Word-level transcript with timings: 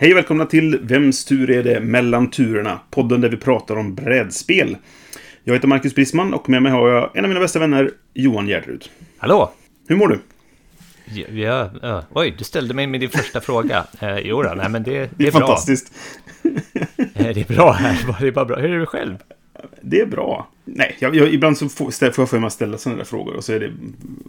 Hej 0.00 0.10
och 0.12 0.16
välkomna 0.16 0.46
till 0.46 0.78
Vems 0.82 1.24
tur 1.24 1.50
är 1.50 1.62
det 1.62 1.80
mellan 1.80 2.30
turerna? 2.30 2.80
Podden 2.90 3.20
där 3.20 3.28
vi 3.28 3.36
pratar 3.36 3.76
om 3.76 3.94
brädspel. 3.94 4.76
Jag 5.44 5.54
heter 5.54 5.68
Marcus 5.68 5.94
Brisman 5.94 6.34
och 6.34 6.48
med 6.48 6.62
mig 6.62 6.72
har 6.72 6.88
jag 6.88 7.16
en 7.16 7.24
av 7.24 7.28
mina 7.28 7.40
bästa 7.40 7.58
vänner, 7.58 7.90
Johan 8.14 8.46
Gärderud. 8.46 8.90
Hallå! 9.18 9.52
Hur 9.88 9.96
mår 9.96 10.08
du? 10.08 10.20
Ja, 11.14 11.26
ja, 11.30 11.70
ja. 11.82 12.04
Oj, 12.12 12.34
du 12.38 12.44
ställde 12.44 12.74
mig 12.74 12.86
med 12.86 13.00
din 13.00 13.10
första 13.10 13.40
fråga. 13.40 13.86
Eh, 14.00 14.18
jo 14.18 14.42
då, 14.42 14.54
nej 14.56 14.68
men 14.68 14.82
det, 14.82 14.90
det, 15.00 15.10
Det 15.16 15.24
är 15.24 15.28
är 15.28 15.32
bra. 15.32 15.40
fantastiskt. 15.40 15.92
Eh, 16.44 16.50
Det 17.14 17.50
är 17.50 17.54
bra 17.54 17.72
här, 17.72 17.98
det 18.20 18.26
är 18.26 18.32
bara 18.32 18.44
bra. 18.44 18.56
Hur 18.56 18.70
är 18.70 18.78
du 18.80 18.86
själv? 18.86 19.16
Det 19.82 20.00
är 20.00 20.06
bra. 20.06 20.48
Nej, 20.74 20.96
jag, 20.98 21.16
jag, 21.16 21.34
ibland 21.34 21.58
så 21.58 21.68
får, 21.68 21.90
får 22.12 22.22
jag 22.22 22.28
för 22.30 22.38
mig 22.38 22.46
att 22.46 22.52
ställa 22.52 22.78
sådana 22.78 22.98
där 22.98 23.04
frågor 23.04 23.36
och 23.36 23.44
så 23.44 23.52
är 23.52 23.60
det... 23.60 23.72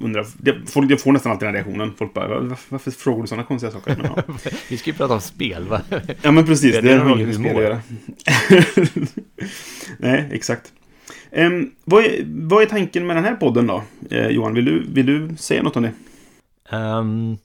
Undrar, 0.01 0.25
det 0.37 0.55
folk, 0.65 0.91
jag 0.91 1.01
får 1.01 1.11
nästan 1.11 1.31
alltid 1.31 1.47
den 1.47 1.53
reaktionen. 1.53 1.93
Folk 1.97 2.13
bara, 2.13 2.27
"Va- 2.27 2.39
varför, 2.39 2.65
varför 2.69 2.91
frågar 2.91 3.21
du 3.21 3.27
sådana 3.27 3.43
konstiga 3.43 3.71
saker? 3.71 3.95
Men, 4.01 4.11
ja. 4.15 4.23
Vi 4.69 4.77
ska 4.77 4.89
ju 4.89 4.95
prata 4.95 5.13
om 5.13 5.21
spel, 5.21 5.67
va? 5.67 5.81
ja, 6.21 6.31
men 6.31 6.45
precis. 6.45 6.75
Det 6.75 6.81
Det, 6.81 6.91
är 6.93 6.97
har 6.97 7.15
inget 7.15 7.27
med 7.27 7.35
spel 7.35 7.55
att 7.57 7.63
göra. 7.63 7.81
Nej, 9.97 10.29
exakt. 10.31 10.73
Em, 11.31 11.71
vad, 11.85 12.03
är, 12.05 12.23
vad 12.25 12.61
är 12.61 12.65
tanken 12.65 13.07
med 13.07 13.15
den 13.15 13.23
här 13.25 13.35
podden 13.35 13.67
då? 13.67 13.83
Eh, 14.09 14.27
Johan, 14.27 14.53
vill 14.53 14.65
du, 14.65 14.83
vill 14.93 15.05
du 15.05 15.35
säga 15.37 15.63
något 15.63 15.75
om 15.75 15.83
det? 15.83 15.91
Ehm, 16.69 17.37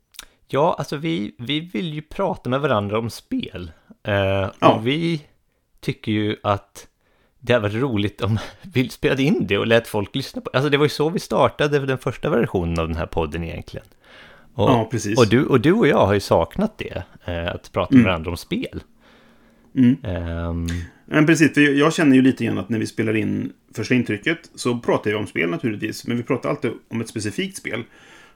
ja, 0.48 0.74
alltså 0.78 0.96
vi, 0.96 1.34
vi 1.38 1.60
vill 1.60 1.94
ju 1.94 2.02
prata 2.02 2.50
med 2.50 2.60
varandra 2.60 2.98
om 2.98 3.10
spel. 3.10 3.70
Eh, 4.06 4.14
Ja. 4.60 4.74
Och 4.74 4.86
vi 4.86 5.22
tycker 5.80 6.12
ju 6.12 6.36
att 6.42 6.86
det 7.46 7.52
hade 7.52 7.68
varit 7.68 7.82
roligt 7.82 8.20
om 8.20 8.38
vi 8.62 8.88
spelade 8.88 9.22
in 9.22 9.46
det 9.46 9.58
och 9.58 9.66
lät 9.66 9.88
folk 9.88 10.14
lyssna 10.14 10.40
på 10.40 10.50
Alltså 10.52 10.70
det 10.70 10.76
var 10.76 10.84
ju 10.84 10.88
så 10.88 11.10
vi 11.10 11.18
startade 11.18 11.86
den 11.86 11.98
första 11.98 12.30
versionen 12.30 12.78
av 12.78 12.88
den 12.88 12.96
här 12.96 13.06
podden 13.06 13.44
egentligen. 13.44 13.86
Och, 14.54 14.70
Ja, 14.70 14.88
precis. 14.90 15.18
Och 15.18 15.28
du, 15.28 15.46
och 15.46 15.60
du 15.60 15.72
och 15.72 15.88
jag 15.88 16.06
har 16.06 16.14
ju 16.14 16.20
saknat 16.20 16.78
det, 16.78 17.02
eh, 17.24 17.54
att 17.54 17.72
prata 17.72 17.94
med 17.94 18.04
varandra 18.04 18.30
om 18.30 18.36
spel. 18.36 18.82
Mm. 19.76 19.96
Ehm, 20.02 20.66
Men 21.04 21.26
precis, 21.26 21.54
för 21.54 21.60
jag 21.60 21.94
känner 21.94 22.16
ju 22.16 22.22
lite 22.22 22.44
grann 22.44 22.58
att 22.58 22.68
när 22.68 22.78
vi 22.78 22.86
spelar 22.86 23.16
in 23.16 23.52
första 23.74 23.94
intrycket 23.94 24.38
så 24.54 24.78
pratar 24.78 25.10
vi 25.10 25.16
om 25.16 25.26
spel 25.26 25.50
naturligtvis, 25.50 26.06
men 26.06 26.16
vi 26.16 26.22
pratar 26.22 26.50
alltid 26.50 26.70
om 26.88 27.00
ett 27.00 27.08
specifikt 27.08 27.56
spel. 27.56 27.82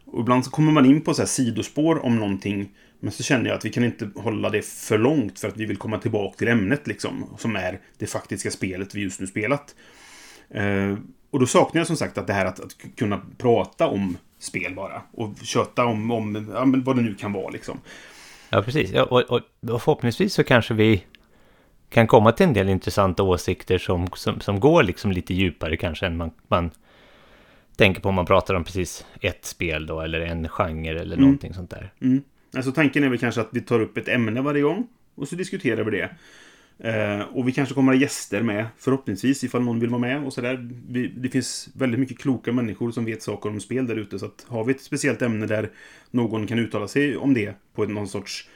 Och 0.04 0.20
ibland 0.20 0.44
så 0.44 0.50
kommer 0.50 0.72
man 0.72 0.86
in 0.86 1.00
på 1.00 1.14
så 1.14 1.22
här 1.22 1.26
sidospår 1.26 2.04
om 2.04 2.16
någonting, 2.16 2.68
men 3.00 3.12
så 3.12 3.22
känner 3.22 3.50
jag 3.50 3.56
att 3.56 3.64
vi 3.64 3.70
kan 3.70 3.84
inte 3.84 4.10
hålla 4.16 4.50
det 4.50 4.64
för 4.64 4.98
långt 4.98 5.38
för 5.38 5.48
att 5.48 5.56
vi 5.56 5.64
vill 5.64 5.76
komma 5.76 5.98
tillbaka 5.98 6.36
till 6.36 6.48
ämnet 6.48 6.86
liksom, 6.86 7.36
som 7.38 7.56
är 7.56 7.80
det 7.98 8.06
faktiska 8.06 8.50
spelet 8.50 8.94
vi 8.94 9.02
just 9.02 9.20
nu 9.20 9.26
spelat. 9.26 9.74
Eh, 10.50 10.96
och 11.30 11.40
då 11.40 11.46
saknar 11.46 11.80
jag 11.80 11.86
som 11.86 11.96
sagt 11.96 12.18
att 12.18 12.26
det 12.26 12.32
här 12.32 12.46
att, 12.46 12.60
att 12.60 12.76
kunna 12.96 13.20
prata 13.38 13.86
om 13.86 14.16
spel 14.38 14.74
bara, 14.74 15.02
och 15.12 15.34
köta 15.42 15.84
om, 15.84 16.10
om 16.10 16.50
ja, 16.54 16.64
vad 16.84 16.96
det 16.96 17.02
nu 17.02 17.14
kan 17.14 17.32
vara 17.32 17.48
liksom. 17.48 17.80
ja, 18.50 18.62
precis. 18.62 18.90
Ja, 18.90 19.02
och, 19.04 19.20
och, 19.20 19.40
och 19.70 19.82
förhoppningsvis 19.82 20.34
så 20.34 20.44
kanske 20.44 20.74
vi 20.74 21.04
kan 21.88 22.06
komma 22.06 22.32
till 22.32 22.46
en 22.46 22.52
del 22.52 22.68
intressanta 22.68 23.22
åsikter 23.22 23.78
som, 23.78 24.06
som, 24.14 24.40
som 24.40 24.60
går 24.60 24.82
liksom 24.82 25.12
lite 25.12 25.34
djupare 25.34 25.76
kanske 25.76 26.06
än 26.06 26.16
man, 26.16 26.30
man 26.48 26.70
tänker 27.76 28.00
på 28.00 28.08
om 28.08 28.14
man 28.14 28.26
pratar 28.26 28.54
om 28.54 28.64
precis 28.64 29.06
ett 29.20 29.44
spel 29.44 29.86
då, 29.86 30.00
eller 30.00 30.20
en 30.20 30.48
genre 30.48 31.00
eller 31.00 31.16
någonting 31.16 31.54
sånt 31.54 31.70
där. 31.70 31.92
Mm. 32.00 32.22
Alltså 32.56 32.72
tanken 32.72 33.04
är 33.04 33.08
väl 33.08 33.18
kanske 33.18 33.40
att 33.40 33.48
vi 33.52 33.60
tar 33.60 33.80
upp 33.80 33.96
ett 33.96 34.08
ämne 34.08 34.40
varje 34.40 34.62
gång 34.62 34.86
och 35.14 35.28
så 35.28 35.36
diskuterar 35.36 35.84
vi 35.84 35.90
det. 35.90 36.10
Eh, 36.80 37.20
och 37.20 37.48
vi 37.48 37.52
kanske 37.52 37.74
kommer 37.74 37.92
ha 37.92 38.00
gäster 38.00 38.42
med, 38.42 38.66
förhoppningsvis, 38.78 39.44
ifall 39.44 39.62
någon 39.62 39.80
vill 39.80 39.90
vara 39.90 40.00
med 40.00 40.24
och 40.24 40.32
sådär. 40.32 40.56
Det 41.16 41.28
finns 41.28 41.68
väldigt 41.72 42.00
mycket 42.00 42.18
kloka 42.18 42.52
människor 42.52 42.90
som 42.90 43.04
vet 43.04 43.22
saker 43.22 43.50
om 43.50 43.60
spel 43.60 43.86
där 43.86 43.96
ute, 43.96 44.18
så 44.18 44.26
att 44.26 44.46
har 44.48 44.64
vi 44.64 44.74
ett 44.74 44.80
speciellt 44.80 45.22
ämne 45.22 45.46
där 45.46 45.70
någon 46.10 46.46
kan 46.46 46.58
uttala 46.58 46.88
sig 46.88 47.16
om 47.16 47.34
det 47.34 47.54
på 47.74 47.84
någon 47.84 48.08
sorts, 48.08 48.48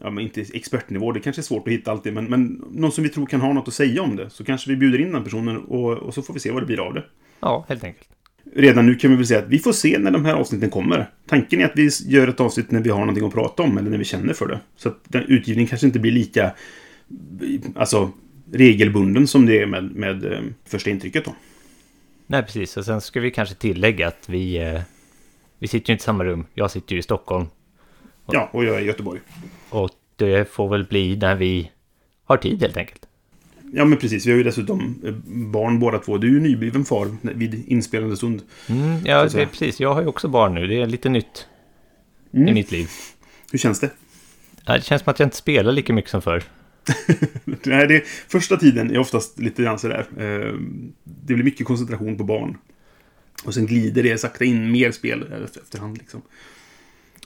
ja 0.00 0.10
men 0.10 0.24
inte 0.24 0.40
expertnivå, 0.40 1.12
det 1.12 1.20
kanske 1.20 1.40
är 1.40 1.44
svårt 1.44 1.68
att 1.68 1.72
hitta 1.72 1.90
alltid, 1.90 2.12
men, 2.12 2.24
men 2.24 2.64
någon 2.70 2.92
som 2.92 3.04
vi 3.04 3.10
tror 3.10 3.26
kan 3.26 3.40
ha 3.40 3.52
något 3.52 3.68
att 3.68 3.74
säga 3.74 4.02
om 4.02 4.16
det, 4.16 4.30
så 4.30 4.44
kanske 4.44 4.70
vi 4.70 4.76
bjuder 4.76 5.00
in 5.00 5.12
den 5.12 5.24
personen 5.24 5.56
och, 5.56 5.92
och 5.92 6.14
så 6.14 6.22
får 6.22 6.34
vi 6.34 6.40
se 6.40 6.50
vad 6.50 6.62
det 6.62 6.66
blir 6.66 6.80
av 6.80 6.94
det. 6.94 7.04
Ja, 7.40 7.64
helt 7.68 7.84
enkelt. 7.84 8.08
Redan 8.54 8.86
nu 8.86 8.94
kan 8.94 9.10
vi 9.10 9.16
väl 9.16 9.26
säga 9.26 9.40
att 9.40 9.48
vi 9.48 9.58
får 9.58 9.72
se 9.72 9.98
när 9.98 10.10
de 10.10 10.24
här 10.24 10.34
avsnitten 10.34 10.70
kommer. 10.70 11.10
Tanken 11.26 11.60
är 11.60 11.64
att 11.64 11.72
vi 11.76 11.90
gör 12.06 12.28
ett 12.28 12.40
avsnitt 12.40 12.70
när 12.70 12.80
vi 12.80 12.90
har 12.90 12.98
någonting 12.98 13.26
att 13.26 13.32
prata 13.32 13.62
om 13.62 13.78
eller 13.78 13.90
när 13.90 13.98
vi 13.98 14.04
känner 14.04 14.34
för 14.34 14.48
det. 14.48 14.60
Så 14.76 14.88
att 14.88 14.98
den 15.04 15.22
utgivningen 15.22 15.68
kanske 15.68 15.86
inte 15.86 15.98
blir 15.98 16.12
lika 16.12 16.52
alltså, 17.74 18.10
regelbunden 18.52 19.26
som 19.26 19.46
det 19.46 19.62
är 19.62 19.66
med, 19.66 19.84
med 19.94 20.32
eh, 20.32 20.40
första 20.64 20.90
intrycket 20.90 21.24
då. 21.24 21.34
Nej, 22.26 22.42
precis. 22.42 22.76
Och 22.76 22.84
sen 22.84 23.00
ska 23.00 23.20
vi 23.20 23.30
kanske 23.30 23.54
tillägga 23.54 24.08
att 24.08 24.28
vi, 24.28 24.58
eh, 24.58 24.80
vi 25.58 25.68
sitter 25.68 25.90
ju 25.90 25.94
inte 25.94 26.02
i 26.02 26.04
samma 26.04 26.24
rum. 26.24 26.46
Jag 26.54 26.70
sitter 26.70 26.92
ju 26.92 26.98
i 26.98 27.02
Stockholm. 27.02 27.46
Ja, 28.32 28.48
och 28.52 28.64
jag 28.64 28.76
är 28.76 28.80
i 28.80 28.84
Göteborg. 28.84 29.20
Och 29.70 29.90
det 30.16 30.50
får 30.50 30.68
väl 30.68 30.84
bli 30.84 31.16
när 31.16 31.34
vi 31.34 31.70
har 32.24 32.36
tid 32.36 32.62
helt 32.62 32.76
enkelt. 32.76 33.07
Ja, 33.72 33.84
men 33.84 33.98
precis. 33.98 34.26
Vi 34.26 34.30
har 34.30 34.38
ju 34.38 34.44
dessutom 34.44 35.00
eh, 35.04 35.12
barn 35.50 35.78
båda 35.78 35.98
två. 35.98 36.18
Du 36.18 36.26
är 36.28 36.32
ju 36.32 36.40
nybliven 36.40 36.84
far 36.84 37.16
vid 37.22 37.64
inspelande 37.68 38.16
stund. 38.16 38.42
Mm, 38.68 39.06
ja, 39.06 39.28
precis. 39.32 39.80
Jag 39.80 39.94
har 39.94 40.00
ju 40.02 40.06
också 40.08 40.28
barn 40.28 40.54
nu. 40.54 40.66
Det 40.66 40.80
är 40.82 40.86
lite 40.86 41.08
nytt 41.08 41.46
i 42.30 42.36
Mm. 42.36 42.54
mitt 42.54 42.70
liv. 42.70 42.88
Hur 43.52 43.58
känns 43.58 43.80
det? 43.80 43.90
Ja, 44.64 44.72
det 44.74 44.82
känns 44.84 45.02
som 45.02 45.10
att 45.10 45.18
jag 45.18 45.26
inte 45.26 45.36
spelar 45.36 45.72
lika 45.72 45.92
mycket 45.92 46.10
som 46.10 46.22
förr. 46.22 46.42
Nej, 47.44 47.86
det, 47.86 48.02
första 48.28 48.56
tiden 48.56 48.90
är 48.90 48.98
oftast 48.98 49.38
lite 49.38 49.62
grann 49.62 49.78
sådär. 49.78 50.06
Eh, 50.18 50.54
det 51.04 51.34
blir 51.34 51.44
mycket 51.44 51.66
koncentration 51.66 52.16
på 52.16 52.24
barn. 52.24 52.58
Och 53.44 53.54
sen 53.54 53.66
glider 53.66 54.02
det 54.02 54.18
sakta 54.18 54.44
in 54.44 54.70
mer 54.72 54.90
spel 54.90 55.22
efter- 55.44 55.60
efterhand 55.60 55.98
liksom. 55.98 56.22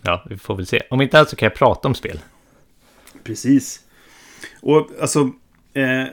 Ja, 0.03 0.27
vi 0.31 0.37
får 0.39 0.57
väl 0.57 0.67
se. 0.67 0.81
Om 0.91 1.01
inte 1.01 1.19
annat 1.19 1.31
så 1.31 1.37
kan 1.37 1.47
jag 1.47 1.55
prata 1.55 1.89
om 1.89 1.95
spel. 1.95 2.21
Precis. 3.25 3.81
Och 4.61 4.91
alltså, 5.01 5.31
eh, 5.75 6.05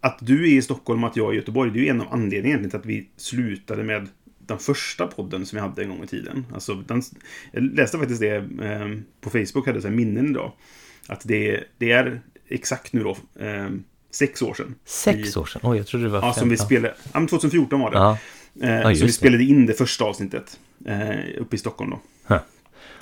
att 0.00 0.18
du 0.20 0.44
är 0.44 0.58
i 0.58 0.62
Stockholm 0.62 1.04
och 1.04 1.10
att 1.10 1.16
jag 1.16 1.28
är 1.28 1.32
i 1.32 1.36
Göteborg, 1.36 1.70
det 1.70 1.78
är 1.78 1.82
ju 1.82 1.88
en 1.88 2.00
av 2.00 2.12
anledningarna 2.12 2.68
till 2.68 2.78
att 2.78 2.86
vi 2.86 3.08
slutade 3.16 3.82
med 3.82 4.08
den 4.38 4.58
första 4.58 5.06
podden 5.06 5.46
som 5.46 5.56
vi 5.56 5.60
hade 5.60 5.82
en 5.82 5.88
gång 5.88 6.04
i 6.04 6.06
tiden. 6.06 6.46
Alltså, 6.54 6.74
den, 6.74 7.02
jag 7.52 7.62
läste 7.62 7.98
faktiskt 7.98 8.20
det 8.20 8.36
eh, 8.36 8.88
på 9.20 9.30
Facebook, 9.30 9.66
hade 9.66 9.80
så 9.80 9.88
här 9.88 9.94
minnen 9.94 10.30
idag. 10.30 10.52
Att 11.06 11.20
det, 11.24 11.64
det 11.78 11.92
är 11.92 12.20
exakt 12.48 12.92
nu 12.92 13.02
då, 13.02 13.16
eh, 13.44 13.68
sex 14.10 14.42
år 14.42 14.54
sedan. 14.54 14.74
Sex 14.84 15.36
år 15.36 15.46
sedan? 15.46 15.60
Oj, 15.64 15.76
jag 15.76 15.86
trodde 15.86 16.04
det 16.04 16.10
var 16.10 16.20
Ja, 16.20 16.32
som 16.32 16.48
vi 16.48 16.56
fem. 16.56 16.66
spelade, 16.66 16.94
ja, 17.12 17.20
men 17.20 17.28
2014 17.28 17.80
var 17.80 17.90
det. 17.90 17.96
Ja. 17.96 18.18
Eh, 18.62 18.88
just 18.88 19.00
så 19.00 19.06
vi 19.06 19.12
spelade 19.12 19.44
in 19.44 19.66
det 19.66 19.74
första 19.74 20.04
avsnittet 20.04 20.60
eh, 20.86 21.10
uppe 21.38 21.56
i 21.56 21.58
Stockholm 21.58 21.90
då. 21.90 22.00
Huh. 22.34 22.40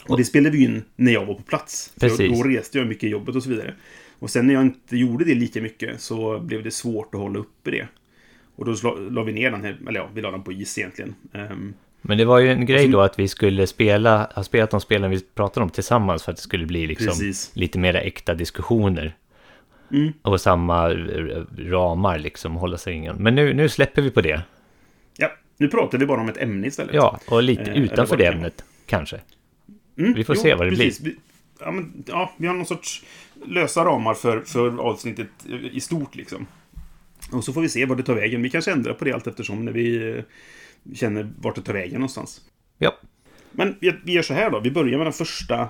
Och 0.09 0.17
det 0.17 0.25
spelade 0.25 0.57
vi 0.57 0.65
in 0.65 0.83
när 0.97 1.13
jag 1.13 1.27
var 1.27 1.35
på 1.35 1.43
plats. 1.43 1.93
För 1.97 2.09
Precis. 2.09 2.39
Då 2.39 2.49
reste 2.49 2.79
jag 2.79 2.87
mycket 2.87 3.05
i 3.05 3.09
jobbet 3.09 3.37
och 3.37 3.43
så 3.43 3.51
vidare. 3.51 3.75
Och 4.19 4.31
sen 4.31 4.47
när 4.47 4.55
jag 4.55 4.63
inte 4.63 4.97
gjorde 4.97 5.25
det 5.25 5.35
lika 5.35 5.61
mycket 5.61 6.01
så 6.01 6.39
blev 6.41 6.63
det 6.63 6.71
svårt 6.71 7.15
att 7.15 7.21
hålla 7.21 7.39
uppe 7.39 7.71
det. 7.71 7.89
Och 8.57 8.65
då 8.65 8.75
la, 8.83 8.95
la 8.95 9.23
vi 9.23 9.33
ner 9.33 9.51
den 9.51 9.65
här, 9.65 9.79
eller 9.89 10.01
ja, 10.01 10.09
vi 10.15 10.21
la 10.23 10.31
den 10.31 10.43
på 10.43 10.53
is 10.53 10.79
egentligen. 10.79 11.15
Ehm, 11.33 11.75
Men 12.03 12.19
det 12.19 12.25
var 12.25 12.39
ju 12.39 12.53
en 12.53 12.67
grej 12.67 12.85
så- 12.87 12.93
då 12.93 13.01
att 13.01 13.19
vi 13.19 13.29
skulle 13.29 13.67
spela, 13.67 14.31
ha 14.35 14.45
spelat 14.45 14.71
de 14.71 14.81
spelen 14.81 15.11
vi 15.11 15.21
pratade 15.35 15.65
om 15.65 15.71
tillsammans 15.71 16.23
för 16.23 16.33
att 16.33 16.37
det 16.37 16.43
skulle 16.43 16.67
bli 16.67 16.87
liksom 16.87 17.07
Precis. 17.07 17.51
lite 17.55 17.79
mera 17.79 18.01
äkta 18.01 18.35
diskussioner. 18.35 19.17
Mm. 19.93 20.13
Och 20.23 20.41
samma 20.41 20.89
ramar 21.59 22.19
liksom, 22.19 22.55
hålla 22.57 22.79
sig 22.79 22.95
ingen. 22.95 23.17
Men 23.17 23.35
nu, 23.35 23.55
nu 23.55 23.69
släpper 23.69 24.03
vi 24.03 24.11
på 24.11 24.21
det. 24.21 24.43
ja, 25.19 25.31
nu 25.57 25.69
pratar 25.69 25.99
vi 25.99 26.07
bara 26.07 26.21
om 26.21 26.29
ett 26.29 26.37
ämne 26.37 26.67
istället. 26.67 26.95
Ja, 26.95 27.21
och 27.31 27.43
lite 27.43 27.63
Eh, 27.71 27.77
utanför 27.83 28.17
det 28.17 28.27
ämnet, 28.27 28.65
kanske. 28.87 29.21
Mm, 29.99 30.13
vi 30.15 30.25
får 30.25 30.35
se 30.35 30.55
vad 30.55 30.67
det 30.67 30.71
precis. 30.71 31.01
Vi, 31.01 31.17
ja, 31.61 31.71
men, 31.71 32.05
ja, 32.07 32.33
vi 32.37 32.47
har 32.47 32.55
någon 32.55 32.67
sorts 32.67 33.05
lösa 33.47 33.85
ramar 33.85 34.15
för, 34.15 34.41
för 34.41 34.79
avsnittet 34.79 35.29
i 35.73 35.81
stort 35.81 36.15
liksom. 36.15 36.47
Och 37.33 37.45
så 37.45 37.53
får 37.53 37.61
vi 37.61 37.69
se 37.69 37.87
vad 37.87 37.97
det 37.97 38.03
tar 38.03 38.15
vägen. 38.15 38.43
Vi 38.43 38.51
kanske 38.51 38.73
ändrar 38.73 38.95
på 38.95 39.05
det 39.05 39.13
allt 39.13 39.27
eftersom 39.27 39.65
när 39.65 39.73
vi 39.73 40.17
eh, 40.17 40.25
känner 40.95 41.31
vart 41.39 41.55
det 41.55 41.63
tar 41.63 41.73
vägen 41.73 41.95
någonstans. 41.95 42.41
Ja, 42.79 42.99
Men 43.53 43.77
vi, 43.81 43.95
vi 44.05 44.13
gör 44.13 44.23
så 44.23 44.35
här 44.35 44.51
då. 44.51 44.61
Vi 44.61 44.71
börjar 44.71 44.99
med 44.99 45.07
den 45.07 45.13
första 45.13 45.69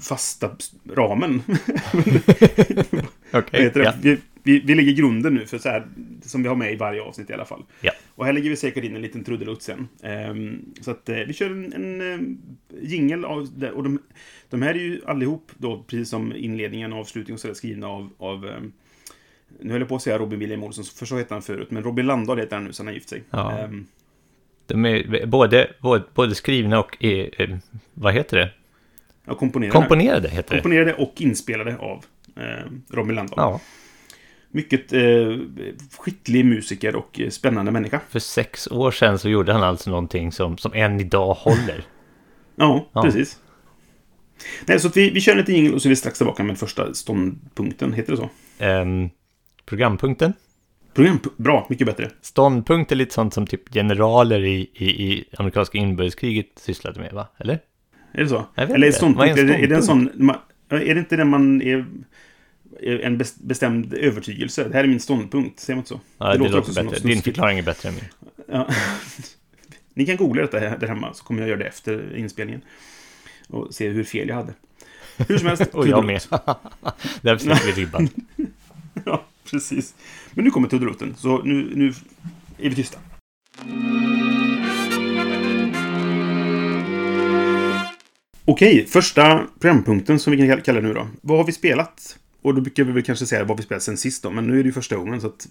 fasta 0.00 0.50
ramen. 0.90 1.42
okej. 3.32 3.72
Ja. 3.74 3.92
Vi, 4.02 4.18
vi, 4.42 4.60
vi 4.60 4.74
lägger 4.74 4.92
grunden 4.92 5.34
nu 5.34 5.46
för 5.46 5.58
så 5.58 5.68
här, 5.68 5.86
som 6.22 6.42
vi 6.42 6.48
har 6.48 6.56
med 6.56 6.72
i 6.72 6.76
varje 6.76 7.02
avsnitt 7.02 7.30
i 7.30 7.32
alla 7.32 7.44
fall. 7.44 7.64
Ja. 7.80 7.92
Och 8.14 8.26
här 8.26 8.32
lägger 8.32 8.50
vi 8.50 8.56
säkert 8.56 8.84
in 8.84 8.96
en 8.96 9.02
liten 9.02 9.24
trudelutt 9.24 9.62
sen. 9.62 9.88
Ehm, 10.02 10.64
så 10.80 10.90
att 10.90 11.08
eh, 11.08 11.16
vi 11.16 11.32
kör 11.32 11.50
en, 11.50 11.72
en 11.72 12.00
eh, 12.00 12.18
jingel 12.82 13.24
av 13.24 13.48
det. 13.58 13.72
Och 13.72 13.82
de, 13.82 13.98
de 14.50 14.62
här 14.62 14.74
är 14.74 14.78
ju 14.78 15.00
allihop 15.06 15.50
då, 15.56 15.84
precis 15.86 16.08
som 16.08 16.36
inledningen 16.36 16.92
och 16.92 16.98
avslutningen 16.98 17.34
och 17.34 17.40
så 17.40 17.54
skrivna 17.54 17.88
av, 17.88 18.10
av 18.18 18.46
ehm, 18.46 18.72
Nu 19.60 19.72
höll 19.72 19.80
jag 19.80 19.88
på 19.88 19.96
att 19.96 20.02
säga 20.02 20.18
Robin 20.18 20.38
William 20.38 20.62
Olsson, 20.62 20.84
för 20.84 21.06
så 21.06 21.16
hette 21.16 21.34
han 21.34 21.42
förut. 21.42 21.70
Men 21.70 21.82
Robin 21.82 22.06
Landahl 22.06 22.38
heter 22.38 22.56
han 22.56 22.64
nu, 22.64 22.72
sen 22.72 22.86
han 22.86 22.94
gift 22.94 23.08
sig. 23.08 23.22
Ja. 23.30 23.58
Ehm, 23.58 23.86
De 24.66 24.84
är 24.84 25.26
både, 25.26 25.70
både, 25.80 26.04
både 26.14 26.34
skrivna 26.34 26.80
och, 26.80 27.04
eh, 27.04 27.28
eh, 27.38 27.56
vad 27.94 28.14
heter 28.14 28.36
det? 28.36 28.50
ja, 29.24 29.34
komponerade. 29.34 29.72
Komponerade 29.72 30.28
heter 30.28 30.54
det. 30.54 30.60
komponerade 30.60 30.94
och 30.94 31.14
inspelade 31.20 31.76
av 31.76 32.04
eh, 32.36 32.70
Robin 32.88 33.14
Landahl. 33.14 33.36
Ja, 33.36 33.60
Mycket 34.52 34.92
eh, 34.92 35.00
skicklig 35.98 36.44
musiker 36.44 36.96
och 36.96 37.20
eh, 37.20 37.28
spännande 37.28 37.70
människa. 37.72 38.00
för 38.08 38.18
sex 38.18 38.66
år 38.70 38.90
sedan 38.90 39.18
så 39.18 39.28
gjorde 39.28 39.52
han 39.52 39.62
alltså 39.62 39.90
någonting 39.90 40.32
som, 40.32 40.58
som 40.58 40.72
än 40.74 41.00
idag 41.00 41.34
håller. 41.34 41.84
Ja, 42.56 42.88
Ja. 42.92 43.02
precis. 43.02 43.38
Nej, 44.66 44.80
så 44.80 44.88
vi, 44.88 45.10
vi 45.10 45.20
kör 45.20 45.34
lite 45.36 45.52
jingel 45.52 45.74
och 45.74 45.82
så 45.82 45.88
är 45.88 45.90
vi 45.90 45.96
strax 45.96 46.18
tillbaka 46.18 46.42
med 46.44 46.58
första 46.58 46.94
ståndpunkten. 46.94 47.92
Heter 47.92 48.10
det 48.12 48.16
så? 48.16 48.28
Ehm, 48.58 49.10
programpunkten. 49.66 50.32
Program, 50.94 51.18
bra, 51.36 51.66
mycket 51.70 51.86
bättre. 51.86 52.10
Ståndpunkt 52.20 52.92
är 52.92 52.96
lite 52.96 53.14
sånt 53.14 53.34
som 53.34 53.46
typ 53.46 53.72
generaler 53.74 54.44
i, 54.44 54.70
i, 54.74 54.84
i 55.12 55.24
amerikanska 55.38 55.78
inbördeskriget 55.78 56.46
sysslade 56.56 57.00
med, 57.00 57.12
va? 57.12 57.26
Eller? 57.38 57.58
Är 58.12 58.22
det 58.22 58.28
så? 58.28 58.44
Eller 58.54 58.86
är 58.86 58.92
ståndpunkt, 58.92 59.38
är 59.38 59.44
det, 59.68 59.74
en 59.74 59.82
sån... 59.82 60.10
man- 60.14 60.36
Är 60.68 60.94
det 60.94 61.00
inte 61.00 61.16
det 61.16 61.24
man 61.24 61.62
är... 61.62 61.86
En 62.82 63.20
bes- 63.20 63.38
bestämd 63.42 63.94
övertygelse. 63.94 64.64
Det 64.68 64.74
här 64.74 64.84
är 64.84 64.88
min 64.88 65.00
ståndpunkt, 65.00 65.60
säger 65.60 65.74
man 65.76 65.80
inte 65.80 65.88
så? 65.88 66.00
Ja, 66.18 66.32
det, 66.32 66.38
låter, 66.38 66.58
också 66.58 66.72
som 66.72 66.84
något 66.84 66.94
bättre. 66.94 67.08
Din 67.08 67.22
förklaring 67.22 67.58
är 67.58 67.62
bättre 67.62 67.88
än 67.88 67.94
min. 67.94 68.04
Ja. 68.48 68.68
Ni 69.94 70.06
kan 70.06 70.16
googla 70.16 70.42
detta 70.42 70.58
här- 70.58 70.78
där 70.78 70.88
hemma, 70.88 71.14
så 71.14 71.24
kommer 71.24 71.40
jag 71.40 71.48
göra 71.48 71.58
det 71.58 71.64
efter 71.66 72.16
inspelningen. 72.16 72.60
Och 73.48 73.74
se 73.74 73.88
hur 73.88 74.04
fel 74.04 74.28
jag 74.28 74.36
hade. 74.36 74.54
Hur 75.16 75.38
som 75.38 75.46
helst, 75.46 75.62
Och 75.72 75.88
jag 75.88 76.04
med. 76.04 76.22
Där 77.22 77.38
sätter 77.38 77.66
vi 77.66 77.72
ribban. 77.82 78.08
Ja, 79.04 79.24
precis. 79.50 79.94
Men 80.34 80.44
nu 80.44 80.50
kommer 80.50 80.68
Tudderutten, 80.68 81.14
så 81.18 81.42
nu, 81.42 81.72
nu 81.74 81.94
är 82.58 82.68
vi 82.70 82.74
tysta. 82.74 82.98
Okej, 88.44 88.86
första 88.86 89.46
programpunkten 89.60 90.18
som 90.18 90.30
vi 90.30 90.48
kan 90.48 90.60
kalla 90.62 90.80
det 90.80 90.86
nu 90.88 90.94
då. 90.94 91.08
Vad 91.20 91.38
har 91.38 91.44
vi 91.44 91.52
spelat? 91.52 92.18
Och 92.42 92.54
då 92.54 92.60
brukar 92.60 92.84
vi 92.84 92.92
väl 92.92 93.02
kanske 93.02 93.26
säga 93.26 93.44
vad 93.44 93.56
vi 93.56 93.62
spelat 93.62 93.82
sen 93.82 93.96
sist 93.96 94.22
då, 94.22 94.30
men 94.30 94.46
nu 94.46 94.52
är 94.52 94.62
det 94.62 94.66
ju 94.66 94.72
första 94.72 94.96
gången 94.96 95.20
så 95.20 95.26
att 95.26 95.48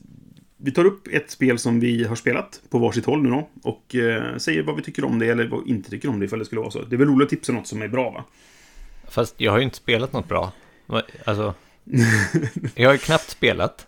vi 0.58 0.72
tar 0.72 0.86
upp 0.86 1.08
ett 1.08 1.32
spel 1.32 1.60
som 1.60 1.80
vi 1.80 2.04
har 2.04 2.16
spelat 2.16 2.62
på 2.70 2.80
varsitt 2.80 3.06
håll 3.06 3.24
nu 3.24 3.30
då 3.30 3.50
och 3.64 3.96
eh, 3.96 4.38
säger 4.38 4.64
vad 4.64 4.76
vi 4.76 4.82
tycker 4.82 5.06
om 5.06 5.20
det 5.20 5.28
eller 5.28 5.48
vad 5.48 5.64
vi 5.64 5.70
inte 5.70 5.90
tycker 5.90 6.10
om 6.10 6.20
det 6.20 6.26
ifall 6.26 6.40
det 6.40 6.46
skulle 6.46 6.62
vara 6.62 6.72
så. 6.72 6.82
Det 6.82 6.96
är 6.96 6.98
väl 6.98 7.08
roligt 7.08 7.26
att 7.26 7.30
tipsa 7.30 7.54
något 7.54 7.68
som 7.68 7.82
är 7.82 7.88
bra 7.88 8.10
va? 8.10 8.26
Fast 9.08 9.42
jag 9.42 9.52
har 9.52 9.58
ju 9.58 9.64
inte 9.64 9.78
spelat 9.78 10.14
något 10.14 10.28
bra. 10.28 10.52
Alltså, 11.26 11.54
jag 12.76 12.90
har 12.90 12.94
ju 12.94 13.00
knappt 13.00 13.30
spelat. 13.30 13.88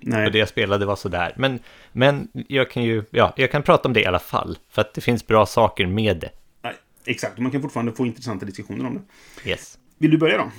Nej. 0.00 0.26
Och 0.26 0.32
det 0.32 0.38
jag 0.38 0.48
spelade 0.48 0.86
var 0.86 0.96
sådär. 0.96 1.34
Men, 1.36 1.58
men 1.92 2.28
jag 2.32 2.70
kan 2.70 2.82
ju, 2.84 3.04
ja, 3.10 3.34
jag 3.36 3.50
kan 3.50 3.62
prata 3.62 3.88
om 3.88 3.92
det 3.92 4.00
i 4.00 4.06
alla 4.06 4.18
fall. 4.18 4.58
För 4.70 4.80
att 4.82 4.94
det 4.94 5.00
finns 5.00 5.26
bra 5.26 5.46
saker 5.46 5.86
med 5.86 6.16
det. 6.16 6.30
Nej, 6.62 6.74
exakt. 7.04 7.38
Man 7.38 7.52
kan 7.52 7.62
fortfarande 7.62 7.92
få 7.92 8.06
intressanta 8.06 8.46
diskussioner 8.46 8.86
om 8.86 8.94
det. 8.94 9.50
Yes. 9.50 9.78
Vill 9.98 10.10
du 10.10 10.18
börja 10.18 10.38
då? 10.38 10.50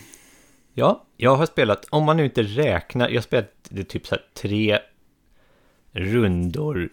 Ja, 0.73 1.05
jag 1.23 1.35
har 1.35 1.45
spelat, 1.45 1.85
om 1.89 2.03
man 2.03 2.17
nu 2.17 2.25
inte 2.25 2.43
räknar, 2.43 3.09
jag 3.09 3.15
har 3.15 3.21
spelat 3.21 3.49
typ 3.87 4.07
så 4.07 4.15
här 4.15 4.23
tre 4.33 4.79
rundor 5.91 6.89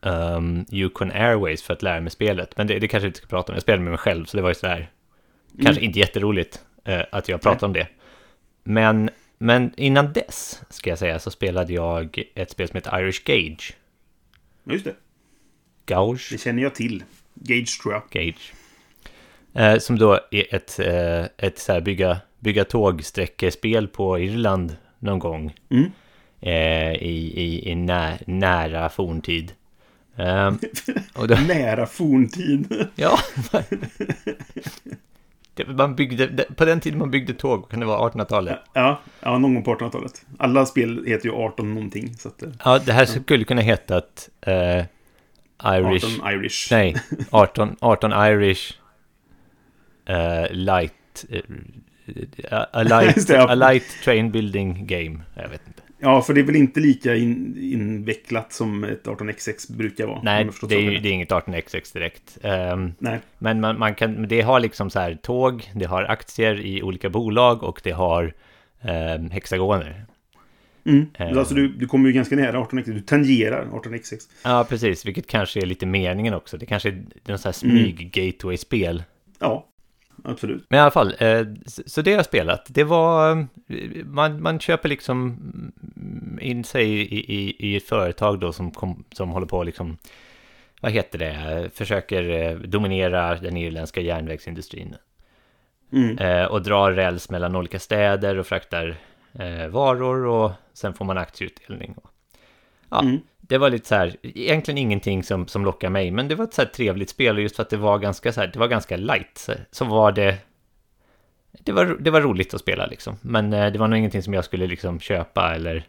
um, 0.00 0.66
Yukon 0.72 1.10
Airways 1.10 1.62
för 1.62 1.74
att 1.74 1.82
lära 1.82 2.00
mig 2.00 2.10
spelet. 2.10 2.56
Men 2.56 2.66
det, 2.66 2.78
det 2.78 2.88
kanske 2.88 3.04
vi 3.04 3.08
inte 3.08 3.18
ska 3.18 3.26
prata 3.26 3.52
om, 3.52 3.56
jag 3.56 3.62
spelade 3.62 3.82
med 3.82 3.90
mig 3.90 3.98
själv, 3.98 4.24
så 4.24 4.36
det 4.36 4.42
var 4.42 4.50
ju 4.50 4.54
sådär, 4.54 4.90
kanske 5.62 5.84
inte 5.84 5.98
jätteroligt 5.98 6.60
eh, 6.84 7.02
att 7.12 7.28
jag 7.28 7.40
pratar 7.40 7.66
om 7.66 7.72
det. 7.72 7.88
Men, 8.64 9.10
men 9.38 9.72
innan 9.76 10.12
dess, 10.12 10.62
ska 10.70 10.90
jag 10.90 10.98
säga, 10.98 11.18
så 11.18 11.30
spelade 11.30 11.72
jag 11.72 12.22
ett 12.34 12.50
spel 12.50 12.68
som 12.68 12.76
heter 12.76 13.00
Irish 13.00 13.24
Gauge. 13.24 13.74
Ja, 14.64 14.72
just 14.72 14.84
det. 14.84 14.94
Gauge. 15.86 16.28
Det 16.30 16.38
känner 16.38 16.62
jag 16.62 16.74
till. 16.74 17.04
Gage, 17.34 17.80
tror 17.82 17.94
jag. 17.94 18.02
Gauge. 18.10 18.52
Eh, 19.54 19.78
som 19.78 19.98
då 19.98 20.20
är 20.30 20.54
ett, 20.54 20.78
eh, 20.78 21.46
ett 21.46 21.58
så 21.58 21.72
här 21.72 21.80
bygga, 21.80 22.20
bygga 22.40 22.64
tågsträckespel 22.64 23.88
på 23.88 24.18
Irland 24.18 24.76
någon 24.98 25.18
gång. 25.18 25.54
Mm. 25.70 25.90
Eh, 26.40 26.92
I 26.94 27.32
i, 27.36 27.70
i 27.70 27.74
nä, 27.74 28.18
nära 28.26 28.88
forntid. 28.88 29.52
Eh, 30.16 30.52
och 31.14 31.28
då, 31.28 31.34
Nära 31.48 31.86
forntid. 31.86 32.86
ja, 32.94 33.18
man 35.66 35.96
byggde, 35.96 36.44
på 36.56 36.64
den 36.64 36.80
tiden 36.80 36.98
man 36.98 37.10
byggde 37.10 37.34
tåg, 37.34 37.70
kan 37.70 37.80
det 37.80 37.86
vara 37.86 38.10
1800-talet? 38.10 38.58
ja, 38.72 39.00
ja, 39.20 39.38
någon 39.38 39.54
gång 39.54 39.64
på 39.64 39.74
1800-talet. 39.74 40.26
Alla 40.38 40.66
spel 40.66 41.04
heter 41.06 41.28
ju 41.28 41.34
18 41.34 41.74
någonting. 41.74 42.14
Så 42.14 42.28
att, 42.28 42.42
eh, 42.42 42.48
Ja, 42.64 42.78
det 42.78 42.92
här 42.92 43.04
skulle 43.04 43.44
kunna 43.44 43.60
heta 43.60 43.96
att 43.96 44.28
eh, 44.40 44.84
Irish... 45.64 46.18
18 46.20 46.32
Irish. 46.32 46.68
Nej, 46.70 46.96
18, 47.30 47.76
18 47.80 48.12
Irish 48.12 48.74
eh, 50.06 50.50
light, 50.50 51.24
eh, 51.30 51.40
a, 52.50 52.82
light, 52.82 53.30
a 53.30 53.54
light 53.54 53.84
train 54.04 54.30
building 54.30 54.86
game. 54.86 55.20
Jag 55.34 55.48
vet 55.48 55.62
inte. 55.66 55.82
Ja, 56.00 56.22
för 56.22 56.34
det 56.34 56.40
är 56.40 56.44
väl 56.44 56.56
inte 56.56 56.80
lika 56.80 57.16
in, 57.16 57.56
invecklat 57.60 58.52
som 58.52 58.84
ett 58.84 59.04
18xx 59.06 59.72
brukar 59.76 60.06
vara. 60.06 60.22
Nej, 60.22 60.48
det 60.68 60.74
är, 60.74 60.80
ju- 60.80 60.98
det 60.98 61.08
är 61.08 61.12
inget 61.12 61.30
18xx 61.30 61.92
direkt. 61.94 62.38
Ehm, 62.42 62.92
Nej, 62.98 63.18
men 63.38 63.60
man, 63.60 63.78
man 63.78 63.94
kan, 63.94 64.28
det 64.28 64.40
har 64.40 64.60
liksom 64.60 64.90
så 64.90 64.98
här 65.00 65.14
tåg, 65.22 65.70
det 65.74 65.84
har 65.84 66.02
aktier 66.04 66.60
i 66.60 66.82
olika 66.82 67.08
bolag 67.10 67.62
och 67.62 67.80
det 67.84 67.90
har 67.90 68.32
ehm, 68.82 69.30
hexagoner. 69.30 70.04
mm. 70.84 71.06
Eh. 71.14 71.38
alltså 71.38 71.54
du, 71.54 71.68
du 71.68 71.86
kommer 71.86 72.08
ju 72.08 72.12
ganska 72.12 72.36
nära 72.36 72.60
18xx. 72.64 72.84
Du 72.84 73.00
tangerar 73.00 73.64
18xx. 73.66 74.14
Ja, 74.44 74.66
precis, 74.68 75.06
vilket 75.06 75.26
kanske 75.26 75.60
är 75.60 75.66
lite 75.66 75.86
meningen 75.86 76.34
också. 76.34 76.56
Det 76.58 76.66
kanske 76.66 76.88
är 76.88 77.02
någon 77.26 77.38
så 77.38 77.48
här 77.48 77.64
Mm. 77.64 77.76
smyg-gateway-spel. 77.76 79.02
Ja, 79.38 79.66
absolut. 80.28 80.66
Men 80.68 80.78
i 80.78 80.80
alla 80.80 80.90
fall, 80.90 81.14
eh, 81.18 81.46
så 81.86 82.02
det 82.02 82.10
jag 82.10 82.18
har 82.18 82.24
spelat, 82.24 82.66
det 82.68 82.84
var, 82.84 83.30
eh, 83.30 83.44
man, 84.04 84.42
man 84.42 84.60
köper 84.60 84.88
liksom 84.88 85.38
in 86.40 86.64
sig 86.64 86.90
i, 86.90 87.34
i, 87.34 87.56
i 87.58 87.76
ett 87.76 87.88
företag 87.88 88.40
då 88.40 88.52
som, 88.52 88.70
kom, 88.70 89.04
som 89.12 89.30
håller 89.30 89.46
på 89.46 89.62
liksom, 89.62 89.98
vad 90.80 90.92
heter 90.92 91.18
det, 91.18 91.70
försöker 91.74 92.30
eh, 92.30 92.56
dominera 92.58 93.34
den 93.34 93.56
irländska 93.56 94.00
järnvägsindustrin. 94.00 94.94
Mm. 95.92 96.18
Eh, 96.18 96.44
och 96.44 96.62
drar 96.62 96.92
räls 96.92 97.30
mellan 97.30 97.56
olika 97.56 97.78
städer 97.78 98.38
och 98.38 98.46
fraktar 98.46 98.96
eh, 99.32 99.68
varor 99.68 100.26
och 100.26 100.52
sen 100.72 100.94
får 100.94 101.04
man 101.04 101.18
aktieutdelning. 101.18 101.94
Ja, 102.90 103.00
Mm. 103.00 103.20
Det 103.48 103.58
var 103.58 103.70
lite 103.70 103.88
så 103.88 103.94
här, 103.94 104.16
egentligen 104.22 104.78
ingenting 104.78 105.22
som, 105.22 105.48
som 105.48 105.64
lockar 105.64 105.90
mig, 105.90 106.10
men 106.10 106.28
det 106.28 106.34
var 106.34 106.44
ett 106.44 106.54
så 106.54 106.62
här 106.62 106.68
trevligt 106.68 107.10
spel 107.10 107.36
och 107.36 107.42
just 107.42 107.56
för 107.56 107.62
att 107.62 107.70
det 107.70 107.76
var 107.76 107.98
ganska 107.98 108.32
så 108.32 108.40
här, 108.40 108.46
det 108.46 108.58
var 108.58 108.68
ganska 108.68 108.96
light, 108.96 109.38
så, 109.38 109.52
så 109.70 109.84
var 109.84 110.12
det, 110.12 110.36
det 111.52 111.72
var, 111.72 111.96
det 112.00 112.10
var 112.10 112.20
roligt 112.20 112.54
att 112.54 112.60
spela 112.60 112.86
liksom. 112.86 113.16
Men 113.22 113.52
eh, 113.52 113.72
det 113.72 113.78
var 113.78 113.88
nog 113.88 113.98
ingenting 113.98 114.22
som 114.22 114.34
jag 114.34 114.44
skulle 114.44 114.66
liksom 114.66 115.00
köpa 115.00 115.54
eller, 115.54 115.84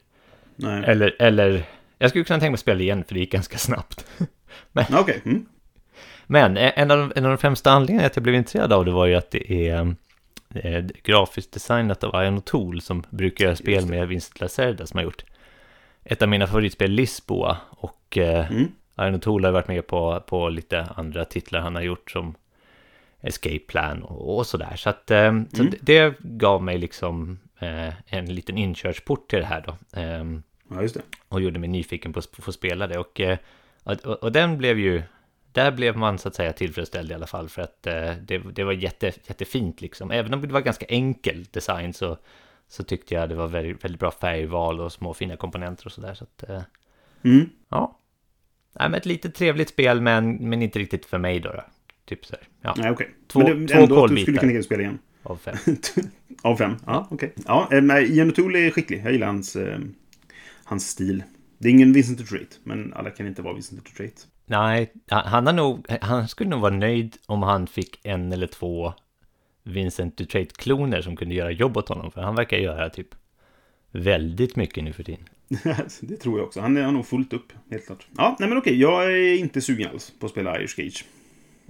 Nej. 0.56 0.84
eller, 0.86 1.16
eller, 1.20 1.64
jag 1.98 2.10
skulle 2.10 2.26
kunna 2.26 2.40
tänka 2.40 2.52
mig 2.52 2.54
att 2.54 2.60
spela 2.60 2.80
igen 2.80 3.04
för 3.04 3.14
det 3.14 3.20
gick 3.20 3.32
ganska 3.32 3.58
snabbt. 3.58 4.06
Ja, 4.72 4.86
Okej. 5.00 5.22
Mm. 5.26 5.46
Men 6.28 6.58
eh, 6.58 6.72
en 6.76 6.92
av, 6.92 6.98
de, 6.98 7.14
en 7.16 7.26
av 7.26 7.32
de 7.32 7.38
främsta 7.38 7.72
anledningarna 7.72 8.08
att 8.08 8.16
jag 8.16 8.24
blev 8.24 8.36
intresserad 8.36 8.74
av 8.74 8.86
det 8.86 8.92
var 8.92 9.06
ju 9.06 9.16
att 9.16 9.32
det 9.32 9.70
är 9.70 9.96
eh, 10.56 10.86
grafiskt 11.04 11.52
designat 11.52 12.04
av 12.04 12.24
Ion 12.24 12.42
Tool 12.42 12.82
som 12.82 13.04
brukar 13.10 13.46
göra 13.46 13.56
spel 13.56 13.86
med 13.86 14.08
Vincent 14.08 14.42
Lacerda 14.42 14.86
som 14.86 14.98
har 14.98 15.04
gjort 15.04 15.24
ett 16.04 16.22
av 16.22 16.30
mina 16.30 16.48
favoritspel, 16.48 16.92
Lisboa. 16.92 17.58
Och 17.70 18.18
eh, 18.18 18.52
Mm. 18.52 19.20
Tool 19.20 19.46
har 19.46 19.52
varit 19.52 19.68
med 19.68 19.88
på, 19.88 20.20
på 20.28 20.50
lite 20.50 20.82
andra 20.96 21.26
titlar 21.26 21.60
han 21.60 21.76
har 21.76 21.82
gjort 21.82 22.12
som 22.12 22.36
Escape 23.22 23.60
Plan 23.60 24.04
och, 24.04 24.38
och 24.38 24.48
sådär. 24.48 24.76
Så, 24.76 24.90
att, 24.90 25.12
eh, 25.12 25.18
så 25.54 25.62
Mm. 25.62 25.72
det, 25.72 25.78
det 25.82 26.16
gav 26.20 26.64
mig 26.64 26.78
liksom 26.78 27.40
eh, 27.60 27.94
en 28.08 28.34
liten 28.36 28.58
inkörsport 28.58 29.30
till 29.30 29.40
det 29.40 29.46
här 29.46 29.64
då. 29.68 30.00
Ehm, 30.00 30.44
Ja, 30.72 30.82
just 30.82 30.96
det. 30.96 31.02
och 31.30 31.42
gjorde 31.42 31.60
mig 31.60 31.70
nyfiken 31.70 32.14
på 32.14 32.20
att 32.20 32.30
få 32.34 32.52
spela 32.52 32.88
det. 32.88 32.98
Och, 32.98 33.20
eh, 33.20 33.38
och, 33.84 33.94
och 34.06 34.32
den 34.32 34.58
blev 34.58 34.80
ju, 34.80 35.04
där 35.52 35.72
blev 35.72 35.98
man 35.98 36.18
så 36.18 36.28
att 36.28 36.36
säga 36.36 36.54
tillfredsställd 36.54 37.12
i 37.12 37.14
alla 37.14 37.28
fall 37.28 37.50
för 37.50 37.62
att 37.62 37.88
eh, 37.88 38.12
det, 38.22 38.38
det 38.38 38.64
var 38.64 38.74
jätte, 38.74 39.06
jättefint 39.28 39.82
liksom. 39.82 40.12
Även 40.12 40.34
om 40.34 40.42
det 40.42 40.54
var 40.54 40.62
ganska 40.62 40.86
enkel 40.86 41.44
design 41.52 41.94
så, 41.94 42.18
så 42.70 42.84
tyckte 42.84 43.14
jag 43.16 43.30
det 43.30 43.36
var 43.36 43.48
väldigt, 43.48 43.84
väldigt 43.84 44.00
bra 44.00 44.12
färgval 44.12 44.80
och 44.80 44.92
små 44.92 45.14
fina 45.14 45.38
komponenter 45.38 45.86
och 45.86 45.92
sådär. 45.92 46.14
Så 46.14 46.24
att, 46.24 46.50
eh, 46.50 46.62
Mm. 47.24 47.50
ja. 47.70 48.00
Nej, 48.80 48.90
men 48.90 48.98
ett 49.00 49.06
lite 49.06 49.30
trevligt 49.30 49.70
spel 49.70 50.02
men, 50.02 50.50
men 50.50 50.62
inte 50.62 50.80
riktigt 50.80 51.06
för 51.06 51.18
mig 51.18 51.40
då. 51.40 51.50
då. 51.52 51.64
Typ 52.06 52.26
så 52.26 52.36
här, 52.36 52.48
ja, 52.62 52.74
Nej, 52.78 52.92
okej. 52.92 53.16
Två- 53.28 53.40
Men 53.40 53.66
det, 53.66 53.74
två 53.74 53.80
ändå 53.82 53.84
att 53.84 53.90
du 53.90 53.96
kolbitar. 54.08 54.22
skulle 54.34 54.52
kunna 54.52 54.64
spela 54.64 54.82
igen. 54.82 55.00
av 55.24 55.36
fem. 55.38 55.56
Av 56.42 56.56
fem? 56.56 56.76
Ja, 56.86 57.08
okej. 57.12 57.34
Ja, 57.48 57.68
eh, 57.72 57.82
men 57.82 57.98
Ian 58.06 58.32
O'Toole 58.32 58.58
är 58.58 58.72
skicklig. 58.72 59.02
Jag 59.06 59.12
gillar 59.12 59.28
hans, 59.28 59.56
eh, 59.56 59.80
hans 60.64 60.88
stil. 60.90 61.24
Det 61.58 61.68
är 61.68 61.72
ingen 61.72 61.94
Vincent 61.94 62.30
Trait, 62.30 62.60
men 62.64 62.94
alla 62.94 63.10
kan 63.10 63.28
inte 63.28 63.42
vara 63.42 63.54
Vincent 63.54 63.96
Trait. 63.96 64.28
Nej, 64.46 64.94
han, 65.10 65.26
han, 65.28 65.46
har 65.46 65.54
nog, 65.54 65.86
han 66.02 66.28
skulle 66.28 66.50
nog 66.50 66.62
vara 66.62 66.74
nöjd 66.76 67.18
om 67.26 67.44
han 67.44 67.68
fick 67.68 68.00
en 68.06 68.32
eller 68.34 68.48
två 68.48 68.94
Vincent 69.64 70.18
Dutrait-kloner 70.18 71.02
som 71.02 71.16
kunde 71.16 71.36
göra 71.36 71.52
jobb 71.52 71.78
åt 71.78 71.90
honom. 71.90 72.12
För 72.12 72.22
han 72.22 72.36
verkar 72.36 72.58
göra 72.58 72.90
typ 72.90 73.08
väldigt 73.92 74.56
mycket 74.56 74.84
nu 74.84 74.94
för 74.94 75.04
tiden. 75.04 75.24
det 76.02 76.16
tror 76.16 76.40
jag 76.40 76.48
också. 76.48 76.62
Han 76.62 76.78
har 76.78 76.92
nog 76.92 77.06
fullt 77.06 77.34
upp, 77.34 77.54
helt 77.72 77.86
klart. 77.86 78.08
Ja, 78.18 78.36
nej 78.40 78.50
men 78.50 78.58
okej. 78.58 78.82
Jag 78.82 79.06
är 79.06 79.36
inte 79.36 79.62
sugen 79.62 79.90
alls 79.90 80.14
på 80.20 80.26
att 80.26 80.32
spela 80.32 80.60
Irish 80.60 80.76
Gage. 80.78 81.06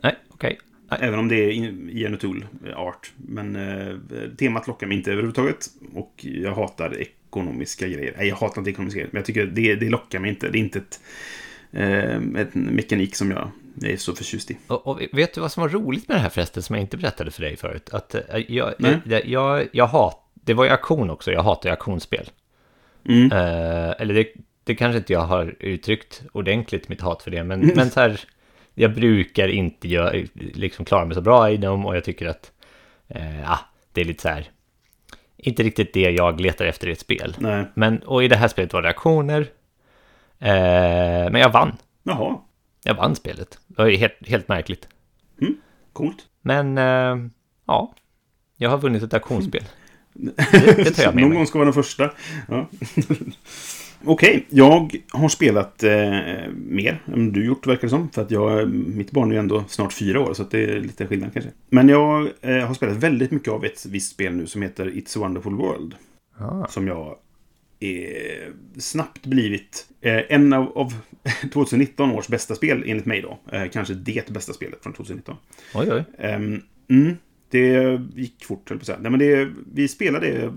Nej, 0.03 0.15
okej. 0.29 0.59
Även 0.89 1.19
om 1.19 1.27
det 1.27 1.35
är 1.35 1.51
Ian 1.89 2.15
O'Toole 2.15 2.45
art. 2.75 3.11
Men 3.17 3.55
eh, 3.55 3.95
temat 4.37 4.67
lockar 4.67 4.87
mig 4.87 4.97
inte 4.97 5.11
överhuvudtaget. 5.11 5.67
Och 5.93 6.25
jag 6.25 6.53
hatar 6.53 6.97
ekonomiska 6.97 7.87
grejer. 7.87 8.13
Nej, 8.17 8.27
jag 8.27 8.35
hatar 8.35 8.61
inte 8.61 8.71
ekonomiska 8.71 8.99
grejer. 8.99 9.09
Men 9.13 9.19
jag 9.19 9.25
tycker 9.25 9.45
det, 9.45 9.75
det 9.75 9.89
lockar 9.89 10.19
mig 10.19 10.29
inte. 10.29 10.49
Det 10.49 10.57
är 10.57 10.59
inte 10.59 10.79
ett, 10.79 10.99
eh, 11.71 12.41
ett 12.41 12.55
mekanik 12.55 13.15
som 13.15 13.31
jag 13.31 13.51
är 13.81 13.97
så 13.97 14.15
förtjust 14.15 14.51
i. 14.51 14.57
Och, 14.67 14.87
och 14.87 15.01
vet 15.13 15.33
du 15.33 15.41
vad 15.41 15.51
som 15.51 15.61
var 15.61 15.69
roligt 15.69 16.07
med 16.07 16.17
det 16.17 16.21
här 16.21 16.29
förresten, 16.29 16.63
som 16.63 16.75
jag 16.75 16.83
inte 16.83 16.97
berättade 16.97 17.31
för 17.31 17.41
dig 17.41 17.57
förut? 17.57 17.89
Att 17.93 18.15
eh, 18.15 18.21
jag, 18.47 18.73
jag, 18.77 19.25
jag, 19.25 19.67
jag 19.71 19.87
hat, 19.87 20.31
det 20.33 20.53
var 20.53 20.65
ju 20.65 20.69
auktion 20.69 21.09
också, 21.09 21.31
jag 21.31 21.43
hatar 21.43 21.69
ju 21.69 21.71
auktionsspel. 21.71 22.29
Mm. 23.05 23.31
Eh, 23.31 23.93
eller 23.99 24.13
det, 24.13 24.27
det 24.63 24.75
kanske 24.75 24.97
inte 24.97 25.13
jag 25.13 25.25
har 25.25 25.55
uttryckt 25.59 26.23
ordentligt 26.31 26.89
mitt 26.89 27.01
hat 27.01 27.23
för 27.23 27.31
det, 27.31 27.43
men, 27.43 27.71
men 27.75 27.89
så 27.89 27.99
här, 27.99 28.19
jag 28.73 28.95
brukar 28.95 29.47
inte 29.47 29.87
gör, 29.87 30.27
liksom 30.33 30.85
klara 30.85 31.05
mig 31.05 31.15
så 31.15 31.21
bra 31.21 31.49
i 31.49 31.57
dem 31.57 31.85
och 31.85 31.95
jag 31.95 32.03
tycker 32.03 32.27
att 32.27 32.51
eh, 33.07 33.59
det 33.93 34.01
är 34.01 34.05
lite 34.05 34.21
så 34.21 34.29
här, 34.29 34.49
inte 35.37 35.63
riktigt 35.63 35.93
det 35.93 36.11
jag 36.11 36.41
letar 36.41 36.65
efter 36.65 36.87
i 36.87 36.91
ett 36.91 36.99
spel. 36.99 37.35
Nej. 37.37 37.65
Men, 37.73 37.99
och 37.99 38.23
i 38.23 38.27
det 38.27 38.35
här 38.35 38.47
spelet 38.47 38.73
var 38.73 38.81
det 38.81 38.89
aktioner, 38.89 39.41
eh, 40.39 41.31
men 41.31 41.35
jag 41.35 41.51
vann. 41.51 41.77
Jaha. 42.03 42.37
Jag 42.83 42.95
vann 42.95 43.15
spelet. 43.15 43.59
Det 43.67 43.81
var 43.83 43.89
helt, 43.89 44.27
helt 44.27 44.47
märkligt. 44.47 44.87
Mm. 45.41 45.55
Coolt. 45.93 46.17
Men, 46.41 46.77
eh, 46.77 47.29
ja, 47.65 47.93
jag 48.57 48.69
har 48.69 48.77
vunnit 48.77 49.03
ett 49.03 49.13
auktionsspel. 49.13 49.63
Det, 50.13 50.33
det 50.77 50.91
tar 50.91 51.03
jag 51.03 51.15
med 51.15 51.21
Någon 51.21 51.29
mig. 51.29 51.37
gång 51.37 51.47
ska 51.47 51.59
vara 51.59 51.65
den 51.65 51.73
första. 51.83 52.11
Ja. 52.47 52.67
Okej, 54.05 54.45
jag 54.49 54.95
har 55.11 55.29
spelat 55.29 55.83
eh, 55.83 56.51
mer 56.55 57.01
än 57.13 57.31
du 57.33 57.45
gjort 57.45 57.67
verkar 57.67 57.81
det 57.81 57.89
som. 57.89 58.09
För 58.09 58.21
att 58.21 58.31
jag, 58.31 58.69
mitt 58.73 59.11
barn 59.11 59.29
är 59.29 59.33
ju 59.33 59.39
ändå 59.39 59.63
snart 59.67 59.93
fyra 59.93 60.19
år 60.19 60.33
så 60.33 60.43
det 60.43 60.63
är 60.63 60.79
lite 60.79 61.07
skillnad 61.07 61.33
kanske. 61.33 61.51
Men 61.69 61.89
jag 61.89 62.29
eh, 62.41 62.67
har 62.67 62.73
spelat 62.73 62.97
väldigt 62.97 63.31
mycket 63.31 63.53
av 63.53 63.65
ett 63.65 63.85
visst 63.85 64.11
spel 64.11 64.33
nu 64.35 64.47
som 64.47 64.61
heter 64.61 64.85
It's 64.85 65.17
a 65.17 65.19
Wonderful 65.21 65.55
World. 65.55 65.95
Ah. 66.37 66.67
Som 66.67 66.87
jag 66.87 67.15
snabbt 68.77 69.25
blivit 69.25 69.87
eh, 70.01 70.21
en 70.29 70.53
av, 70.53 70.77
av 70.77 70.93
2019 71.53 72.11
års 72.11 72.27
bästa 72.27 72.55
spel 72.55 72.83
enligt 72.85 73.05
mig 73.05 73.21
då. 73.21 73.39
Eh, 73.51 73.69
kanske 73.69 73.93
det 73.93 74.29
bästa 74.29 74.53
spelet 74.53 74.83
från 74.83 74.93
2019. 74.93 75.35
Oj, 75.73 75.91
oj. 75.91 76.03
Ehm, 76.17 76.61
mm, 76.89 77.17
det 77.49 77.99
gick 78.15 78.45
fort, 78.45 78.69
höll 78.69 78.77
på 78.77 78.81
att 78.81 78.85
säga. 78.85 78.99
Nej, 79.01 79.11
men 79.11 79.19
det, 79.19 79.49
vi 79.73 79.87
spelade... 79.87 80.53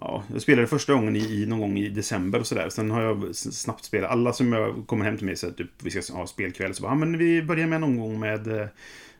Ja, 0.00 0.24
jag 0.32 0.42
spelade 0.42 0.66
första 0.66 0.92
gången 0.92 1.16
i, 1.16 1.46
någon 1.46 1.60
gång 1.60 1.78
i 1.78 1.88
december 1.88 2.40
och 2.40 2.46
sådär. 2.46 2.68
Sen 2.68 2.90
har 2.90 3.02
jag 3.02 3.34
snabbt 3.34 3.84
spelat. 3.84 4.10
Alla 4.10 4.32
som 4.32 4.52
jag 4.52 4.86
kommer 4.86 5.04
hem 5.04 5.16
till 5.16 5.26
mig 5.26 5.36
så 5.36 5.46
att 5.46 5.56
typ, 5.56 5.70
vi 5.82 5.90
ska 5.90 6.14
ha 6.14 6.26
spelkväll. 6.26 6.74
Så 6.74 6.82
bara, 6.82 6.92
ja, 6.92 6.94
men 6.94 7.18
vi 7.18 7.42
börjar 7.42 7.66
med 7.66 7.80
någon 7.80 7.98
gång 7.98 8.20
med 8.20 8.46
eh, 8.46 8.66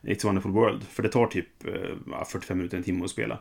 It's 0.01 0.17
a 0.17 0.23
Wonderful 0.23 0.51
World. 0.51 0.83
För 0.83 1.03
det 1.03 1.09
tar 1.09 1.27
typ 1.27 1.67
eh, 1.67 1.73
ja, 2.11 2.25
45 2.25 2.57
minuter, 2.57 2.77
en 2.77 2.83
timme 2.83 3.05
att 3.05 3.11
spela. 3.11 3.39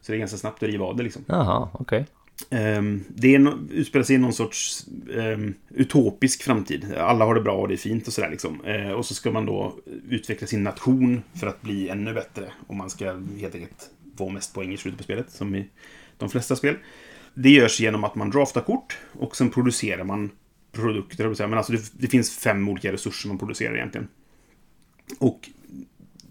Så 0.00 0.12
det 0.12 0.16
är 0.16 0.18
ganska 0.18 0.36
snabbt 0.36 0.62
att 0.62 0.68
riva 0.68 0.84
av 0.84 0.96
det 0.96 1.02
liksom. 1.02 1.24
Jaha, 1.26 1.68
okej. 1.72 1.98
Ehm, 1.98 2.21
Ehm, 2.50 3.04
det 3.08 3.34
är 3.34 3.72
utspelar 3.72 4.04
sig 4.04 4.16
i 4.16 4.18
någon 4.18 4.32
sorts 4.32 4.86
um, 5.08 5.54
utopisk 5.70 6.42
framtid. 6.42 6.94
Alla 6.96 7.24
har 7.24 7.34
det 7.34 7.40
bra 7.40 7.54
och 7.54 7.68
det 7.68 7.74
är 7.74 7.78
fint 7.78 8.06
och 8.06 8.12
sådär 8.12 8.30
liksom. 8.30 8.64
Eh, 8.64 8.90
och 8.90 9.06
så 9.06 9.14
ska 9.14 9.30
man 9.30 9.46
då 9.46 9.78
utveckla 10.08 10.46
sin 10.46 10.62
nation 10.62 11.22
för 11.40 11.46
att 11.46 11.62
bli 11.62 11.88
ännu 11.88 12.14
bättre. 12.14 12.52
Och 12.66 12.74
man 12.74 12.90
ska 12.90 13.20
helt 13.40 13.54
enkelt 13.54 13.90
få 14.18 14.28
mest 14.28 14.54
poäng 14.54 14.72
i 14.72 14.76
slutet 14.76 14.98
på 14.98 15.04
spelet, 15.04 15.30
som 15.30 15.54
i 15.54 15.68
de 16.18 16.30
flesta 16.30 16.56
spel. 16.56 16.76
Det 17.34 17.50
görs 17.50 17.80
genom 17.80 18.04
att 18.04 18.14
man 18.14 18.30
draftar 18.30 18.60
kort 18.60 18.98
och 19.12 19.36
sen 19.36 19.50
producerar 19.50 20.04
man 20.04 20.30
produkter, 20.72 21.46
men 21.46 21.58
alltså 21.58 21.72
det, 21.72 21.92
det 21.92 22.06
finns 22.06 22.38
fem 22.38 22.68
olika 22.68 22.92
resurser 22.92 23.28
man 23.28 23.38
producerar 23.38 23.74
egentligen. 23.74 24.08
Och 25.18 25.50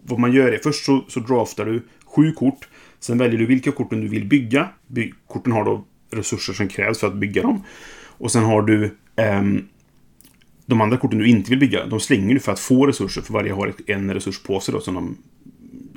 vad 0.04 0.20
man 0.20 0.34
gör 0.34 0.52
är, 0.52 0.58
först 0.58 0.86
så, 0.86 1.06
så 1.08 1.20
draftar 1.20 1.66
du 1.66 1.84
sju 2.06 2.32
kort. 2.32 2.70
Sen 3.00 3.18
väljer 3.18 3.40
du 3.40 3.46
vilka 3.46 3.72
korten 3.72 4.02
du 4.02 4.08
vill 4.08 4.26
bygga. 4.26 4.70
By, 4.88 5.14
korten 5.28 5.54
har 5.54 5.66
då 5.66 5.86
resurser 6.12 6.54
som 6.54 6.68
krävs 6.68 7.00
för 7.00 7.08
att 7.08 7.16
bygga 7.16 7.42
dem. 7.42 7.64
Och 8.18 8.32
sen 8.32 8.44
har 8.44 8.62
du 8.62 8.98
ehm, 9.16 9.68
de 10.66 10.82
andra 10.82 10.98
korten 10.98 11.20
du 11.20 11.28
inte 11.28 11.50
vill 11.50 11.60
bygga. 11.60 11.86
De 11.86 12.00
slänger 12.00 12.34
du 12.34 12.40
för 12.40 12.52
att 12.52 12.60
få 12.60 12.88
resurser. 12.88 13.22
För 13.22 13.34
varje 13.34 13.54
har 13.54 13.74
en 13.88 14.14
resurs 14.14 14.44
på 14.44 14.60
sig 14.60 14.74
då 14.74 14.80
som 14.80 14.94
de 14.96 15.18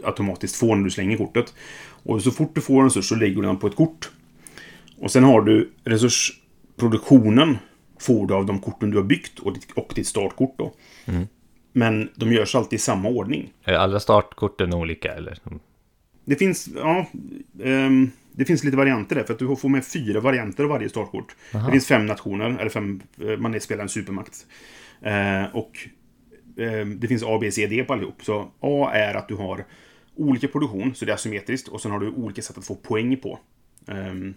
automatiskt 0.04 0.56
får 0.56 0.76
när 0.76 0.84
du 0.84 0.90
slänger 0.90 1.16
kortet. 1.16 1.54
Och 1.86 2.22
så 2.22 2.30
fort 2.30 2.54
du 2.54 2.60
får 2.60 2.78
en 2.78 2.84
resurs 2.84 3.08
så 3.08 3.14
lägger 3.14 3.36
du 3.36 3.42
den 3.42 3.56
på 3.56 3.66
ett 3.66 3.76
kort. 3.76 4.10
Och 4.98 5.10
sen 5.10 5.24
har 5.24 5.40
du 5.40 5.72
resursproduktionen. 5.84 7.58
Får 8.00 8.26
du 8.26 8.34
av 8.34 8.46
de 8.46 8.58
korten 8.58 8.90
du 8.90 8.96
har 8.96 9.04
byggt 9.04 9.38
och 9.38 9.52
ditt, 9.52 9.70
och 9.72 9.92
ditt 9.94 10.06
startkort 10.06 10.54
då. 10.58 10.72
Men 11.72 12.08
de 12.14 12.32
görs 12.32 12.54
alltid 12.54 12.76
i 12.76 12.80
samma 12.80 13.08
ordning. 13.08 13.52
Är 13.64 13.74
alla 13.74 14.00
startkorten 14.00 14.74
olika 14.74 15.14
eller? 15.14 15.38
Det 16.24 16.36
finns, 16.36 16.68
ja, 16.76 17.06
ehm, 17.64 18.10
det 18.36 18.44
finns 18.44 18.64
lite 18.64 18.76
varianter 18.76 19.16
där. 19.16 19.24
För 19.24 19.32
att 19.32 19.38
du 19.38 19.56
får 19.56 19.68
med 19.68 19.84
fyra 19.84 20.20
varianter 20.20 20.64
av 20.64 20.70
varje 20.70 20.88
startkort. 20.88 21.36
Det 21.52 21.70
finns 21.70 21.86
fem 21.86 22.06
nationer, 22.06 22.58
eller 22.60 22.70
fem, 22.70 23.02
eh, 23.20 23.36
man 23.36 23.60
spelar 23.60 23.82
en 23.82 23.88
supermakt. 23.88 24.46
Eh, 25.02 25.44
och 25.44 25.88
ehm, 26.56 27.00
det 27.00 27.08
finns 27.08 27.22
A, 27.22 27.38
B, 27.40 27.50
C, 27.50 27.66
D 27.66 27.84
på 27.84 27.92
allihop. 27.92 28.24
Så 28.24 28.52
A 28.60 28.90
är 28.94 29.14
att 29.14 29.28
du 29.28 29.34
har 29.34 29.64
olika 30.16 30.48
produktion, 30.48 30.94
så 30.94 31.04
det 31.04 31.12
är 31.12 31.14
asymmetriskt. 31.14 31.68
Och 31.68 31.80
sen 31.80 31.90
har 31.90 32.00
du 32.00 32.08
olika 32.08 32.42
sätt 32.42 32.58
att 32.58 32.66
få 32.66 32.74
poäng 32.74 33.16
på. 33.16 33.38
Ehm, 33.88 34.34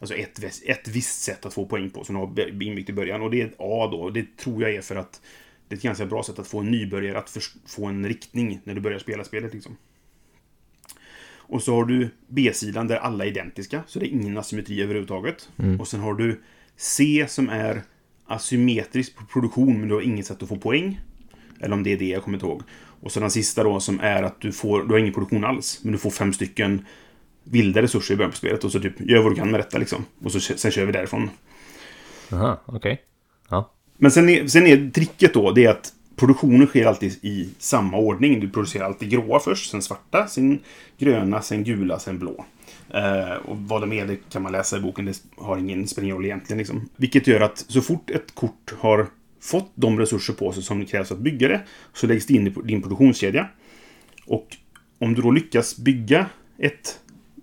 alltså 0.00 0.14
ett, 0.14 0.44
ett 0.66 0.88
visst 0.88 1.22
sätt 1.22 1.46
att 1.46 1.54
få 1.54 1.66
poäng 1.66 1.90
på, 1.90 2.04
som 2.04 2.14
du 2.34 2.42
har 2.42 2.62
inbyggt 2.62 2.90
i 2.90 2.92
början. 2.92 3.22
Och 3.22 3.30
det 3.30 3.42
är 3.42 3.50
A 3.58 3.88
då. 3.92 4.10
Det 4.10 4.36
tror 4.36 4.62
jag 4.62 4.74
är 4.74 4.80
för 4.80 4.96
att 4.96 5.20
det 5.68 5.74
är 5.74 5.76
ett 5.76 5.82
ganska 5.82 6.06
bra 6.06 6.22
sätt 6.22 6.38
att 6.38 6.46
få 6.46 6.60
en 6.60 6.70
nybörjare 6.70 7.18
att 7.18 7.38
få 7.66 7.86
en 7.86 8.08
riktning 8.08 8.60
när 8.64 8.74
du 8.74 8.80
börjar 8.80 8.98
spela 8.98 9.24
spelet. 9.24 9.54
Liksom. 9.54 9.76
Och 11.48 11.62
så 11.62 11.74
har 11.74 11.84
du 11.84 12.08
B-sidan 12.28 12.88
där 12.88 12.96
alla 12.96 13.24
är 13.24 13.28
identiska, 13.28 13.82
så 13.86 13.98
det 13.98 14.06
är 14.06 14.10
ingen 14.10 14.38
asymmetri 14.38 14.82
överhuvudtaget. 14.82 15.48
Och 15.80 15.88
sen 15.88 16.00
har 16.00 16.14
du 16.14 16.40
C 16.76 17.26
som 17.28 17.48
är 17.48 17.82
asymmetrisk 18.26 19.16
på 19.16 19.24
produktion, 19.24 19.80
men 19.80 19.88
du 19.88 19.94
har 19.94 20.02
inget 20.02 20.26
sätt 20.26 20.42
att 20.42 20.48
få 20.48 20.56
poäng. 20.56 21.00
Eller 21.60 21.74
om 21.74 21.82
det 21.82 21.92
är 21.92 21.98
det, 21.98 22.08
jag 22.08 22.22
kommer 22.22 22.36
inte 22.36 22.46
ihåg. 22.46 22.62
Och 23.00 23.12
så 23.12 23.20
den 23.20 23.30
sista 23.30 23.64
då 23.64 23.80
som 23.80 24.00
är 24.00 24.22
att 24.22 24.40
du 24.40 24.52
får, 24.52 24.84
du 24.84 24.90
har 24.90 24.98
ingen 24.98 25.12
produktion 25.12 25.44
alls, 25.44 25.80
men 25.82 25.92
du 25.92 25.98
får 25.98 26.10
fem 26.10 26.32
stycken 26.32 26.86
vilda 27.44 27.82
resurser 27.82 28.14
i 28.14 28.16
början 28.16 28.30
på 28.30 28.36
spelet. 28.36 28.64
Och 28.64 28.72
så 28.72 28.80
typ, 28.80 29.00
gör 29.00 29.22
vad 29.22 29.32
du 29.32 29.36
kan 29.36 29.50
med 29.50 29.60
detta 29.60 29.78
liksom. 29.78 30.04
Och 30.24 30.32
så 30.32 30.40
sen 30.40 30.70
kör 30.70 30.86
vi 30.86 30.92
därifrån. 30.92 31.30
Aha, 32.32 32.62
okej. 32.66 33.02
Ja. 33.50 33.72
Men 33.96 34.10
sen 34.10 34.28
är, 34.28 34.46
sen 34.46 34.66
är 34.66 34.90
tricket 34.90 35.34
då, 35.34 35.52
det 35.52 35.64
är 35.64 35.70
att 35.70 35.92
produktionen 36.16 36.66
sker 36.66 36.86
alltid 36.86 37.18
i 37.22 37.48
samma 37.58 37.96
ordning. 37.96 38.40
Du 38.40 38.50
producerar 38.50 38.84
alltid 38.84 39.10
gråa 39.10 39.40
först, 39.40 39.70
sen 39.70 39.82
svarta, 39.82 40.26
sen 40.26 40.58
gröna, 40.98 41.42
sen 41.42 41.64
gula, 41.64 41.98
sen 41.98 42.18
blå. 42.18 42.44
Eh, 42.94 43.32
och 43.32 43.56
vad 43.56 43.80
de 43.80 43.92
är, 43.92 44.06
det 44.06 44.16
kan 44.30 44.42
man 44.42 44.52
läsa 44.52 44.76
i 44.76 44.80
boken. 44.80 45.04
Det 45.04 45.22
har 45.36 45.58
ingen 45.58 45.88
spelar 45.88 46.08
roll 46.08 46.24
egentligen. 46.24 46.58
Liksom. 46.58 46.88
Vilket 46.96 47.26
gör 47.26 47.40
att 47.40 47.58
så 47.68 47.80
fort 47.80 48.10
ett 48.10 48.34
kort 48.34 48.74
har 48.78 49.06
fått 49.40 49.72
de 49.74 49.98
resurser 49.98 50.32
på 50.32 50.52
sig 50.52 50.62
som 50.62 50.86
krävs 50.86 51.08
för 51.08 51.14
att 51.14 51.20
bygga 51.20 51.48
det, 51.48 51.60
så 51.92 52.06
läggs 52.06 52.26
det 52.26 52.34
in 52.34 52.46
i 52.46 52.50
din 52.64 52.82
produktionskedja. 52.82 53.48
Och 54.26 54.56
om 54.98 55.14
du 55.14 55.22
då 55.22 55.30
lyckas 55.30 55.76
bygga 55.76 56.26
ett 56.58 57.00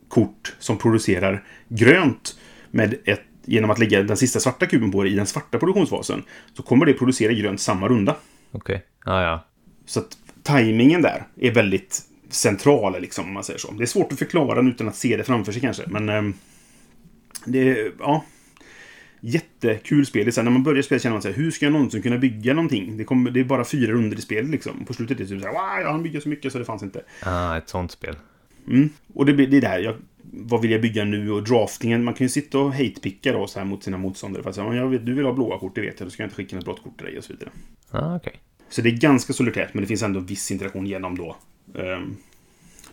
kort 0.07 0.55
som 0.59 0.77
producerar 0.77 1.43
grönt 1.67 2.39
med 2.71 2.95
ett, 3.05 3.21
genom 3.45 3.69
att 3.69 3.79
lägga 3.79 4.03
den 4.03 4.17
sista 4.17 4.39
svarta 4.39 4.65
kuben 4.65 4.91
på 4.91 5.03
det 5.03 5.09
i 5.09 5.15
den 5.15 5.25
svarta 5.25 5.59
produktionsfasen, 5.59 6.23
så 6.53 6.63
kommer 6.63 6.85
det 6.85 6.93
producera 6.93 7.33
grönt 7.33 7.61
samma 7.61 7.87
runda. 7.87 8.15
Okej. 8.53 8.85
Ja, 9.05 9.23
ja. 9.23 9.45
Så 9.85 9.99
att 9.99 10.17
tajmingen 10.43 11.01
där 11.01 11.23
är 11.35 11.51
väldigt 11.51 12.01
central, 12.29 13.01
liksom, 13.01 13.25
om 13.25 13.33
man 13.33 13.43
säger 13.43 13.59
så. 13.59 13.71
Det 13.71 13.83
är 13.83 13.87
svårt 13.87 14.11
att 14.11 14.19
förklara 14.19 14.69
utan 14.69 14.87
att 14.87 14.95
se 14.95 15.17
det 15.17 15.23
framför 15.23 15.51
sig 15.51 15.61
kanske, 15.61 15.83
men... 15.87 16.09
ehm, 16.09 16.33
det 17.45 17.69
är, 17.69 17.91
ja... 17.99 18.25
Jättekul 19.25 20.05
spel. 20.05 20.25
Det 20.25 20.29
är 20.29 20.31
så 20.31 20.41
här, 20.41 20.45
när 20.45 20.51
man 20.51 20.63
börjar 20.63 20.81
spela 20.81 20.99
känner 20.99 21.15
man 21.15 21.21
sig 21.21 21.33
hur 21.33 21.51
ska 21.51 21.65
jag 21.65 21.73
någonsin 21.73 22.01
kunna 22.01 22.17
bygga 22.17 22.53
någonting? 22.53 22.97
Det, 22.97 23.03
kommer, 23.03 23.31
det 23.31 23.39
är 23.39 23.43
bara 23.43 23.65
fyra 23.65 23.91
runder 23.91 24.17
i 24.17 24.21
spelet 24.21 24.49
liksom. 24.49 24.85
På 24.85 24.93
slutet 24.93 25.19
är 25.19 25.23
det 25.23 25.29
typ 25.29 25.41
så 25.41 25.47
här, 25.47 25.53
wow, 25.53 25.81
jag 25.81 25.91
hann 25.91 26.03
bygga 26.03 26.21
så 26.21 26.29
mycket 26.29 26.51
så 26.51 26.59
det 26.59 26.65
fanns 26.65 26.83
inte. 26.83 27.03
Ah, 27.23 27.57
ett 27.57 27.69
sånt 27.69 27.91
spel. 27.91 28.15
Mm. 28.67 28.89
Och 29.13 29.25
det, 29.25 29.33
det 29.33 29.57
är 29.57 29.61
där, 29.61 29.79
jag, 29.79 29.95
vad 30.35 30.61
vill 30.61 30.71
jag 30.71 30.81
bygga 30.81 31.05
nu? 31.05 31.31
Och 31.31 31.43
draftingen, 31.43 32.03
man 32.03 32.13
kan 32.13 32.25
ju 32.25 32.29
sitta 32.29 32.59
och 32.59 32.73
hatepicka 32.73 33.31
då 33.33 33.47
så 33.47 33.59
här 33.59 33.65
mot 33.65 33.83
sina 33.83 33.97
motståndare. 33.97 34.43
För 34.43 34.49
att 34.49 34.55
säga, 34.55 34.67
"Ja, 34.67 34.75
jag 34.75 34.87
vet, 34.87 35.05
du 35.05 35.13
vill 35.13 35.25
ha 35.25 35.33
blåa 35.33 35.59
kort, 35.59 35.75
det 35.75 35.81
vet 35.81 35.99
jag, 35.99 36.07
då 36.07 36.11
ska 36.11 36.23
jag 36.23 36.27
inte 36.27 36.35
skicka 36.35 36.55
något 36.55 36.65
blått 36.65 36.83
kort 36.83 36.97
till 36.97 37.05
dig 37.05 37.17
och 37.17 37.23
så 37.23 37.33
vidare. 37.33 37.49
Ah, 37.91 38.15
okej. 38.15 38.33
Så 38.69 38.81
det 38.81 38.89
är 38.89 38.97
ganska 38.97 39.33
solitärt, 39.33 39.73
men 39.73 39.81
det 39.81 39.87
finns 39.87 40.03
ändå 40.03 40.19
viss 40.19 40.51
interaktion 40.51 40.85
genom 40.85 41.17
då 41.17 41.35
ehm, 41.75 42.15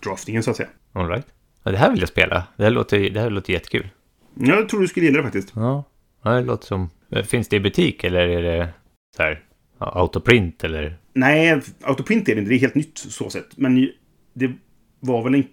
draftingen 0.05 0.43
så 0.43 0.51
att 0.51 0.57
säga. 0.57 0.69
All 0.93 1.09
right. 1.09 1.27
Ja, 1.63 1.71
det 1.71 1.79
här 1.79 1.91
vill 1.91 2.01
jag 2.01 2.09
spela. 2.09 2.47
Det 2.57 2.63
här 2.63 2.71
låter, 2.71 3.11
det 3.11 3.21
här 3.21 3.31
låter 3.31 3.53
jättekul. 3.53 3.89
Jag 4.35 4.69
tror 4.69 4.81
du 4.81 4.89
skulle 4.89 5.07
gilla 5.07 5.19
det 5.19 5.25
faktiskt. 5.25 5.53
Ja, 5.55 5.85
ja 6.23 6.31
det 6.31 6.41
låter 6.43 6.67
som... 6.67 6.91
Finns 7.25 7.49
det 7.49 7.57
i 7.57 7.61
butik 7.61 8.05
eller 8.05 8.29
är 8.29 8.43
det 8.43 8.69
så 9.17 9.23
här 9.23 9.43
autoprint 9.79 10.65
eller? 10.65 10.97
Nej, 11.13 11.61
autoprint 11.83 12.29
är 12.29 12.35
det 12.35 12.39
inte, 12.39 12.49
det 12.51 12.57
är 12.57 12.61
helt 12.61 12.75
nytt 12.75 12.99
så 12.99 13.31
sett. 13.31 13.57
Men 13.57 13.89
det 14.35 14.53
var 15.01 15.23
väl 15.23 15.35
en 15.35 15.45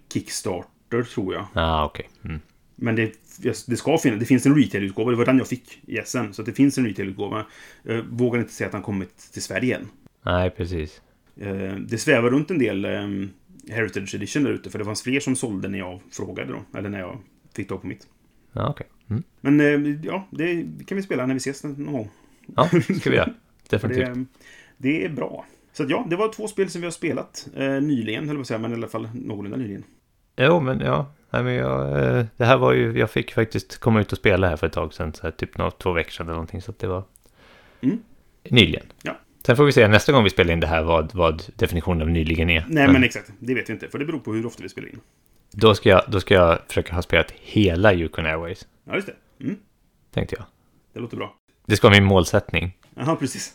Kickstarter 0.90 1.14
tror 1.14 1.34
jag. 1.34 1.46
Ja, 1.54 1.62
ah, 1.62 1.84
okej. 1.84 2.08
Mm. 2.24 2.40
Men 2.76 2.96
det 2.96 3.12
det 3.66 3.76
ska 3.76 3.98
finnas, 3.98 4.20
det 4.20 4.26
finns 4.26 4.46
en 4.46 4.54
retail-utgåva. 4.54 5.10
Det 5.10 5.16
var 5.16 5.24
den 5.24 5.38
jag 5.38 5.48
fick 5.48 5.82
i 5.86 6.00
SM. 6.04 6.32
Så 6.32 6.42
det 6.42 6.52
finns 6.52 6.78
en 6.78 6.86
retail-utgåva. 6.86 7.46
Jag 7.82 8.02
vågar 8.02 8.40
inte 8.40 8.52
säga 8.52 8.66
att 8.66 8.72
han 8.72 8.82
kommit 8.82 9.32
till 9.32 9.42
Sverige 9.42 9.76
än. 9.76 9.88
Nej, 10.22 10.50
precis. 10.50 11.00
Eh, 11.36 11.74
det 11.74 11.98
svävar 11.98 12.30
runt 12.30 12.50
en 12.50 12.58
del 12.58 12.84
eh, 12.84 13.08
Heritage 13.68 14.14
Edition 14.14 14.44
där 14.44 14.50
ute. 14.50 14.70
För 14.70 14.78
det 14.78 14.84
fanns 14.84 15.02
fler 15.02 15.20
som 15.20 15.36
sålde 15.36 15.68
när 15.68 15.78
jag 15.78 16.00
frågade 16.10 16.52
då. 16.52 16.78
Eller 16.78 16.88
när 16.88 16.98
jag 16.98 17.18
fick 17.54 17.68
tag 17.68 17.80
på 17.80 17.86
mitt. 17.86 18.06
Ja, 18.52 18.68
okej. 18.68 18.86
Mm. 19.10 19.22
Men 19.40 19.60
eh, 19.60 20.00
ja, 20.02 20.28
det 20.30 20.66
kan 20.86 20.96
vi 20.96 21.02
spela 21.02 21.26
när 21.26 21.34
vi 21.34 21.38
ses 21.38 21.64
någon 21.64 21.92
gång. 21.92 22.10
Ja, 22.56 22.68
det 22.72 22.94
ska 22.94 23.10
vi 23.10 23.16
göra. 23.16 23.34
Definitivt. 23.68 24.14
det, 24.14 24.24
det 24.76 25.04
är 25.04 25.08
bra. 25.08 25.46
Så 25.72 25.82
att 25.82 25.90
ja, 25.90 26.06
det 26.10 26.16
var 26.16 26.32
två 26.32 26.48
spel 26.48 26.70
som 26.70 26.80
vi 26.80 26.86
har 26.86 26.92
spelat 26.92 27.48
eh, 27.56 27.80
nyligen, 27.80 28.28
höll 28.28 28.28
jag 28.28 28.36
på 28.36 28.40
att 28.40 28.46
säga, 28.46 28.58
men 28.58 28.72
i 28.72 28.74
alla 28.74 28.88
fall 28.88 29.08
någorlunda 29.14 29.56
nyligen. 29.56 29.84
Jo, 30.38 30.60
men 30.60 30.80
ja. 30.80 31.06
Nej, 31.30 31.42
men 31.42 31.54
jag, 31.54 32.04
eh, 32.18 32.24
det 32.36 32.44
här 32.44 32.56
var 32.56 32.72
ju, 32.72 32.98
jag 32.98 33.10
fick 33.10 33.34
faktiskt 33.34 33.78
komma 33.78 34.00
ut 34.00 34.12
och 34.12 34.18
spela 34.18 34.48
här 34.48 34.56
för 34.56 34.66
ett 34.66 34.72
tag 34.72 34.94
sedan, 34.94 35.12
så 35.14 35.22
här, 35.22 35.30
typ 35.30 35.58
några, 35.58 35.70
två 35.70 35.92
veckor 35.92 36.10
sedan 36.10 36.26
eller 36.26 36.32
någonting, 36.34 36.62
så 36.62 36.70
att 36.70 36.78
det 36.78 36.86
var 36.86 37.04
Mm. 37.80 37.98
nyligen. 38.50 38.86
Ja. 39.02 39.16
Sen 39.46 39.56
får 39.56 39.64
vi 39.64 39.72
se 39.72 39.88
nästa 39.88 40.12
gång 40.12 40.24
vi 40.24 40.30
spelar 40.30 40.52
in 40.52 40.60
det 40.60 40.66
här 40.66 40.82
vad, 40.82 41.14
vad 41.14 41.42
definitionen 41.56 42.02
av 42.02 42.08
nyligen 42.08 42.50
är. 42.50 42.66
Nej, 42.68 42.88
men 42.88 43.04
exakt. 43.04 43.30
Det 43.38 43.54
vet 43.54 43.68
vi 43.68 43.72
inte, 43.72 43.88
för 43.88 43.98
det 43.98 44.04
beror 44.04 44.18
på 44.18 44.32
hur 44.32 44.46
ofta 44.46 44.62
vi 44.62 44.68
spelar 44.68 44.88
in. 44.88 45.00
Då 45.52 45.74
ska, 45.74 45.88
jag, 45.88 46.02
då 46.08 46.20
ska 46.20 46.34
jag 46.34 46.58
försöka 46.68 46.94
ha 46.94 47.02
spelat 47.02 47.30
hela 47.30 47.94
Yukon 47.94 48.26
Airways, 48.26 48.66
Ja, 48.84 48.94
just 48.94 49.06
det. 49.06 49.44
Mm, 49.44 49.56
tänkte 50.14 50.34
jag. 50.38 50.44
det 50.92 51.00
låter 51.00 51.16
bra. 51.16 51.34
Det 51.66 51.76
ska 51.76 51.88
vara 51.88 52.00
min 52.00 52.08
målsättning. 52.08 52.76
Jaha, 52.94 53.16
precis. 53.16 53.54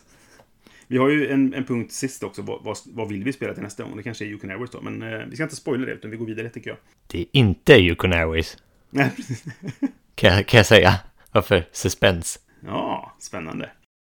Vi 0.86 0.98
har 0.98 1.08
ju 1.08 1.28
en, 1.28 1.54
en 1.54 1.64
punkt 1.64 1.92
sist 1.92 2.22
också. 2.22 2.42
Vad, 2.42 2.78
vad, 2.86 3.08
vill 3.08 3.24
vi 3.24 3.32
spela 3.32 3.54
till 3.54 3.62
nästa 3.62 3.82
gång? 3.82 3.96
Det 3.96 4.02
kanske 4.02 4.24
är 4.24 4.26
You 4.26 4.38
Can 4.38 4.50
Airways 4.50 4.70
då, 4.70 4.80
men 4.80 5.02
eh, 5.02 5.26
vi 5.26 5.36
ska 5.36 5.42
inte 5.42 5.56
spoila 5.56 5.86
det, 5.86 5.92
utan 5.92 6.10
vi 6.10 6.16
går 6.16 6.26
vidare, 6.26 6.48
tycker 6.48 6.70
jag. 6.70 6.78
Det 7.06 7.20
är 7.20 7.26
inte 7.32 7.72
Yukon 7.72 8.12
Airways, 8.12 8.56
Nej, 8.90 9.10
precis. 9.16 9.44
kan, 10.14 10.44
kan 10.44 10.58
jag 10.58 10.66
säga. 10.66 11.00
Varför? 11.32 11.68
Suspense. 11.72 12.38
Ja, 12.66 13.16
spännande. 13.18 13.70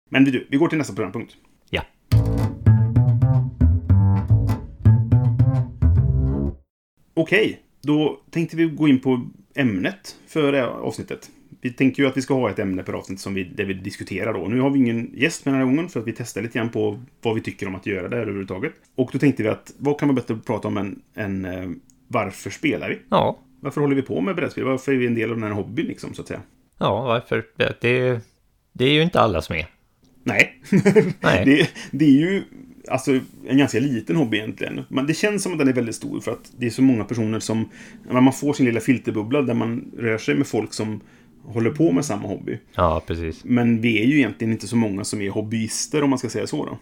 Men 0.09 0.23
du, 0.23 0.47
vi 0.49 0.57
går 0.57 0.67
till 0.67 0.77
nästa 0.77 0.93
programpunkt. 0.93 1.35
Ja. 1.69 1.83
Okej, 7.13 7.61
då 7.81 8.21
tänkte 8.29 8.57
vi 8.57 8.65
gå 8.65 8.87
in 8.87 8.99
på 8.99 9.29
ämnet 9.55 10.15
för 10.27 10.51
det 10.51 10.57
här 10.57 10.67
avsnittet. 10.67 11.29
Vi 11.61 11.73
tänker 11.73 12.03
ju 12.03 12.09
att 12.09 12.17
vi 12.17 12.21
ska 12.21 12.33
ha 12.33 12.49
ett 12.49 12.59
ämne 12.59 12.83
per 12.83 12.93
avsnitt 12.93 13.19
som 13.19 13.33
vi, 13.33 13.43
där 13.43 13.65
vi 13.65 13.73
diskuterar 13.73 14.33
då. 14.33 14.47
Nu 14.47 14.59
har 14.59 14.69
vi 14.69 14.79
ingen 14.79 15.11
gäst 15.13 15.45
med 15.45 15.53
den 15.53 15.61
här 15.61 15.65
gången 15.65 15.89
för 15.89 15.99
att 15.99 16.07
vi 16.07 16.13
testar 16.13 16.41
lite 16.41 16.57
grann 16.57 16.69
på 16.69 16.99
vad 17.21 17.35
vi 17.35 17.41
tycker 17.41 17.67
om 17.67 17.75
att 17.75 17.85
göra 17.85 18.07
det 18.07 18.15
här 18.15 18.21
överhuvudtaget. 18.21 18.73
Och 18.95 19.09
då 19.13 19.19
tänkte 19.19 19.43
vi 19.43 19.49
att 19.49 19.73
vad 19.77 19.99
kan 19.99 20.07
man 20.07 20.15
bättre 20.15 20.35
prata 20.35 20.67
om 20.67 20.77
än, 20.77 21.01
än 21.15 21.45
eh, 21.45 21.69
varför 22.07 22.49
spelar 22.49 22.89
vi? 22.89 22.99
Ja, 23.09 23.39
Varför 23.59 23.81
håller 23.81 23.95
vi 23.95 24.01
på 24.01 24.21
med 24.21 24.35
brädspel? 24.35 24.63
Varför 24.63 24.91
är 24.91 24.97
vi 24.97 25.07
en 25.07 25.15
del 25.15 25.29
av 25.29 25.35
den 25.35 25.43
här 25.43 25.51
hobbyn 25.51 25.85
liksom, 25.85 26.13
så 26.13 26.21
att 26.21 26.27
säga? 26.27 26.41
ja 26.77 27.01
varför? 27.01 27.45
Det, 27.57 28.21
det, 28.73 28.85
är 28.85 28.93
ju 28.93 29.01
inte 29.01 29.19
alla 29.19 29.41
som 29.41 29.55
är. 29.55 29.67
Nej. 30.23 30.61
Nej. 31.19 31.45
det, 31.45 31.69
det 31.91 32.05
är 32.05 32.19
ju 32.19 32.43
alltså, 32.87 33.19
en 33.47 33.57
ganska 33.57 33.79
liten 33.79 34.15
hobby 34.15 34.37
egentligen. 34.37 34.81
Men 34.89 35.07
det 35.07 35.13
känns 35.13 35.43
som 35.43 35.51
att 35.51 35.59
den 35.59 35.67
är 35.67 35.73
väldigt 35.73 35.95
stor 35.95 36.19
för 36.19 36.31
att 36.31 36.51
det 36.57 36.65
är 36.65 36.69
så 36.69 36.81
många 36.81 37.03
personer 37.03 37.39
som... 37.39 37.69
Man 38.11 38.33
får 38.33 38.53
sin 38.53 38.65
lilla 38.65 38.79
filterbubbla 38.79 39.41
där 39.41 39.53
man 39.53 39.91
rör 39.97 40.17
sig 40.17 40.35
med 40.35 40.47
folk 40.47 40.73
som 40.73 41.01
håller 41.45 41.69
på 41.69 41.91
med 41.91 42.05
samma 42.05 42.27
hobby. 42.27 42.57
Ja, 42.75 43.01
precis. 43.07 43.43
Men 43.43 43.81
vi 43.81 44.01
är 44.01 44.05
ju 44.05 44.17
egentligen 44.17 44.51
inte 44.53 44.67
så 44.67 44.75
många 44.75 45.03
som 45.03 45.21
är 45.21 45.29
hobbyister 45.29 46.03
om 46.03 46.09
man 46.09 46.19
ska 46.19 46.29
säga 46.29 46.47
så 46.47 46.65
då. 46.65 46.79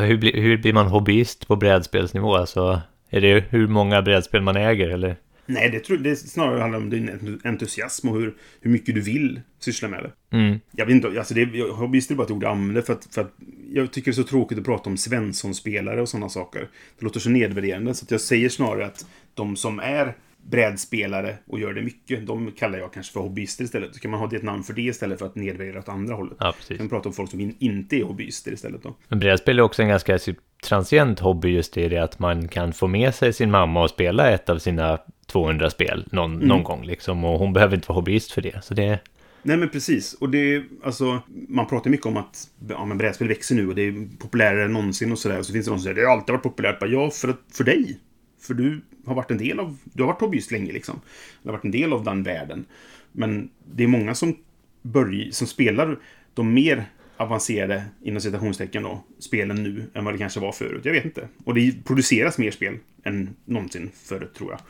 Hur 0.00 0.16
blir, 0.16 0.40
hur 0.40 0.58
blir 0.58 0.72
man 0.72 0.86
hobbyist 0.86 1.48
på 1.48 1.56
brädspelsnivå? 1.56 2.36
Alltså, 2.36 2.80
är 3.10 3.20
det 3.20 3.44
hur 3.50 3.68
många 3.68 4.02
brädspel 4.02 4.42
man 4.42 4.56
äger 4.56 4.88
eller? 4.88 5.16
Nej, 5.46 5.70
det, 5.70 5.80
tror, 5.80 5.96
det 5.96 6.16
snarare 6.16 6.60
handlar 6.60 6.78
om 6.78 6.90
din 6.90 7.40
entusiasm 7.44 8.08
och 8.08 8.14
hur, 8.14 8.34
hur 8.60 8.70
mycket 8.70 8.94
du 8.94 9.00
vill 9.00 9.40
syssla 9.58 9.88
med 9.88 10.02
det. 10.02 10.36
Mm. 10.36 10.60
Jag 10.72 10.86
vet 10.86 10.94
inte, 10.94 11.08
alltså 11.18 11.34
det, 11.34 11.70
hobbyist 11.72 12.10
är 12.10 12.14
bara 12.14 12.24
ett 12.24 12.30
ord 12.30 12.42
jag 12.42 12.50
använder 12.50 12.82
för 12.82 12.92
att, 12.92 13.08
för 13.10 13.20
att 13.20 13.34
jag 13.72 13.92
tycker 13.92 14.10
det 14.10 14.12
är 14.12 14.22
så 14.22 14.28
tråkigt 14.28 14.58
att 14.58 14.64
prata 14.64 14.90
om 14.90 14.96
Svensson-spelare 14.96 16.00
och 16.02 16.08
sådana 16.08 16.28
saker. 16.28 16.68
Det 16.98 17.04
låter 17.04 17.20
så 17.20 17.30
nedvärderande, 17.30 17.94
så 17.94 18.06
jag 18.08 18.20
säger 18.20 18.48
snarare 18.48 18.86
att 18.86 19.06
de 19.34 19.56
som 19.56 19.78
är 19.80 20.14
brädspelare 20.50 21.36
och 21.46 21.60
gör 21.60 21.74
det 21.74 21.82
mycket, 21.82 22.26
de 22.26 22.52
kallar 22.52 22.78
jag 22.78 22.92
kanske 22.92 23.12
för 23.12 23.20
hobbyister 23.20 23.64
istället. 23.64 23.94
Så 23.94 24.00
kan 24.00 24.10
man 24.10 24.20
ha 24.20 24.26
det 24.26 24.36
ett 24.36 24.42
namn 24.42 24.62
för 24.62 24.72
det 24.72 24.82
istället 24.82 25.18
för 25.18 25.26
att 25.26 25.34
nedvärdera 25.34 25.78
åt 25.78 25.88
andra 25.88 26.14
hållet. 26.14 26.36
Ja, 26.40 26.44
Man 26.44 26.52
precis. 26.52 26.78
kan 26.78 26.88
prata 26.88 27.08
om 27.08 27.14
folk 27.14 27.30
som 27.30 27.40
in, 27.40 27.56
inte 27.58 27.96
är 27.96 28.04
hobbyister 28.04 28.52
istället 28.52 28.82
då. 28.82 28.96
Men 29.08 29.18
brädspel 29.18 29.58
är 29.58 29.62
också 29.62 29.82
en 29.82 29.88
ganska 29.88 30.18
typ, 30.18 30.38
transient 30.64 31.20
hobby 31.20 31.48
just 31.48 31.76
i 31.76 31.88
det 31.88 31.98
att 31.98 32.18
man 32.18 32.48
kan 32.48 32.72
få 32.72 32.86
med 32.86 33.14
sig 33.14 33.32
sin 33.32 33.50
mamma 33.50 33.82
och 33.82 33.90
spela 33.90 34.30
ett 34.30 34.48
av 34.48 34.58
sina 34.58 34.98
200 35.26 35.70
spel 35.70 36.06
någon, 36.12 36.38
någon 36.38 36.62
gång 36.62 36.84
liksom. 36.84 37.24
Och 37.24 37.38
hon 37.38 37.52
behöver 37.52 37.76
inte 37.76 37.88
vara 37.88 37.96
hobbyist 37.96 38.32
för 38.32 38.42
det. 38.42 38.64
Så 38.64 38.74
det, 38.74 38.98
Nej 39.42 39.56
men 39.56 39.68
precis. 39.68 40.14
Och 40.14 40.30
det 40.30 40.64
alltså, 40.84 41.22
man 41.48 41.66
pratar 41.66 41.90
mycket 41.90 42.06
om 42.06 42.16
att 42.16 42.48
ja, 42.68 42.84
men 42.84 42.98
brädspel 42.98 43.28
växer 43.28 43.54
nu 43.54 43.68
och 43.68 43.74
det 43.74 43.82
är 43.82 44.18
populärare 44.18 44.64
än 44.64 44.72
någonsin 44.72 45.12
och 45.12 45.18
sådär. 45.18 45.38
Och 45.38 45.46
så 45.46 45.52
finns 45.52 45.66
det 45.66 45.70
någon 45.70 45.78
som 45.78 45.84
säger 45.84 45.94
det 45.94 46.06
har 46.06 46.12
alltid 46.12 46.32
varit 46.32 46.42
populärt. 46.42 46.80
Bara, 46.80 46.90
ja, 46.90 47.10
för, 47.10 47.28
att, 47.28 47.40
för 47.52 47.64
dig. 47.64 47.98
För 48.46 48.54
du 48.54 48.80
har 49.06 49.14
varit 49.14 49.30
en 49.30 49.38
del 49.38 49.60
av, 49.60 49.78
du 49.84 50.02
har 50.02 50.12
varit 50.12 50.20
hobbyist 50.20 50.50
länge 50.50 50.72
liksom. 50.72 51.00
Du 51.42 51.48
har 51.48 51.52
varit 51.52 51.64
en 51.64 51.70
del 51.70 51.92
av 51.92 52.04
den 52.04 52.22
världen. 52.22 52.64
Men 53.12 53.50
det 53.74 53.84
är 53.84 53.88
många 53.88 54.14
som 54.14 54.36
börjar, 54.82 55.30
som 55.30 55.46
spelar 55.46 55.98
de 56.34 56.54
mer 56.54 56.84
avancerade, 57.16 57.84
inom 58.02 58.20
citationstecken 58.20 58.82
då, 58.82 59.04
spelen 59.18 59.62
nu 59.62 59.84
än 59.94 60.04
vad 60.04 60.14
det 60.14 60.18
kanske 60.18 60.40
var 60.40 60.52
förut. 60.52 60.84
Jag 60.84 60.92
vet 60.92 61.04
inte. 61.04 61.28
Och 61.44 61.54
det 61.54 61.84
produceras 61.84 62.38
mer 62.38 62.50
spel 62.50 62.78
än 63.04 63.36
någonsin 63.44 63.90
förut, 63.94 64.34
tror 64.34 64.50
jag. 64.50 64.60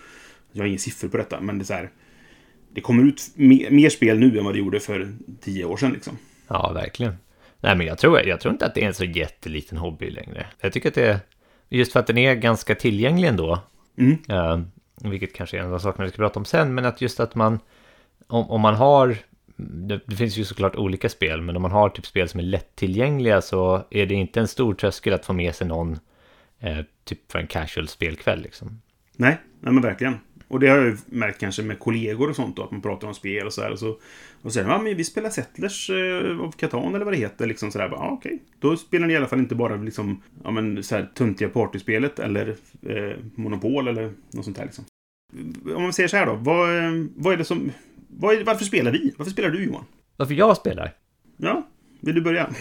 Jag 0.53 0.63
har 0.63 0.69
inga 0.69 0.79
siffror 0.79 1.09
på 1.09 1.17
detta, 1.17 1.41
men 1.41 1.59
det 1.59 1.63
är 1.63 1.67
så 1.67 1.75
här. 1.75 1.91
Det 2.73 2.81
kommer 2.81 3.03
ut 3.03 3.23
mer, 3.35 3.71
mer 3.71 3.91
spel 3.91 4.19
nu 4.19 4.39
än 4.39 4.45
vad 4.45 4.55
det 4.55 4.59
gjorde 4.59 4.81
för 4.81 5.13
tio 5.41 5.65
år 5.65 5.77
sedan 5.77 5.93
liksom. 5.93 6.19
ja, 6.49 6.73
verkligen. 6.73 7.15
Nej, 7.61 7.77
men 7.77 7.87
jag 7.87 7.99
tror, 7.99 8.21
jag 8.21 8.41
tror 8.41 8.53
inte 8.53 8.67
att 8.67 8.75
det 8.75 8.83
är 8.83 8.87
en 8.87 8.95
så 8.95 9.05
jätteliten 9.05 9.79
hobby 9.79 10.11
längre. 10.11 10.47
Jag 10.61 10.73
tycker 10.73 10.89
att 10.89 10.95
det 10.95 11.07
är, 11.07 11.21
just 11.69 11.93
för 11.93 12.01
att 12.01 12.07
den 12.07 12.19
är 12.19 12.35
ganska 12.35 12.75
tillgänglig 12.75 13.29
ändå. 13.29 13.59
Mm. 13.99 14.19
Eh, 14.29 14.61
vilket 15.11 15.35
kanske 15.35 15.59
är 15.59 15.63
en 15.63 15.73
av 15.73 15.79
sakerna 15.79 16.05
vi 16.05 16.11
ska 16.11 16.23
prata 16.23 16.39
om 16.39 16.45
sen, 16.45 16.75
men 16.75 16.85
att 16.85 17.01
just 17.01 17.21
att 17.21 17.35
man, 17.35 17.59
om, 18.27 18.51
om 18.51 18.61
man 18.61 18.75
har, 18.75 19.17
det, 19.57 20.01
det 20.07 20.17
finns 20.17 20.37
ju 20.37 20.45
såklart 20.45 20.77
olika 20.77 21.09
spel, 21.09 21.41
men 21.41 21.57
om 21.57 21.63
man 21.63 21.71
har 21.71 21.89
typ 21.89 22.07
spel 22.07 22.29
som 22.29 22.41
är 22.41 22.45
lättillgängliga 22.45 23.41
så 23.41 23.85
är 23.91 24.07
det 24.07 24.15
inte 24.15 24.41
en 24.41 24.49
stor 24.49 24.75
tröskel 24.75 25.13
att 25.13 25.27
få 25.27 25.33
med 25.33 25.55
sig 25.55 25.67
någon, 25.67 25.99
eh, 26.61 26.79
typ 27.05 27.33
för 27.33 27.39
en 27.39 27.47
casual 27.47 27.89
spelkväll 27.89 28.43
liksom. 28.43 28.81
Nej, 29.17 29.39
nej 29.61 29.73
men 29.73 29.83
verkligen. 29.83 30.19
Och 30.49 30.61
det 30.61 30.69
har 30.69 30.77
jag 30.77 30.87
ju 30.87 30.97
märkt 31.07 31.41
kanske 31.41 31.63
med 31.63 31.79
kollegor 31.79 32.31
och 32.31 32.37
sånt 32.37 32.57
då, 32.57 32.63
att 32.63 32.71
man 32.71 32.83
pratar 32.83 33.09
om 33.09 33.15
spel 33.15 33.47
och 33.47 33.53
så 33.53 33.63
här. 33.63 33.73
Och 33.73 33.79
så 33.79 33.99
och 34.43 34.53
säger 34.53 34.69
ja 34.69 34.83
men 34.83 34.97
vi 34.97 35.05
spelar 35.05 35.31
Settlers 35.31 35.91
eh, 35.91 36.41
av 36.41 36.53
Catan 36.53 36.95
eller 36.95 37.05
vad 37.05 37.15
det 37.15 37.19
heter. 37.19 37.47
Liksom 37.47 37.71
sådär, 37.71 37.89
ja, 37.93 38.11
okej. 38.13 38.43
Då 38.59 38.77
spelar 38.77 39.07
ni 39.07 39.13
i 39.13 39.17
alla 39.17 39.27
fall 39.27 39.39
inte 39.39 39.55
bara 39.55 39.77
liksom, 39.77 40.23
ja 40.45 40.51
men 40.51 40.83
så 40.83 40.97
här 40.97 41.11
tuntiga 41.15 41.49
partyspelet 41.49 42.19
eller 42.19 42.57
eh, 42.83 43.17
Monopol 43.35 43.89
eller 43.89 44.13
något 44.31 44.45
sånt 44.45 44.59
här 44.59 44.65
liksom. 44.65 44.85
Om 45.77 45.83
man 45.83 45.93
säger 45.93 46.09
så 46.09 46.17
här 46.17 46.27
då, 46.27 46.35
vad, 46.35 46.77
eh, 46.77 47.07
vad 47.17 47.33
är 47.33 47.37
det 47.37 47.45
som, 47.45 47.73
vad 48.09 48.35
är, 48.35 48.45
varför 48.45 48.65
spelar 48.65 48.93
vi? 48.93 49.15
Varför 49.17 49.33
spelar 49.33 49.51
du 49.51 49.65
Johan? 49.65 49.85
Varför 50.17 50.35
jag 50.35 50.57
spelar? 50.57 50.93
Ja, 51.37 51.67
vill 52.01 52.15
du 52.15 52.21
börja? 52.21 52.51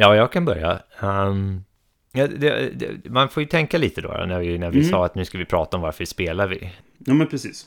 Ja, 0.00 0.16
jag 0.16 0.32
kan 0.32 0.44
börja. 0.44 0.80
Ehm, 1.00 1.64
ja, 2.12 2.26
det, 2.26 2.70
det, 2.74 3.10
man 3.10 3.28
får 3.28 3.42
ju 3.42 3.46
tänka 3.48 3.78
lite 3.78 4.00
då, 4.00 4.08
när 4.08 4.38
vi, 4.40 4.58
när 4.58 4.70
vi 4.70 4.78
Mm. 4.78 4.90
sa 4.90 5.04
att 5.04 5.14
nu 5.14 5.24
ska 5.24 5.38
vi 5.38 5.44
prata 5.44 5.76
om 5.76 5.82
varför 5.82 6.04
spelar 6.04 6.46
vi. 6.46 6.72
ja 6.98 7.14
men 7.14 7.26
precis. 7.26 7.66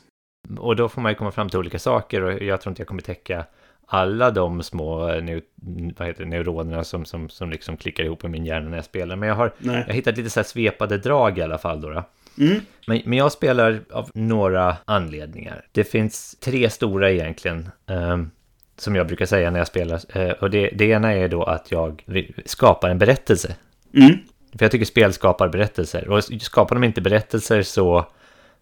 Och 0.60 0.75
då 0.75 0.89
får 0.89 1.01
man 1.01 1.12
ju 1.12 1.15
komma 1.15 1.32
fram 1.32 1.49
till 1.49 1.60
olika 1.60 1.80
saker 1.80 2.21
och 2.21 2.43
jag 2.43 2.62
tror 2.62 2.71
inte 2.71 2.82
jag 2.82 2.88
kommer 2.88 3.01
täcka 3.01 3.45
alla 3.86 4.32
de 4.32 4.63
små 4.63 5.08
neu, 5.08 5.41
vad 5.97 6.08
heter 6.08 6.23
det, 6.23 6.30
neuronerna 6.30 6.84
som, 6.84 7.06
som, 7.06 7.30
som 7.30 7.49
liksom 7.49 7.77
klickar 7.77 8.04
ihop 8.04 8.23
i 8.23 8.27
min 8.27 8.45
hjärna 8.45 8.69
när 8.69 8.77
jag 8.77 8.86
spelar. 8.86 9.15
Men 9.15 9.30
jag 9.30 9.36
har, 9.36 9.51
jag 9.60 9.71
har 9.73 9.93
hittat 9.93 10.17
lite 10.17 10.30
så 10.30 10.39
här 10.39 10.45
svepade 10.47 10.97
drag 10.97 11.38
i 11.38 11.41
alla 11.41 11.58
fall 11.58 11.82
då. 11.82 11.89
då. 11.89 12.04
Mm. 12.39 12.60
Men, 12.88 13.01
men 13.06 13.17
jag 13.17 13.32
spelar 13.32 13.80
av 13.91 14.10
några 14.13 14.77
anledningar. 14.86 15.65
Det 15.71 15.84
finns 15.84 16.36
tre 16.39 16.69
stora 16.69 17.12
egentligen. 17.12 17.69
ehm, 17.88 18.32
som 18.77 18.95
jag 18.95 19.08
brukar 19.08 19.25
säga 19.25 19.51
när 19.51 19.60
jag 19.60 19.67
spelar. 19.67 20.17
Eh, 20.17 20.32
och 20.32 20.49
det, 20.49 20.69
det 20.73 20.86
ena 20.86 21.13
är 21.13 21.27
då 21.27 21.43
att 21.43 21.71
jag 21.71 22.04
skapar 22.45 22.89
en 22.89 22.97
berättelse. 22.99 23.56
Mm. 23.93 24.17
För 24.57 24.65
jag 24.65 24.71
tycker 24.71 24.85
spel 24.85 25.13
skapar 25.13 25.49
berättelser. 25.49 26.09
Och 26.09 26.23
skapar 26.23 26.75
de 26.75 26.83
inte 26.83 27.01
berättelser 27.01 27.61
så, 27.61 28.05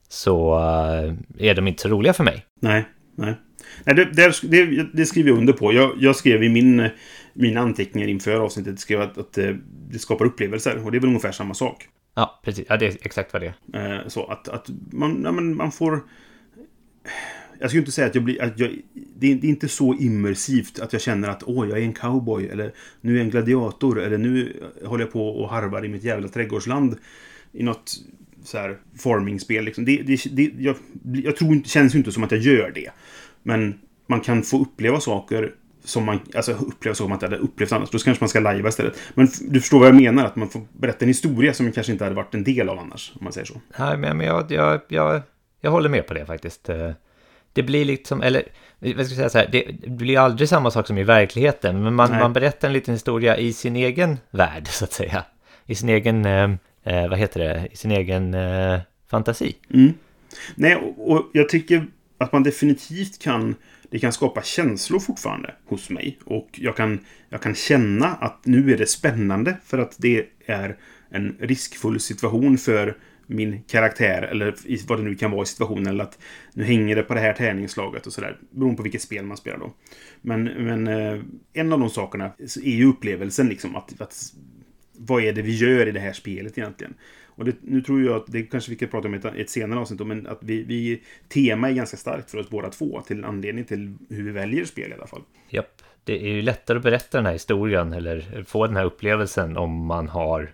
så 0.08 0.60
eh, 0.60 1.48
är 1.50 1.56
de 1.56 1.68
inte 1.68 1.82
så 1.82 1.90
roliga 1.90 2.14
för 2.14 2.24
mig. 2.24 2.46
Nej, 2.62 2.86
nej. 3.16 3.36
nej 3.84 3.96
det, 3.96 4.06
det, 4.06 4.34
det, 4.42 4.88
det 4.94 5.06
skriver 5.06 5.30
jag 5.30 5.38
under 5.38 5.54
på. 5.54 5.74
Jag, 5.74 5.94
jag 6.00 6.16
skrev 6.16 6.44
i 6.44 6.50
min, 6.50 6.90
mina 7.34 7.62
anteckningar 7.62 8.08
inför 8.08 8.40
avsnittet 8.40 8.80
skrev 8.80 9.02
att, 9.02 9.18
att 9.18 9.38
eh, 9.38 9.56
det 9.90 10.00
skapar 10.00 10.26
upplevelser. 10.26 10.86
Och 10.86 10.92
det 10.92 10.98
är 10.98 11.00
väl 11.00 11.10
ungefär 11.10 11.32
samma 11.32 11.54
sak. 11.54 11.88
Ja, 12.16 12.40
precis. 12.44 12.66
Ja, 12.70 12.78
det 12.78 12.86
är 12.86 12.98
exakt 13.02 13.34
vad 13.34 13.42
det 13.42 13.54
är. 13.74 13.98
Eh, 13.98 14.08
så 14.08 14.26
att, 14.26 14.48
att 14.48 14.70
man, 14.92 15.22
ja, 15.24 15.32
men 15.32 15.56
man 15.56 15.72
får... 15.72 16.00
Jag 17.60 17.70
skulle 17.70 17.80
inte 17.80 17.92
säga 17.92 18.08
att 18.08 18.16
jag 18.16 18.24
blir... 18.24 18.42
Att 18.42 18.60
jag, 18.60 18.78
det, 18.94 19.32
är, 19.32 19.36
det 19.36 19.48
är 19.48 19.50
inte 19.50 19.68
så 19.68 19.94
immersivt 19.94 20.80
att 20.80 20.94
jag 20.94 21.02
känner 21.02 21.30
att 21.30 21.44
åh, 21.46 21.70
jag 21.70 21.78
är 21.78 21.84
en 21.84 21.94
cowboy. 21.94 22.48
Eller 22.48 22.74
nu 23.02 23.12
är 23.12 23.18
jag 23.18 23.24
en 23.24 23.30
gladiator. 23.30 24.02
Eller 24.02 24.18
nu 24.18 24.64
håller 24.86 25.04
jag 25.04 25.14
på 25.14 25.30
och 25.30 25.50
harvar 25.50 25.86
i 25.86 25.88
mitt 25.88 26.04
jävla 26.04 26.28
trädgårdsland. 26.28 26.98
I 27.52 27.64
något 27.64 27.92
så 28.44 28.58
här 28.58 28.78
formingspel. 28.98 29.66
Liksom. 29.66 29.86
Det, 29.86 30.02
det, 30.02 30.24
det, 30.32 30.52
jag, 30.58 30.76
jag 31.04 31.36
tror 31.36 31.54
inte, 31.54 31.70
känns 31.70 31.96
ju 31.96 31.98
inte 31.98 32.12
som 32.12 32.24
att 32.24 32.32
jag 32.32 32.42
gör 32.42 32.72
det. 32.76 32.90
Men 33.44 33.80
man 34.08 34.22
kan 34.22 34.44
få 34.44 34.62
uppleva 34.62 35.00
saker 35.00 35.54
som 35.84 36.06
man 36.06 36.20
alltså, 36.36 36.52
uppleva 36.52 36.96
saker 36.96 37.10
man 37.10 37.16
inte 37.16 37.26
hade 37.26 37.38
upplevt 37.38 37.72
annars. 37.72 37.90
Då 37.90 37.98
kanske 37.98 38.24
man 38.24 38.30
ska 38.30 38.40
lajva 38.40 38.70
istället. 38.70 39.00
Men 39.14 39.28
du 39.42 39.60
förstår 39.60 39.80
vad 39.80 39.88
jag 39.88 39.96
menar, 39.96 40.26
att 40.26 40.36
man 40.36 40.50
får 40.50 40.62
berätta 40.74 41.06
en 41.06 41.08
historia 41.08 41.54
som 41.54 41.66
man 41.66 41.74
kanske 41.74 41.92
inte 41.92 42.04
hade 42.04 42.16
varit 42.16 42.36
en 42.36 42.44
del 42.44 42.70
av 42.70 42.80
annars, 42.80 43.12
om 43.16 43.24
man 43.24 43.34
säger 43.34 43.48
så. 43.48 43.62
Nej, 43.80 43.98
men 43.98 44.20
jag, 44.20 44.52
jag, 44.52 44.82
jag, 44.88 45.22
jag 45.62 45.72
håller 45.72 45.90
med 45.90 46.08
på 46.08 46.14
det 46.14 46.26
faktiskt. 46.26 46.70
Eh, 46.70 46.92
det 47.54 47.64
blir 47.64 47.86
liksom, 47.86 48.22
eller 48.22 48.44
vad 48.80 48.94
ska 48.94 49.00
jag 49.00 49.08
säga 49.08 49.30
så 49.30 49.38
här, 49.38 49.50
det 49.52 49.90
blir 49.90 50.20
aldrig 50.20 50.50
samma 50.50 50.72
sak 50.72 50.88
som 50.88 50.98
i 50.98 51.04
verkligheten, 51.04 51.84
men 51.84 51.96
man, 51.96 52.12
man 52.12 52.34
berättar 52.34 52.68
en 52.68 52.74
liten 52.74 52.94
historia 52.94 53.38
i 53.38 53.54
sin 53.54 53.76
egen 53.76 54.18
värld, 54.32 54.68
så 54.68 54.84
att 54.84 54.94
säga. 54.94 55.24
I 55.66 55.76
sin 55.76 55.90
egen, 55.90 56.26
eh, 56.26 56.52
eh, 56.84 57.10
vad 57.10 57.20
heter 57.20 57.40
det, 57.40 57.68
i 57.72 57.76
sin 57.76 57.92
egen 57.92 58.34
eh, 58.34 58.80
fantasi. 59.10 59.56
Mm. 59.74 59.94
Nej, 60.56 60.76
och, 60.76 61.12
och 61.12 61.30
jag 61.34 61.50
tycker 61.50 61.88
att 62.18 62.32
man 62.32 62.44
definitivt 62.44 63.22
kan 63.22 63.56
det 63.92 64.00
kan 64.00 64.14
skapa 64.14 64.42
känslor 64.42 65.00
fortfarande 65.00 65.56
hos 65.66 65.90
mig. 65.90 66.18
Och 66.26 66.50
jag 66.52 66.76
kan, 66.76 67.00
jag 67.30 67.42
kan 67.42 67.56
känna 67.56 68.08
att 68.08 68.46
nu 68.46 68.74
är 68.74 68.78
det 68.78 68.90
spännande 68.90 69.58
för 69.66 69.78
att 69.78 69.96
det 69.98 70.26
är 70.46 70.78
en 71.10 71.38
riskfull 71.40 72.00
situation 72.00 72.58
för 72.58 72.98
min 73.30 73.62
karaktär 73.64 74.22
eller 74.22 74.56
vad 74.88 75.00
det 75.00 75.04
nu 75.04 75.16
kan 75.16 75.32
vara 75.32 75.44
i 75.44 75.46
situationen. 75.46 75.88
Eller 75.88 76.04
att 76.04 76.20
nu 76.54 76.64
hänger 76.64 76.96
det 76.96 77.04
på 77.04 77.14
det 77.14 77.20
här 77.20 77.34
tärningsslaget 77.34 78.08
och 78.08 78.14
sådär. 78.14 78.38
Beroende 78.52 78.78
på 78.78 78.84
vilket 78.84 79.02
spel 79.02 79.26
man 79.26 79.38
spelar 79.38 79.58
då. 79.58 79.74
Men, 80.22 80.44
men 80.44 80.88
eh, 80.88 81.20
en 81.54 81.74
av 81.74 81.80
de 81.80 81.90
sakerna 81.90 82.32
är 82.64 82.76
ju 82.76 82.86
upplevelsen 82.86 83.48
liksom. 83.48 83.76
Att, 83.76 84.02
att, 84.02 84.16
vad 84.98 85.24
är 85.24 85.34
det 85.34 85.42
vi 85.42 85.56
gör 85.56 85.88
i 85.88 85.92
det 85.92 86.00
här 86.00 86.14
spelet 86.14 86.58
egentligen? 86.58 86.94
Och 87.26 87.46
det, 87.46 87.56
nu 87.62 87.82
tror 87.82 88.04
jag 88.04 88.16
att 88.16 88.28
det 88.28 88.44
kanske 88.44 88.72
vi 88.72 88.76
kan 88.76 88.90
prata 88.90 89.08
om 89.08 89.14
i 89.14 89.18
ett, 89.18 89.26
ett 89.26 89.50
senare 89.50 89.80
avsnitt, 89.80 90.08
men 90.08 90.28
att 90.28 90.40
vi, 90.42 90.64
vi, 90.64 91.02
tema 91.28 91.70
är 91.70 91.74
ganska 91.74 91.98
starkt 91.98 92.32
för 92.32 92.38
oss 92.38 92.50
båda 92.50 92.70
två, 92.70 93.02
till 93.02 93.18
en 93.18 93.26
anledning 93.26 93.66
till 93.66 93.96
hur 94.10 94.24
vi 94.24 94.32
väljer 94.32 94.66
spel 94.66 94.92
i 94.92 94.94
alla 94.94 95.08
fall. 95.08 95.22
Japp, 95.50 95.82
det 96.04 96.24
är 96.24 96.28
ju 96.28 96.42
lättare 96.42 96.78
att 96.78 96.84
berätta 96.84 97.18
den 97.18 97.26
här 97.26 97.34
historien 97.34 97.94
eller 97.94 98.44
få 98.48 98.68
den 98.68 98.76
här 98.76 98.86
upplevelsen 98.86 99.58
om 99.58 99.86
man 99.86 100.08
har, 100.08 100.52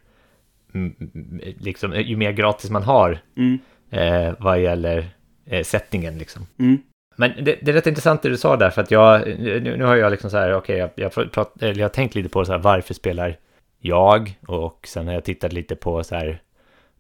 liksom, 1.58 1.94
ju 1.94 2.18
mer 2.18 2.32
gratis 2.32 2.70
man 2.70 2.84
har 2.84 3.20
mm. 3.38 3.60
eh, 3.90 4.34
vad 4.40 4.62
gäller 4.62 5.06
eh, 5.46 5.64
settingen 5.64 6.18
liksom. 6.18 6.48
Mm. 6.60 6.78
Men 7.18 7.32
det, 7.46 7.60
det, 7.62 7.72
är 7.72 7.74
rätt 7.74 7.88
intressant 7.88 8.22
det 8.22 8.30
du 8.30 8.38
sa 8.38 8.58
där, 8.58 8.70
för 8.70 8.82
att 8.82 8.92
jag, 8.92 9.28
nu, 9.40 9.78
nu 9.78 9.84
har 9.84 9.96
jag 9.96 10.12
liksom 10.12 10.30
så 10.30 10.38
här, 10.38 10.54
okej, 10.54 10.84
okay, 10.84 11.04
jag, 11.04 11.14
jag, 11.16 11.32
prat, 11.32 11.54
jag 11.60 11.80
har 11.80 11.90
tänkt 11.90 12.16
lite 12.16 12.30
på 12.30 12.46
så 12.46 12.52
här, 12.52 12.60
varför 12.60 12.94
spelar 12.94 13.38
jag? 13.80 14.40
Och 14.48 14.88
sen 14.88 15.08
har 15.08 15.14
jag 15.14 15.24
tittat 15.24 15.54
lite 15.54 15.76
på 15.76 16.04
så 16.04 16.16
här, 16.16 16.42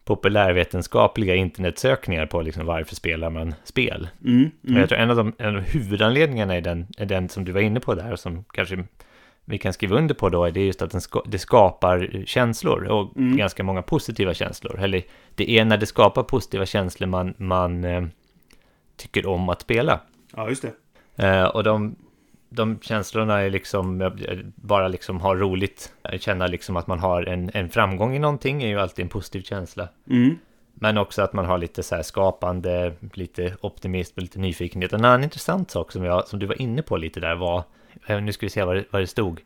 populärvetenskapliga 0.05 1.35
internetsökningar 1.35 2.25
på 2.25 2.41
liksom 2.41 2.65
varför 2.65 2.95
spelar 2.95 3.29
man 3.29 3.53
spel. 3.63 4.07
Mm, 4.25 4.51
mm. 4.67 4.79
Jag 4.79 4.89
tror 4.89 4.99
en 4.99 5.09
av, 5.09 5.15
de, 5.15 5.33
en 5.37 5.55
av 5.55 5.61
huvudanledningarna 5.61 6.55
är 6.55 6.61
den, 6.61 6.87
är 6.97 7.05
den 7.05 7.29
som 7.29 7.45
du 7.45 7.51
var 7.51 7.61
inne 7.61 7.79
på 7.79 7.95
där 7.95 8.11
och 8.11 8.19
som 8.19 8.43
kanske 8.43 8.83
vi 9.45 9.57
kan 9.57 9.73
skriva 9.73 9.97
under 9.97 10.15
på 10.15 10.29
då, 10.29 10.45
är 10.45 10.51
det 10.51 10.65
just 10.65 10.81
att 10.81 10.91
den 10.91 11.01
ska, 11.01 11.21
det 11.25 11.39
skapar 11.39 12.23
känslor 12.25 12.83
och 12.83 13.17
mm. 13.17 13.37
ganska 13.37 13.63
många 13.63 13.81
positiva 13.81 14.33
känslor. 14.33 14.79
Eller 14.79 15.03
det 15.35 15.49
är 15.49 15.65
när 15.65 15.77
det 15.77 15.85
skapar 15.85 16.23
positiva 16.23 16.65
känslor 16.65 17.07
man, 17.07 17.33
man 17.37 17.83
eh, 17.83 18.05
tycker 18.97 19.25
om 19.25 19.49
att 19.49 19.61
spela. 19.61 19.99
Ja, 20.35 20.49
just 20.49 20.65
det. 21.15 21.25
Eh, 21.25 21.45
och 21.45 21.63
de 21.63 21.95
de 22.49 22.79
känslorna 22.81 23.41
är 23.41 23.49
liksom 23.49 24.11
bara 24.55 24.87
liksom 24.87 25.21
ha 25.21 25.35
roligt. 25.35 25.93
Känna 26.19 26.47
liksom 26.47 26.77
att 26.77 26.87
man 26.87 26.99
har 26.99 27.23
en, 27.23 27.51
en 27.53 27.69
framgång 27.69 28.15
i 28.15 28.19
någonting 28.19 28.63
är 28.63 28.67
ju 28.67 28.79
alltid 28.79 29.03
en 29.03 29.09
positiv 29.09 29.41
känsla. 29.41 29.87
Mm. 30.09 30.37
Men 30.73 30.97
också 30.97 31.21
att 31.21 31.33
man 31.33 31.45
har 31.45 31.57
lite 31.57 31.83
så 31.83 31.95
här 31.95 32.03
skapande, 32.03 32.93
lite 33.13 33.55
optimism 33.61 34.13
och 34.15 34.21
lite 34.21 34.39
nyfikenhet. 34.39 34.93
En 34.93 35.05
annan 35.05 35.23
intressant 35.23 35.71
sak 35.71 35.91
som, 35.91 36.03
jag, 36.03 36.27
som 36.27 36.39
du 36.39 36.45
var 36.45 36.61
inne 36.61 36.81
på 36.81 36.97
lite 36.97 37.19
där 37.19 37.35
var, 37.35 37.57
eh, 37.57 37.63
nu 38.07 38.31
ska 38.31 38.45
vi 38.45 38.49
se 38.49 38.63
vad 38.63 38.75
det, 38.75 38.85
vad 38.91 39.01
det 39.01 39.07
stod. 39.07 39.41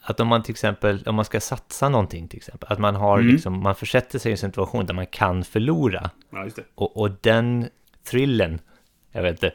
Att 0.00 0.20
om 0.20 0.28
man 0.28 0.42
till 0.42 0.52
exempel, 0.52 1.02
om 1.06 1.14
man 1.14 1.24
ska 1.24 1.40
satsa 1.40 1.88
någonting 1.88 2.28
till 2.28 2.36
exempel, 2.36 2.72
att 2.72 2.78
man 2.78 2.94
har 2.94 3.18
mm. 3.18 3.32
liksom, 3.32 3.62
man 3.62 3.74
försätter 3.74 4.18
sig 4.18 4.30
i 4.30 4.32
en 4.32 4.38
situation 4.38 4.86
där 4.86 4.94
man 4.94 5.06
kan 5.06 5.44
förlora. 5.44 6.10
Ja, 6.30 6.48
och, 6.74 6.96
och 6.96 7.10
den 7.20 7.68
thrillen, 8.04 8.60
jag 9.12 9.22
vet 9.22 9.32
inte, 9.32 9.52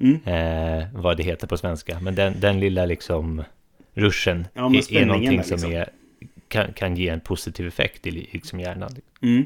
Mm. 0.00 0.20
Eh, 0.24 0.88
vad 0.94 1.16
det 1.16 1.22
heter 1.22 1.46
på 1.46 1.56
svenska. 1.56 2.00
Men 2.00 2.14
den, 2.14 2.40
den 2.40 2.60
lilla 2.60 2.86
liksom 2.86 3.42
ruschen 3.94 4.46
ja, 4.54 4.74
är, 4.74 4.96
är 4.96 5.06
någonting 5.06 5.36
liksom. 5.36 5.58
som 5.58 5.72
är, 5.72 5.88
kan, 6.48 6.72
kan 6.72 6.96
ge 6.96 7.08
en 7.08 7.20
positiv 7.20 7.66
effekt 7.66 8.06
i 8.06 8.10
liksom 8.10 8.60
hjärnan. 8.60 8.96
Mm. 9.22 9.44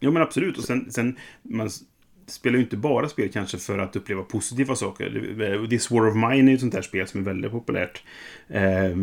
Ja 0.00 0.10
men 0.10 0.22
absolut. 0.22 0.58
Och 0.58 0.64
sen, 0.64 0.90
sen 0.90 1.16
man 1.42 1.70
spelar 2.26 2.56
ju 2.56 2.62
inte 2.62 2.76
bara 2.76 3.08
spel 3.08 3.28
kanske 3.32 3.58
för 3.58 3.78
att 3.78 3.96
uppleva 3.96 4.22
positiva 4.22 4.74
saker. 4.74 5.66
This 5.70 5.90
War 5.90 6.08
of 6.08 6.14
Mine 6.14 6.50
är 6.50 6.54
ett 6.54 6.60
sånt 6.60 6.72
där 6.72 6.82
spel 6.82 7.06
som 7.06 7.20
är 7.20 7.24
väldigt 7.24 7.50
populärt. 7.50 8.02
Eh, 8.48 8.60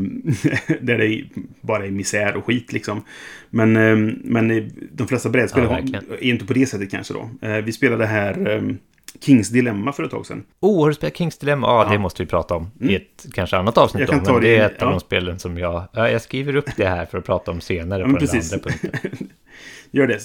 där 0.81 0.97
det 0.97 1.23
bara 1.61 1.85
är 1.85 1.91
misär 1.91 2.35
och 2.35 2.45
skit 2.45 2.73
liksom. 2.73 3.03
Men, 3.49 3.75
eh, 3.75 4.15
men 4.23 4.71
de 4.91 5.07
flesta 5.07 5.29
brädspel 5.29 5.63
ja, 5.63 5.99
är 6.19 6.23
inte 6.23 6.45
på 6.45 6.53
det 6.53 6.65
sättet 6.65 6.91
kanske 6.91 7.13
då. 7.13 7.29
Eh, 7.41 7.57
vi 7.57 7.71
spelade 7.71 8.05
här 8.05 8.47
ehm, 8.47 8.77
Kings 9.19 9.49
Dilemma 9.49 9.93
för 9.93 10.03
ett 10.03 10.11
tag 10.11 10.25
sedan. 10.25 10.43
Oh, 10.59 10.81
har 10.81 10.87
du 10.87 10.93
spelat 10.93 11.17
Kings 11.17 11.37
Dilemma? 11.37 11.67
Ja, 11.67 11.91
det 11.91 11.99
måste 11.99 12.23
vi 12.23 12.29
prata 12.29 12.55
om 12.55 12.71
mm. 12.79 12.93
i 12.93 12.95
ett 12.95 13.25
kanske 13.33 13.57
annat 13.57 13.77
avsnitt. 13.77 14.09
Jag 14.09 14.23
då, 14.23 14.33
men 14.33 14.41
det 14.41 14.57
är 14.57 14.65
ett 14.65 14.75
ja. 14.79 14.85
av 14.85 14.91
de 14.91 14.99
spelen 14.99 15.39
som 15.39 15.57
jag... 15.57 15.83
Ja, 15.93 16.09
jag 16.09 16.21
skriver 16.21 16.55
upp 16.55 16.69
det 16.77 16.87
här 16.87 17.05
för 17.05 17.17
att 17.17 17.25
prata 17.25 17.51
om 17.51 17.61
senare 17.61 18.01
ja, 18.01 18.07
på 18.07 18.19
precis. 18.19 18.49
den 18.49 18.59
andra 18.59 18.71
punkten. 18.71 19.27
Gör 19.91 20.07
det. 20.07 20.19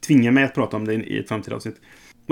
Tvinga 0.00 0.30
mig 0.30 0.44
att 0.44 0.54
prata 0.54 0.76
om 0.76 0.84
det 0.84 0.94
i 0.94 1.18
ett 1.18 1.28
framtida 1.28 1.56
avsnitt. 1.56 1.76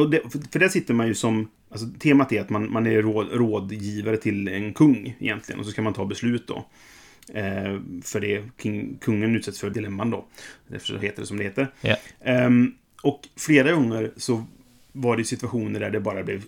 Det, 0.04 0.22
för 0.52 0.58
där 0.58 0.68
sitter 0.68 0.94
man 0.94 1.06
ju 1.06 1.14
som... 1.14 1.48
Alltså, 1.70 1.86
temat 1.98 2.32
är 2.32 2.40
att 2.40 2.50
man, 2.50 2.72
man 2.72 2.86
är 2.86 3.02
råd, 3.02 3.28
rådgivare 3.32 4.16
till 4.16 4.48
en 4.48 4.74
kung 4.74 5.16
egentligen. 5.18 5.58
Och 5.58 5.66
så 5.66 5.72
ska 5.72 5.82
man 5.82 5.94
ta 5.94 6.04
beslut 6.04 6.46
då. 6.46 6.66
Eh, 7.34 7.80
för 8.02 8.20
det 8.20 8.44
king, 8.62 8.98
kungen 9.00 9.36
utsätts 9.36 9.60
för 9.60 9.70
dilemman 9.70 10.10
då. 10.10 10.26
Därför 10.68 10.98
heter 10.98 11.20
det 11.20 11.26
som 11.26 11.36
det 11.36 11.44
heter. 11.44 11.68
Yeah. 11.82 11.98
Eh, 12.20 12.50
och 13.02 13.20
flera 13.36 13.72
gånger 13.72 14.12
så 14.16 14.44
var 14.92 15.16
det 15.16 15.24
situationer 15.24 15.80
där 15.80 15.90
det 15.90 16.00
bara 16.00 16.22
blev 16.22 16.42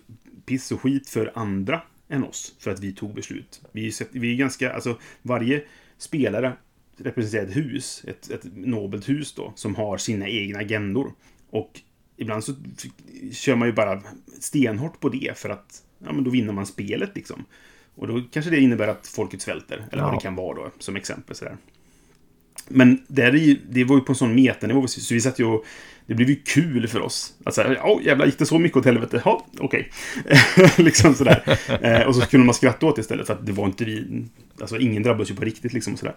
piss 0.45 0.71
och 0.71 0.81
skit 0.81 1.09
för 1.09 1.31
andra 1.35 1.81
än 2.09 2.23
oss. 2.23 2.55
För 2.59 2.71
att 2.71 2.79
vi 2.79 2.93
tog 2.93 3.13
beslut. 3.13 3.61
Vi, 3.71 3.91
vi 4.11 4.33
är 4.33 4.37
ganska, 4.37 4.73
alltså 4.73 4.97
varje 5.21 5.63
spelare 5.97 6.53
representerar 6.97 7.43
ett 7.43 7.55
hus, 7.55 8.03
ett, 8.07 8.31
ett 8.31 8.45
nobelt 8.55 9.09
hus 9.09 9.33
då, 9.33 9.53
som 9.55 9.75
har 9.75 9.97
sina 9.97 10.27
egna 10.27 10.59
agendor. 10.59 11.13
Och 11.49 11.79
ibland 12.21 12.43
så 12.43 12.53
kör 13.31 13.55
man 13.55 13.67
ju 13.67 13.73
bara 13.73 14.01
stenhårt 14.39 14.99
på 14.99 15.09
det 15.09 15.37
för 15.37 15.49
att 15.49 15.83
ja, 16.05 16.13
men 16.13 16.23
då 16.23 16.29
vinner 16.29 16.53
man 16.53 16.65
spelet 16.65 17.11
liksom. 17.15 17.45
Och 17.95 18.07
då 18.07 18.21
kanske 18.31 18.51
det 18.51 18.59
innebär 18.59 18.87
att 18.87 19.07
folket 19.07 19.41
svälter, 19.41 19.85
eller 19.91 20.03
ja. 20.03 20.05
vad 20.05 20.17
det 20.17 20.21
kan 20.21 20.35
vara 20.35 20.55
då, 20.55 20.71
som 20.79 20.95
exempel 20.95 21.35
sådär. 21.35 21.57
Men 22.67 23.03
det, 23.07 23.23
är, 23.23 23.57
det 23.69 23.83
var 23.83 23.95
ju 23.95 24.01
på 24.01 24.11
en 24.11 24.15
sån 24.15 24.35
metanivå, 24.35 24.87
så 24.87 25.13
vi 25.13 25.21
satt 25.21 25.39
ju 25.39 25.45
och 25.45 25.65
det 26.05 26.15
blev 26.15 26.29
ju 26.29 26.35
kul 26.35 26.87
för 26.87 27.01
oss. 27.01 27.33
Att 27.43 27.55
säga, 27.55 27.73
ja 27.73 27.99
jävlar, 28.03 28.25
gick 28.25 28.37
det 28.37 28.45
så 28.45 28.59
mycket 28.59 28.77
åt 28.77 28.85
helvete? 28.85 29.21
Ja, 29.25 29.47
okej. 29.57 29.91
Okay. 30.25 30.67
liksom 30.85 31.13
sådär. 31.13 31.59
Eh, 31.81 32.07
och 32.07 32.15
så 32.15 32.21
kunde 32.21 32.45
man 32.45 32.55
skratta 32.55 32.85
åt 32.85 32.95
det 32.95 32.99
istället, 32.99 33.27
för 33.27 33.33
att 33.33 33.45
det 33.45 33.51
var 33.51 33.65
inte 33.65 33.85
vi... 33.85 34.25
Alltså 34.61 34.77
ingen 34.77 35.03
drabbades 35.03 35.31
ju 35.31 35.35
på 35.35 35.45
riktigt 35.45 35.73
liksom 35.73 35.97
sådär. 35.97 36.15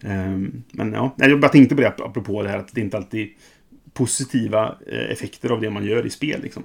Eh, 0.00 0.36
men 0.70 0.92
ja, 0.92 1.14
jag 1.16 1.40
bara 1.40 1.52
tänkte 1.52 1.74
på 1.74 1.80
det 1.80 1.88
apropå 1.88 2.42
det 2.42 2.48
här 2.48 2.58
att 2.58 2.74
det 2.74 2.80
inte 2.80 2.96
alltid 2.96 3.28
positiva 3.98 4.76
eh, 4.86 5.10
effekter 5.12 5.50
av 5.50 5.60
det 5.60 5.70
man 5.70 5.84
gör 5.84 6.06
i 6.06 6.10
spel 6.10 6.42
liksom. 6.42 6.62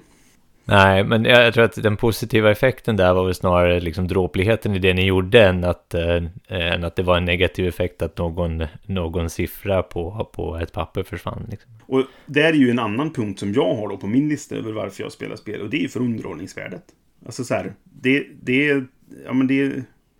Nej, 0.65 1.03
men 1.03 1.25
jag 1.25 1.53
tror 1.53 1.63
att 1.63 1.83
den 1.83 1.97
positiva 1.97 2.51
effekten 2.51 2.95
där 2.95 3.13
var 3.13 3.25
väl 3.25 3.35
snarare 3.35 3.79
liksom 3.79 4.07
dråpligheten 4.07 4.75
i 4.75 4.79
det 4.79 4.93
ni 4.93 5.05
gjorde 5.05 5.43
än 5.43 5.63
att, 5.63 5.93
äh, 5.93 6.23
än 6.47 6.83
att 6.83 6.95
det 6.95 7.03
var 7.03 7.17
en 7.17 7.25
negativ 7.25 7.67
effekt 7.67 8.01
att 8.01 8.17
någon, 8.17 8.63
någon 8.85 9.29
siffra 9.29 9.83
på, 9.83 10.29
på 10.33 10.57
ett 10.57 10.71
papper 10.71 11.03
försvann. 11.03 11.47
Liksom. 11.51 11.71
Och 11.85 12.03
det 12.25 12.41
är 12.41 12.53
ju 12.53 12.69
en 12.69 12.79
annan 12.79 13.13
punkt 13.13 13.39
som 13.39 13.53
jag 13.53 13.75
har 13.75 13.89
då 13.89 13.97
på 13.97 14.07
min 14.07 14.29
lista 14.29 14.55
över 14.55 14.71
varför 14.71 15.03
jag 15.03 15.11
spelar 15.11 15.35
spel 15.35 15.61
och 15.61 15.69
det 15.69 15.77
är 15.77 15.81
ju 15.81 15.89
för 15.89 15.99
underhållningsvärdet. 15.99 16.83
Alltså 17.25 17.43
så 17.43 17.53
här, 17.53 17.73
det, 17.83 18.27
det, 18.41 18.69
är, 18.69 18.85
ja, 19.25 19.33
men 19.33 19.47
det, 19.47 19.73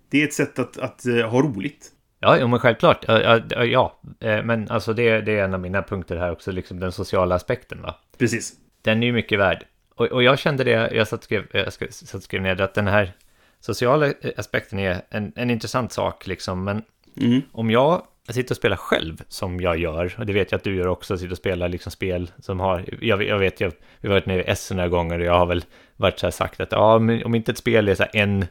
det 0.09 0.21
är 0.21 0.23
ett 0.23 0.33
sätt 0.33 0.59
att, 0.59 0.77
att 0.77 1.05
uh, 1.07 1.25
ha 1.25 1.41
roligt. 1.41 1.91
Ja, 2.23 2.37
ja 2.37 2.47
men 2.47 2.59
självklart. 2.59 3.05
Ja, 3.07 3.39
ja, 3.65 3.99
eh, 4.19 4.43
men 4.43 4.69
alltså 4.69 4.93
det, 4.93 5.21
det 5.21 5.39
är 5.39 5.43
en 5.43 5.53
av 5.53 5.59
mina 5.59 5.81
punkter 5.81 6.17
här 6.17 6.31
också, 6.31 6.51
liksom 6.51 6.79
den 6.79 6.91
sociala 6.91 7.35
aspekten 7.35 7.81
va? 7.81 7.95
Precis. 8.17 8.53
Den 8.81 9.03
är 9.03 9.07
ju 9.07 9.13
mycket 9.13 9.39
värd. 9.39 9.65
Och, 9.95 10.05
och 10.05 10.23
jag 10.23 10.39
kände 10.39 10.63
det, 10.63 10.91
jag 10.93 11.07
satt 11.07 11.19
och 11.19 11.23
skrev, 11.23 11.45
jag 11.51 11.73
satt 11.73 12.13
och 12.13 12.23
skrev 12.23 12.41
ner 12.41 12.61
att 12.61 12.73
den 12.73 12.87
här 12.87 13.13
sociala 13.59 14.13
aspekten 14.37 14.79
är 14.79 15.01
en, 15.09 15.33
en 15.35 15.49
intressant 15.49 15.91
sak 15.91 16.27
liksom, 16.27 16.63
men 16.63 16.83
mm. 17.21 17.41
om 17.51 17.71
jag 17.71 18.01
sitter 18.29 18.53
och 18.53 18.57
spelar 18.57 18.77
själv 18.77 19.23
som 19.27 19.61
jag 19.61 19.77
gör, 19.77 20.15
och 20.17 20.25
det 20.25 20.33
vet 20.33 20.51
jag 20.51 20.57
att 20.57 20.63
du 20.63 20.75
gör 20.75 20.87
också, 20.87 21.17
sitter 21.17 21.31
och 21.31 21.37
spelar 21.37 21.69
liksom 21.69 21.91
spel 21.91 22.31
som 22.39 22.59
har, 22.59 22.85
jag, 23.01 23.23
jag 23.23 23.39
vet, 23.39 23.61
jag, 23.61 23.71
vi 24.01 24.07
har 24.07 24.15
varit 24.15 24.25
nere 24.25 24.43
i 24.43 24.45
S 24.47 24.71
några 24.71 24.89
gånger 24.89 25.19
och 25.19 25.25
jag 25.25 25.39
har 25.39 25.45
väl 25.45 25.65
varit 25.95 26.19
så 26.19 26.25
här 26.25 26.31
sagt 26.31 26.59
att 26.59 26.71
ja, 26.71 26.99
men 26.99 27.23
om 27.23 27.35
inte 27.35 27.51
ett 27.51 27.57
spel 27.57 27.89
är 27.89 27.95
så 27.95 28.03
här 28.03 28.11
en 28.13 28.45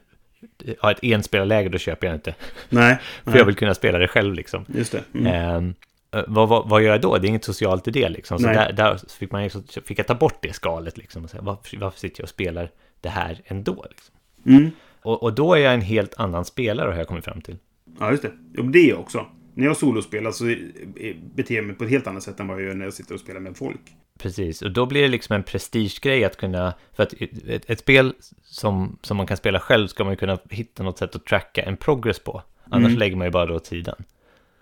har 0.78 0.90
ett 0.90 0.98
enspelarläge, 1.02 1.68
då 1.68 1.78
köper 1.78 2.07
jag 2.07 2.16
inte. 2.16 2.35
Nej. 2.68 2.98
För 3.24 3.38
jag 3.38 3.44
vill 3.44 3.55
kunna 3.55 3.74
spela 3.74 3.98
det 3.98 4.09
själv 4.09 4.35
liksom. 4.35 4.64
Just 4.68 4.92
det. 4.92 5.05
Mm. 5.14 5.57
Um, 5.57 5.74
eh, 6.14 6.24
vad, 6.28 6.48
vad, 6.48 6.68
vad 6.68 6.83
gör 6.83 6.90
jag 6.90 7.00
då? 7.00 7.18
Det 7.18 7.26
är 7.26 7.28
inget 7.28 7.44
socialt 7.44 7.88
i 7.88 7.90
det 7.90 8.09
liksom. 8.09 8.38
Så 8.38 8.46
Nej. 8.46 8.55
där, 8.55 8.72
där 8.72 9.00
fick, 9.18 9.31
man, 9.31 9.50
fick 9.85 9.98
jag 9.98 10.07
ta 10.07 10.14
bort 10.14 10.38
det 10.42 10.52
skalet 10.52 10.98
liksom. 10.98 11.24
Och 11.24 11.31
säga, 11.31 11.42
varför, 11.42 11.76
varför 11.76 11.98
sitter 11.98 12.20
jag 12.20 12.24
och 12.24 12.31
spelar 12.31 12.70
det 13.00 13.09
här 13.09 13.40
ändå? 13.44 13.87
Liksom? 13.90 14.14
Mm. 14.46 14.70
Och, 15.02 15.22
och 15.22 15.35
då 15.35 15.55
är 15.55 15.61
jag 15.61 15.74
en 15.74 15.81
helt 15.81 16.14
annan 16.14 16.44
spelare 16.44 16.90
har 16.90 16.98
jag 16.98 17.09
kommit 17.09 17.24
fram 17.24 17.40
till. 17.40 17.57
Ja, 17.98 18.11
just 18.11 18.22
det. 18.22 18.33
Jo, 18.55 18.62
det 18.62 18.78
är 18.78 18.88
jag 18.88 19.00
också. 19.00 19.26
När 19.55 19.66
jag 19.66 19.76
solospelar 19.76 20.31
så 20.31 20.46
är- 20.46 21.16
beter 21.35 21.55
jag 21.55 21.64
mig 21.64 21.76
på 21.76 21.85
ett 21.85 21.90
helt 21.90 22.07
annat 22.07 22.22
sätt 22.22 22.40
än 22.40 22.48
vad 22.48 22.57
jag 22.61 22.66
gör 22.66 22.74
när 22.74 22.85
jag 22.85 22.94
sitter 22.94 23.14
och 23.14 23.20
spelar 23.20 23.40
med 23.40 23.57
folk. 23.57 23.81
Precis, 24.18 24.62
och 24.62 24.70
då 24.70 24.87
blir 24.87 25.03
det 25.03 25.09
liksom 25.09 25.37
en 25.37 25.42
prestigegrej 25.42 26.25
att 26.25 26.37
kunna, 26.37 26.75
för 26.92 27.03
att 27.03 27.12
ett, 27.48 27.70
ett 27.70 27.81
spel 27.81 28.14
som, 28.42 28.98
som 29.03 29.16
man 29.16 29.27
kan 29.27 29.37
spela 29.37 29.61
själv 29.61 29.88
ska 29.88 30.05
man 30.05 30.12
ju 30.12 30.16
kunna 30.16 30.38
hitta 30.51 30.83
något 30.83 30.98
sätt 30.98 31.16
att 31.16 31.25
tracka 31.27 31.62
en 31.62 31.77
progress 31.77 32.18
på. 32.18 32.42
Annars 32.64 32.87
Mm. 32.88 32.98
lägger 32.98 33.16
man 33.16 33.27
ju 33.27 33.31
bara 33.31 33.46
det 33.46 33.55
åt 33.55 33.66
sidan. 33.66 34.05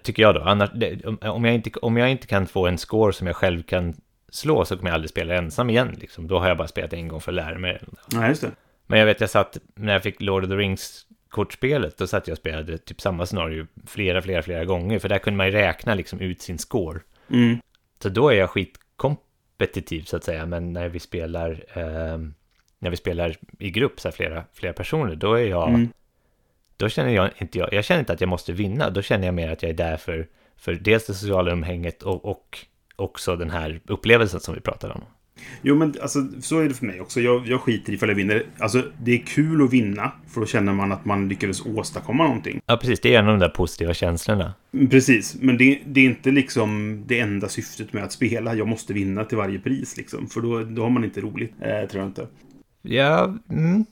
Tycker 0.03 0.23
jag 0.23 0.35
då. 0.35 0.41
Annars, 0.41 0.71
det, 0.75 1.05
om, 1.07 1.45
jag 1.45 1.55
inte, 1.55 1.71
om 1.79 1.97
jag 1.97 2.11
inte 2.11 2.27
kan 2.27 2.47
få 2.47 2.67
en 2.67 2.79
score 2.79 3.13
som 3.13 3.27
jag 3.27 3.37
själv 3.37 3.63
kan 3.63 3.95
slå 4.29 4.65
så 4.65 4.77
kommer 4.77 4.91
jag 4.91 4.95
aldrig 4.95 5.11
spela 5.11 5.35
ensam 5.35 5.71
igen. 5.71 5.97
Liksom. 6.01 6.29
Då 6.29 6.39
har 6.39 6.49
jag 6.49 6.57
bara 6.57 6.69
spelat 6.69 6.93
en 6.93 7.09
gång 7.09 7.21
för 7.21 7.33
att 7.33 7.37
lära 7.37 7.59
mig 7.59 7.73
det. 7.81 8.17
Ja, 8.17 8.29
just 8.29 8.41
det. 8.43 8.51
Men 8.87 8.99
jag 8.99 9.07
vet, 9.07 9.21
jag 9.21 9.31
satt, 9.31 9.59
när 9.75 9.93
jag 9.93 10.03
fick 10.03 10.21
Lord 10.23 10.45
of 10.45 10.51
the 10.51 10.57
Rings 10.57 11.07
kortspelet, 11.29 11.99
då 11.99 12.07
satt 12.07 12.29
jag 12.29 12.33
och 12.33 12.39
spelade 12.39 12.79
typ 12.79 13.01
samma 13.01 13.27
scenario 13.27 13.67
flera, 13.87 14.23
flera, 14.23 14.43
flera 14.43 14.65
gånger. 14.65 14.99
För 14.99 15.09
där 15.09 15.19
kunde 15.19 15.37
man 15.37 15.47
ju 15.47 15.53
räkna 15.53 15.95
liksom 15.95 16.21
ut 16.21 16.43
sin 16.43 16.59
score. 16.59 17.01
Mm. 17.31 17.59
Så 18.03 18.09
då 18.09 18.29
är 18.29 18.35
jag 18.35 18.51
skitkompetitiv 19.61 20.05
så 20.05 20.17
att 20.17 20.25
säga, 20.25 20.47
men 20.47 20.73
när 20.73 20.89
vi 20.89 20.99
spelar, 20.99 21.65
eh, 21.75 22.19
när 22.79 22.91
vi 22.91 22.97
spelar 22.97 23.37
i 23.59 23.71
grupp, 23.71 24.01
så 24.01 24.09
här 24.09 24.13
flera, 24.13 24.45
flera 24.53 24.73
personer, 24.73 25.17
då 25.17 25.35
är 25.35 25.49
jag, 25.49 25.69
Mm. 25.69 25.89
då 26.77 26.89
känner 26.89 27.11
jag 27.11 27.31
inte, 27.39 27.59
jag, 27.59 27.73
jag 27.73 27.85
känner 27.85 28.01
inte 28.01 28.13
att 28.13 28.21
jag 28.21 28.29
måste 28.29 28.53
vinna, 28.53 28.91
då 28.91 29.03
känner 29.03 29.27
jag 29.27 29.35
mer 29.35 29.51
att 29.53 29.63
jag 29.63 29.71
är 29.71 29.77
där 29.77 29.97
för, 29.97 30.29
för 30.57 30.75
dels 30.75 31.07
det 31.07 31.15
sociala 31.15 31.53
umhänget 31.53 32.03
och, 32.03 32.25
och 32.25 32.67
också 32.97 33.37
den 33.37 33.51
här 33.51 33.81
upplevelsen 33.89 34.41
som 34.41 34.55
vi 34.55 34.61
pratade 34.61 34.95
om. 34.95 35.03
Jo, 35.63 35.77
men 35.77 35.95
alltså, 36.03 36.27
så 36.41 36.59
är 36.61 36.69
det 36.69 36.75
för 36.75 36.87
mig 36.87 37.01
också. 37.01 37.21
Jag, 37.21 37.47
jag 37.47 37.61
skiter 37.61 37.93
i 37.93 37.95
ifall 37.95 38.09
jag 38.09 38.17
vinner. 38.17 38.43
Alltså, 38.59 38.83
det 39.03 39.13
är 39.13 39.19
kul 39.19 39.63
att 39.65 39.73
vinna, 39.73 40.13
för 40.29 40.41
då 40.41 40.47
känner 40.47 40.73
man 40.73 40.93
att 40.93 41.05
man 41.05 41.29
lyckades 41.29 41.67
åstadkomma 41.67 42.25
någonting. 42.25 42.61
Ja, 42.67 42.77
precis, 42.77 43.01
det 43.01 43.15
är 43.15 43.19
en 43.19 43.25
av 43.29 43.33
de 43.33 43.39
där 43.41 43.49
positiva 43.49 43.95
känslorna. 43.95 44.55
Mm, 44.75 44.89
Precis, 44.89 45.37
men 45.41 45.59
det, 45.59 45.79
det 45.87 46.01
är 46.01 46.05
inte 46.05 46.31
liksom 46.31 47.03
det 47.07 47.21
enda 47.21 47.49
syftet 47.49 47.93
med 47.93 48.05
att 48.05 48.13
spela. 48.13 48.55
Jag 48.55 48.69
måste 48.69 48.93
vinna 48.93 49.25
till 49.25 49.39
varje 49.39 49.59
pris, 49.59 49.97
liksom. 49.97 50.27
För 50.27 50.41
då, 50.41 50.63
då 50.65 50.83
har 50.83 50.91
man 50.91 51.05
inte 51.05 51.21
roligt, 51.21 51.53
eh, 51.61 51.89
tror 51.91 52.03
jag 52.03 52.09
inte. 52.09 52.27
Ja, 52.83 53.35
mm, 53.51 53.85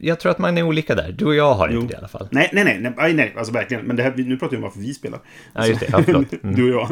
jag 0.00 0.20
tror 0.20 0.32
att 0.32 0.38
man 0.38 0.58
är 0.58 0.62
olika 0.62 0.94
där. 0.94 1.12
Du 1.12 1.24
och 1.24 1.34
jag 1.34 1.54
har 1.54 1.68
Jo. 1.68 1.80
inte 1.80 1.92
det 1.92 1.96
i 1.96 1.98
alla 1.98 2.08
fall. 2.08 2.28
Nej, 2.30 2.50
nej, 2.52 2.64
nej, 2.64 2.78
nej, 2.80 2.92
nej, 2.96 3.14
nej 3.14 3.34
alltså 3.36 3.52
verkligen. 3.52 3.84
Men 3.86 3.96
det 3.96 4.02
här, 4.02 4.14
nu 4.16 4.36
pratar 4.36 4.50
vi 4.50 4.56
om 4.56 4.62
varför 4.62 4.80
vi 4.80 4.94
spelar. 4.94 5.20
Ja, 5.54 5.66
just 5.66 5.80
det. 5.80 5.86
Ja, 5.92 6.02
förlåt. 6.02 6.32
Mm. 6.42 6.54
Du 6.56 6.74
och 6.74 6.80
jag. 6.80 6.88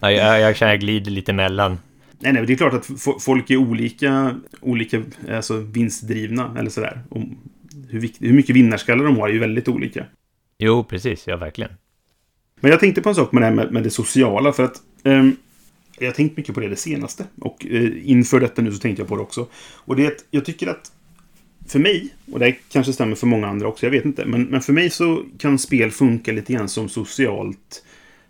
Ja, 0.00 0.10
jag, 0.12 0.40
jag 0.40 0.56
känner 0.56 0.72
jag 0.72 0.80
glider 0.80 1.10
lite 1.10 1.32
mellan. 1.32 1.78
Nej, 2.22 2.32
nej, 2.32 2.46
det 2.46 2.52
är 2.52 2.56
klart 2.56 2.74
att 2.74 2.86
fo- 2.88 3.18
folk 3.18 3.50
är 3.50 3.56
olika, 3.56 4.40
olika 4.60 5.02
alltså, 5.30 5.56
vinstdrivna, 5.56 6.54
eller 6.58 6.70
sådär. 6.70 7.02
Och 7.08 7.22
hur, 7.88 8.00
vikt, 8.00 8.16
hur 8.22 8.32
mycket 8.32 8.56
vinnarskallar 8.56 9.04
de 9.04 9.16
har 9.16 9.28
är 9.28 9.32
ju 9.32 9.38
väldigt 9.38 9.68
olika. 9.68 10.06
Jo, 10.58 10.84
precis, 10.84 11.26
ja 11.26 11.36
verkligen. 11.36 11.72
Men 12.60 12.70
jag 12.70 12.80
tänkte 12.80 13.02
på 13.02 13.08
en 13.08 13.14
sak 13.14 13.32
med 13.32 13.42
det 13.42 13.46
här 13.46 13.54
med, 13.54 13.72
med 13.72 13.82
det 13.82 13.90
sociala, 13.90 14.52
för 14.52 14.62
att 14.64 14.82
ehm, 15.04 15.36
jag 15.98 16.06
har 16.06 16.12
tänkt 16.12 16.36
mycket 16.36 16.54
på 16.54 16.60
det 16.60 16.68
det 16.68 16.76
senaste. 16.76 17.24
Och 17.40 17.66
eh, 17.66 18.10
inför 18.10 18.40
detta 18.40 18.62
nu 18.62 18.72
så 18.72 18.78
tänkte 18.78 19.02
jag 19.02 19.08
på 19.08 19.16
det 19.16 19.22
också. 19.22 19.46
Och 19.74 19.96
det 19.96 20.04
är 20.04 20.08
att 20.08 20.24
jag 20.30 20.44
tycker 20.44 20.66
att 20.66 20.92
för 21.68 21.78
mig, 21.78 22.14
och 22.32 22.38
det 22.38 22.52
kanske 22.52 22.92
stämmer 22.92 23.14
för 23.14 23.26
många 23.26 23.46
andra 23.46 23.68
också, 23.68 23.86
jag 23.86 23.90
vet 23.90 24.04
inte. 24.04 24.24
Men, 24.24 24.42
men 24.42 24.60
för 24.60 24.72
mig 24.72 24.90
så 24.90 25.24
kan 25.38 25.58
spel 25.58 25.90
funka 25.90 26.32
lite 26.32 26.52
grann 26.52 26.68
som 26.68 26.88
socialt 26.88 27.84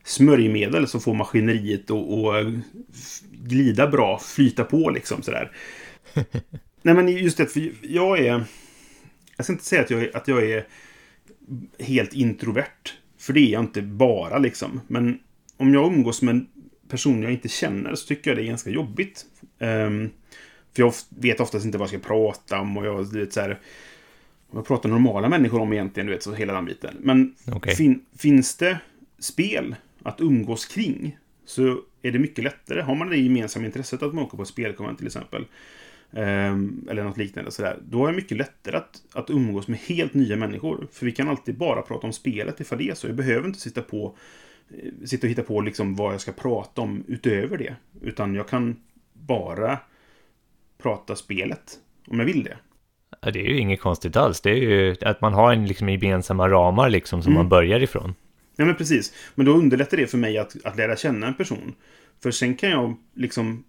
smörjmedel 0.05 0.87
som 0.87 1.01
får 1.01 1.15
maskineriet 1.15 1.91
att 1.91 1.97
att 1.97 2.47
glida 3.43 3.87
bra, 3.87 4.19
flyta 4.19 4.65
på 4.65 4.91
liksom 4.91 5.23
sådär. 5.23 5.53
Nej 6.83 6.95
men 6.95 7.09
just 7.09 7.37
det, 7.37 7.47
för 7.47 7.73
jag 7.83 8.19
är... 8.19 8.45
Jag 9.37 9.45
ska 9.45 9.53
inte 9.53 9.65
säga 9.65 9.83
att 9.83 9.91
jag 9.91 10.03
är, 10.03 10.17
att 10.17 10.29
jag 10.29 10.51
är 10.51 10.67
helt 11.79 12.13
introvert. 12.13 12.93
För 13.19 13.33
det 13.33 13.41
är 13.41 13.53
jag 13.53 13.63
inte 13.63 13.83
bara 13.83 14.39
liksom. 14.39 14.81
Men 14.87 15.19
om 15.57 15.75
jag 15.75 15.93
umgås 15.93 16.23
med 16.23 16.35
en 16.35 16.47
person 16.89 17.23
jag 17.23 17.33
inte 17.33 17.49
känner 17.49 17.95
så 17.95 18.07
tycker 18.07 18.31
jag 18.31 18.39
det 18.39 18.43
är 18.43 18.47
ganska 18.47 18.71
jobbigt. 18.71 19.27
Ehm, 19.59 20.11
för 20.73 20.83
jag 20.83 20.95
vet 21.09 21.41
oftast 21.41 21.65
inte 21.67 21.79
vad 21.79 21.85
jag 21.85 22.01
ska 22.01 22.09
prata 22.09 22.61
om 22.61 22.77
och 22.77 22.87
jag, 22.87 23.13
vet 23.13 23.33
så 23.33 23.41
här... 23.41 23.61
Vad 24.51 24.67
pratar 24.67 24.89
normala 24.89 25.29
människor 25.29 25.61
om 25.61 25.73
egentligen, 25.73 26.07
du 26.07 26.13
vet, 26.13 26.23
så 26.23 26.35
hela 26.35 26.53
den 26.53 26.65
biten. 26.65 26.97
Men 27.01 27.35
Okej. 27.53 27.77
fin, 27.77 28.05
finns 28.19 28.57
det 28.57 28.79
spel 29.19 29.75
att 30.03 30.21
umgås 30.21 30.67
kring 30.67 31.19
så 31.45 31.81
är 32.03 32.13
det 32.13 32.19
mycket 32.19 32.45
lättare. 32.45 32.81
Har 32.83 32.95
man 32.95 33.11
det 33.11 33.17
gemensamma 33.17 33.67
intresset 33.67 34.03
att 34.03 34.15
man 34.15 34.25
åker 34.25 34.37
på 34.37 34.45
spelkonvent 34.45 34.99
till 34.99 35.07
exempel. 35.07 35.45
ehm, 36.13 36.87
eller 36.91 37.05
något 37.05 37.17
liknande 37.17 37.51
sådär. 37.51 37.79
Då 37.89 38.07
är 38.07 38.11
det 38.11 38.17
mycket 38.17 38.37
lättare 38.37 38.77
att, 38.77 39.03
att 39.13 39.31
umgås 39.31 39.69
med 39.69 39.79
helt 39.79 40.15
nya 40.15 40.37
människor. 40.37 40.87
För 40.93 41.07
vi 41.07 41.13
kan 41.13 41.29
alltid 41.29 41.55
bara 41.59 41.83
prata 41.83 42.07
om 42.07 42.13
spelet 42.13 42.61
ifall 42.61 42.79
det 42.79 42.89
är 42.91 42.95
så. 42.95 43.07
Jag 43.07 43.17
behöver 43.17 43.47
inte 43.47 43.61
sitta 43.61 43.83
på 43.83 44.17
eh, 44.71 45.07
sitta 45.07 45.27
och 45.27 45.31
hitta 45.31 45.43
på 45.43 45.61
liksom 45.61 45.95
vad 45.97 46.13
jag 46.13 46.21
ska 46.21 46.33
prata 46.33 46.81
om 46.83 47.05
utöver 47.09 47.59
det. 47.59 47.77
Utan 48.03 48.35
jag 48.35 48.49
kan 48.49 48.77
bara 49.13 49.79
prata 50.83 51.17
spelet. 51.17 51.79
Om 52.07 52.19
jag 52.19 52.27
vill 52.27 52.45
det. 52.45 52.57
Ja, 53.21 53.31
det 53.31 53.41
är 53.41 53.49
ju 53.49 53.59
inget 53.59 53.81
konstigt 53.81 54.17
alls. 54.17 54.41
Det 54.41 54.51
är 54.51 54.55
ju 54.57 54.97
att 55.01 55.21
man 55.21 55.33
har 55.33 55.53
en 55.53 55.67
liksom 55.67 55.89
gemensamma 55.89 56.49
ramar 56.49 56.91
liksom 56.91 57.23
som 57.23 57.33
Mm. 57.33 57.41
man 57.43 57.49
börjar 57.49 57.83
ifrån. 57.83 58.15
Ja, 58.57 58.65
men 58.65 58.77
precis. 58.77 59.13
Men 59.35 59.47
då 59.47 59.53
underlättar 59.53 59.97
det 59.97 60.07
för 60.07 60.19
mig 60.19 60.39
att, 60.39 60.57
att 60.65 60.77
lära 60.77 60.97
känna 60.97 61.27
en 61.27 61.35
person. 61.35 61.75
För 62.23 62.31
sen 62.31 62.55
kan 62.55 62.71
jag 62.71 62.97
liksom... 63.15 63.65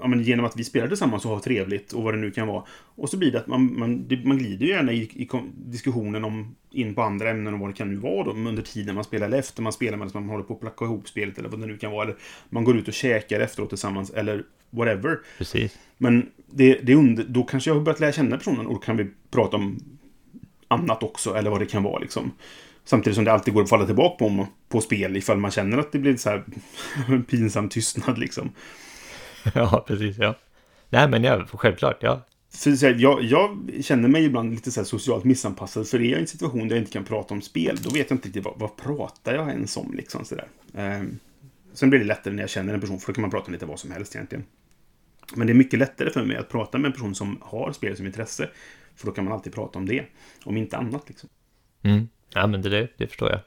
Ja, 0.00 0.06
men 0.06 0.22
genom 0.22 0.46
att 0.46 0.56
vi 0.56 0.64
spelar 0.64 0.88
tillsammans 0.88 1.24
och 1.24 1.30
har 1.30 1.40
trevligt 1.40 1.92
och 1.92 2.02
vad 2.02 2.14
det 2.14 2.20
nu 2.20 2.30
kan 2.30 2.48
vara. 2.48 2.64
Och 2.70 3.10
så 3.10 3.16
blir 3.16 3.32
det 3.32 3.38
att 3.38 3.46
man, 3.46 3.78
man, 3.78 4.08
man 4.24 4.38
glider 4.38 4.66
ju 4.66 4.72
gärna 4.72 4.92
i, 4.92 5.02
i 5.02 5.28
diskussionen 5.56 6.24
om 6.24 6.56
in 6.70 6.94
på 6.94 7.02
andra 7.02 7.30
ämnen 7.30 7.54
och 7.54 7.60
vad 7.60 7.68
det 7.68 7.74
kan 7.74 7.90
nu 7.90 7.96
vara 7.96 8.24
då, 8.24 8.30
under 8.30 8.62
tiden 8.62 8.94
man 8.94 9.04
spelar 9.04 9.26
eller 9.26 9.38
efter 9.38 9.62
man 9.62 9.72
spelar 9.72 9.98
medan 9.98 10.10
man 10.14 10.28
håller 10.28 10.44
på 10.44 10.54
att 10.54 10.60
placka 10.60 10.84
ihop 10.84 11.08
spelet 11.08 11.38
eller 11.38 11.48
vad 11.48 11.60
det 11.60 11.66
nu 11.66 11.76
kan 11.76 11.92
vara. 11.92 12.04
Eller 12.04 12.16
man 12.48 12.64
går 12.64 12.76
ut 12.76 12.88
och 12.88 12.94
käkar 12.94 13.40
efteråt 13.40 13.68
tillsammans 13.68 14.10
eller 14.10 14.44
whatever. 14.70 15.18
Precis. 15.38 15.78
Men 15.96 16.30
det, 16.50 16.80
det 16.82 16.94
under, 16.94 17.24
då 17.24 17.42
kanske 17.42 17.70
jag 17.70 17.74
har 17.74 17.82
börjat 17.82 18.00
lära 18.00 18.12
känna 18.12 18.38
personen 18.38 18.66
och 18.66 18.74
då 18.74 18.78
kan 18.80 18.96
vi 18.96 19.06
prata 19.30 19.56
om 19.56 19.78
annat 20.68 21.02
också, 21.02 21.34
eller 21.34 21.50
vad 21.50 21.60
det 21.60 21.66
kan 21.66 21.82
vara 21.82 21.98
liksom. 21.98 22.32
Samtidigt 22.88 23.14
som 23.14 23.24
det 23.24 23.32
alltid 23.32 23.54
går 23.54 23.62
att 23.62 23.68
falla 23.68 23.86
tillbaka 23.86 24.16
på, 24.18 24.26
om- 24.26 24.46
på 24.68 24.80
spel 24.80 25.16
ifall 25.16 25.38
man 25.38 25.50
känner 25.50 25.78
att 25.78 25.92
det 25.92 25.98
blir 25.98 26.16
så 26.16 26.30
här 26.30 26.44
pinsam 27.30 27.68
tystnad 27.68 28.18
liksom. 28.18 28.52
Ja, 29.54 29.84
precis. 29.86 30.16
Ja. 30.18 30.34
Nej, 30.90 31.08
men 31.08 31.24
ja, 31.24 31.46
självklart. 31.52 31.96
Ja. 32.00 32.26
För 32.54 32.72
så 32.76 32.86
här, 32.86 32.94
jag, 32.98 33.22
jag 33.22 33.70
känner 33.84 34.08
mig 34.08 34.24
ibland 34.24 34.50
lite 34.50 34.70
så 34.70 34.84
socialt 34.84 35.24
missanpassad, 35.24 35.88
för 35.88 35.98
är 35.98 36.02
jag 36.10 36.18
i 36.18 36.20
en 36.20 36.26
situation 36.26 36.68
där 36.68 36.76
jag 36.76 36.82
inte 36.82 36.92
kan 36.92 37.04
prata 37.04 37.34
om 37.34 37.42
spel, 37.42 37.76
då 37.80 37.90
vet 37.90 38.10
jag 38.10 38.16
inte 38.16 38.28
riktigt 38.28 38.44
vad, 38.44 38.58
vad 38.58 38.76
pratar 38.76 39.34
jag 39.34 39.48
ens 39.48 39.76
om 39.76 39.92
liksom 39.96 40.24
sådär. 40.24 40.48
Ehm, 40.74 41.18
sen 41.72 41.90
blir 41.90 42.00
det 42.00 42.06
lättare 42.06 42.34
när 42.34 42.42
jag 42.42 42.50
känner 42.50 42.74
en 42.74 42.80
person, 42.80 42.98
för 42.98 43.06
då 43.06 43.14
kan 43.14 43.22
man 43.22 43.30
prata 43.30 43.46
om 43.46 43.52
lite 43.52 43.66
vad 43.66 43.78
som 43.80 43.90
helst 43.90 44.14
egentligen. 44.16 44.44
Men 45.34 45.46
det 45.46 45.52
är 45.52 45.54
mycket 45.54 45.78
lättare 45.78 46.10
för 46.10 46.24
mig 46.24 46.36
att 46.36 46.48
prata 46.48 46.78
med 46.78 46.86
en 46.88 46.92
person 46.92 47.14
som 47.14 47.38
har 47.40 47.72
spel 47.72 47.96
som 47.96 48.06
intresse, 48.06 48.50
för 48.96 49.06
då 49.06 49.12
kan 49.12 49.24
man 49.24 49.34
alltid 49.34 49.54
prata 49.54 49.78
om 49.78 49.86
det, 49.86 50.04
om 50.44 50.56
inte 50.56 50.76
annat 50.76 51.08
liksom. 51.08 51.28
Mm. 51.82 52.08
Ja, 52.34 52.46
men 52.46 52.62
det, 52.62 52.88
det, 52.96 53.06
förstår 53.06 53.30
jag. 53.30 53.40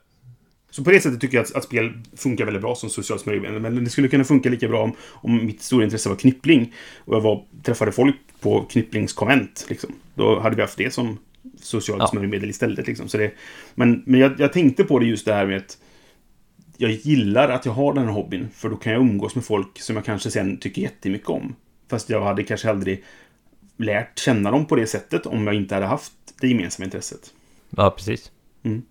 Så 0.70 0.84
på 0.84 0.92
det 0.92 1.02
sättet 1.02 1.22
tycker 1.22 1.38
jag 1.38 1.44
att, 1.46 1.56
att 1.56 1.64
spel 1.64 1.94
funkar 2.16 2.46
väldigt 2.46 2.62
bra 2.62 2.76
som 2.76 2.90
socialt 2.90 3.22
smörjmedel. 3.22 3.60
Men 3.60 3.84
det 3.84 3.90
skulle 3.90 4.08
kunna 4.08 4.24
funka 4.24 4.50
lika 4.50 4.68
bra 4.68 4.84
om, 4.84 4.96
om 5.10 5.46
mitt 5.46 5.62
stora 5.62 5.84
intresse 5.84 6.10
var 6.10 6.16
knyppling. 6.16 6.74
Och 6.98 7.16
jag 7.16 7.22
var, 7.22 7.46
träffade 7.64 7.92
folk 7.92 8.16
på 8.40 8.62
knypplingskonvent. 8.62 9.66
Liksom. 9.70 9.94
Då 10.14 10.40
hade 10.40 10.56
vi 10.56 10.62
haft 10.62 10.78
det 10.78 10.94
som 10.94 11.18
socialt 11.62 12.00
Ja. 12.02 12.08
smörjmedel 12.08 12.50
istället. 12.50 12.88
Liksom. 12.88 13.08
Så 13.08 13.18
det, 13.18 13.32
men 13.76 14.04
men 14.06 14.20
jag, 14.20 14.40
jag 14.40 14.54
tänkte 14.54 14.84
på 14.84 15.00
det 15.00 15.06
just 15.06 15.26
det 15.26 15.34
här 15.34 15.46
med 15.46 15.58
att 15.58 15.78
jag 16.78 16.92
gillar 16.92 17.50
att 17.50 17.66
jag 17.66 17.74
har 17.74 17.94
den 17.94 18.06
här 18.06 18.12
hobbyn. 18.12 18.48
För 18.54 18.70
då 18.70 18.76
kan 18.76 18.94
jag 18.94 19.02
umgås 19.02 19.36
med 19.36 19.46
folk 19.46 19.82
som 19.82 19.96
jag 19.96 20.06
kanske 20.06 20.32
sen 20.32 20.58
tycker 20.58 20.82
jättemycket 20.82 21.30
om. 21.30 21.56
Fast 21.90 22.10
jag 22.10 22.22
hade 22.22 22.44
kanske 22.44 22.70
aldrig 22.70 23.04
lärt 23.78 24.20
känna 24.20 24.52
dem 24.52 24.66
på 24.66 24.76
det 24.76 24.88
sättet 24.88 25.26
om 25.26 25.48
jag 25.48 25.56
inte 25.56 25.76
hade 25.76 25.88
haft 25.88 26.14
det 26.42 26.48
gemensamma 26.48 26.86
intresset. 26.86 27.34
Ja, 27.70 27.90
precis. 27.92 28.32
Mm. 28.64 28.82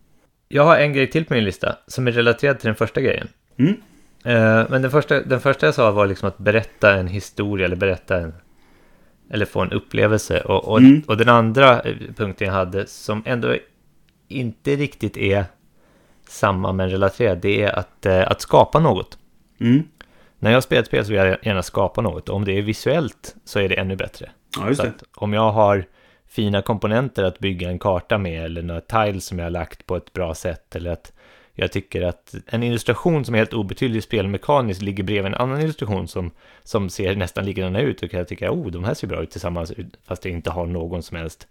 Jag 0.49 0.65
har 0.65 0.77
en 0.79 0.93
grej 0.93 1.11
till 1.11 1.25
på 1.25 1.35
min 1.35 1.45
lista 1.45 1.77
som 1.87 2.07
är 2.09 2.13
relaterad 2.13 2.59
till 2.59 2.67
den 2.67 2.75
första 2.77 3.01
grejen. 3.01 3.29
Mm. 3.59 3.75
Eh, 4.25 4.67
men 4.71 4.83
den 4.83 4.91
första, 4.91 5.21
den 5.23 5.41
första 5.41 5.67
jag 5.67 5.75
sa 5.75 5.91
var 5.91 6.07
liksom 6.07 6.29
att 6.29 6.39
berätta 6.39 6.95
en 6.95 7.07
historia 7.07 7.67
eller 7.67 7.77
berätta 7.77 8.17
en... 8.17 8.35
Eller 9.31 9.47
få 9.47 9.61
en 9.61 9.73
upplevelse. 9.73 10.41
Och, 10.41 10.65
och, 10.69 10.79
Mm. 10.79 11.03
och 11.07 11.17
den 11.17 11.29
andra 11.29 11.81
eh, 11.81 11.95
punkten 12.17 12.47
jag 12.47 12.55
hade 12.55 12.87
som 12.87 13.23
ändå 13.27 13.57
inte 14.29 14.77
riktigt 14.77 15.17
är 15.17 15.45
samma 16.29 16.73
men 16.73 16.91
relaterad, 16.91 17.39
det 17.39 17.63
är 17.63 17.79
att, 17.79 18.07
eh, 18.07 18.31
att 18.31 18.41
skapa 18.41 18.81
något. 18.81 19.19
Mm. 19.61 19.83
När 20.39 20.51
jag 20.51 20.63
spelar 20.63 20.81
ett 20.81 20.87
spel 20.87 21.05
så 21.05 21.11
vill 21.13 21.19
jag 21.19 21.37
gärna 21.43 21.63
skapa 21.63 22.01
något. 22.01 22.29
Och 22.29 22.37
om 22.37 22.45
det 22.45 22.59
är 22.59 22.63
visuellt 22.63 23.35
så 23.45 23.59
är 23.61 23.69
det 23.69 23.75
ännu 23.75 23.97
bättre. 23.97 24.31
Ja, 24.59 24.69
just 24.69 24.81
Så 24.81 24.87
det. 24.87 24.93
om 25.17 25.33
jag 25.33 25.53
har 25.53 25.85
fina 26.31 26.63
komponenter 26.63 27.25
att 27.25 27.39
bygga 27.39 27.71
en 27.71 27.79
karta 27.79 28.19
med 28.19 28.45
eller 28.45 28.63
några 28.63 28.81
tiles 28.81 29.25
som 29.25 29.39
jag 29.39 29.47
har 29.47 29.51
lagt 29.51 29.87
på 29.87 29.97
ett 29.97 30.13
bra 30.13 30.35
sätt 30.35 30.77
eller 30.77 30.91
att 30.91 31.13
Jag 31.55 31.73
tycker 31.73 32.03
att 32.03 32.35
en 32.47 32.63
illustration 32.63 33.25
som 33.25 33.35
är 33.35 33.39
helt 33.39 33.53
obetydlig 33.53 34.03
spelmekaniskt 34.03 34.83
ligger 34.83 35.05
bredvid 35.05 35.27
en 35.27 35.35
annan 35.35 35.61
illustration 35.61 36.09
som, 36.09 36.31
som 36.63 36.91
ser 36.91 37.17
nästan 37.17 37.45
likadan 37.45 37.77
ut 37.77 38.03
och 38.03 38.11
kan 38.11 38.19
jag 38.19 38.29
tycka, 38.29 38.53
oh, 38.53 38.71
de 38.71 38.85
här 38.85 38.95
ser 38.95 39.07
bra 39.07 39.23
ut 39.23 39.31
tillsammans, 39.31 39.73
fast 40.05 40.23
det 40.23 40.31
inte 40.31 40.51
har 40.51 40.67
någon 40.67 41.03
som 41.03 41.17
helst 41.17 41.49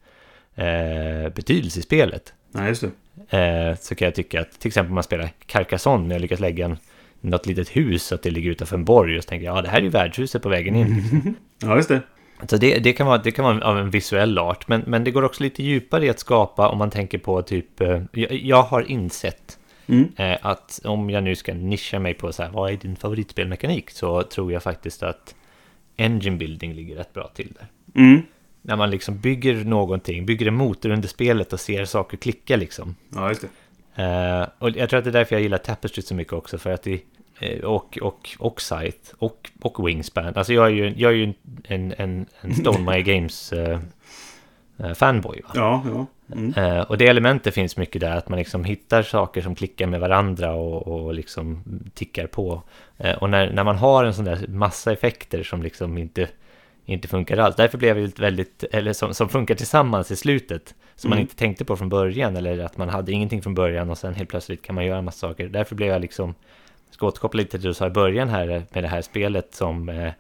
eh, 0.56 1.30
betydelse 1.36 1.80
i 1.80 1.84
spelet. 1.84 2.34
Nej, 2.52 2.68
just 2.68 2.84
det. 3.30 3.38
Eh, 3.38 3.76
så 3.76 3.96
kan 3.96 4.06
jag 4.06 4.16
tycka 4.16 4.42
att 4.42 4.60
till 4.60 4.68
exempel 4.68 4.92
om 4.92 4.96
man 4.96 5.04
spelar 5.04 5.30
Carcassonne, 5.46 6.08
när 6.08 6.16
jag 6.16 6.22
lyckas 6.22 6.40
lägga 6.40 6.66
en, 6.66 6.78
något 7.22 7.46
litet 7.46 7.70
hus 7.70 8.04
så 8.04 8.16
att 8.16 8.24
det 8.24 8.30
ligger 8.30 8.52
utanför 8.52 8.76
en 8.76 8.86
borg 8.86 9.18
och 9.18 9.24
så 9.24 9.30
tänker 9.30 9.46
jag, 9.46 9.58
ja 9.58 9.62
det 9.62 9.70
här 9.70 9.78
är 9.78 9.84
ju 9.84 9.90
värdshuset 9.90 10.42
på 10.42 10.50
vägen 10.50 10.76
in. 10.76 11.36
ja, 11.62 11.76
just 11.76 11.90
det. 11.90 12.02
Så 12.48 12.58
det, 12.58 12.80
det, 12.80 12.94
kan 12.94 13.08
vara, 13.08 13.18
det 13.18 13.32
kan 13.32 13.46
vara 13.46 13.66
av 13.66 13.78
en 13.78 13.90
visuell 13.90 14.38
art, 14.38 14.68
men, 14.68 14.84
men 14.88 15.04
det 15.04 15.12
går 15.12 15.24
också 15.24 15.44
lite 15.44 15.64
djupare 15.64 16.06
i 16.06 16.10
att 16.10 16.20
skapa 16.20 16.70
om 16.70 16.78
man 16.78 16.90
tänker 16.90 17.18
på 17.18 17.42
typ, 17.42 17.82
eh, 17.82 18.02
jag, 18.12 18.32
jag 18.32 18.64
har 18.64 18.92
insett 18.92 19.60
mm. 19.88 20.12
eh, 20.16 20.38
att 20.42 20.80
om 20.84 21.10
jag 21.10 21.24
nu 21.24 21.36
ska 21.36 21.54
nischa 21.54 22.00
mig 22.00 22.14
på 22.14 22.34
så 22.34 22.44
här, 22.44 22.50
vad 22.50 22.72
är 22.72 22.78
din 22.78 22.96
favoritspelmekanik? 22.96 23.90
Så 23.90 24.24
tror 24.24 24.52
jag 24.52 24.64
faktiskt 24.64 25.04
att 25.04 25.36
engine 25.98 26.38
building 26.38 26.74
ligger 26.74 26.96
rätt 26.96 27.14
bra 27.14 27.28
till 27.28 27.54
där. 27.60 27.68
Mm. 28.02 28.22
När 28.62 28.76
man 28.76 28.92
liksom 28.92 29.20
bygger 29.20 29.64
någonting, 29.66 30.26
bygger 30.26 30.48
en 30.48 30.56
motor 30.56 30.90
under 30.90 31.08
spelet 31.08 31.54
och 31.54 31.60
ser 31.60 31.86
saker 31.86 32.18
klicka 32.18 32.56
liksom. 32.56 32.96
Ja, 33.10 33.30
just 33.30 33.42
det. 33.42 33.48
Eh, 34.04 34.48
och 34.60 34.70
jag 34.70 34.90
tror 34.90 34.98
att 34.98 35.04
det 35.04 35.10
är 35.10 35.14
därför 35.14 35.36
jag 35.36 35.42
gillar 35.42 35.58
Tapestry 35.58 36.02
så 36.02 36.16
mycket 36.16 36.34
också, 36.34 36.58
för 36.58 36.72
att 36.72 36.84
det 36.84 37.02
och, 37.64 37.98
och, 38.02 38.30
och 38.40 38.62
Sight 38.62 39.14
och, 39.20 39.50
och 39.62 39.88
Wingspan. 39.88 40.34
Alltså 40.36 40.54
jag 40.54 40.66
är 40.66 40.70
ju, 40.70 40.94
jag 40.98 41.12
är 41.12 41.16
ju 41.16 41.34
en, 41.64 41.94
en, 41.98 42.26
en 42.42 42.54
Stone 42.54 42.92
My 42.92 43.02
Games 43.02 43.54
uh, 43.54 43.80
fanboy. 44.94 45.42
Va? 45.42 45.52
Ja, 45.56 45.84
ja. 45.86 46.06
Mm. 46.36 46.54
Uh, 46.58 46.82
och 46.82 46.98
det 46.98 47.08
elementet 47.08 47.54
finns 47.54 47.78
mycket 47.78 48.02
där, 48.02 48.18
att 48.18 48.30
man 48.30 48.40
liksom 48.40 48.64
hittar 48.64 49.04
saker 49.04 49.42
som 49.42 49.56
klickar 49.56 49.88
med 49.88 50.00
varandra 50.00 50.54
och, 50.54 50.88
och 50.88 51.14
liksom 51.14 51.64
tickar 51.94 52.28
på. 52.28 52.64
Uh, 53.06 53.12
och 53.12 53.30
när, 53.30 53.52
när 53.52 53.64
man 53.64 53.78
har 53.78 54.04
en 54.04 54.14
sån 54.14 54.26
där 54.26 54.48
massa 54.48 54.92
effekter 54.92 55.44
som 55.44 55.64
liksom 55.64 55.98
inte, 55.98 56.28
inte 56.86 57.08
funkar 57.08 57.38
alls. 57.38 57.56
Därför 57.56 57.78
blev 57.78 57.96
det 57.96 58.20
väldigt, 58.20 58.64
eller 58.72 58.94
som, 58.94 59.14
som 59.14 59.30
funkar 59.30 59.56
tillsammans 59.56 60.12
i 60.12 60.16
slutet. 60.16 60.76
Som 60.96 61.08
mm. 61.08 61.18
man 61.18 61.22
inte 61.22 61.36
tänkte 61.36 61.66
på 61.66 61.78
från 61.78 61.90
början, 61.90 62.36
eller 62.36 62.60
att 62.60 62.78
man 62.78 62.90
hade 62.90 63.12
ingenting 63.12 63.42
från 63.42 63.56
början 63.56 63.90
och 63.90 63.98
sen 63.98 64.16
helt 64.16 64.30
plötsligt 64.30 64.62
kan 64.62 64.76
man 64.76 64.86
göra 64.86 64.98
en 64.98 65.06
massa 65.06 65.28
saker. 65.28 65.50
Därför 65.50 65.76
blev 65.76 65.90
jag 65.90 66.02
liksom 66.02 66.36
ska 67.00 67.08
återkoppla 67.08 67.38
lite 67.38 67.52
till 67.52 67.62
det 67.62 67.68
du 67.68 67.74
sa 67.74 67.88
i 67.88 67.90
början 67.90 68.30
här 68.30 68.66
med 68.74 68.84
det 68.84 68.88
här 68.88 69.02
spelet 69.02 69.56
som 69.56 69.90
eh, 69.90 70.12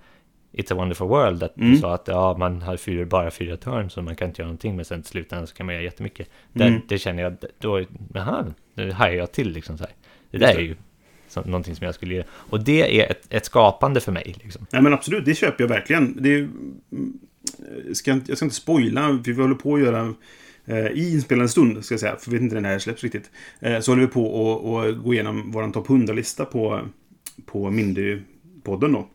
It's 0.52 0.74
a 0.74 0.76
wonderful 0.76 1.08
world. 1.08 1.44
Att 1.44 1.58
mm. 1.58 1.72
du 1.72 1.78
sa 1.78 1.94
att 1.94 2.08
ja, 2.08 2.36
man 2.38 2.62
har 2.62 2.78
fyra, 2.78 3.06
bara 3.06 3.32
fyra 3.32 3.58
turns 3.58 3.98
och 3.98 4.04
man 4.04 4.16
kan 4.16 4.28
inte 4.28 4.42
göra 4.42 4.48
någonting. 4.48 4.76
Men 4.76 4.86
sen 4.86 5.02
till 5.02 5.12
slutändan 5.12 5.48
så 5.48 5.56
kan 5.56 5.66
man 5.66 5.76
göra 5.76 5.84
jättemycket. 5.84 6.30
Mm. 6.54 6.82
Det, 6.88 6.98
känner 6.98 7.24
jag, 7.24 7.38
då, 7.60 7.86
jaha, 8.14 8.46
nu 8.74 8.92
hajar 8.92 9.16
jag 9.16 9.32
till 9.32 9.52
liksom 9.52 9.78
så 9.78 9.84
här. 9.84 9.94
Det 10.32 10.38
där 10.38 10.56
är 10.56 10.60
ju 10.60 10.76
så, 11.28 11.42
någonting 11.42 11.76
som 11.76 11.86
jag 11.86 11.96
skulle 11.96 12.16
göra. 12.16 12.26
Och 12.32 12.64
det 12.64 13.02
är 13.02 13.12
ett, 13.12 13.34
ett 13.34 13.46
skapande 13.46 14.00
för 14.00 14.12
mig. 14.12 14.36
Liksom. 14.44 14.66
Ja 14.72 14.82
men 14.82 14.94
absolut, 14.94 15.26
det 15.26 15.36
köper 15.36 15.64
jag 15.64 15.70
verkligen. 15.70 16.24
Det 16.24 16.34
är, 16.34 16.50
ska, 17.94 18.12
jag 18.28 18.38
ska 18.38 18.46
inte 18.46 18.56
spoila, 18.56 19.20
vi 19.24 19.34
håller 19.34 19.56
på 19.56 19.76
att 19.76 19.82
göra 19.82 20.14
i 20.78 21.14
inspelande 21.14 21.50
stund, 21.50 21.86
ska 21.86 21.94
jag 21.94 22.00
säga, 22.00 22.16
för 22.16 22.28
jag 22.28 22.34
vet 22.34 22.42
inte 22.42 22.56
när 22.56 22.62
det 22.62 22.68
här 22.68 22.80
släpps 22.80 23.04
riktigt, 23.04 23.32
eh, 23.60 23.80
så 23.80 23.92
håller 23.92 24.02
vi 24.02 24.08
på 24.08 24.80
att 24.80 25.04
gå 25.04 25.14
igenom 25.14 25.52
vår 25.52 25.72
topp 25.72 25.88
100-lista 25.88 26.46
på, 26.46 26.82
på 27.46 27.70
Mindy-podden 27.70 28.94
då. 28.94 29.08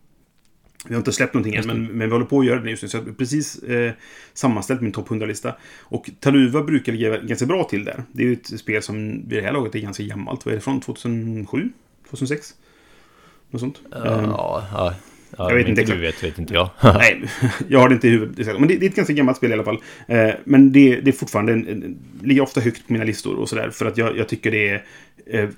Vi 0.88 0.94
har 0.94 0.98
inte 0.98 1.12
släppt 1.12 1.34
någonting 1.34 1.54
än, 1.54 1.66
men, 1.66 1.86
men 1.86 2.08
vi 2.08 2.12
håller 2.12 2.26
på 2.26 2.40
att 2.40 2.46
göra 2.46 2.60
det 2.60 2.70
just 2.70 2.82
nu. 2.82 2.88
Så 2.88 2.96
jag 2.96 3.02
har 3.02 3.12
precis 3.12 3.58
eh, 3.62 3.92
sammanställt 4.34 4.80
min 4.80 4.92
topp 4.92 5.08
100-lista. 5.08 5.54
Och 5.80 6.10
Taluva 6.20 6.62
brukar 6.62 6.92
ligga 6.92 7.18
ganska 7.18 7.46
bra 7.46 7.64
till 7.64 7.84
där. 7.84 8.04
Det 8.12 8.22
är 8.22 8.26
ju 8.26 8.32
ett 8.32 8.60
spel 8.60 8.82
som 8.82 9.28
vid 9.28 9.38
det 9.38 9.42
här 9.42 9.52
laget 9.52 9.74
är 9.74 9.78
ganska 9.78 10.02
gammalt. 10.02 10.46
Vad 10.46 10.52
är 10.52 10.56
det 10.56 10.62
från? 10.62 10.80
2007? 10.80 11.70
2006? 12.10 12.54
Något 13.50 13.60
sånt? 13.60 13.80
Uh, 13.96 14.02
ja. 14.04 14.66
Ja, 14.72 14.94
jag 15.38 15.54
vet 15.54 15.68
inte 15.68 15.80
exakt. 15.80 15.98
Du 15.98 16.02
vet, 16.02 16.24
vet 16.24 16.38
inte 16.38 16.54
jag. 16.54 16.70
Nej, 16.82 17.22
jag 17.68 17.80
har 17.80 17.88
det 17.88 17.94
inte 17.94 18.08
i 18.08 18.10
huvudet. 18.10 18.60
Men 18.60 18.68
det, 18.68 18.76
det, 18.76 18.86
är 18.86 18.90
ett 18.90 18.96
ganska 18.96 19.12
gammalt 19.12 19.36
spel 19.36 19.50
i 19.50 19.54
alla 19.54 19.64
fall. 19.64 19.78
Eh, 20.08 20.30
men 20.44 20.72
det, 20.72 21.00
det 21.00 21.10
är 21.10 21.12
fortfarande 21.12 21.52
en, 21.52 21.68
en, 21.68 21.98
ligger 22.22 22.42
ofta 22.42 22.60
högt 22.60 22.86
på 22.86 22.92
mina 22.92 23.04
listor 23.04 23.36
och 23.36 23.48
sådär. 23.48 23.70
För 23.70 23.86
att 23.86 23.98
jag, 23.98 24.16
jag 24.16 24.28
tycker 24.28 24.50
det 24.50 24.68
är... 24.68 24.82
Eh, 25.26 25.48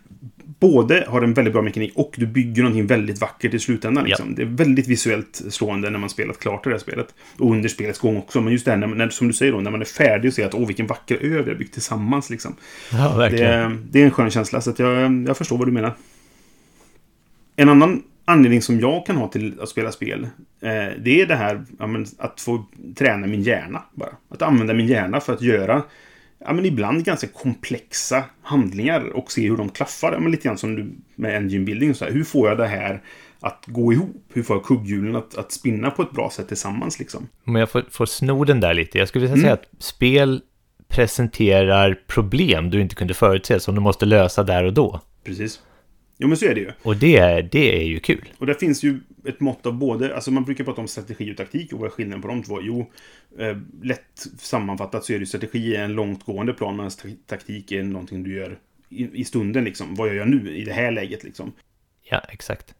både 0.60 1.04
har 1.08 1.22
en 1.22 1.34
väldigt 1.34 1.54
bra 1.54 1.62
mekanik 1.62 1.92
och 1.94 2.14
du 2.16 2.26
bygger 2.26 2.62
någonting 2.62 2.86
väldigt 2.86 3.20
vackert 3.20 3.54
i 3.54 3.58
slutändan. 3.58 4.04
Liksom. 4.04 4.28
Ja. 4.28 4.34
Det 4.36 4.42
är 4.42 4.46
väldigt 4.46 4.88
visuellt 4.88 5.42
slående 5.48 5.90
när 5.90 5.98
man 5.98 6.10
spelat 6.10 6.38
klart 6.38 6.64
det 6.64 6.70
här 6.70 6.78
spelet. 6.78 7.14
Och 7.38 7.50
under 7.50 7.68
spelets 7.68 7.98
gång 7.98 8.16
också. 8.16 8.40
Men 8.40 8.52
just 8.52 8.64
det 8.64 8.70
här, 8.70 8.78
när, 8.78 8.86
när, 8.86 9.08
som 9.08 9.28
du 9.28 9.34
säger 9.34 9.52
då, 9.52 9.60
när 9.60 9.70
man 9.70 9.80
är 9.80 9.84
färdig 9.84 10.28
och 10.28 10.34
ser 10.34 10.46
att 10.46 10.54
åh, 10.54 10.66
vilken 10.66 10.86
vacker 10.86 11.16
ö 11.16 11.42
vi 11.42 11.50
har 11.50 11.58
byggt 11.58 11.72
tillsammans. 11.72 12.30
Liksom. 12.30 12.56
Ja, 12.92 13.16
verkligen. 13.16 13.70
Det, 13.70 13.82
det 13.90 14.00
är 14.00 14.04
en 14.04 14.10
skön 14.10 14.30
känsla, 14.30 14.60
så 14.60 14.74
jag, 14.76 15.24
jag 15.28 15.36
förstår 15.36 15.58
vad 15.58 15.68
du 15.68 15.72
menar. 15.72 15.92
En 17.56 17.68
annan 17.68 18.02
anledning 18.26 18.62
som 18.62 18.80
jag 18.80 19.06
kan 19.06 19.16
ha 19.16 19.28
till 19.28 19.60
att 19.60 19.68
spela 19.68 19.92
spel. 19.92 20.28
Eh, 20.60 20.68
det 20.98 21.20
är 21.20 21.26
det 21.26 21.34
här 21.34 21.64
ja, 21.78 21.88
att 22.18 22.40
få 22.40 22.66
träna 22.98 23.26
min 23.26 23.42
hjärna. 23.42 23.82
bara. 23.94 24.10
Att 24.28 24.42
använda 24.42 24.74
min 24.74 24.86
hjärna 24.86 25.20
för 25.20 25.32
att 25.32 25.42
göra 25.42 25.82
ja, 26.38 26.52
men 26.52 26.64
ibland 26.64 27.04
ganska 27.04 27.26
komplexa 27.26 28.24
handlingar 28.42 29.16
och 29.16 29.32
se 29.32 29.48
hur 29.48 29.56
de 29.56 29.68
klaffar. 29.68 30.12
Ja, 30.12 30.20
men 30.20 30.32
lite 30.32 30.48
grann 30.48 30.58
som 30.58 30.76
du, 30.76 30.92
med 31.14 31.36
engine 31.36 31.64
building. 31.64 31.94
Så 31.94 32.04
här. 32.04 32.12
Hur 32.12 32.24
får 32.24 32.48
jag 32.48 32.58
det 32.58 32.66
här 32.66 33.02
att 33.40 33.64
gå 33.66 33.92
ihop? 33.92 34.24
Hur 34.32 34.42
får 34.42 34.56
jag 34.56 34.64
kugghjulen 34.64 35.16
att, 35.16 35.38
att 35.38 35.52
spinna 35.52 35.90
på 35.90 36.02
ett 36.02 36.10
bra 36.10 36.30
sätt 36.30 36.48
tillsammans? 36.48 36.98
Liksom? 36.98 37.28
Om 37.44 37.56
jag 37.56 37.70
får, 37.70 37.84
får 37.90 38.06
sno 38.06 38.44
den 38.44 38.60
där 38.60 38.74
lite. 38.74 38.98
Jag 38.98 39.08
skulle 39.08 39.26
vilja 39.26 39.36
säga 39.36 39.52
mm. 39.52 39.58
att 39.62 39.82
spel 39.82 40.40
presenterar 40.88 42.00
problem 42.06 42.70
du 42.70 42.80
inte 42.80 42.94
kunde 42.94 43.14
förutse 43.14 43.60
som 43.60 43.74
du 43.74 43.80
måste 43.80 44.06
lösa 44.06 44.42
där 44.42 44.64
och 44.64 44.72
då. 44.72 45.00
Precis. 45.24 45.60
Jo, 46.18 46.28
men 46.28 46.36
så 46.36 46.46
är 46.46 46.54
det 46.54 46.60
ju. 46.60 46.72
Och 46.82 46.96
det, 46.96 47.42
det 47.52 47.82
är 47.82 47.84
ju 47.84 48.00
kul. 48.00 48.28
Och 48.38 48.46
det 48.46 48.54
finns 48.54 48.82
ju 48.82 49.00
ett 49.24 49.40
mått 49.40 49.66
av 49.66 49.74
både, 49.74 50.14
alltså 50.14 50.30
man 50.30 50.44
brukar 50.44 50.64
prata 50.64 50.80
om 50.80 50.88
strategi 50.88 51.32
och 51.32 51.36
taktik 51.36 51.72
och 51.72 51.78
vad 51.78 51.86
är 51.86 51.90
skillnaden 51.90 52.22
på 52.22 52.28
de 52.28 52.42
två? 52.42 52.58
Jo, 52.62 52.90
eh, 53.38 53.56
lätt 53.82 54.26
sammanfattat 54.38 55.04
så 55.04 55.12
är 55.12 55.18
det 55.18 55.26
strategi 55.26 55.76
en 55.76 55.92
långtgående 55.92 56.52
plan 56.52 56.76
medan 56.76 56.90
taktik 57.26 57.72
är 57.72 57.82
någonting 57.82 58.22
du 58.22 58.36
gör 58.36 58.58
i, 58.88 59.20
i, 59.20 59.24
stunden 59.24 59.64
liksom. 59.64 59.94
Vad 59.94 60.08
jag 60.08 60.14
gör 60.16 60.26
nu 60.26 60.56
i 60.56 60.64
det 60.64 60.72
här 60.72 60.90
läget 60.90 61.24
liksom. 61.24 61.52
Ja, 62.02 62.22
exakt. 62.28 62.74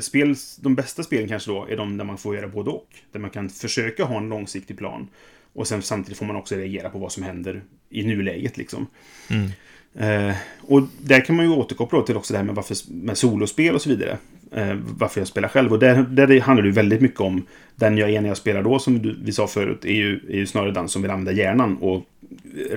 Spel, 0.00 0.34
de 0.60 0.74
bästa 0.74 1.02
spelen 1.02 1.28
kanske 1.28 1.50
då 1.50 1.66
är 1.66 1.76
de 1.76 1.96
där 1.96 2.04
man 2.04 2.18
får 2.18 2.36
göra 2.36 2.48
både 2.48 2.70
och. 2.70 2.88
Där 3.12 3.20
man 3.20 3.30
kan 3.30 3.48
försöka 3.48 4.04
ha 4.04 4.16
en 4.16 4.28
långsiktig 4.28 4.78
plan. 4.78 5.08
Och 5.52 5.68
sen 5.68 5.82
samtidigt 5.82 6.18
får 6.18 6.26
man 6.26 6.36
också 6.36 6.56
reagera 6.56 6.90
på 6.90 6.98
vad 6.98 7.12
som 7.12 7.22
händer 7.22 7.62
i 7.90 8.02
nuläget 8.02 8.56
liksom. 8.56 8.86
Mm. 9.30 9.50
Eh, 9.94 10.34
och 10.60 10.82
där 10.98 11.20
kan 11.24 11.36
man 11.36 11.44
ju 11.44 11.52
återkoppla 11.52 12.02
till 12.02 12.16
också 12.16 12.32
det 12.32 12.38
här 12.38 12.44
med, 12.44 12.54
varför, 12.54 12.76
med 12.92 13.18
solospel 13.18 13.74
och 13.74 13.82
så 13.82 13.88
vidare. 13.88 14.18
Eh, 14.52 14.74
varför 14.98 15.20
jag 15.20 15.28
spelar 15.28 15.48
själv. 15.48 15.72
Och 15.72 15.78
där, 15.78 16.02
där 16.02 16.40
handlar 16.40 16.62
det 16.62 16.68
ju 16.68 16.74
väldigt 16.74 17.00
mycket 17.00 17.20
om 17.20 17.46
den 17.76 17.98
jag 17.98 18.10
är 18.10 18.20
när 18.20 18.28
jag 18.28 18.36
spelar 18.36 18.62
då, 18.62 18.78
som 18.78 19.02
du, 19.02 19.18
vi 19.22 19.32
sa 19.32 19.46
förut, 19.46 19.84
är 19.84 19.92
ju, 19.92 20.20
är 20.28 20.36
ju 20.36 20.46
snarare 20.46 20.72
den 20.72 20.88
som 20.88 21.02
vill 21.02 21.10
använda 21.10 21.32
hjärnan 21.32 21.76
och 21.76 22.04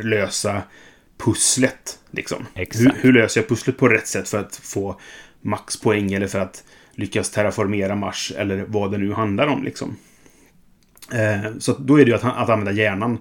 lösa 0.03 0.61
pusslet. 1.17 1.99
Liksom. 2.11 2.45
Hur, 2.53 2.91
hur, 3.01 3.13
löser 3.13 3.41
jag 3.41 3.49
pusslet 3.49 3.77
på 3.77 3.87
rätt 3.87 4.07
sätt 4.07 4.29
för 4.29 4.39
att 4.39 4.55
få 4.55 4.99
maxpoäng 5.41 6.13
eller 6.13 6.27
för 6.27 6.39
att 6.39 6.63
lyckas 6.95 7.31
terraformera 7.31 7.95
Mars 7.95 8.33
eller 8.37 8.65
vad 8.67 8.91
det 8.91 8.97
nu 8.97 9.13
handlar 9.13 9.47
om. 9.47 9.63
Liksom. 9.63 9.97
Eh, 11.11 11.51
så 11.59 11.73
då 11.77 11.99
är 11.99 12.05
det 12.05 12.11
ju 12.11 12.15
att, 12.15 12.23
att 12.23 12.49
använda 12.49 12.71
hjärnan 12.71 13.17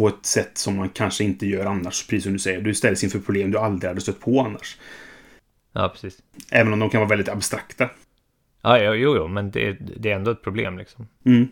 på 0.00 0.08
ett 0.08 0.26
sätt 0.26 0.58
som 0.58 0.76
man 0.76 0.88
kanske 0.88 1.24
inte 1.24 1.46
gör 1.46 1.66
annars, 1.66 2.06
precis 2.06 2.22
som 2.22 2.32
du 2.32 2.38
säger. 2.38 2.60
Du 2.60 2.74
ställs 2.74 3.04
inför 3.04 3.18
problem 3.18 3.50
du 3.50 3.58
aldrig 3.58 3.88
hade 3.88 4.00
stött 4.00 4.20
på 4.20 4.40
annars. 4.40 4.76
Ja, 5.72 5.88
precis. 5.88 6.18
Även 6.50 6.72
om 6.72 6.78
de 6.78 6.90
kan 6.90 7.00
vara 7.00 7.08
väldigt 7.08 7.28
abstrakta. 7.28 7.90
Ja, 8.62 8.78
jo, 8.78 9.16
jo, 9.16 9.28
men 9.28 9.50
det, 9.50 9.72
det 9.72 10.10
är 10.10 10.16
ändå 10.16 10.30
ett 10.30 10.42
problem 10.42 10.78
liksom. 10.78 11.08
Mm. 11.24 11.48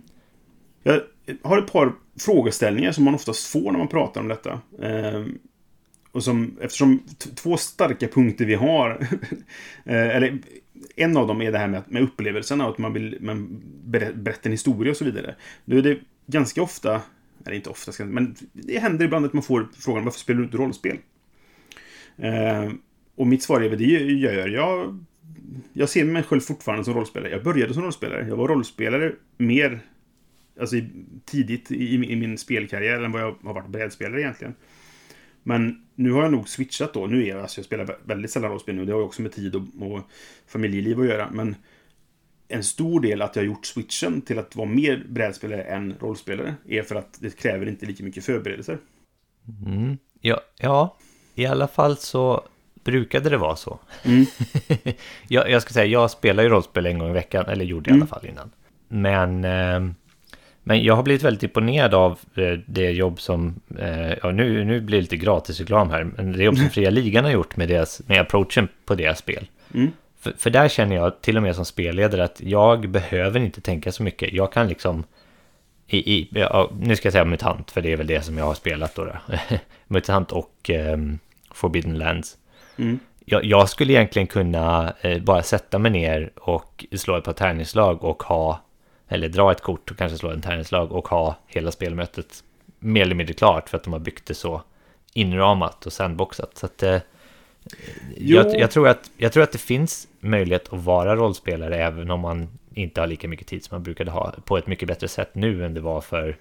Jag 0.82 1.00
har 1.42 1.58
ett 1.58 1.72
par 1.72 1.92
frågeställningar 2.20 2.92
som 2.92 3.04
man 3.04 3.14
oftast 3.14 3.46
får 3.46 3.72
när 3.72 3.78
man 3.78 3.88
pratar 3.88 4.20
om 4.20 4.28
detta. 4.28 4.60
Ehm, 4.82 5.38
och 6.12 6.24
som, 6.24 6.58
eftersom 6.60 7.02
två 7.34 7.56
starka 7.56 8.08
punkter 8.08 8.44
vi 8.44 8.54
har, 8.54 8.90
eh, 9.84 10.16
eller 10.16 10.38
en 10.96 11.16
av 11.16 11.26
dem 11.26 11.42
är 11.42 11.52
det 11.52 11.58
här 11.58 11.68
med, 11.68 11.82
med 11.86 12.02
upplevelsen, 12.02 12.60
att 12.60 12.78
man 12.78 12.92
vill 12.92 13.18
man 13.20 13.62
berätta 13.84 14.40
en 14.42 14.52
historia 14.52 14.90
och 14.90 14.96
så 14.96 15.04
vidare. 15.04 15.34
Nu 15.64 15.78
är 15.78 15.82
det 15.82 15.98
ganska 16.26 16.62
ofta 16.62 17.02
eller 17.46 17.56
inte 17.56 17.70
ofta, 17.70 18.04
men 18.04 18.34
det 18.52 18.78
händer 18.78 19.04
ibland 19.04 19.26
att 19.26 19.32
man 19.32 19.42
får 19.42 19.68
frågan 19.78 20.04
varför 20.04 20.18
spelar 20.20 20.38
du 20.38 20.44
inte 20.44 20.56
rollspel? 20.56 20.98
Eh, 22.16 22.70
och 23.14 23.26
mitt 23.26 23.42
svar 23.42 23.60
är 23.60 23.68
väl 23.68 23.78
det 23.78 23.84
jag 23.84 24.34
gör 24.34 24.48
jag. 24.48 25.04
Jag 25.72 25.88
ser 25.88 26.04
mig 26.04 26.22
själv 26.22 26.40
fortfarande 26.40 26.84
som 26.84 26.94
rollspelare. 26.94 27.30
Jag 27.30 27.44
började 27.44 27.74
som 27.74 27.82
rollspelare. 27.82 28.28
Jag 28.28 28.36
var 28.36 28.48
rollspelare 28.48 29.12
mer 29.36 29.80
alltså, 30.60 30.76
tidigt 31.24 31.70
i, 31.70 31.94
i 31.94 32.16
min 32.16 32.38
spelkarriär 32.38 33.02
än 33.02 33.12
vad 33.12 33.22
jag 33.22 33.34
har 33.42 33.54
varit 33.54 33.68
brädspelare 33.68 34.20
egentligen. 34.20 34.54
Men 35.42 35.82
nu 35.94 36.10
har 36.10 36.22
jag 36.22 36.32
nog 36.32 36.48
switchat 36.48 36.94
då. 36.94 37.06
Nu 37.06 37.22
är 37.22 37.28
jag, 37.28 37.40
alltså 37.40 37.58
jag 37.58 37.64
spelar 37.64 37.96
väldigt 38.04 38.30
sällan 38.30 38.50
rollspel 38.50 38.74
nu. 38.74 38.84
Det 38.84 38.92
har 38.92 39.00
ju 39.00 39.06
också 39.06 39.22
med 39.22 39.32
tid 39.32 39.54
och, 39.54 39.62
och 39.80 40.00
familjeliv 40.46 41.00
att 41.00 41.06
göra. 41.06 41.30
Men 41.32 41.56
en 42.48 42.64
stor 42.64 43.00
del 43.00 43.22
att 43.22 43.36
jag 43.36 43.42
har 43.42 43.46
gjort 43.46 43.66
switchen 43.66 44.22
till 44.22 44.38
att 44.38 44.56
vara 44.56 44.68
mer 44.68 45.04
brädspelare 45.08 45.62
än 45.62 45.94
rollspelare 46.00 46.54
är 46.68 46.82
för 46.82 46.94
att 46.94 47.18
det 47.20 47.36
kräver 47.36 47.68
inte 47.68 47.86
lika 47.86 48.04
mycket 48.04 48.24
förberedelser. 48.24 48.78
Mm. 49.66 49.98
Ja, 50.20 50.40
ja, 50.58 50.96
i 51.34 51.46
alla 51.46 51.68
fall 51.68 51.96
så 51.96 52.44
brukade 52.84 53.30
det 53.30 53.36
vara 53.36 53.56
så. 53.56 53.78
Mm. 54.04 54.26
jag, 55.28 55.50
jag 55.50 55.62
ska 55.62 55.72
säga, 55.72 55.86
jag 55.86 56.10
spelar 56.10 56.42
ju 56.42 56.48
rollspel 56.48 56.86
en 56.86 56.98
gång 56.98 57.10
i 57.10 57.12
veckan, 57.12 57.44
eller 57.46 57.64
gjorde 57.64 57.90
i 57.90 57.92
Mm. 57.92 58.02
alla 58.02 58.08
fall 58.08 58.26
innan. 58.26 58.50
Men, 58.88 59.44
eh, 59.44 59.92
men 60.62 60.82
jag 60.84 60.96
har 60.96 61.02
blivit 61.02 61.22
väldigt 61.22 61.42
imponerad 61.42 61.94
av 61.94 62.18
eh, 62.34 62.58
det 62.66 62.90
jobb 62.90 63.20
som, 63.20 63.60
eh, 63.78 64.12
ja 64.22 64.30
nu, 64.30 64.64
nu 64.64 64.80
blir 64.80 64.96
det 64.98 65.02
lite 65.02 65.16
gratis 65.16 65.60
reklam 65.60 65.90
här, 65.90 66.04
men 66.04 66.32
det 66.32 66.44
jobb 66.44 66.56
som 66.56 66.70
Fria 66.70 66.90
Ligan 66.90 67.24
har 67.24 67.32
gjort 67.32 67.56
med, 67.56 67.68
deras, 67.68 68.00
med 68.06 68.20
approachen 68.20 68.68
på 68.84 68.94
deras 68.94 69.18
spel. 69.18 69.48
För, 70.20 70.32
för 70.38 70.50
där 70.50 70.68
känner 70.68 70.96
jag 70.96 71.20
till 71.20 71.36
och 71.36 71.42
med 71.42 71.56
som 71.56 71.64
spelledare 71.64 72.24
att 72.24 72.40
jag 72.40 72.88
behöver 72.88 73.40
inte 73.40 73.60
tänka 73.60 73.92
så 73.92 74.02
mycket. 74.02 74.32
Jag 74.32 74.52
kan 74.52 74.68
liksom, 74.68 75.04
i, 75.86 76.14
i, 76.14 76.28
ja, 76.30 76.70
nu 76.80 76.96
ska 76.96 77.06
jag 77.06 77.12
säga 77.12 77.24
MUTANT, 77.24 77.70
för 77.70 77.80
det 77.80 77.92
är 77.92 77.96
väl 77.96 78.06
det 78.06 78.22
som 78.22 78.38
jag 78.38 78.44
har 78.44 78.54
spelat 78.54 78.94
då. 78.94 79.04
då. 79.04 79.36
MUTANT 79.86 80.32
och 80.32 80.70
ehm, 80.70 81.18
Forbidden 81.50 81.98
Lands. 81.98 82.36
Mm. 82.76 82.98
Jag, 83.24 83.44
jag 83.44 83.68
skulle 83.68 83.92
egentligen 83.92 84.26
kunna 84.26 84.94
eh, 85.00 85.22
bara 85.22 85.42
sätta 85.42 85.78
mig 85.78 85.90
ner 85.90 86.30
och 86.36 86.86
slå 86.92 87.16
ett 87.16 87.24
par 87.24 87.32
tärningslag 87.32 88.04
och 88.04 88.22
ha, 88.22 88.60
eller 89.08 89.28
dra 89.28 89.52
ett 89.52 89.62
kort 89.62 89.90
och 89.90 89.98
kanske 89.98 90.18
slå 90.18 90.30
en 90.30 90.42
tärningslag 90.42 90.92
och 90.92 91.08
ha 91.08 91.36
hela 91.46 91.70
spelmötet 91.70 92.44
mer 92.78 93.02
eller 93.02 93.14
mindre 93.14 93.34
klart 93.34 93.68
för 93.68 93.76
att 93.76 93.84
de 93.84 93.92
har 93.92 94.00
byggt 94.00 94.26
det 94.26 94.34
så 94.34 94.62
inramat 95.12 95.86
och 95.86 95.92
sandboxat. 95.92 96.56
Så 96.56 96.66
att, 96.66 96.82
eh. 96.82 96.98
Jag, 98.16 98.60
jag, 98.60 98.70
tror 98.70 98.88
att, 98.88 99.10
jag 99.16 99.32
tror 99.32 99.42
att 99.42 99.52
det 99.52 99.58
finns 99.58 100.08
möjlighet 100.20 100.72
att 100.72 100.84
vara 100.84 101.16
rollspelare 101.16 101.76
även 101.76 102.10
om 102.10 102.20
man 102.20 102.48
inte 102.74 103.00
har 103.00 103.06
lika 103.06 103.28
mycket 103.28 103.46
tid 103.46 103.64
som 103.64 103.74
man 103.74 103.82
brukade 103.82 104.10
ha 104.10 104.34
på 104.44 104.58
ett 104.58 104.66
mycket 104.66 104.88
bättre 104.88 105.08
sätt 105.08 105.34
nu 105.34 105.64
än 105.64 105.74
det 105.74 105.80
var 105.80 106.00
för 106.00 106.36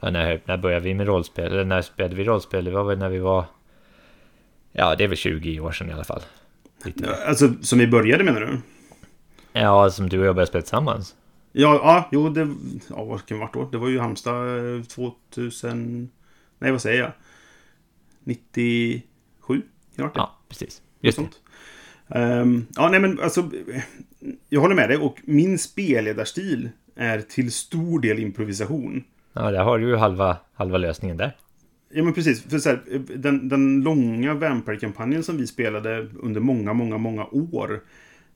ja, 0.00 0.10
när, 0.10 0.40
när 0.44 0.56
började 0.56 0.84
vi 0.84 0.94
med 0.94 1.06
rollspel? 1.06 1.52
Eller 1.52 1.64
när 1.64 1.82
spelade 1.82 2.14
vi 2.14 2.24
rollspel? 2.24 2.64
Det 2.64 2.70
var 2.70 2.84
väl 2.84 2.98
när 2.98 3.08
vi 3.08 3.18
var 3.18 3.44
Ja, 4.72 4.96
det 4.96 5.04
är 5.04 5.08
väl 5.08 5.16
20 5.16 5.60
år 5.60 5.72
sedan 5.72 5.90
i 5.90 5.92
alla 5.92 6.04
fall. 6.04 6.22
Lite. 6.84 7.16
Alltså, 7.26 7.54
som 7.62 7.78
vi 7.78 7.86
började 7.86 8.24
menar 8.24 8.40
du? 8.40 8.60
Ja, 9.52 9.90
som 9.90 10.08
du 10.08 10.18
och 10.18 10.26
jag 10.26 10.34
började 10.34 10.48
spela 10.48 10.62
tillsammans. 10.62 11.14
Ja, 11.52 11.80
ja 11.82 12.08
jo, 12.12 12.28
det... 12.28 12.54
Ja, 12.88 13.04
vad 13.04 13.26
kan 13.26 13.38
det 13.38 13.44
ha 13.44 13.46
varit 13.46 13.54
då? 13.54 13.68
Det 13.70 13.78
var 13.78 13.88
ju 13.88 13.98
Halmstad 13.98 14.76
eh, 14.76 14.82
2000... 14.82 16.10
Nej, 16.58 16.72
vad 16.72 16.82
säger 16.82 17.02
jag? 17.02 17.12
97? 18.24 19.02
Kan 19.48 19.62
det 19.94 20.02
ha 20.02 20.08
varit 20.08 20.14
det? 20.14 20.20
Ja, 20.20 20.36
precis. 20.50 20.82
Just 21.00 21.18
det. 21.18 21.28
Ehm, 22.18 22.66
ja, 22.76 22.88
nej 22.88 23.00
men 23.00 23.20
alltså... 23.20 23.50
Jag 24.48 24.60
håller 24.60 24.74
med 24.74 24.88
dig 24.88 24.96
och 24.96 25.18
min 25.24 25.58
spelledarstil 25.58 26.68
är 26.96 27.20
till 27.20 27.52
stor 27.52 28.00
del 28.00 28.18
improvisation. 28.18 29.04
Ja, 29.32 29.50
där 29.50 29.64
har 29.64 29.78
du 29.78 29.88
ju 29.88 29.96
halva, 29.96 30.36
halva 30.54 30.78
lösningen 30.78 31.16
där. 31.16 31.36
Ja, 31.92 32.02
men 32.02 32.12
precis. 32.12 32.42
För 32.42 32.58
så 32.58 32.68
här, 32.68 32.82
den, 33.16 33.48
den 33.48 33.80
långa 33.80 34.34
Vampire-kampanjen 34.34 35.22
som 35.22 35.36
vi 35.36 35.46
spelade 35.46 36.08
under 36.22 36.40
många, 36.40 36.72
många, 36.72 36.98
många 36.98 37.24
år. 37.24 37.80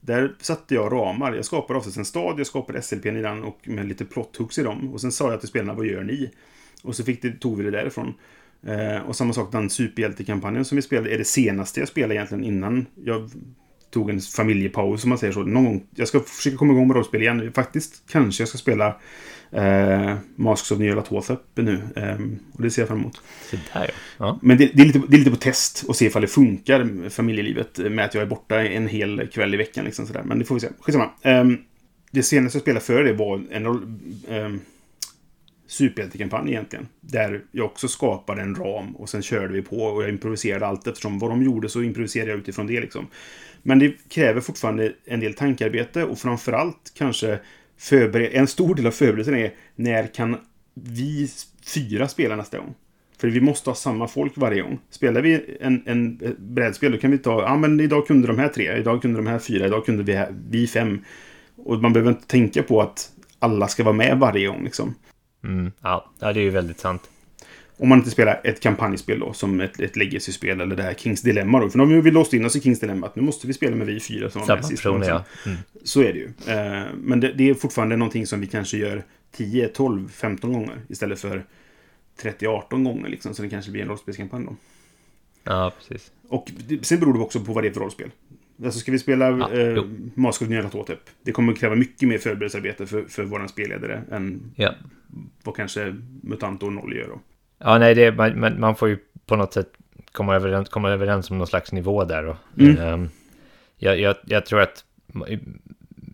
Där 0.01 0.35
satte 0.39 0.75
jag 0.75 0.93
ramar. 0.93 1.33
Jag 1.33 1.45
skapade 1.45 1.79
oftast 1.79 1.97
en 1.97 2.05
stad, 2.05 2.39
jag 2.39 2.47
skapade 2.47 2.81
SLP 2.81 3.05
i 3.05 3.09
den 3.09 3.43
och 3.43 3.59
med 3.67 3.87
lite 3.87 4.03
plot-hooks 4.03 4.59
i 4.59 4.63
dem. 4.63 4.93
Och 4.93 5.01
sen 5.01 5.11
sa 5.11 5.31
jag 5.31 5.39
till 5.39 5.49
spelarna, 5.49 5.73
vad 5.73 5.85
gör 5.85 6.03
ni? 6.03 6.31
Och 6.83 6.95
så 6.95 7.03
fick 7.03 7.21
det, 7.21 7.31
tog 7.31 7.57
vi 7.57 7.63
det 7.63 7.71
därifrån. 7.71 8.13
Eh, 8.65 8.97
och 9.07 9.15
samma 9.15 9.33
sak, 9.33 9.51
den 9.51 9.69
superhjältekampanjen 9.69 10.65
som 10.65 10.75
vi 10.75 10.81
spelade 10.81 11.13
är 11.13 11.17
det 11.17 11.25
senaste 11.25 11.79
jag 11.79 11.89
spelade 11.89 12.15
egentligen 12.15 12.43
innan 12.43 12.85
jag 13.03 13.31
tog 13.89 14.09
en 14.09 14.19
familjepaus, 14.21 15.03
om 15.03 15.09
man 15.09 15.17
säger 15.17 15.33
så. 15.33 15.43
Någon 15.43 15.65
gång, 15.65 15.83
jag 15.95 16.07
ska 16.07 16.19
försöka 16.19 16.57
komma 16.57 16.73
igång 16.73 16.87
med 16.87 16.95
rollspel 16.95 17.21
igen. 17.21 17.51
Faktiskt, 17.53 18.03
kanske 18.09 18.41
jag 18.41 18.49
ska 18.49 18.57
spela 18.57 18.95
eh, 19.51 20.15
Masks 20.35 20.71
of 20.71 20.79
Nyarlathotep 20.79 21.39
nu. 21.55 21.81
Eh, 21.95 22.17
och 22.53 22.61
det 22.61 22.71
ser 22.71 22.81
jag 22.81 22.89
fram 22.89 22.99
emot. 22.99 23.21
Så 23.51 23.57
där 23.73 23.91
ja. 24.17 24.39
Men 24.41 24.57
det, 24.57 24.71
det, 24.73 24.81
är 24.81 24.85
lite, 24.85 25.01
det 25.07 25.15
är 25.15 25.17
lite 25.17 25.31
på 25.31 25.37
test 25.37 25.83
och 25.87 25.95
se 25.95 26.05
ifall 26.05 26.21
det 26.21 26.27
funkar 26.27 27.09
familjelivet 27.09 27.77
med 27.77 28.05
att 28.05 28.13
jag 28.13 28.21
är 28.21 28.27
borta 28.27 28.61
en 28.61 28.87
hel 28.87 29.27
kväll 29.27 29.53
i 29.53 29.57
veckan. 29.57 29.85
Liksom 29.85 30.07
sådär. 30.07 30.23
Men 30.25 30.39
det 30.39 30.45
får 30.45 30.55
vi 30.55 30.61
se. 30.61 30.69
Skitsamma. 30.79 31.09
Um, 31.23 31.57
det 32.11 32.23
senaste 32.23 32.55
jag 32.55 32.61
spelade 32.61 32.85
före 32.85 33.03
det 33.03 33.13
var 33.13 33.43
en 33.51 33.65
um, 33.65 34.61
superhjältekampanj 35.67 36.51
egentligen. 36.51 36.87
Där 37.01 37.41
jag 37.51 37.65
också 37.65 37.87
skapade 37.87 38.41
en 38.41 38.55
ram 38.55 38.95
och 38.95 39.09
sen 39.09 39.21
körde 39.21 39.53
vi 39.53 39.61
på 39.61 39.77
och 39.77 40.03
jag 40.03 40.09
improviserade 40.09 40.67
allt 40.67 40.87
eftersom 40.87 41.19
vad 41.19 41.31
de 41.31 41.43
gjorde 41.43 41.69
så 41.69 41.81
improviserade 41.81 42.31
jag 42.31 42.39
utifrån 42.39 42.67
det 42.67 42.81
liksom. 42.81 43.07
Men 43.63 43.79
det 43.79 44.09
kräver 44.09 44.41
fortfarande 44.41 44.93
en 45.05 45.19
del 45.19 45.33
tankearbete 45.33 46.03
och 46.03 46.19
framförallt 46.19 46.93
kanske 46.97 47.39
förbered- 47.79 48.29
en 48.33 48.47
stor 48.47 48.75
del 48.75 48.87
av 48.87 48.91
förberedelsen 48.91 49.35
är 49.35 49.53
när 49.75 50.07
kan 50.07 50.37
vi 50.73 51.29
fyra 51.73 52.07
spela 52.07 52.35
nästa 52.35 52.57
gång? 52.57 52.73
För 53.17 53.27
vi 53.27 53.41
måste 53.41 53.69
ha 53.69 53.75
samma 53.75 54.07
folk 54.07 54.33
varje 54.35 54.61
gång. 54.61 54.79
Spelar 54.89 55.21
vi 55.21 55.57
en, 55.61 55.83
en 55.85 56.19
brädspel 56.37 56.91
då 56.91 56.97
kan 56.97 57.11
vi 57.11 57.17
ta, 57.17 57.41
ja 57.41 57.57
men 57.57 57.79
idag 57.79 58.07
kunde 58.07 58.27
de 58.27 58.39
här 58.39 58.47
tre, 58.47 58.77
idag 58.77 59.01
kunde 59.01 59.19
de 59.19 59.27
här 59.27 59.39
fyra, 59.39 59.67
idag 59.67 59.85
kunde 59.85 60.03
vi, 60.03 60.13
här, 60.13 60.35
vi 60.49 60.67
fem. 60.67 60.99
Och 61.55 61.81
man 61.81 61.93
behöver 61.93 62.11
inte 62.11 62.27
tänka 62.27 62.63
på 62.63 62.81
att 62.81 63.11
alla 63.39 63.67
ska 63.67 63.83
vara 63.83 63.95
med 63.95 64.17
varje 64.19 64.47
gång 64.47 64.63
liksom. 64.63 64.95
Mm, 65.45 65.71
ja. 65.81 66.11
det 66.19 66.25
är 66.25 66.33
ju 66.33 66.49
väldigt 66.49 66.79
sant. 66.79 67.09
Om 67.77 67.89
man 67.89 67.97
inte 67.97 68.11
spelar 68.11 68.41
ett 68.43 68.59
kampanjspel 68.59 69.19
då, 69.19 69.33
som 69.33 69.61
ett, 69.61 69.79
ett 69.79 69.95
legacy-spel 69.95 70.61
eller 70.61 70.75
det 70.75 70.83
här 70.83 70.93
Kings 70.93 71.21
Dilemma 71.21 71.59
då. 71.59 71.69
För 71.69 71.77
nu 71.77 71.95
har 71.95 72.01
vi 72.01 72.11
låst 72.11 72.33
in 72.33 72.45
oss 72.45 72.55
i 72.55 72.61
Kings 72.61 72.79
Dilemma 72.79 73.07
att 73.07 73.15
nu 73.15 73.21
måste 73.21 73.47
vi 73.47 73.53
spela 73.53 73.75
med 73.75 73.87
vi 73.87 73.99
fyra 73.99 74.29
som 74.29 74.39
var 74.39 74.45
Samma 74.45 74.55
med 74.57 74.65
sist. 74.65 74.83
personer, 74.83 75.07
ja. 75.07 75.23
Mm. 75.45 75.57
Så 75.83 76.01
är 76.01 76.13
det 76.13 76.19
ju. 76.19 76.29
Eh, 76.47 76.83
men 76.97 77.19
det, 77.19 77.33
det 77.33 77.49
är 77.49 77.53
fortfarande 77.53 77.95
någonting 77.95 78.27
som 78.27 78.41
vi 78.41 78.47
kanske 78.47 78.77
gör 78.77 79.03
10, 79.31 79.67
12, 79.67 80.09
15 80.09 80.53
gånger 80.53 80.77
istället 80.89 81.19
för 81.19 81.43
30, 82.21 82.47
18 82.47 82.83
gånger 82.83 83.09
liksom. 83.09 83.33
Så 83.33 83.41
det 83.41 83.49
kanske 83.49 83.71
blir 83.71 83.81
en 83.81 83.87
rollspelskampanj 83.87 84.45
då. 84.45 84.55
Ja, 85.43 85.71
precis. 85.77 86.11
Och 86.27 86.51
det, 86.67 86.85
sen 86.85 86.99
beror 86.99 87.13
det 87.13 87.19
också 87.19 87.39
på 87.39 87.53
vad 87.53 87.63
det 87.63 87.67
är 87.67 87.73
för 87.73 87.81
rollspel. 87.81 88.11
Alltså 88.63 88.79
ska 88.79 88.91
vi 88.91 88.99
spela 88.99 89.29
Ja, 89.29 89.53
eh. 89.53 89.83
Mask 90.13 90.41
of 90.41 90.49
Nyarlathotep. 90.49 90.99
Det 91.23 91.31
kommer 91.31 91.53
att 91.53 91.59
kräva 91.59 91.75
mycket 91.75 92.09
mer 92.09 92.17
förberedelsearbete 92.17 92.87
för, 92.87 93.03
för 93.03 93.23
våran 93.23 93.49
spelledare 93.49 94.01
än 94.11 94.51
Ja. 94.55 94.73
Vad 95.43 95.55
kanske 95.55 95.95
MUTANT 96.23 96.63
och 96.63 96.73
Noll 96.73 96.95
gör 96.95 97.07
då. 97.07 97.19
Ja, 97.59 97.77
nej, 97.77 97.95
det, 97.95 98.11
man, 98.11 98.59
man, 98.59 98.75
får 98.75 98.89
ju 98.89 98.97
på 99.25 99.35
något 99.35 99.53
sätt 99.53 99.69
komma 100.11 100.35
överens, 100.35 100.69
komma 100.69 100.89
överens 100.91 101.31
om 101.31 101.37
någon 101.37 101.47
slags 101.47 101.71
nivå 101.71 102.03
där. 102.03 102.25
Och, 102.25 102.35
Mm. 102.59 102.77
ehm, 102.77 103.09
jag, 103.77 103.99
jag, 103.99 104.15
jag 104.25 104.45
tror 104.45 104.61
att 104.61 104.83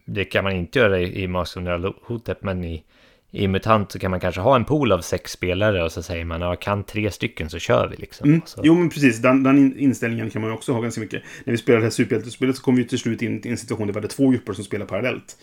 det 0.06 0.26
kan 0.26 0.44
man 0.44 0.54
inte 0.54 0.80
göra 0.80 1.00
i, 1.00 1.24
i 1.24 1.28
Master 1.28 1.60
of 1.60 1.64
Nyarlathotep, 1.64 2.44
men 2.44 2.64
i, 2.64 2.84
i 3.32 3.48
MUTANT 3.48 3.92
så 3.92 4.00
kan 4.00 4.12
man 4.12 4.20
kanske 4.20 4.42
ha 4.42 4.56
en 4.56 4.66
pool 4.66 4.92
av 4.92 5.00
sex 5.02 5.32
spelare 5.32 5.84
och 5.84 5.92
så 5.92 6.04
säger 6.04 6.26
man, 6.26 6.42
ja, 6.42 6.56
kan 6.56 6.84
tre 6.84 7.12
stycken 7.12 7.50
så 7.50 7.60
kör 7.60 7.88
vi 7.88 7.96
liksom. 7.96 8.30
Mm. 8.30 8.42
Jo, 8.64 8.76
men 8.76 8.90
precis. 8.90 9.18
Den, 9.22 9.44
den 9.44 9.58
in- 9.58 9.78
inställningen 9.78 10.30
kan 10.30 10.42
man 10.42 10.50
ju 10.52 10.56
också 10.56 10.74
ha 10.74 10.82
ganska 10.82 11.02
mycket. 11.02 11.24
När 11.44 11.52
vi 11.52 11.58
spelade 11.58 11.82
det 11.82 11.86
här 11.86 11.92
superhjältespelet 11.92 12.56
så 12.56 12.64
kom 12.64 12.76
vi 12.76 12.86
till 12.88 13.00
slut 13.00 13.22
in 13.22 13.42
i 13.46 13.50
en 13.50 13.58
situation 13.58 13.88
där 13.88 13.94
vi 13.94 13.98
hade 13.98 14.08
två 14.08 14.30
grupper 14.30 14.54
som 14.54 14.64
spelade 14.64 14.90
parallellt. 14.90 15.38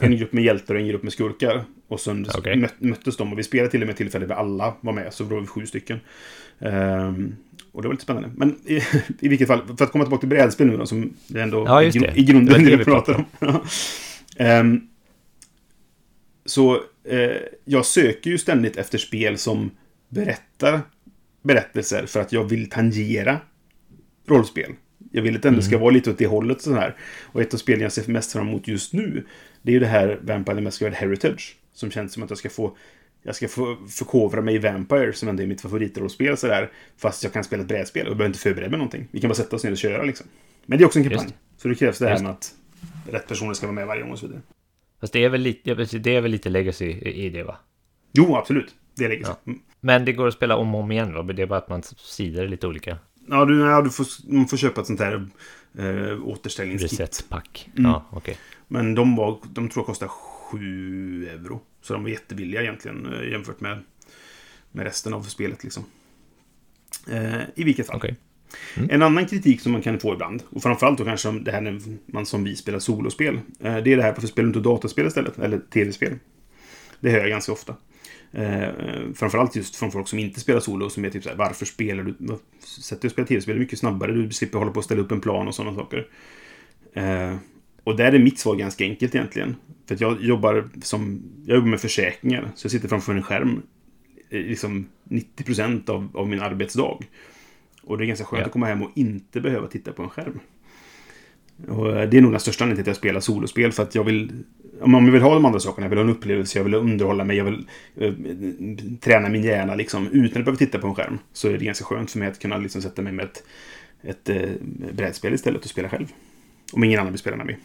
En 0.00 0.16
grupp 0.16 0.32
med 0.32 0.44
hjältar 0.44 0.74
och 0.74 0.80
en 0.80 0.86
grupp 0.88 1.02
med 1.02 1.12
skurkar. 1.12 1.64
Och 1.88 2.00
sen 2.00 2.26
Okej. 2.38 2.54
mö- 2.56 2.68
möttes 2.78 3.16
de 3.16 3.32
och 3.32 3.38
vi 3.38 3.42
spelade 3.42 3.70
till 3.70 3.80
och 3.80 3.86
med 3.86 3.96
tillfällen 3.96 4.28
där 4.28 4.34
alla 4.34 4.74
var 4.80 4.92
med. 4.92 5.14
Så 5.14 5.24
då 5.24 5.34
var 5.34 5.40
vi 5.40 5.46
sju 5.46 5.66
stycken. 5.66 6.00
Ehm, 6.58 7.36
och 7.72 7.82
det 7.82 7.88
var 7.88 7.94
lite 7.94 8.02
spännande. 8.02 8.30
Men 8.36 8.56
i, 8.66 8.82
i 9.20 9.28
vilket 9.28 9.48
fall, 9.48 9.62
för 9.78 9.84
att 9.84 9.92
komma 9.92 10.04
tillbaka 10.04 10.20
till 10.20 10.28
brädspel 10.28 10.66
nu 10.66 10.76
då, 10.76 10.86
som 10.86 11.14
det 11.26 11.42
ändå 11.42 11.64
Ja, 11.66 11.82
i, 11.82 12.10
i 12.14 12.24
grunden 12.24 12.64
Det 12.64 12.70
det 12.70 12.76
vi 12.76 12.84
pratar 12.84 13.14
om. 13.14 13.24
Ehm, 14.36 14.80
så 16.44 16.74
eh, 17.04 17.30
jag 17.64 17.86
söker 17.86 18.30
ju 18.30 18.38
ständigt 18.38 18.76
efter 18.76 18.98
spel 18.98 19.38
som 19.38 19.70
berättar 20.08 20.80
berättelser 21.42 22.06
för 22.06 22.20
att 22.20 22.32
jag 22.32 22.44
vill 22.44 22.70
tangera 22.70 23.38
rollspel. 24.26 24.72
Jag 25.12 25.22
vill 25.22 25.36
att 25.36 25.42
det 25.42 25.48
ändå 25.48 25.62
ska 25.62 25.78
vara 25.78 25.90
lite 25.90 26.10
åt 26.10 26.18
det 26.18 26.26
hållet. 26.26 26.62
Så 26.62 26.74
här. 26.74 26.96
Och 27.22 27.40
ett 27.40 27.54
av 27.54 27.58
spelen 27.58 27.80
jag 27.80 27.92
ser 27.92 28.10
mest 28.10 28.32
fram 28.32 28.48
emot 28.48 28.68
just 28.68 28.92
nu, 28.92 29.26
det 29.62 29.70
är 29.70 29.74
ju 29.74 29.80
det 29.80 29.86
här 29.86 30.20
Vampire 30.22 30.56
the 30.56 30.62
Masquerade 30.62 30.96
Heritage. 30.96 31.56
Som 31.72 31.90
känns 31.90 32.12
som 32.12 32.22
att 32.22 32.30
jag 32.30 32.38
ska 32.38 32.50
få 32.50 32.76
jag 33.22 33.36
ska 33.36 33.48
få 33.48 33.76
förkovra 33.88 34.40
mig 34.40 34.54
i 34.54 34.58
Vampire, 34.58 35.12
som 35.12 35.28
ändå 35.28 35.42
är 35.42 35.46
mitt 35.46 35.60
favoritrollspel 35.60 36.36
sådär. 36.36 36.70
Fast 36.96 37.24
jag 37.24 37.32
kan 37.32 37.44
spela 37.44 37.62
ett 37.62 37.68
brädspel 37.68 38.06
och 38.06 38.16
behöver 38.16 38.26
inte 38.26 38.38
förbereda 38.38 38.70
mig 38.70 38.78
någonting. 38.78 39.08
Vi 39.10 39.20
kan 39.20 39.28
bara 39.28 39.34
sätta 39.34 39.56
oss 39.56 39.64
ner 39.64 39.70
och 39.70 39.78
köra 39.78 40.02
liksom. 40.02 40.26
Men 40.66 40.78
det 40.78 40.84
är 40.84 40.86
också 40.86 40.98
en 40.98 41.08
kampanj. 41.08 41.28
Så 41.56 41.68
det 41.68 41.74
krävs 41.74 41.98
det 41.98 42.04
här 42.04 42.12
Just 42.12 42.22
med 42.22 42.32
att 42.32 42.54
rätt 43.10 43.28
personer 43.28 43.54
ska 43.54 43.66
vara 43.66 43.74
med 43.74 43.86
varje 43.86 44.02
gång 44.02 44.10
och 44.10 44.18
så 44.18 44.26
vidare. 44.26 44.42
Fast 45.00 45.12
det 45.12 45.24
är 45.24 45.28
väl 45.28 45.40
lite, 45.40 45.74
det 45.74 46.16
är 46.16 46.20
väl 46.20 46.30
lite 46.30 46.48
legacy 46.48 46.84
i, 46.84 47.30
det 47.30 47.42
va? 47.42 47.58
Jo, 48.12 48.36
absolut. 48.36 48.74
Det 48.94 49.08
lägger 49.08 49.24
sig. 49.24 49.34
Ja. 49.44 49.52
Mm. 49.52 49.60
Men 49.80 50.04
det 50.04 50.12
går 50.12 50.28
att 50.28 50.34
spela 50.34 50.56
om 50.56 50.74
och 50.74 50.80
om 50.80 50.92
igen 50.92 51.14
va? 51.14 51.22
Det 51.22 51.42
är 51.42 51.46
bara 51.46 51.58
att 51.58 51.68
man 51.68 51.82
sidor 51.82 52.44
är 52.44 52.48
lite 52.48 52.66
olika. 52.66 52.98
Ja, 53.28 53.44
du, 53.44 53.60
ja, 53.60 53.82
du 53.82 53.90
får, 53.90 54.06
man 54.32 54.46
får 54.46 54.56
köpa 54.56 54.80
ett 54.80 54.86
sånt 54.86 55.00
här 55.00 55.28
äh, 55.78 56.28
återställningskit. 56.28 56.92
Reset-pack. 56.92 57.70
Mm. 57.76 57.90
Ja, 57.90 58.06
okej. 58.10 58.36
Men 58.72 58.94
de, 58.94 59.16
var, 59.16 59.38
de 59.52 59.68
tror 59.68 59.82
jag 59.82 59.86
kostar 59.86 60.08
7 60.08 61.28
euro. 61.28 61.60
Så 61.82 61.92
de 61.92 62.02
var 62.02 62.10
jättebilliga 62.10 62.62
egentligen 62.62 63.12
eh, 63.12 63.30
jämfört 63.30 63.60
med, 63.60 63.82
med 64.72 64.84
resten 64.84 65.14
av 65.14 65.22
spelet. 65.22 65.64
Liksom. 65.64 65.84
Eh, 67.10 67.40
I 67.54 67.64
vilket 67.64 67.86
fall. 67.86 67.96
Okej. 67.96 68.16
En 68.90 69.02
annan 69.02 69.26
kritik 69.26 69.60
som 69.60 69.72
man 69.72 69.82
kan 69.82 70.00
få 70.00 70.12
ibland, 70.12 70.42
och 70.50 70.62
framförallt 70.62 70.98
då 70.98 71.04
kanske 71.04 71.30
det 71.30 71.52
här 71.52 71.60
när 71.60 71.80
man 72.06 72.26
som 72.26 72.44
vi 72.44 72.56
spelar 72.56 72.78
solospel, 72.78 73.34
eh, 73.60 73.76
det 73.76 73.92
är 73.92 73.96
det 73.96 74.02
här 74.02 74.12
varför 74.12 74.26
spelar 74.26 74.46
du 74.46 74.58
inte 74.58 74.68
dataspel 74.68 75.06
istället? 75.06 75.38
Eller 75.38 75.58
tv-spel? 75.58 76.18
Det 77.00 77.10
hör 77.10 77.18
jag 77.18 77.28
ganska 77.28 77.52
ofta. 77.52 77.76
Eh, 78.32 78.68
framförallt 79.14 79.56
just 79.56 79.76
från 79.76 79.92
folk 79.92 80.08
som 80.08 80.18
inte 80.18 80.40
spelar 80.40 80.60
solo, 80.60 80.90
som 80.90 81.04
är 81.04 81.10
typ 81.10 81.22
så 81.22 81.28
här, 81.28 81.36
varför 81.36 81.66
spelar 81.66 82.02
du? 82.02 82.14
Sätt 82.60 83.00
dig 83.00 83.08
och 83.08 83.12
spela 83.12 83.26
tv-spel 83.26 83.58
mycket 83.58 83.78
snabbare, 83.78 84.12
du 84.12 84.30
slipper 84.30 84.58
hålla 84.58 84.70
på 84.72 84.78
och 84.78 84.84
ställa 84.84 85.00
upp 85.00 85.12
en 85.12 85.20
plan 85.20 85.48
och 85.48 85.54
sådana 85.54 85.76
saker. 85.76 86.06
Eh, 86.92 87.36
och 87.84 87.96
där 87.96 88.12
är 88.12 88.18
mitt 88.18 88.38
svar 88.38 88.56
ganska 88.56 88.84
enkelt 88.84 89.14
egentligen. 89.14 89.56
För 89.86 89.96
jag 90.00 90.22
jobbar 90.22 90.68
som, 90.82 91.22
jag 91.46 91.54
jobbar 91.54 91.68
med 91.68 91.80
försäkringar, 91.80 92.50
så 92.54 92.64
jag 92.64 92.70
sitter 92.72 92.88
framför 92.88 93.14
en 93.14 93.22
skärm 93.22 93.62
eh, 94.30 94.40
liksom 94.40 94.88
90% 95.08 95.90
av, 95.90 96.08
av 96.14 96.28
min 96.28 96.40
arbetsdag. 96.40 96.98
Och 97.82 97.98
det 97.98 98.04
är 98.04 98.06
ganska 98.06 98.24
skönt 98.24 98.40
Ja. 98.40 98.46
att 98.46 98.52
komma 98.52 98.66
hem 98.66 98.82
och 98.82 98.90
inte 98.94 99.40
behöva 99.40 99.66
titta 99.66 99.92
på 99.92 100.02
en 100.02 100.08
skärm. 100.08 100.40
Och 101.68 101.96
eh, 101.98 102.08
det 102.08 102.16
är 102.18 102.22
nog 102.22 102.32
den 102.32 102.40
största 102.40 102.64
anledningen 102.64 102.84
till 102.84 102.90
att 102.90 102.96
jag 102.96 103.00
spelar 103.00 103.20
solospel. 103.20 103.72
För 103.72 103.82
att 103.82 103.94
jag 103.94 104.04
vill... 104.04 104.32
Om 104.80 104.94
jag 104.94 105.12
vill 105.12 105.22
ha 105.22 105.34
de 105.34 105.44
andra 105.44 105.60
sakerna, 105.60 105.84
jag 105.84 105.88
vill 105.90 105.98
ha 105.98 106.04
en 106.04 106.10
upplevelse, 106.10 106.58
jag 106.58 106.64
vill 106.64 106.74
underhålla 106.74 107.24
mig, 107.24 107.36
jag 107.36 107.44
vill 107.44 107.66
eh, 107.96 108.12
träna 109.00 109.28
min 109.28 109.42
hjärna 109.42 109.74
liksom, 109.74 110.06
utan 110.06 110.40
att 110.40 110.44
behöva 110.44 110.56
titta 110.58 110.78
på 110.78 110.86
en 110.86 110.94
skärm. 110.94 111.18
Så 111.32 111.48
är 111.48 111.58
det 111.58 111.64
ganska 111.64 111.84
skönt 111.84 112.10
för 112.10 112.18
mig 112.18 112.28
att 112.28 112.38
kunna 112.38 112.56
liksom, 112.56 112.82
sätta 112.82 113.02
mig 113.02 113.12
med 113.12 113.24
ett, 113.24 113.42
ett 114.02 114.28
eh, 114.28 114.50
brädspel 114.92 115.34
istället 115.34 115.64
och 115.64 115.70
spela 115.70 115.88
själv. 115.88 116.06
Om 116.72 116.84
ingen 116.84 117.00
annan 117.00 117.12
vill 117.12 117.18
spela 117.20 117.36
med 117.36 117.46
mig. 117.46 117.58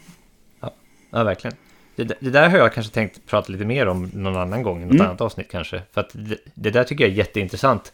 Ja, 1.10 1.24
verkligen. 1.24 1.56
Det, 1.96 2.04
det 2.20 2.30
där 2.30 2.48
har 2.50 2.58
jag 2.58 2.72
kanske 2.72 2.92
tänkt 2.92 3.26
prata 3.26 3.52
lite 3.52 3.64
mer 3.64 3.86
om 3.86 4.10
någon 4.14 4.36
annan 4.36 4.62
gång, 4.62 4.82
i 4.82 4.84
något 4.84 4.94
Mm. 4.94 5.06
annat 5.06 5.20
avsnitt 5.20 5.50
kanske. 5.50 5.82
För 5.92 6.00
att 6.00 6.10
det, 6.12 6.38
det 6.54 6.70
där 6.70 6.84
tycker 6.84 7.04
jag 7.04 7.12
är 7.12 7.16
jätteintressant. 7.16 7.92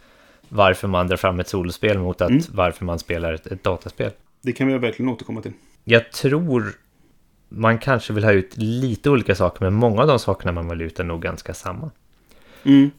Varför 0.48 0.88
man 0.88 1.08
drar 1.08 1.16
fram 1.16 1.40
ett 1.40 1.48
solospel 1.48 1.98
mot 1.98 2.20
att 2.20 2.30
Mm. 2.30 2.42
varför 2.50 2.84
man 2.84 2.98
spelar 2.98 3.32
ett, 3.32 3.46
ett 3.46 3.64
dataspel. 3.64 4.10
Det 4.42 4.52
kan 4.52 4.66
vi 4.66 4.78
verkligen 4.78 5.08
återkomma 5.12 5.42
till. 5.42 5.52
Jag 5.84 6.12
tror 6.12 6.72
man 7.48 7.78
kanske 7.78 8.12
vill 8.12 8.24
ha 8.24 8.32
ut 8.32 8.56
lite 8.56 9.10
olika 9.10 9.34
saker, 9.34 9.64
men 9.64 9.74
många 9.74 10.00
av 10.02 10.06
de 10.08 10.18
sakerna 10.18 10.52
man 10.52 10.68
vill 10.68 10.80
ut 10.82 11.00
är 11.00 11.04
nog 11.04 11.22
ganska 11.22 11.54
samma. 11.54 11.90
Mm. 12.64 12.90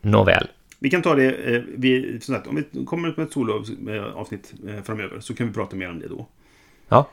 Nåväl. 0.00 0.48
Vi 0.78 0.90
kan 0.90 1.02
ta 1.02 1.14
det, 1.14 1.32
eh, 1.56 1.62
vi, 1.76 2.20
som 2.20 2.34
sagt, 2.34 2.46
om 2.46 2.64
vi 2.72 2.84
kommer 2.84 3.08
ut 3.08 3.16
med 3.16 3.26
ett 3.26 3.32
soloavsnitt 3.32 4.54
eh, 4.68 4.82
framöver 4.82 5.20
så 5.20 5.34
kan 5.34 5.46
vi 5.48 5.52
prata 5.52 5.76
mer 5.76 5.90
om 5.90 5.98
det 6.00 6.08
då. 6.08 6.26
Ja, 6.88 7.10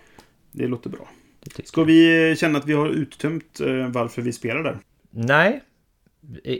Det 0.53 0.67
låter 0.67 0.89
bra. 0.89 1.09
det 1.43 1.67
Ska 1.67 1.83
vi 1.83 2.35
känna 2.39 2.59
att 2.59 2.65
vi 2.65 2.73
har 2.73 2.89
uttömt 2.89 3.59
eh, 3.59 3.87
varför 3.87 4.21
vi 4.21 4.33
spelar 4.33 4.63
där? 4.63 4.77
Nej, 5.09 5.61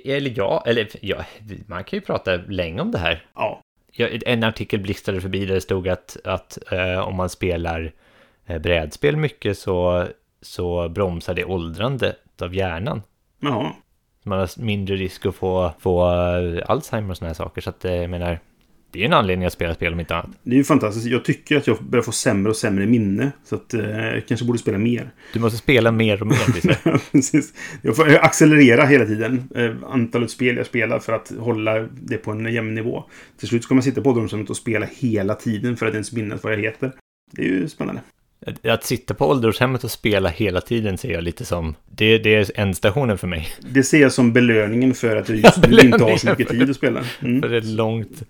eller 0.05 0.33
ja, 0.37 0.63
eller 0.67 0.89
ja, 1.01 1.25
man 1.67 1.83
kan 1.83 1.97
ju 1.97 2.01
prata 2.01 2.35
länge 2.35 2.81
om 2.81 2.91
det 2.91 2.97
här. 2.97 3.25
Ja. 3.35 3.61
En 4.25 4.43
artikel 4.43 4.79
blixtrade 4.79 5.21
förbi 5.21 5.45
där 5.45 5.53
det 5.53 5.61
stod 5.61 5.87
att, 5.87 6.17
att 6.23 6.71
eh, 6.71 6.99
om 6.99 7.15
man 7.15 7.29
spelar 7.29 7.91
eh, 8.45 8.61
brädspel 8.61 9.17
mycket 9.17 9.57
så, 9.57 10.07
så 10.41 10.89
bromsar 10.89 11.33
det 11.33 11.45
åldrandet 11.45 12.41
av 12.41 12.55
hjärnan. 12.55 13.01
Jaha. 13.39 13.71
Man 14.23 14.39
har 14.39 14.61
mindre 14.61 14.95
risk 14.95 15.25
att 15.25 15.35
få, 15.35 15.71
få 15.79 16.11
eh, 16.11 16.63
Alzheimer 16.65 17.09
och 17.09 17.17
såna 17.17 17.29
här 17.29 17.33
saker. 17.35 17.61
Så 17.61 17.69
att 17.69 17.83
jag 17.83 18.09
menar, 18.09 18.39
det 18.93 19.01
är 19.01 19.05
en 19.05 19.13
anledning 19.13 19.45
att 19.45 19.53
spela 19.53 19.75
spel 19.75 19.93
om 19.93 19.99
inte 19.99 20.15
annat. 20.15 20.29
Det 20.43 20.51
är 20.51 20.57
ju 20.57 20.63
fantastiskt. 20.63 21.05
Jag 21.07 21.25
tycker 21.25 21.57
att 21.57 21.67
jag 21.67 21.83
börjar 21.83 22.03
få 22.03 22.11
sämre 22.11 22.49
och 22.49 22.55
sämre 22.55 22.85
minne. 22.85 23.31
Så 23.45 23.55
att 23.55 23.73
eh, 23.73 23.81
jag 23.89 24.27
kanske 24.27 24.45
borde 24.45 24.59
spela 24.59 24.77
mer. 24.77 25.09
Du 25.33 25.39
måste 25.39 25.57
spela 25.57 25.91
mer 25.91 26.21
och 26.21 26.27
mer. 26.27 26.99
Precis. 27.11 27.53
Jag 27.81 27.95
får 27.95 28.15
accelerera 28.15 28.85
hela 28.85 29.05
tiden. 29.05 29.49
Eh, 29.55 29.71
antalet 29.89 30.31
spel 30.31 30.57
jag 30.57 30.65
spelar 30.65 30.99
för 30.99 31.13
att 31.13 31.31
hålla 31.39 31.87
det 31.93 32.17
på 32.17 32.31
en 32.31 32.53
jämn 32.53 32.75
nivå. 32.75 33.03
Till 33.39 33.47
slut 33.47 33.63
ska 33.63 33.73
man 33.75 33.83
sitta 33.83 34.01
på 34.01 34.09
ålderdomshemmet 34.09 34.49
och 34.49 34.57
spela 34.57 34.87
hela 34.97 35.35
tiden 35.35 35.77
för 35.77 35.85
att 35.85 35.93
ens 35.93 36.11
minnas 36.13 36.43
vad 36.43 36.53
jag 36.53 36.57
heter. 36.59 36.91
Det 37.31 37.41
är 37.41 37.45
ju 37.45 37.67
spännande. 37.69 38.01
Att- 38.45 38.65
Att 38.65 38.83
sitta 38.83 39.13
på 39.13 39.27
ålderdomshemmet 39.29 39.83
och 39.83 39.91
spela 39.91 40.29
hela 40.29 40.61
tiden 40.61 40.97
ser 40.97 41.11
jag 41.13 41.23
lite 41.23 41.45
som, 41.45 41.75
det, 41.91 42.17
det 42.17 42.35
är 42.35 42.51
ändstationen 42.55 43.17
för 43.17 43.27
mig. 43.27 43.47
Det 43.69 43.83
ser 43.83 44.01
jag 44.01 44.11
som 44.11 44.33
belöningen 44.33 44.93
för 44.93 45.15
att 45.15 45.29
jag 45.29 45.37
just 45.37 45.67
nu 45.67 45.77
inte 45.79 46.03
har 46.03 46.17
så 46.17 46.29
mycket 46.29 46.47
tid 46.49 46.69
att 46.69 46.75
spela. 46.75 47.03
Mm. 47.21 47.41
För 47.41 47.53
ett 47.53 47.65
långt, 47.65 48.23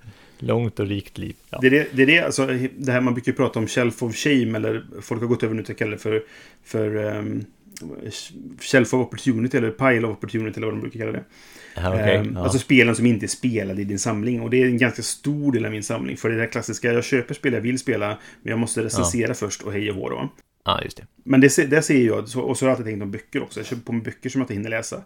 långt 0.48 0.80
och 0.80 0.88
rikt 0.88 1.18
liv. 1.18 1.36
Ja. 1.50 1.58
Det 1.62 1.68
är 1.68 1.72
det, 1.72 1.88
det 1.94 2.02
är 2.02 2.08
det, 2.08 2.20
alltså, 2.20 2.46
det 2.78 2.92
här 2.92 3.02
man 3.02 3.14
brukar 3.14 3.32
prata 3.32 3.60
om 3.60 3.68
shelf 3.68 4.04
of 4.04 4.16
shame, 4.16 4.58
eller 4.58 4.84
folk 5.02 5.22
har 5.22 5.28
gått 5.28 5.44
över 5.44 5.56
nu 5.56 5.64
till 5.64 5.72
att 5.72 5.78
kalla 5.78 5.92
det 5.92 5.98
för, 5.98 6.24
för 6.64 6.96
um, 6.96 7.46
shelf 8.62 8.94
of 8.94 9.08
opportunity, 9.08 9.58
eller 9.58 9.72
pile 9.72 10.08
of 10.08 10.18
opportunity, 10.18 10.58
eller 10.58 10.68
vad 10.68 10.76
de 10.76 10.82
brukar 10.82 11.00
kalla 11.00 11.12
det. 11.12 11.24
Ja, 11.76 11.94
okej. 11.94 12.16
Ehm, 12.16 12.34
ja. 12.34 12.44
Alltså 12.44 12.60
spelen 12.60 12.96
som 12.96 13.06
inte 13.06 13.26
är 13.26 13.28
spelade 13.28 13.82
i 13.82 13.86
din 13.86 14.00
samling. 14.00 14.42
Och 14.42 14.50
det 14.50 14.62
är 14.62 14.66
en 14.66 14.78
ganska 14.78 15.02
stor 15.02 15.52
del 15.52 15.66
av 15.66 15.72
min 15.72 15.84
samling. 15.84 16.18
För 16.18 16.30
det 16.30 16.38
där 16.38 16.46
klassiska, 16.46 16.94
jag 16.94 17.04
köper 17.04 17.34
spel 17.34 17.54
jag 17.54 17.62
vill 17.62 17.80
spela, 17.80 18.08
men 18.42 18.50
jag 18.50 18.60
måste 18.60 18.84
recensera 18.84 19.34
först 19.34 19.62
och 19.62 19.74
hej 19.74 19.90
och 19.90 19.96
hå 19.96 20.10
då. 20.10 20.30
ja, 20.66 20.82
just 20.84 20.98
det. 20.98 21.04
Men 21.24 21.42
det, 21.42 21.70
det 21.70 21.82
ser 21.82 22.06
jag, 22.06 22.20
och 22.20 22.30
så 22.30 22.40
har 22.40 22.56
jag 22.60 22.70
alltid 22.70 22.86
tänkt 22.86 23.04
om 23.04 23.12
böcker 23.12 23.44
också. 23.44 23.60
Jag 23.60 23.68
köper 23.68 23.84
på 23.84 23.92
mig 23.92 24.02
böcker 24.02 24.30
som 24.30 24.42
jag 24.42 24.44
inte 24.46 24.54
hinner 24.54 24.70
läsa. 24.70 25.02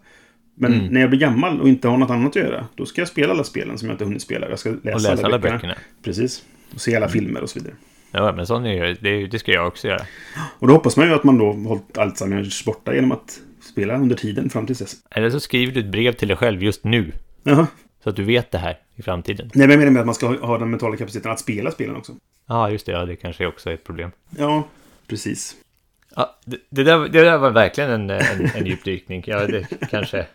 Men 0.60 0.72
Mm. 0.74 0.86
när 0.86 1.00
jag 1.00 1.10
blir 1.10 1.20
gammal 1.20 1.60
och 1.60 1.68
inte 1.68 1.88
har 1.88 1.96
något 1.98 2.10
annat 2.10 2.28
att 2.28 2.36
göra, 2.36 2.66
då 2.74 2.86
ska 2.86 3.00
jag 3.00 3.08
spela 3.08 3.32
alla 3.32 3.44
spelen 3.44 3.78
som 3.78 3.88
jag 3.88 3.94
inte 3.94 4.04
hunnit 4.04 4.22
spela. 4.22 4.48
Jag 4.50 4.58
ska 4.58 4.70
läsa, 4.70 4.94
Och 4.96 5.00
läsa 5.02 5.26
alla 5.26 5.38
böckerna. 5.38 5.74
Precis. 6.04 6.42
Och 6.74 6.80
se 6.80 6.96
alla 6.96 7.08
filmer 7.08 7.42
och 7.42 7.50
så 7.50 7.58
vidare. 7.58 7.74
Ja, 8.12 8.32
men 8.32 8.46
sån 8.46 8.66
är 8.66 8.96
det, 9.00 9.26
det 9.26 9.38
ska 9.38 9.52
jag 9.52 9.66
också 9.66 9.88
göra. 9.88 10.02
Och 10.58 10.66
då 10.66 10.72
hoppas 10.74 10.96
man 10.96 11.06
ju 11.08 11.14
att 11.14 11.24
man 11.24 11.38
då 11.38 11.52
hållit 11.52 11.98
Alzheimers 11.98 12.64
borta 12.64 12.94
genom 12.94 13.12
att 13.12 13.40
spela 13.72 13.96
under 13.98 14.16
tiden 14.16 14.50
fram 14.50 14.66
till 14.66 14.76
dess. 14.76 14.96
Eller 15.10 15.30
så 15.30 15.40
skriver 15.40 15.72
du 15.72 15.80
ett 15.80 15.86
brev 15.90 16.12
till 16.12 16.28
dig 16.28 16.36
själv 16.36 16.62
just 16.62 16.84
nu. 16.84 17.12
Jaha. 17.42 17.66
Så 18.04 18.10
att 18.10 18.16
du 18.16 18.24
vet 18.24 18.50
det 18.50 18.58
här 18.58 18.78
i 18.96 19.02
framtiden. 19.02 19.50
Nej, 19.54 19.66
men 19.66 19.70
jag 19.70 19.78
menar 19.78 19.92
med 19.92 20.00
att 20.00 20.06
man 20.06 20.14
ska 20.14 20.26
ha- 20.46 20.58
den 20.58 20.70
mentala 20.70 20.96
kapaciteten 20.96 21.32
att 21.32 21.40
spela 21.40 21.70
spelen 21.70 21.96
också. 21.96 22.12
Ja, 22.48 22.70
just 22.70 22.86
det. 22.86 22.92
Ja, 22.92 23.04
det 23.06 23.16
kanske 23.16 23.46
också 23.46 23.70
är 23.70 23.74
ett 23.74 23.84
problem. 23.84 24.10
Ja, 24.38 24.68
precis. 25.06 25.56
Ja, 26.16 26.38
det, 26.44 26.56
det, 26.70 26.84
där, 26.84 26.98
det 26.98 27.22
där 27.24 27.38
var 27.38 27.50
verkligen 27.50 27.90
en, 27.90 28.10
en, 28.10 28.50
en 28.54 28.66
djupdykning. 28.66 29.22
Ja, 29.26 29.46
det 29.46 29.66
kanske 29.90 30.26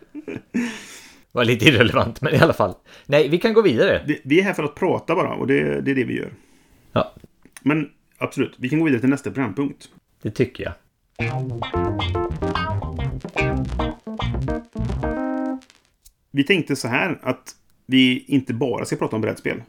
var 1.32 1.44
lite 1.44 1.64
irrelevant, 1.64 2.20
men 2.20 2.34
i 2.34 2.38
alla 2.38 2.52
fall. 2.52 2.74
Nej, 3.06 3.28
vi 3.28 3.38
kan 3.38 3.54
gå 3.54 3.62
vidare. 3.62 4.02
Vi, 4.06 4.20
vi 4.24 4.40
är 4.40 4.44
här 4.44 4.52
för 4.52 4.62
att 4.64 4.74
prata 4.74 5.14
bara, 5.14 5.34
och 5.34 5.46
det, 5.46 5.80
det 5.80 5.90
är 5.90 5.94
det 5.94 6.04
vi 6.04 6.16
gör. 6.16 6.32
Ja, 6.92 7.14
Men 7.62 7.90
absolut, 8.18 8.54
vi 8.58 8.68
kan 8.68 8.78
gå 8.78 8.84
vidare 8.84 9.00
till 9.00 9.10
nästa 9.10 9.30
programpunkt. 9.30 9.88
det 10.22 10.30
tycker 10.30 10.64
jag. 10.64 10.72
Vi 16.30 16.44
tänkte 16.44 16.76
så 16.76 16.88
här 16.88 17.18
att 17.22 17.54
vi 17.86 18.24
inte 18.28 18.54
bara 18.54 18.84
ska 18.84 18.96
prata 18.96 19.16
om 19.16 19.22
brädspel. 19.22 19.62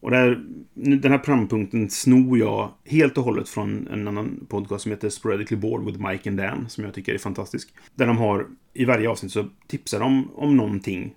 Och 0.00 0.10
där, 0.10 0.40
den 0.78 1.12
här 1.12 1.18
programpunkten 1.18 1.90
snor 1.90 2.38
jag 2.38 2.70
helt 2.84 3.18
och 3.18 3.24
hållet 3.24 3.48
från 3.48 3.88
en 3.88 4.08
annan 4.08 4.46
podcast 4.48 4.82
som 4.82 4.92
heter 4.92 5.08
Sporadically 5.08 5.60
Bored 5.60 5.86
with 5.86 6.06
Mike 6.08 6.30
and 6.30 6.38
Dan, 6.38 6.68
som 6.68 6.84
jag 6.84 6.94
tycker 6.94 7.14
är 7.14 7.18
fantastisk. 7.18 7.68
Där 7.94 8.06
de 8.06 8.18
har, 8.18 8.46
i 8.74 8.84
varje 8.84 9.08
avsnitt 9.08 9.32
så 9.32 9.48
tipsar 9.66 10.00
de 10.00 10.30
om 10.34 10.56
någonting. 10.56 11.14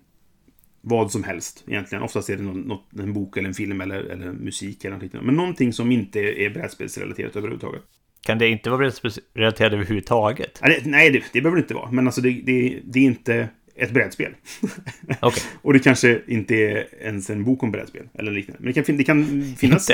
Vad 0.82 1.12
som 1.12 1.24
helst 1.24 1.64
egentligen. 1.68 2.04
Oftast 2.04 2.30
är 2.30 2.38
det 2.38 2.44
något, 2.44 2.86
en 3.00 3.14
bok 3.14 3.38
eller 3.38 3.48
en 3.48 3.54
film 3.54 3.82
eller, 3.82 4.04
eller 4.04 4.32
musik 4.32 4.86
eller 4.86 4.96
någonting. 4.96 5.22
Men 5.24 5.36
någonting 5.36 5.74
som 5.74 5.92
inte 5.92 6.20
är 6.20 6.50
brädspelsrelaterat 6.50 7.36
överhuvudtaget. 7.36 7.82
Kan 8.22 8.38
det 8.38 8.50
inte 8.50 8.70
vara 8.70 8.92
relaterat 9.34 9.74
överhuvudtaget? 9.74 10.60
Nej, 10.62 10.82
det, 10.84 10.90
nej, 10.90 11.12
det, 11.12 11.24
det 11.34 11.42
behöver 11.42 11.58
det 11.58 11.62
inte 11.62 11.74
vara. 11.74 11.92
Men 11.92 12.08
alltså 12.08 12.22
det, 12.22 12.30
det, 12.30 12.80
det 12.84 13.00
är 13.00 13.04
inte 13.04 13.50
ett 13.82 13.92
brädspel. 13.92 14.36
Okej. 15.20 15.44
Och 15.62 15.74
det 15.74 15.80
kanske 15.80 16.22
inte 16.28 16.56
är 16.56 16.88
ens 17.02 17.30
en 17.30 17.44
bok 17.44 17.64
om 17.64 17.72
brädspel. 17.72 18.10
Eller 18.14 18.32
liknande. 18.32 18.64
Men 18.64 18.74
det 18.74 18.84
kan, 18.84 18.98
det 18.98 19.04
kan 19.04 19.44
finnas 19.58 19.90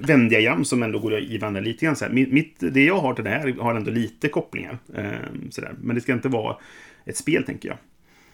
vändiagram 0.00 0.64
som 0.64 0.82
ändå 0.82 0.98
går 0.98 1.18
i 1.18 1.38
varandra 1.38 1.60
lite 1.60 1.84
grann. 1.84 1.96
Så 1.96 2.04
här. 2.04 2.12
Mitt, 2.12 2.56
det 2.60 2.84
jag 2.84 2.98
har 2.98 3.14
till 3.14 3.24
det 3.24 3.30
här 3.30 3.52
har 3.60 3.74
ändå 3.74 3.90
lite 3.90 4.28
kopplingar. 4.28 4.78
Eh, 4.96 5.04
sådär. 5.50 5.74
Men 5.80 5.94
det 5.96 6.00
ska 6.02 6.12
inte 6.12 6.28
vara 6.28 6.56
ett 7.04 7.16
spel, 7.16 7.44
tänker 7.44 7.68
jag. 7.68 7.78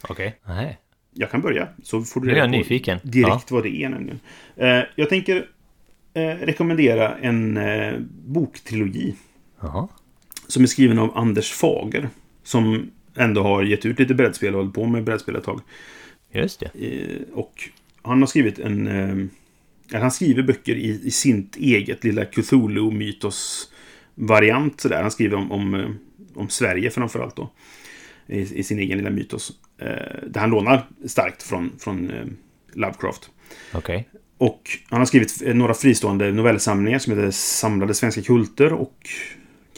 Okej. 0.09 0.37
Nej. 0.47 0.79
Jag 1.15 1.31
kan 1.31 1.41
börja, 1.41 1.69
så 1.83 2.03
får 2.03 2.21
du 2.21 2.27
Nu 2.27 2.33
är 2.33 2.37
jag 2.37 2.43
reda 2.43 2.53
på 2.53 2.59
nyfiken. 2.59 2.99
direkt 3.03 3.51
vad 3.51 3.63
det 3.63 3.83
är 3.83 3.89
nämligen. 3.89 4.21
Eh, 4.57 4.81
jag 4.97 5.09
tänker 5.09 5.47
eh, 6.15 6.21
rekommendera 6.23 7.17
en 7.19 7.57
eh, 7.57 7.95
boktrilogi 8.27 9.15
Jaha. 9.61 9.89
som 10.49 10.63
är 10.63 10.67
skriven 10.67 10.99
av 10.99 11.19
Anders 11.19 11.53
Fager. 11.53 12.09
Som 12.43 12.91
ändå 13.17 13.43
har 13.43 13.63
gett 13.63 13.87
ut 13.87 13.99
lite 13.99 14.15
brädspel 14.15 14.55
och 14.55 14.61
hållit 14.61 14.75
på 14.75 14.87
med 14.87 15.05
brädspel 15.05 15.37
ett 15.37 15.45
tag. 15.45 15.61
Just 16.33 16.61
det. 16.61 16.71
Eh, 16.75 17.23
och 17.33 17.69
han 18.03 18.21
har 18.21 18.27
skrivit 18.27 18.59
en... 18.59 18.87
Eh, 18.87 19.17
han 20.01 20.11
skriver 20.11 20.43
böcker 20.43 20.75
i, 20.75 21.01
i 21.05 21.11
sitt 21.11 21.57
eget 21.57 22.05
lilla 22.05 22.25
Cthulhu-mytos-variant. 22.25 24.87
Han 24.91 25.11
skriver 25.11 25.37
om, 25.37 25.53
om, 25.53 25.75
eh, 25.75 25.91
om 26.35 26.49
Sverige 26.49 26.91
framförallt 26.91 27.37
då. 27.37 27.51
I, 28.27 28.59
I 28.59 28.63
sin 28.63 28.79
egen 28.79 28.99
lilla 28.99 29.11
mytos. 29.11 29.53
Där 30.27 30.41
han 30.41 30.51
lånar 30.51 30.87
starkt 31.07 31.43
från, 31.43 31.73
från 31.79 32.13
Lovecraft. 32.73 33.31
Okej. 33.73 34.09
Och 34.39 34.71
han 34.89 34.99
har 34.99 35.07
skrivit 35.07 35.43
några 35.55 35.75
fristående 35.75 36.33
novellsamlingar 36.33 36.99
som 36.99 37.13
heter 37.13 37.31
Samlade 37.31 37.95
svenska 37.95 38.23
kulter 38.23 38.73
och 38.73 39.09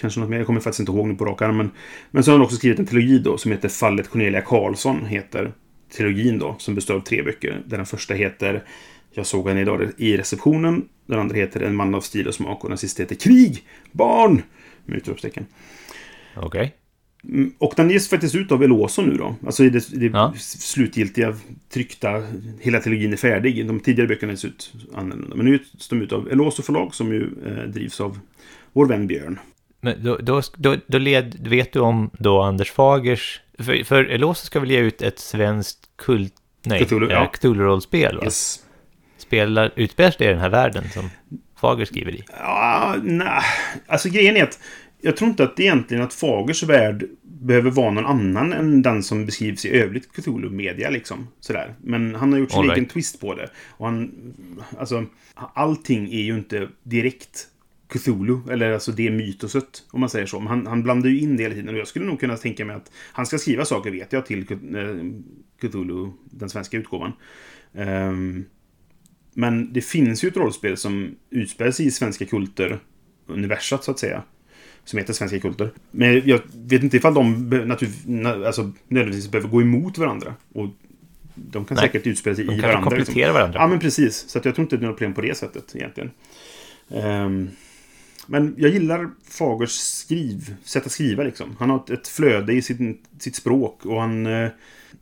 kanske 0.02 0.20
något 0.20 0.30
mer. 0.30 0.36
Jag 0.38 0.46
kommer 0.46 0.60
faktiskt 0.60 0.80
inte 0.80 0.92
ihåg 0.92 1.08
nu 1.08 1.14
på 1.14 1.24
rak 1.24 1.42
arm. 1.42 1.56
Men, 1.56 1.70
men 2.10 2.24
så 2.24 2.30
har 2.30 2.38
han 2.38 2.44
också 2.44 2.56
skrivit 2.56 2.78
en 2.78 2.86
trilogi 2.86 3.18
då 3.18 3.38
som 3.38 3.50
heter 3.52 3.68
Fallet 3.68 4.10
Cornelia 4.10 4.40
Karlsson. 4.40 5.06
Heter 5.06 5.52
trilogin 5.96 6.38
då. 6.38 6.56
Som 6.58 6.74
består 6.74 6.94
av 6.94 7.00
tre 7.00 7.22
böcker. 7.22 7.62
Där 7.66 7.76
den 7.76 7.86
första 7.86 8.14
heter 8.14 8.62
Jag 9.10 9.26
såg 9.26 9.48
henne 9.48 9.60
idag 9.60 9.88
i 9.96 10.16
receptionen. 10.16 10.84
Den 11.06 11.18
andra 11.18 11.36
heter 11.36 11.60
En 11.60 11.74
man 11.74 11.94
av 11.94 12.00
stil 12.00 12.28
och 12.28 12.34
smak. 12.34 12.62
Och 12.64 12.68
den 12.68 12.78
sista 12.78 13.02
heter 13.02 13.14
Krig! 13.14 13.64
Barn! 13.92 14.42
Med 14.84 14.96
utropstecken. 14.96 15.46
Okej. 16.36 16.74
Mm, 17.28 17.52
Och 17.58 17.72
den 17.76 17.90
ges 17.90 18.08
faktiskt 18.08 18.34
ut 18.34 18.52
av 18.52 18.62
Eloso 18.62 19.02
nu 19.02 19.14
då. 19.16 19.34
Alltså 19.46 19.64
i 19.64 19.70
det, 19.70 19.88
det 20.00 20.06
Ja. 20.06 20.34
slutgiltiga 20.38 21.36
tryckta, 21.72 22.22
hela 22.60 22.80
trilogin 22.80 23.12
är 23.12 23.16
färdig. 23.16 23.66
De 23.66 23.80
tidigare 23.80 24.08
böckerna 24.08 24.32
ges 24.32 24.44
ut 24.44 24.72
annorlunda. 24.94 25.36
Men 25.36 25.46
nu 25.46 25.52
ges 25.52 25.88
de 25.88 26.02
ut 26.02 26.12
av 26.12 26.28
Eloso 26.32 26.62
förlag 26.62 26.94
som 26.94 27.12
ju 27.12 27.28
eh, 27.46 27.68
drivs 27.68 28.00
av 28.00 28.18
vår 28.72 28.86
vän 28.86 29.06
Björn. 29.06 29.38
Men 29.84 30.04
då, 30.04 30.16
då, 30.16 30.42
då, 30.56 30.76
då 30.86 30.98
led, 30.98 31.48
vet 31.48 31.72
du 31.72 31.80
om 31.80 32.10
då 32.18 32.42
Anders 32.42 32.70
Fagers... 32.70 33.40
För, 33.58 33.84
för 33.84 34.04
Eloso 34.04 34.46
ska 34.46 34.60
väl 34.60 34.70
ge 34.70 34.78
ut 34.78 35.02
ett 35.02 35.18
svenskt 35.18 35.78
kult... 35.96 36.34
Nej, 36.64 36.84
Cthulhu, 36.84 37.10
ja. 37.10 37.32
Cthulhu-rollspel 37.32 38.16
va? 38.16 38.24
Yes. 38.24 38.60
Spelar, 39.18 39.72
utspelar 39.76 40.10
sig 40.10 40.18
det 40.18 40.24
i 40.24 40.28
den 40.28 40.40
här 40.40 40.48
världen 40.48 40.84
som 40.90 41.10
Fager 41.60 41.84
skriver 41.84 42.12
i? 42.14 42.24
Ja, 42.38 42.96
nej. 43.02 43.42
Alltså 43.86 44.08
grejen 44.08 44.36
är 44.36 44.42
att 44.42 44.58
jag 45.00 45.16
tror 45.16 45.30
inte 45.30 45.44
att 45.44 45.60
egentligen 45.60 46.02
att 46.02 46.14
Fagers 46.14 46.62
värld 46.62 47.04
behöver 47.22 47.70
vara 47.70 47.90
någon 47.90 48.06
annan 48.06 48.52
än 48.52 48.82
den 48.82 49.02
som 49.02 49.26
beskrivs 49.26 49.64
i 49.64 49.70
övrigt 49.70 50.12
Cthulhu-media 50.12 50.90
liksom. 50.90 51.28
Sådär. 51.40 51.74
Men 51.80 52.14
han 52.14 52.32
har 52.32 52.38
gjort 52.38 52.50
sin 52.50 52.62
right. 52.62 52.76
egen 52.76 52.88
twist 52.88 53.20
på 53.20 53.34
det. 53.34 53.50
Och 53.68 53.86
han, 53.86 54.12
alltså, 54.78 55.04
allting 55.34 56.12
är 56.12 56.22
ju 56.22 56.34
inte 56.34 56.68
direkt 56.82 57.48
Cthulhu, 57.92 58.38
eller 58.50 58.72
alltså 58.72 58.92
det 58.92 59.10
mytoset, 59.10 59.82
om 59.90 60.00
man 60.00 60.10
säger 60.10 60.26
så. 60.26 60.38
Men 60.40 60.48
han, 60.48 60.66
han 60.66 60.82
blandar 60.82 61.08
ju 61.08 61.20
in 61.20 61.36
det 61.36 61.42
hela 61.42 61.54
tiden. 61.54 61.74
Och 61.74 61.80
jag 61.80 61.88
skulle 61.88 62.04
nog 62.04 62.20
kunna 62.20 62.36
tänka 62.36 62.64
mig 62.64 62.76
att 62.76 62.90
han 63.12 63.26
ska 63.26 63.38
skriva 63.38 63.64
saker, 63.64 63.90
vet 63.90 64.12
jag, 64.12 64.26
till 64.26 64.40
eh, 64.52 64.56
Cthulhu, 65.60 66.10
den 66.30 66.48
svenska 66.50 66.76
utgåvan. 66.76 67.12
Ehm, 67.74 68.44
men 69.34 69.72
det 69.72 69.80
finns 69.80 70.24
ju 70.24 70.28
ett 70.28 70.36
rollspel 70.36 70.76
som 70.76 71.14
utspelar 71.30 71.70
sig 71.70 71.86
i 71.86 71.90
svenska 71.90 72.24
kulter, 72.24 72.78
universat 73.26 73.84
så 73.84 73.90
att 73.90 73.98
säga. 73.98 74.22
Som 74.84 74.98
heter 74.98 75.12
Svenska 75.12 75.40
kulter. 75.40 75.70
Men 75.90 76.22
jag 76.28 76.40
vet 76.54 76.82
inte 76.82 76.96
ifall 76.96 77.14
de 77.14 77.48
natur, 77.48 77.88
alltså, 78.46 78.72
nödvändigtvis 78.88 79.30
behöver 79.30 79.48
gå 79.48 79.62
emot 79.62 79.98
varandra. 79.98 80.34
Och 80.52 80.68
de 81.34 81.64
kan 81.64 81.74
Nej. 81.74 81.86
säkert 81.86 82.06
utspela 82.06 82.36
sig 82.36 82.44
De 82.44 82.54
i 82.54 82.60
varandra. 82.60 82.82
kompletterar 82.90 83.32
varandra. 83.32 83.60
Ja, 83.60 83.66
men 83.68 83.78
precis. 83.78 84.28
Så 84.28 84.38
att 84.38 84.44
jag 84.44 84.54
tror 84.54 84.64
inte 84.64 84.76
det 84.76 84.84
är 84.84 84.88
något 84.88 84.96
problem 84.96 85.14
på 85.14 85.20
det 85.20 85.34
sättet 85.36 85.76
egentligen. 85.76 86.10
Ehm, 86.90 87.50
men 88.26 88.54
jag 88.58 88.70
gillar 88.70 89.10
Fagers 89.24 89.70
skriv, 89.70 90.56
sätt 90.64 90.86
att 90.86 90.92
skriva 90.92 91.22
liksom. 91.22 91.56
Han 91.58 91.70
har 91.70 91.76
ett, 91.76 91.90
ett 91.90 92.08
flöde 92.08 92.52
i 92.52 92.62
sitt, 92.62 93.00
sitt 93.18 93.36
språk 93.36 93.86
och 93.86 94.00
han... 94.00 94.26
Eh, 94.26 94.48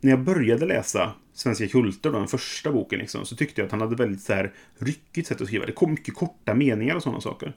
när 0.00 0.10
jag 0.10 0.20
började 0.20 0.66
läsa 0.66 1.12
Svenska 1.32 1.68
kulter, 1.68 2.10
då, 2.10 2.18
den 2.18 2.28
första 2.28 2.72
boken, 2.72 2.98
liksom, 2.98 3.26
så 3.26 3.36
tyckte 3.36 3.60
jag 3.60 3.66
att 3.66 3.72
han 3.72 3.80
hade 3.80 3.96
väldigt 3.96 4.22
så 4.22 4.32
här 4.32 4.52
ryckigt 4.78 5.28
sätt 5.28 5.40
att 5.40 5.46
skriva. 5.46 5.66
Det 5.66 5.72
kom 5.72 5.90
mycket 5.90 6.14
korta 6.14 6.54
meningar 6.54 6.94
och 6.94 7.02
sådana 7.02 7.20
saker. 7.20 7.52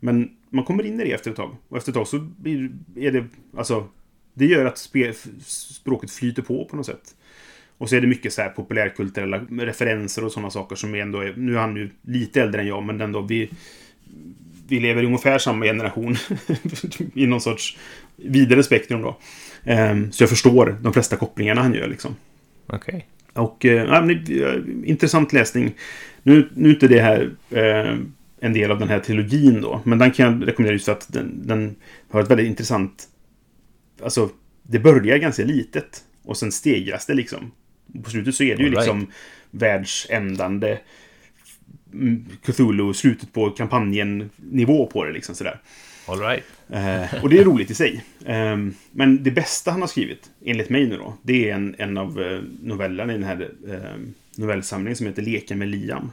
Men 0.00 0.30
man 0.50 0.64
kommer 0.64 0.86
in 0.86 1.00
i 1.00 1.04
det 1.04 1.12
efter 1.12 1.30
ett 1.30 1.36
tag. 1.36 1.56
Och 1.68 1.76
efter 1.76 1.90
ett 1.92 1.94
tag 1.94 2.08
så 2.08 2.18
blir, 2.18 2.70
är 2.96 3.12
det... 3.12 3.24
Alltså, 3.56 3.88
det 4.34 4.46
gör 4.46 4.64
att 4.64 4.78
spe, 4.78 5.12
språket 5.44 6.10
flyter 6.10 6.42
på 6.42 6.64
på 6.64 6.76
något 6.76 6.86
sätt. 6.86 7.14
Och 7.78 7.88
så 7.88 7.96
är 7.96 8.00
det 8.00 8.06
mycket 8.06 8.32
så 8.32 8.42
här 8.42 8.48
populärkulturella 8.48 9.38
referenser 9.38 10.24
och 10.24 10.32
sådana 10.32 10.50
saker 10.50 10.76
som 10.76 10.94
ändå 10.94 11.20
är... 11.20 11.34
Nu 11.36 11.54
är 11.54 11.60
han 11.60 11.76
ju 11.76 11.90
lite 12.02 12.42
äldre 12.42 12.60
än 12.60 12.66
jag, 12.66 12.82
men 12.84 13.00
ändå 13.00 13.20
vi... 13.20 13.50
Vi 14.68 14.80
lever 14.80 15.02
i 15.02 15.06
ungefär 15.06 15.38
samma 15.38 15.64
generation. 15.64 16.16
I 17.14 17.26
någon 17.26 17.40
sorts 17.40 17.78
vidare 18.16 18.62
spektrum 18.62 19.02
då. 19.02 19.16
Ehm, 19.64 20.12
så 20.12 20.22
jag 20.22 20.30
förstår 20.30 20.78
de 20.82 20.92
flesta 20.92 21.16
kopplingarna 21.16 21.62
han 21.62 21.74
gör 21.74 21.88
liksom. 21.88 22.16
Okej. 22.66 23.06
Och 23.32 23.64
eh, 23.64 23.84
ja, 23.84 24.00
men, 24.00 24.10
eh, 24.10 24.90
intressant 24.90 25.32
läsning. 25.32 25.74
Nu, 26.22 26.48
nu 26.54 26.68
är 26.68 26.72
inte 26.72 26.88
det 26.88 27.00
här 27.00 27.30
eh, 27.50 27.98
en 28.40 28.52
del 28.52 28.70
av 28.70 28.78
den 28.78 28.88
här 28.88 29.00
trilogin 29.00 29.60
då. 29.60 29.80
Men 29.84 29.98
den 29.98 30.10
kan 30.10 30.26
jag 30.26 30.48
rekommendera 30.48 30.72
just 30.72 30.84
för 30.84 30.92
att 30.92 31.12
den, 31.12 31.46
den 31.46 31.76
har 32.10 32.22
ett 32.22 32.30
väldigt 32.30 32.46
intressant... 32.46 33.08
Alltså, 34.02 34.30
det 34.62 34.78
börjar 34.78 35.18
ganska 35.18 35.44
litet. 35.44 36.04
Och 36.24 36.36
sen 36.36 36.52
stegras 36.52 37.06
det 37.06 37.14
liksom. 37.14 37.52
På 38.04 38.10
slutet 38.10 38.34
så 38.34 38.42
är 38.42 38.56
det 38.56 38.62
ju 38.62 38.68
All 38.68 38.74
right. 38.74 38.86
liksom 38.86 39.06
världsändande 39.50 40.78
Cthulhu, 42.42 42.94
slutet 42.94 43.32
på 43.32 43.50
kampanjen 43.50 44.30
nivå 44.36 44.86
på 44.86 45.04
det 45.04 45.12
liksom 45.12 45.34
sådär. 45.34 45.60
All 46.08 46.18
right. 46.18 46.44
Eh, 46.68 47.22
och 47.22 47.30
det 47.30 47.38
är 47.38 47.44
roligt 47.44 47.70
i 47.70 47.74
sig. 47.74 48.04
Eh, 48.24 48.56
men 48.92 49.22
det 49.22 49.30
bästa 49.30 49.70
han 49.70 49.80
har 49.80 49.88
skrivit, 49.88 50.30
enligt 50.44 50.70
mig 50.70 50.86
nu 50.86 50.96
då, 50.96 51.14
det 51.22 51.50
är 51.50 51.54
en, 51.54 51.74
en 51.78 51.98
av 51.98 52.22
eh, 52.22 52.40
novellerna 52.62 53.12
i 53.12 53.16
den 53.16 53.26
här 53.26 53.50
eh, 53.68 54.00
novellsamlingen 54.36 54.96
som 54.96 55.06
heter 55.06 55.22
Leka 55.22 55.56
med 55.56 55.68
Liam. 55.68 56.10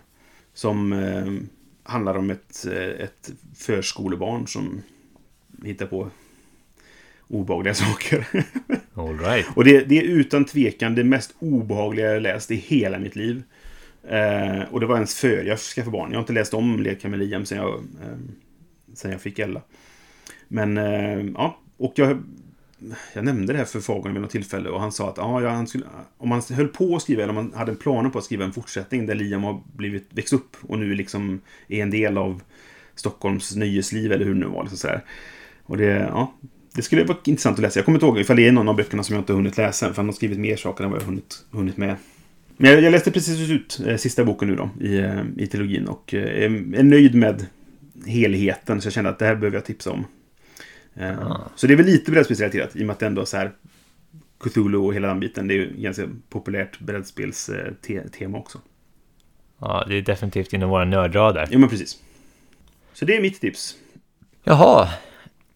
Som 0.53 0.93
eh, 0.93 1.49
handlar 1.83 2.17
om 2.17 2.29
ett, 2.29 2.65
eh, 2.65 3.05
ett 3.05 3.31
förskolebarn 3.55 4.47
som 4.47 4.81
hittar 5.63 5.85
på 5.85 6.09
obehagliga 7.27 7.73
saker. 7.73 8.27
All 8.93 9.19
right. 9.19 9.45
Och 9.55 9.63
det, 9.63 9.83
det 9.83 9.97
är 9.97 10.03
utan 10.03 10.45
tvekan 10.45 10.95
det 10.95 11.03
mest 11.03 11.35
obehagliga 11.39 12.13
jag 12.13 12.21
läst 12.21 12.51
i 12.51 12.55
hela 12.55 12.99
mitt 12.99 13.15
liv. 13.15 13.43
Eh, 14.07 14.61
och 14.71 14.79
det 14.79 14.85
var 14.85 14.95
ens 14.95 15.15
före 15.15 15.43
jag 15.43 15.59
skaffade 15.59 15.91
barn. 15.91 16.11
Jag 16.11 16.17
har 16.17 16.23
inte 16.23 16.33
läst 16.33 16.53
om 16.53 16.79
Leka 16.79 17.09
med 17.09 17.19
Liam 17.19 17.45
sen 17.45 17.57
jag, 17.57 17.73
eh, 17.73 18.17
sen 18.93 19.11
jag 19.11 19.21
fick 19.21 19.39
Ella. 19.39 19.61
Men 20.47 20.77
eh, 20.77 21.25
ja, 21.33 21.59
och 21.77 21.93
jag, 21.95 22.23
jag 23.13 23.25
nämnde 23.25 23.53
det 23.53 23.59
här 23.59 23.65
för 23.65 23.79
Fagon 23.79 24.13
vid 24.13 24.21
något 24.21 24.31
tillfälle 24.31 24.69
och 24.69 24.81
han 24.81 24.91
sa 24.91 25.09
att 25.09 25.19
ah, 25.19 25.41
ja, 25.41 25.49
han 25.49 25.67
skulle, 25.67 25.85
om 26.17 26.29
man 26.29 26.41
höll 26.49 26.67
på 26.67 26.95
att 26.95 27.01
skriva, 27.01 27.23
eller 27.23 27.29
om 27.29 27.35
man 27.35 27.53
hade 27.53 27.75
planer 27.75 28.09
på 28.09 28.17
att 28.17 28.23
skriva 28.23 28.45
en 28.45 28.53
fortsättning 28.53 29.05
där 29.05 29.15
Liam 29.15 29.43
har 29.43 29.61
blivit, 29.75 30.07
växt 30.09 30.33
upp 30.33 30.57
och 30.61 30.79
nu 30.79 30.95
liksom 30.95 31.41
är 31.67 31.83
en 31.83 31.91
del 31.91 32.17
av 32.17 32.41
Stockholms 32.95 33.55
nöjesliv 33.55 34.11
eller 34.11 34.25
hur 34.25 34.33
det 34.33 34.39
nu 34.39 34.45
var. 34.45 34.63
Liksom 34.63 34.77
så. 34.77 34.99
Och 35.63 35.77
det, 35.77 35.85
ja, 35.85 36.33
det 36.75 36.81
skulle 36.81 37.03
vara 37.03 37.17
intressant 37.25 37.55
att 37.55 37.61
läsa. 37.61 37.79
Jag 37.79 37.85
kommer 37.85 37.95
inte 37.95 38.05
ihåg 38.05 38.19
ifall 38.19 38.35
det 38.35 38.47
är 38.47 38.51
någon 38.51 38.69
av 38.69 38.75
böckerna 38.75 39.03
som 39.03 39.15
jag 39.15 39.21
inte 39.21 39.33
har 39.33 39.37
hunnit 39.37 39.57
läsa. 39.57 39.87
För 39.89 39.95
han 39.95 40.05
har 40.05 40.13
skrivit 40.13 40.39
mer 40.39 40.55
saker 40.55 40.83
än 40.83 40.91
vad 40.91 40.99
jag 40.99 41.05
har 41.05 41.09
hunnit, 41.09 41.45
hunnit 41.51 41.77
med. 41.77 41.95
Men 42.57 42.71
jag, 42.71 42.81
jag 42.81 42.91
läste 42.91 43.11
precis 43.11 43.49
ut 43.49 43.79
eh, 43.87 43.97
sista 43.97 44.25
boken 44.25 44.47
nu 44.47 44.55
då 44.55 44.69
i, 44.81 44.97
eh, 44.97 45.23
i 45.37 45.47
trilogin 45.47 45.87
och 45.87 46.13
eh, 46.13 46.43
är, 46.43 46.83
nöjd 46.83 47.15
med 47.15 47.45
helheten. 48.07 48.81
Så 48.81 48.85
jag 48.85 48.93
kände 48.93 49.09
att 49.09 49.19
det 49.19 49.25
här 49.25 49.35
behöver 49.35 49.57
jag 49.57 49.65
tipsa 49.65 49.91
om. 49.91 50.05
Eh, 50.95 51.27
Ah. 51.27 51.49
Så 51.55 51.67
det 51.67 51.73
är 51.73 51.77
väl 51.77 51.85
lite 51.85 52.11
brädspelsrelaterat 52.11 52.75
i 52.75 52.81
och 52.81 52.85
med 52.85 52.93
att 52.93 52.99
det 52.99 53.05
ändå 53.05 53.21
är 53.21 53.25
så 53.25 53.37
här 53.37 53.51
Cthulhu 54.39 54.77
och 54.77 54.93
hela 54.93 55.07
den 55.07 55.19
biten. 55.19 55.47
Det 55.47 55.53
är 55.53 55.55
ju 55.55 55.73
ganska 55.77 56.09
populärt 56.29 56.79
brädspelstema 56.79 58.37
också. 58.37 58.61
Ja, 59.59 59.85
det 59.87 59.95
är 59.95 60.01
definitivt 60.01 60.53
inom 60.53 60.69
våra 60.69 60.85
nördradar. 60.85 61.47
Jo 61.51 61.59
men 61.59 61.69
precis. 61.69 62.01
Så 62.93 63.05
det 63.05 63.17
är 63.17 63.21
mitt 63.21 63.41
tips. 63.41 63.75
Jaha. 64.43 64.89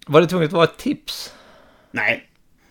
Var 0.07 0.21
det 0.21 0.27
tvunget 0.27 0.47
att 0.47 0.53
vara 0.53 0.63
ett 0.63 0.77
tips? 0.77 1.33
Nej. 1.91 2.29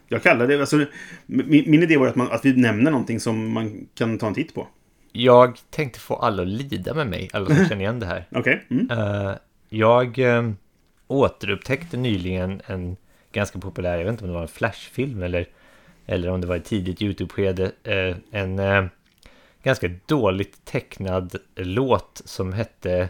Jag 0.08 0.22
kallar 0.22 0.46
det... 0.46 0.60
Alltså, 0.60 0.84
min, 1.26 1.70
min 1.70 1.82
idé 1.82 1.96
var 1.96 2.06
att, 2.06 2.16
man, 2.16 2.32
att 2.32 2.44
vi 2.44 2.56
nämner 2.56 2.90
någonting 2.90 3.20
som 3.20 3.52
man 3.52 3.86
kan 3.94 4.18
ta 4.18 4.26
en 4.26 4.34
titt 4.34 4.54
på. 4.54 4.68
Jag 5.12 5.58
tänkte 5.70 6.00
få 6.00 6.14
alla 6.16 6.42
att 6.42 6.48
lida 6.48 6.94
med 6.94 7.06
mig, 7.06 7.30
alla 7.32 7.46
som 7.46 7.56
känner 7.68 7.82
igen 7.82 8.00
det 8.00 8.06
här. 8.06 8.24
Okej? 8.30 8.66
Mm. 8.70 8.90
Eh, 8.90 9.34
jag 9.68 10.18
uh, 10.18 10.50
återupptäckte 11.06 11.96
nyligen 11.96 12.60
en 12.66 12.96
ganska 13.32 13.58
populär, 13.58 13.98
jag 13.98 14.04
vet 14.04 14.12
inte 14.12 14.24
om 14.24 14.28
det 14.28 14.34
var 14.34 14.42
en 14.42 14.48
flashfilm 14.48 15.22
eller, 15.22 15.48
eller 16.06 16.28
om 16.28 16.40
det 16.40 16.46
var 16.46 16.56
ett 16.56 16.64
tidigt 16.64 17.02
YouTube-skede, 17.02 17.72
eh, 17.82 18.16
en 18.30 18.58
eh, 18.58 18.84
ganska 19.62 19.90
dåligt 20.06 20.64
tecknad 20.64 21.36
låt 21.54 22.22
som 22.24 22.52
hette 22.52 23.08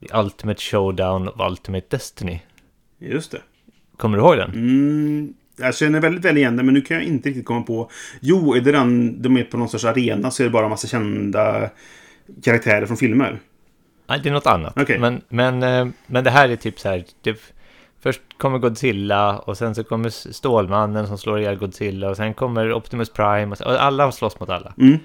The 0.00 0.18
Ultimate 0.18 0.60
Showdown 0.60 1.28
of 1.28 1.50
Ultimate 1.50 1.86
Destiny. 1.88 2.40
Just 2.98 3.30
det. 3.30 3.40
Kommer 3.96 4.18
du 4.18 4.24
ihåg 4.24 4.36
den? 4.36 4.50
Mm, 4.50 5.34
jag 5.58 5.74
känner 5.74 6.00
väldigt 6.00 6.24
väl 6.24 6.36
igen 6.36 6.56
det, 6.56 6.62
men 6.62 6.74
nu 6.74 6.80
kan 6.80 6.96
jag 6.96 7.06
inte 7.06 7.28
riktigt 7.28 7.44
komma 7.44 7.62
på... 7.62 7.90
Jo, 8.20 8.54
är 8.54 8.60
det 8.60 8.72
den 8.72 9.22
de 9.22 9.36
är 9.36 9.44
på 9.44 9.56
någon 9.56 9.68
sorts 9.68 9.84
arena 9.84 10.30
så 10.30 10.42
är 10.42 10.44
det 10.44 10.50
bara 10.50 10.64
en 10.64 10.70
massa 10.70 10.88
kända 10.88 11.70
karaktärer 12.42 12.86
från 12.86 12.96
filmer? 12.96 13.40
Nej, 14.08 14.20
det 14.22 14.28
är 14.28 14.32
något 14.32 14.46
annat. 14.46 14.72
Okej. 14.76 14.98
Men, 14.98 15.20
men, 15.28 15.62
eh, 15.62 15.88
men 16.06 16.24
det 16.24 16.30
här 16.30 16.48
är 16.48 16.56
typ 16.56 16.78
så 16.78 16.88
här. 16.88 17.04
Det, 17.22 17.52
först 18.00 18.20
kommer 18.36 18.58
Godzilla 18.58 19.38
och 19.38 19.58
sen 19.58 19.74
så 19.74 19.84
kommer 19.84 20.08
Stålmannen 20.32 21.06
som 21.06 21.18
slår 21.18 21.40
ihjäl 21.40 21.56
Godzilla 21.56 22.10
och 22.10 22.16
sen 22.16 22.34
kommer 22.34 22.72
Optimus 22.72 23.12
Prime 23.12 23.56
och, 23.56 23.60
och 23.60 23.82
alla 23.82 24.12
slåss 24.12 24.40
mot 24.40 24.48
alla. 24.48 24.74
Mm. 24.78 24.98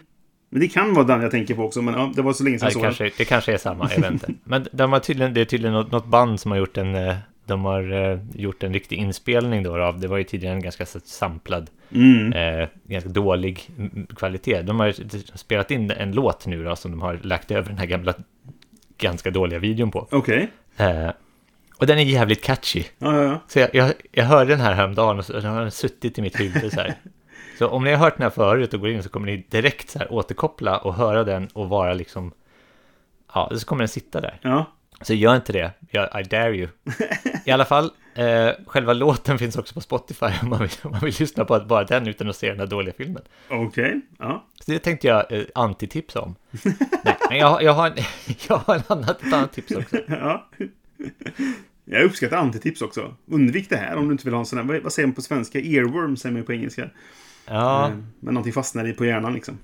Men 0.50 0.60
det 0.60 0.68
kan 0.68 0.94
vara 0.94 1.06
den 1.06 1.22
jag 1.22 1.32
tänker 1.32 1.56
på 1.56 1.64
också, 1.64 1.82
men 1.82 1.94
ja, 1.94 2.12
det 2.16 2.22
var 2.22 2.34
så 2.34 2.44
länge 2.44 2.60
sedan 2.60 2.66
jag 2.66 2.70
det, 2.70 2.74
såg 2.74 2.82
den. 2.82 2.90
kanske, 2.90 3.18
det 3.18 3.26
kanske 3.26 3.54
är 3.54 3.58
samma, 3.58 3.90
jag 3.92 4.02
vet 4.02 4.12
inte. 4.12 4.34
Men 4.44 4.68
de 4.72 4.92
har 4.92 5.00
tydligen, 5.00 5.34
det 5.34 5.42
är 5.42 5.46
tydligen 5.46 5.74
något, 5.74 5.92
något 5.92 6.06
band 6.06 6.40
som 6.40 6.52
har 6.52 6.58
gjort 6.58 6.78
en, 6.78 6.96
eh, 6.96 7.16
de 7.46 7.66
har 7.66 7.92
eh, 8.12 8.20
gjort 8.36 8.64
en 8.64 8.74
riktig 8.74 8.96
inspelning 8.98 9.64
då 9.64 9.78
av, 9.84 10.00
det 10.00 10.08
var 10.08 10.18
ju 10.18 10.24
tidigare 10.24 10.56
en 10.56 10.62
ganska 10.62 10.86
samplad, 10.86 11.70
Mm. 11.96 12.34
eh, 12.34 12.68
ganska 12.84 13.10
dålig 13.10 13.70
kvalitet. 14.16 14.62
De 14.62 14.80
har 14.80 14.94
spelat 15.38 15.72
in 15.72 15.92
en 15.92 16.12
låt 16.12 16.46
nu 16.46 16.64
då 16.64 16.76
som 16.76 16.92
de 16.92 17.02
har 17.02 17.20
lagt 17.24 17.52
över 17.52 17.70
den 17.70 17.78
här 17.78 17.86
gamla, 17.86 18.14
ganska 18.98 19.32
dåliga 19.32 19.60
videon 19.60 19.92
på. 19.92 20.08
Okej. 20.12 20.52
Eh, 20.78 21.10
och 21.78 21.88
den 21.88 21.98
är 22.00 22.04
jävligt 22.04 22.44
catchy. 22.44 22.84
Ja, 23.00 23.16
ja, 23.16 23.24
ja. 23.24 23.40
Så 23.48 23.60
jag, 23.60 23.70
jag, 23.76 23.94
jag 24.12 24.26
hörde 24.26 24.50
den 24.52 24.60
här 24.62 24.74
häromdagen 24.74 25.20
och 25.20 25.26
så, 25.26 25.34
den 25.34 25.46
har 25.46 25.70
suttit 25.70 26.18
i 26.20 26.22
mitt 26.22 26.40
huvud 26.40 26.74
så 26.74 26.80
här. 26.82 26.94
Så 27.58 27.68
om 27.68 27.84
ni 27.84 27.92
har 27.92 27.98
hört 27.98 28.18
den 28.18 28.24
här 28.24 28.30
förut 28.30 28.74
och 28.74 28.80
går 28.80 28.90
in 28.90 29.04
så 29.04 29.10
kommer 29.10 29.26
ni 29.28 29.46
direkt 29.50 29.90
så 29.90 30.00
här 30.00 30.14
återkoppla 30.14 30.78
och 30.78 30.94
höra 30.94 31.24
den 31.24 31.48
och 31.54 31.70
vara 31.70 31.94
liksom... 31.94 32.32
Ja, 33.34 33.52
så 33.56 33.66
kommer 33.66 33.82
den 33.82 33.88
sitta 33.88 34.22
där. 34.22 34.40
ja. 34.42 34.66
Så 35.04 35.14
gör 35.14 35.36
inte 35.36 35.54
det. 35.54 35.72
Jag, 35.92 36.22
I 36.22 36.24
dare 36.24 36.56
you. 36.56 36.68
I 37.46 37.52
alla 37.52 37.66
fall, 37.66 37.92
Eh, 38.16 38.52
själva 38.68 38.94
låten 38.94 39.40
finns 39.40 39.58
också 39.58 39.74
på 39.74 39.82
Spotify 39.82 40.26
om 40.42 40.50
man 40.50 40.60
vill, 40.60 40.70
om 40.82 40.92
man 40.92 41.00
vill 41.00 41.16
lyssna 41.20 41.46
på 41.46 41.60
bara 41.60 41.84
den 41.84 42.08
utan 42.08 42.30
att 42.30 42.36
se 42.36 42.50
den 42.50 42.60
här 42.60 42.68
dåliga 42.68 42.94
filmen. 42.98 43.22
Okej, 43.50 44.02
ja. 44.20 44.46
Så 44.60 44.72
det 44.72 44.80
tänkte 44.80 45.08
jag 45.08 45.32
eh, 45.32 45.44
antitipsa 45.56 46.22
om. 46.22 46.36
Nej, 47.06 47.18
men 47.30 47.38
jag, 47.38 47.64
jag, 47.64 47.74
har 47.74 47.88
en, 47.88 47.96
jag 48.48 48.58
har 48.58 48.76
en 48.76 48.82
annat, 48.88 49.22
ett 49.24 49.34
annat 49.34 49.54
tips 49.54 49.72
också. 49.72 49.98
ja. 50.08 50.50
Jag 51.86 52.04
uppskattar 52.04 52.38
antitips 52.38 52.82
också. 52.82 53.16
Undvik 53.26 53.70
det 53.70 53.78
här 53.78 53.96
om 53.96 54.08
du 54.08 54.12
inte 54.12 54.24
vill 54.24 54.34
ha 54.34 54.40
en 54.40 54.46
sån 54.46 54.60
här, 54.60 54.66
vad, 54.66 54.84
vad 54.84 54.94
säger 54.94 55.08
man 55.08 55.16
på 55.16 55.22
svenska? 55.22 55.60
Earworm 55.60 56.18
säger 56.18 56.34
man 56.34 56.44
på 56.44 56.54
engelska. 56.54 56.90
Ja, 57.46 57.88
Eh, 57.88 57.96
Men 58.20 58.34
någonting 58.34 58.54
fastnar 58.54 58.88
i 58.88 58.94
på 58.94 59.06
hjärnan 59.06 59.34
liksom. 59.34 59.58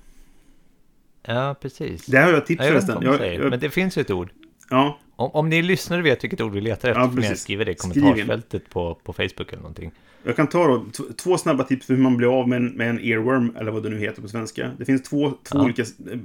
ja 1.22 1.54
precis. 1.60 2.06
Det 2.06 2.18
här 2.18 2.24
har 2.24 2.32
jag 2.32 2.38
ett 2.38 2.46
tips 2.46 2.66
förresten. 2.66 3.02
Jag, 3.02 3.34
jag, 3.34 3.50
men 3.50 3.60
det 3.60 3.70
finns 3.70 3.98
ju 3.98 4.00
ett 4.00 4.10
ord. 4.10 4.30
Ja, 4.70 4.98
Om, 5.16 5.30
om 5.32 5.48
ni 5.48 5.62
lyssnare 5.62 6.02
vet 6.02 6.24
vilket 6.24 6.40
ord 6.40 6.52
vi 6.52 6.60
letar 6.60 6.88
efter 6.88 7.00
Ja, 7.02 7.10
får 7.10 7.16
ni 7.16 7.36
skriva 7.36 7.64
det 7.64 7.70
i 7.70 7.74
kommentarsfältet 7.74 8.70
på, 8.70 8.94
på 8.94 9.12
Facebook 9.12 9.48
eller 9.52 9.62
någonting. 9.62 9.90
jag 10.24 10.36
kan 10.36 10.46
ta 10.46 10.66
då 10.66 10.86
två 11.16 11.38
snabba 11.38 11.64
tips 11.64 11.86
för 11.86 11.94
hur 11.94 12.02
man 12.02 12.16
blir 12.16 12.40
av 12.40 12.48
med 12.48 12.56
en, 12.56 12.66
med 12.66 12.90
en 12.90 13.00
earworm, 13.00 13.56
eller 13.56 13.70
vad 13.72 13.82
det 13.82 13.88
nu 13.88 13.98
heter 13.98 14.22
på 14.22 14.28
svenska. 14.28 14.70
Det 14.78 14.84
finns 14.84 15.02
två, 15.02 15.30
två 15.30 15.58
Ja. 15.58 15.64
olika 15.64 15.82
eh, 15.82 16.18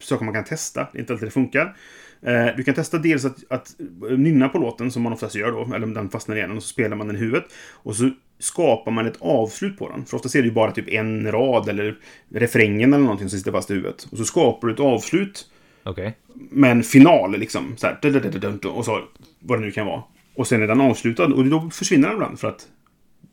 saker 0.00 0.24
man 0.24 0.34
kan 0.34 0.44
testa. 0.44 0.88
Det 0.92 0.98
är 0.98 1.00
inte 1.00 1.12
alltid 1.12 1.28
det 1.28 1.32
funkar. 1.32 1.76
Eh, 2.22 2.46
du 2.56 2.64
kan 2.64 2.74
testa 2.74 2.98
dels 2.98 3.24
att, 3.24 3.36
att 3.48 3.74
nynna 4.18 4.48
på 4.48 4.58
låten, 4.58 4.90
som 4.90 5.02
man 5.02 5.12
oftast 5.12 5.34
gör 5.34 5.52
då, 5.52 5.74
eller 5.74 5.86
om 5.86 5.94
den 5.94 6.08
fastnar 6.10 6.36
i 6.36 6.38
hjärnan, 6.38 6.56
och 6.56 6.62
så 6.62 6.68
spelar 6.68 6.96
man 6.96 7.06
den 7.06 7.16
i 7.16 7.18
huvudet. 7.18 7.44
Och 7.72 7.96
så 7.96 8.10
skapar 8.38 8.92
man 8.92 9.06
ett 9.06 9.16
avslut 9.20 9.78
på 9.78 9.88
den. 9.88 10.04
För 10.04 10.16
ofta 10.16 10.28
det 10.42 10.48
ju 10.48 10.52
bara 10.54 10.70
typ 10.72 10.88
en 10.88 11.32
rad, 11.32 11.68
eller 11.68 11.98
refrängen 12.28 12.92
eller 12.94 13.04
någonting 13.04 13.28
som 13.28 13.38
sitter 13.38 13.52
fast 13.52 13.70
i 13.70 13.74
huvudet. 13.74 14.06
Och 14.10 14.18
så 14.18 14.24
skapar 14.24 14.68
du 14.68 14.74
ett 14.74 14.80
avslut 14.80 15.46
Med 16.50 16.70
en 16.70 16.82
final 16.82 17.32
liksom. 17.38 17.74
Så 17.76 17.86
här, 17.86 18.66
och 18.66 18.84
så 18.84 19.02
vad 19.38 19.58
det 19.58 19.64
nu 19.64 19.70
kan 19.70 19.86
vara. 19.86 20.02
Och 20.34 20.46
sen 20.46 20.62
är 20.62 20.66
den 20.66 20.80
avslutad 20.80 21.24
och 21.24 21.44
då 21.44 21.70
försvinner 21.70 22.08
den 22.08 22.16
ibland 22.16 22.40
för 22.40 22.48
att 22.48 22.66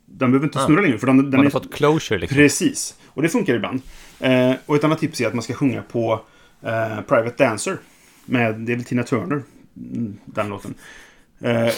den 0.06 0.30
behöver 0.30 0.46
inte 0.46 0.58
Ah. 0.58 0.66
snurra 0.66 0.80
längre. 0.80 0.98
För 0.98 1.06
den, 1.06 1.16
den 1.16 1.30
Man 1.30 1.40
är, 1.40 1.44
har 1.44 1.50
fått 1.50 1.74
closure 1.74 2.18
liksom. 2.18 2.36
Precis. 2.36 2.94
Och 3.06 3.22
det 3.22 3.28
funkar 3.28 3.54
ibland. 3.54 3.82
Eh, 4.20 4.52
och 4.66 4.76
ett 4.76 4.84
annat 4.84 4.98
tips 4.98 5.20
är 5.20 5.26
att 5.26 5.34
man 5.34 5.42
ska 5.42 5.54
sjunga 5.54 5.82
på 5.82 6.20
eh, 6.62 7.00
Private 7.08 7.44
Dancer. 7.44 7.78
Med, 8.24 8.54
det 8.54 8.72
är 8.72 8.76
väl 8.76 8.84
Tina 8.84 9.02
Turner, 9.02 9.42
mm, 9.76 10.16
den 10.24 10.48
låten. 10.48 10.74
Eh, 11.40 11.68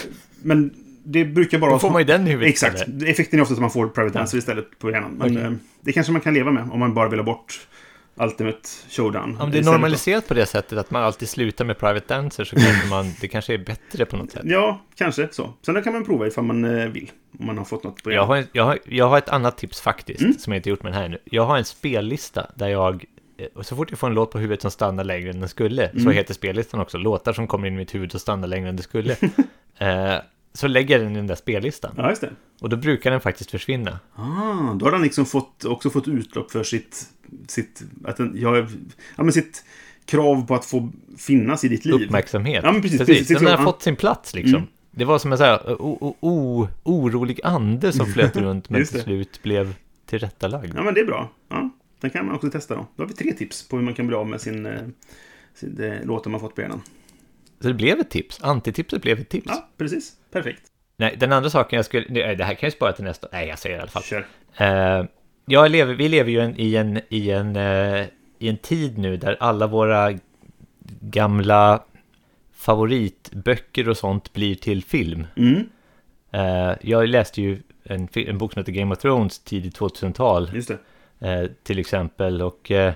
men 0.41 0.73
det 1.03 1.25
brukar 1.25 1.59
bara... 1.59 1.71
Då 1.71 1.79
får 1.79 1.89
man 1.89 2.01
ju 2.01 2.05
den 2.05 2.27
i 2.27 2.29
huvudet 2.31 2.49
Exakt. 2.53 2.75
istället. 2.75 3.09
Effekten 3.09 3.39
är 3.39 3.43
ofta 3.43 3.53
att 3.53 3.59
man 3.59 3.71
får 3.71 3.87
Private 3.87 4.17
Dancer 4.17 4.37
istället 4.37 4.79
på 4.79 4.91
hjärnan. 4.91 5.11
Men 5.11 5.31
Okej. 5.31 5.43
eh, 5.43 5.51
det 5.81 5.93
kanske 5.93 6.11
man 6.11 6.21
kan 6.21 6.33
leva 6.33 6.51
med 6.51 6.69
om 6.71 6.79
man 6.79 6.93
bara 6.93 7.09
vill 7.09 7.19
ha 7.19 7.25
bort 7.25 7.67
Ultimate 8.15 8.69
Showdown. 8.89 9.37
Om 9.41 9.51
det 9.51 9.57
är 9.59 9.63
normaliserat 9.63 10.27
på 10.27 10.33
det 10.33 10.45
sättet 10.45 10.77
att 10.77 10.91
man 10.91 11.03
alltid 11.03 11.29
slutar 11.29 11.65
med 11.65 11.77
private 11.77 12.13
dancer 12.13 12.43
så 12.43 12.55
kanske 12.55 12.87
man, 12.89 13.05
det 13.21 13.27
kanske 13.27 13.53
är 13.53 13.57
bättre 13.57 14.05
på 14.05 14.17
något 14.17 14.31
sätt. 14.31 14.41
Ja, 14.45 14.81
kanske 14.95 15.27
så. 15.31 15.53
Sen 15.65 15.83
kan 15.83 15.93
man 15.93 16.05
prova 16.05 16.27
ifall 16.27 16.43
man 16.43 16.65
eh, 16.79 16.87
vill. 16.87 17.11
Om 17.39 17.45
man 17.45 17.57
har 17.57 17.65
fått 17.65 17.83
något 17.83 18.03
på 18.03 18.11
Jag 18.11 18.25
har, 18.25 18.35
en- 18.37 18.47
jag, 18.51 18.63
har, 18.63 18.79
jag 18.85 19.07
har 19.09 19.17
ett 19.17 19.29
annat 19.29 19.57
tips 19.57 19.81
faktiskt, 19.81 20.21
Mm. 20.21 20.33
som 20.33 20.53
jag 20.53 20.57
inte 20.59 20.69
gjort 20.69 20.83
med 20.83 20.91
den 20.91 20.97
här 20.99 21.05
ännu. 21.05 21.17
Jag 21.23 21.45
har 21.45 21.57
en 21.57 21.65
spellista 21.65 22.47
där 22.55 22.67
jag, 22.67 23.05
eh, 23.37 23.61
så 23.61 23.75
fort 23.75 23.89
jag 23.89 23.99
får 23.99 24.07
en 24.07 24.13
låt 24.13 24.31
på 24.31 24.39
huvudet 24.39 24.61
som 24.61 24.71
stannar 24.71 25.03
längre 25.03 25.29
än 25.29 25.39
den 25.39 25.49
skulle, 25.49 25.91
så 25.93 25.97
Mm. 25.99 26.13
heter 26.13 26.33
spellistan 26.33 26.79
också, 26.79 26.97
låtar 26.97 27.33
som 27.33 27.47
kommer 27.47 27.67
in 27.67 27.73
i 27.73 27.77
mitt 27.77 27.95
huvud 27.95 28.15
och 28.15 28.21
stannar 28.21 28.47
längre 28.47 28.69
än 28.69 28.75
det 28.75 28.83
skulle. 28.83 29.11
eh, 29.77 30.15
så 30.53 30.67
lägger 30.67 30.95
jag 30.95 31.05
den 31.05 31.13
i 31.13 31.15
den 31.15 31.27
där 31.27 31.35
spellistan. 31.35 31.93
Ja, 31.97 32.09
just 32.09 32.21
det. 32.21 32.31
Och 32.61 32.69
då 32.69 32.77
brukar 32.77 33.11
den 33.11 33.21
faktiskt 33.21 33.51
försvinna. 33.51 33.99
Ah, 34.15 34.73
då 34.73 34.85
har 34.85 34.91
han 34.91 35.01
liksom 35.01 35.25
fått, 35.25 35.65
också 35.65 35.89
fått 35.89 36.07
utlopp 36.07 36.51
för 36.51 36.63
sitt... 36.63 37.09
sitt 37.47 37.81
att 38.03 38.17
den, 38.17 38.33
ja, 38.35 38.57
ja, 39.15 39.23
men 39.23 39.31
sitt 39.31 39.63
krav 40.05 40.47
på 40.47 40.55
att 40.55 40.65
få 40.65 40.91
finnas 41.17 41.63
i 41.63 41.67
ditt 41.67 41.85
liv. 41.85 42.05
Uppmärksamhet. 42.05 42.63
Ja, 42.63 42.71
men 42.71 42.81
precis, 42.81 42.99
precis, 42.99 43.27
Den 43.27 43.35
precis, 43.35 43.49
har 43.49 43.57
ja. 43.57 43.63
fått 43.63 43.81
sin 43.81 43.95
plats 43.95 44.35
liksom. 44.35 44.55
Mm. 44.55 44.67
Det 44.91 45.05
var 45.05 45.19
som 45.19 45.31
en 45.31 45.37
så 45.37 45.43
här, 45.43 45.81
o, 45.81 46.15
o, 46.19 46.67
orolig 46.83 47.39
ande 47.43 47.91
som 47.91 48.05
flöt 48.05 48.35
runt 48.37 48.69
men 48.69 48.85
till 48.85 48.97
det. 48.97 49.03
slut 49.03 49.43
blev 49.43 49.73
tillrättalagd. 50.05 50.73
Ja, 50.75 50.83
men 50.83 50.93
det 50.93 50.99
är 50.99 51.05
bra. 51.05 51.31
Ja, 51.49 51.69
den 51.99 52.09
kan 52.09 52.25
man 52.25 52.35
också 52.35 52.49
testa 52.49 52.75
då. 52.75 52.87
Då 52.95 53.03
har 53.03 53.07
vi 53.07 53.13
tre 53.13 53.33
tips 53.33 53.67
på 53.67 53.77
hur 53.77 53.83
man 53.83 53.93
kan 53.93 54.07
bli 54.07 54.15
av 54.15 54.27
med 54.27 54.41
sin, 54.41 54.65
eh, 54.65 54.81
sin 55.53 55.83
eh, 55.83 56.05
låtar 56.05 56.31
man 56.31 56.39
fått 56.39 56.55
på 56.55 56.61
hjärnan. 56.61 56.81
Så 57.61 57.67
det 57.67 57.73
blev 57.73 57.99
ett 57.99 58.09
tips. 58.09 58.39
Antitipset 58.43 59.01
blev 59.01 59.19
ett 59.19 59.29
tips. 59.29 59.47
Ja, 59.49 59.69
precis. 59.77 60.13
Perfekt. 60.31 60.61
Nej, 60.97 61.15
den 61.19 61.31
andra 61.33 61.49
saken 61.49 61.77
jag 61.77 61.85
skulle... 61.85 62.05
nej, 62.09 62.35
Det 62.35 62.43
här 62.43 62.53
kan 62.53 62.67
jag 62.67 62.73
spara 62.73 62.91
till 62.93 63.03
nästa... 63.03 63.27
Nej, 63.31 63.47
jag 63.47 63.59
säger 63.59 63.75
det 63.75 63.79
i 63.79 63.81
alla 63.81 63.91
fall. 63.91 64.03
Kör. 64.03 64.25
Eh, 64.57 65.05
jag 65.45 65.71
lever, 65.71 65.93
vi 65.93 66.09
lever 66.09 66.31
ju 66.31 66.39
en, 66.39 66.59
i, 66.59 66.75
en, 66.75 67.01
i, 67.09 67.31
en, 67.31 67.55
eh, 67.55 68.05
i 68.39 68.49
en 68.49 68.57
tid 68.57 68.97
nu 68.97 69.17
där 69.17 69.37
alla 69.39 69.67
våra 69.67 70.13
gamla 71.01 71.83
favoritböcker 72.53 73.89
och 73.89 73.97
sånt 73.97 74.33
blir 74.33 74.55
till 74.55 74.83
film. 74.83 75.27
Mm, 75.37 75.69
Eh, 76.33 76.71
jag 76.81 77.07
läste 77.09 77.41
ju 77.41 77.61
en, 77.83 78.07
en 78.13 78.37
bok 78.37 78.53
som 78.53 78.59
heter 78.59 78.71
Game 78.71 78.93
of 78.95 78.99
Thrones 79.01 79.39
tidigt 79.39 79.79
2000-tal 79.79 80.51
just 80.53 80.71
det. 81.19 81.29
eh, 81.29 81.49
till 81.63 81.79
exempel 81.79 82.41
och 82.41 82.71
eh, 82.71 82.93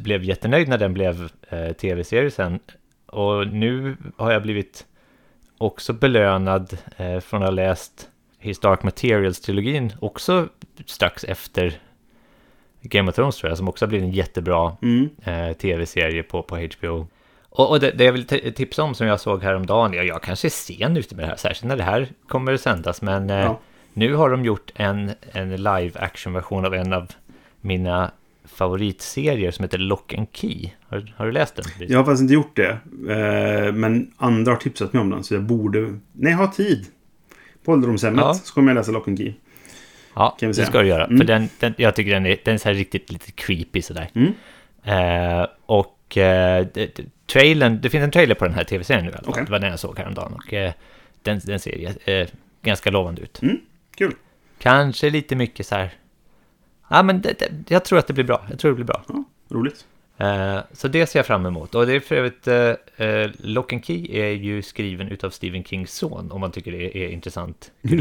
blev 0.00 0.24
jättenöjd 0.24 0.68
när 0.68 0.78
den 0.78 0.94
blev 0.94 1.28
tv-serie 1.78 2.30
sen. 2.30 2.58
Och 3.12 3.46
nu 3.46 3.96
har 4.16 4.32
jag 4.32 4.42
blivit 4.42 4.86
också 5.58 5.92
belönad 5.92 6.78
eh, 6.96 7.20
från 7.20 7.42
att 7.42 7.48
ha 7.48 7.54
läst 7.54 8.08
His 8.38 8.60
Dark 8.60 8.82
Materials-trilogin 8.82 9.92
också 10.00 10.48
strax 10.86 11.24
efter 11.24 11.74
Game 12.82 13.08
of 13.10 13.14
Thrones 13.14 13.36
tror 13.36 13.50
jag, 13.50 13.58
som 13.58 13.68
också 13.68 13.84
har 13.84 13.88
blivit 13.88 14.04
en 14.06 14.12
jättebra 14.12 14.76
Mm. 14.82 15.08
eh, 15.24 15.52
tv-serie 15.56 16.22
på, 16.22 16.42
på 16.42 16.56
HBO. 16.56 17.06
Och, 17.48 17.70
och 17.70 17.80
det, 17.80 17.90
det 17.90 18.04
jag 18.04 18.12
vill 18.12 18.26
tipsa 18.54 18.82
om 18.82 18.94
som 18.94 19.06
jag 19.06 19.20
såg 19.20 19.42
häromdagen, 19.42 19.92
ja, 19.94 20.02
jag 20.02 20.22
kanske 20.22 20.48
är 20.48 20.50
sen 20.50 20.96
ute 20.96 21.14
med 21.14 21.24
det 21.24 21.28
här, 21.28 21.36
särskilt 21.36 21.68
när 21.68 21.76
det 21.76 21.82
här 21.82 22.08
kommer 22.28 22.56
sändas, 22.56 23.02
men 23.02 23.30
eh, 23.30 23.36
Ja. 23.40 23.60
nu 23.92 24.14
har 24.14 24.30
de 24.30 24.44
gjort 24.44 24.70
en, 24.74 25.10
en 25.32 25.56
live 25.56 25.90
action-version 25.94 26.64
av 26.64 26.74
en 26.74 26.92
av 26.92 27.08
mina 27.60 28.10
favoritserier 28.44 29.50
som 29.50 29.62
heter 29.62 29.78
Lock 29.78 30.14
and 30.14 30.26
Key. 30.32 30.70
Har, 30.88 31.14
har 31.16 31.26
du 31.26 31.32
läst 31.32 31.56
den? 31.56 31.64
Jag 31.88 31.98
har 31.98 32.04
faktiskt 32.04 32.22
inte 32.22 32.34
gjort 32.34 32.56
det. 32.56 32.70
Eh, 33.08 33.72
men 33.72 34.12
andra 34.16 34.52
har 34.52 34.56
tipsat 34.58 34.92
mig 34.92 35.00
om 35.00 35.10
den, 35.10 35.24
så 35.24 35.34
jag 35.34 35.42
borde... 35.42 35.98
När 36.12 36.30
jag 36.30 36.38
har 36.38 36.46
tid. 36.46 36.86
På 37.64 37.72
ålderdomshemmet 37.72 38.24
Ja. 38.24 38.34
så 38.34 38.54
kommer 38.54 38.70
jag 38.72 38.76
läsa 38.76 38.92
Lock 38.92 39.08
and 39.08 39.18
Key. 39.18 39.32
Ja, 40.14 40.36
det 40.40 40.54
ska 40.54 40.82
du 40.82 40.88
göra. 40.88 41.04
Mm. 41.04 41.18
För 41.18 41.24
den, 41.24 41.48
den, 41.58 41.74
jag 41.76 41.94
tycker 41.94 42.10
den 42.10 42.26
är, 42.26 42.36
den 42.44 42.54
är 42.54 42.58
så 42.58 42.68
här 42.68 42.74
riktigt 42.74 43.12
lite 43.12 43.32
creepy 43.32 43.82
sådär. 43.82 44.10
Mm. 44.14 44.32
Eh, 44.84 45.46
och 45.66 46.16
eh, 46.18 46.66
det, 46.74 47.00
trailern, 47.26 47.80
det 47.82 47.90
finns 47.90 48.04
en 48.04 48.10
trailer 48.10 48.34
på 48.34 48.44
den 48.44 48.54
här 48.54 48.64
tv-serien 48.64 49.04
nu 49.04 49.10
i 49.10 49.14
alla. 49.14 49.28
Okej. 49.28 49.44
Det 49.44 49.52
var 49.52 49.58
den 49.58 49.70
jag 49.70 49.78
såg 49.78 49.98
häromdagen. 49.98 50.32
Och 50.32 50.52
eh, 50.52 50.72
den, 51.22 51.40
den 51.44 51.60
ser 51.60 52.10
eh, 52.10 52.26
ganska 52.62 52.90
lovande 52.90 53.22
ut. 53.22 53.42
Mm. 53.42 53.58
Kul. 53.96 54.14
Kanske 54.58 55.10
lite 55.10 55.36
mycket 55.36 55.66
så 55.66 55.74
här... 55.74 55.90
Ja, 56.92 57.02
men 57.02 57.20
det, 57.20 57.38
det, 57.38 57.70
jag 57.70 57.84
tror 57.84 57.98
att 57.98 58.06
det 58.06 58.12
blir 58.12 58.24
bra. 58.24 58.46
Jag 58.50 58.58
tror 58.58 58.70
det 58.70 58.74
blir 58.74 58.84
bra. 58.84 59.02
Ja, 59.08 59.24
roligt. 59.48 59.86
Eh, 60.16 60.58
så 60.72 60.88
det 60.88 61.06
ser 61.06 61.18
jag 61.18 61.26
fram 61.26 61.46
emot. 61.46 61.74
Och 61.74 61.86
det 61.86 61.92
är 61.94 62.00
för 62.00 62.14
övrigt... 62.14 62.48
Eh, 62.48 63.06
eh, 63.06 63.30
Lock 63.38 63.72
and 63.72 63.84
Key 63.84 64.18
är 64.20 64.30
ju 64.30 64.62
skriven 64.62 65.08
utav 65.08 65.30
Stephen 65.30 65.64
Kings 65.64 65.92
son, 65.94 66.30
om 66.32 66.40
man 66.40 66.50
tycker 66.52 66.72
det 66.72 66.96
är 66.98 67.08
intressant. 67.08 67.70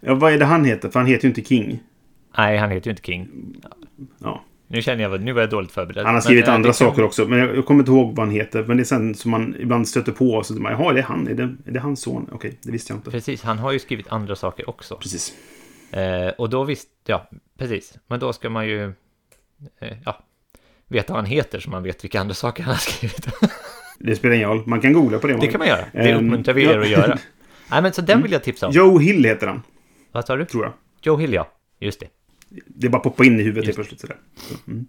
Ja, 0.00 0.14
vad 0.14 0.32
är 0.32 0.38
det 0.38 0.44
han 0.44 0.64
heter? 0.64 0.88
För 0.88 1.00
han 1.00 1.06
heter 1.08 1.24
ju 1.24 1.28
inte 1.28 1.42
King. 1.48 1.80
Nej, 2.38 2.58
han 2.58 2.70
heter 2.70 2.86
ju 2.86 2.90
inte 2.90 3.02
King. 3.02 3.28
Ja. 4.18 4.42
Nu 4.66 4.82
känner 4.82 5.02
jag, 5.02 5.20
nu 5.20 5.32
var 5.32 5.40
jag 5.40 5.50
dåligt 5.50 5.72
förberedd. 5.72 6.04
Han 6.06 6.14
har 6.14 6.20
skrivit 6.22 6.46
Men, 6.46 6.54
andra 6.54 6.68
kan- 6.68 6.74
saker 6.74 7.02
också, 7.04 7.24
men 7.28 7.38
jag, 7.38 7.56
jag 7.56 7.66
kommer 7.66 7.80
inte 7.80 7.90
ihåg 7.92 8.16
vad 8.16 8.26
han 8.26 8.34
heter. 8.34 8.64
Men 8.64 8.76
det 8.76 8.82
är 8.82 8.84
sen 8.84 9.14
som 9.14 9.30
man 9.30 9.56
ibland 9.58 9.88
stöter 9.88 10.12
på 10.12 10.30
och 10.34 10.46
så 10.46 10.54
man, 10.54 10.72
jaha, 10.72 10.90
är 10.90 10.94
det 10.94 11.02
han? 11.02 11.28
Är 11.28 11.34
det, 11.34 11.42
är 11.42 11.72
det 11.72 11.80
hans 11.80 12.00
son? 12.02 12.28
Okej, 12.32 12.58
det 12.62 12.72
visste 12.72 12.92
jag 12.92 12.98
inte. 12.98 13.10
Precis, 13.10 13.42
han 13.42 13.58
har 13.58 13.72
ju 13.72 13.78
skrivit 13.78 14.08
andra 14.08 14.36
saker 14.36 14.68
också. 14.68 14.96
Precis. 14.96 15.32
Eh, 15.92 16.28
och 16.28 16.50
då 16.50 16.64
visst, 16.64 16.88
ja, 17.06 17.30
precis. 17.58 17.98
Men 18.06 18.20
då 18.20 18.32
ska 18.32 18.50
man 18.50 18.66
ju, 18.66 18.84
eh, 19.80 19.96
ja, 20.04 20.24
veta 20.88 21.12
vad 21.12 21.22
han 21.22 21.30
heter 21.30 21.60
så 21.60 21.70
man 21.70 21.82
vet 21.82 22.04
vilka 22.04 22.20
andra 22.20 22.34
saker 22.34 22.62
han 22.62 22.72
har 22.74 22.80
skrivit. 22.80 23.26
Det 23.98 24.16
spelar 24.16 24.34
ingen 24.34 24.48
roll. 24.48 24.62
Man 24.66 24.80
kan 24.80 24.92
googla 24.92 25.18
på 25.18 25.26
det. 25.26 25.36
det 25.40 25.46
kan 25.46 25.58
man 25.58 25.68
göra. 25.68 25.84
Det 25.92 25.98
Ehm, 26.10 26.16
uppmuntrar 26.16 26.54
vi 26.54 26.64
er 26.64 26.78
att 26.78 26.88
göra. 26.88 27.18
Nej, 27.70 27.82
men 27.82 27.92
så 27.92 28.02
den 28.02 28.22
vill 28.22 28.32
jag 28.32 28.42
tipsa 28.42 28.66
om. 28.66 28.72
Joe 28.72 28.98
Hill 28.98 29.24
heter 29.24 29.46
han, 29.46 29.62
Vad 30.12 30.26
sa 30.26 30.36
du? 30.36 30.44
tror 30.44 30.64
jag. 30.64 30.72
Joe 31.02 31.16
Hill, 31.16 31.32
ja. 31.32 31.48
Just 31.80 32.00
det. 32.00 32.06
Det 32.66 32.88
bara 32.88 33.02
poppar 33.02 33.24
in 33.24 33.40
i 33.40 33.42
huvudet 33.42 33.64
helt 33.64 33.76
plötsligt. 33.76 34.00
Sådär. 34.00 34.16
Så, 34.36 34.54
mm. 34.70 34.86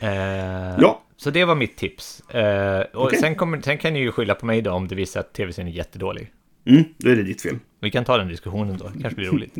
Eh, 0.00 0.78
Ja. 0.80 1.02
Så 1.16 1.30
det 1.30 1.44
var 1.44 1.54
mitt 1.54 1.76
tips. 1.76 2.20
Eh, 2.30 2.80
och 2.80 3.04
Okej. 3.06 3.18
sen, 3.18 3.34
kommer, 3.34 3.60
sen 3.60 3.78
kan 3.78 3.92
ni 3.92 4.00
ju 4.00 4.12
skylla 4.12 4.34
på 4.34 4.46
mig 4.46 4.62
då 4.62 4.70
om 4.72 4.88
det 4.88 4.94
visar 4.94 5.20
att 5.20 5.32
tv-serien 5.32 5.72
är 5.72 5.76
jättedålig. 5.76 6.32
Mm, 6.66 6.84
då 6.98 7.10
är 7.10 7.16
det 7.16 7.22
ditt 7.22 7.42
fel. 7.42 7.58
Vi 7.86 7.90
kan 7.90 8.04
ta 8.04 8.18
den 8.18 8.28
diskussionen 8.28 8.78
då, 8.78 8.88
det 8.88 9.02
kanske 9.02 9.16
blir 9.16 9.30
roligt. 9.30 9.54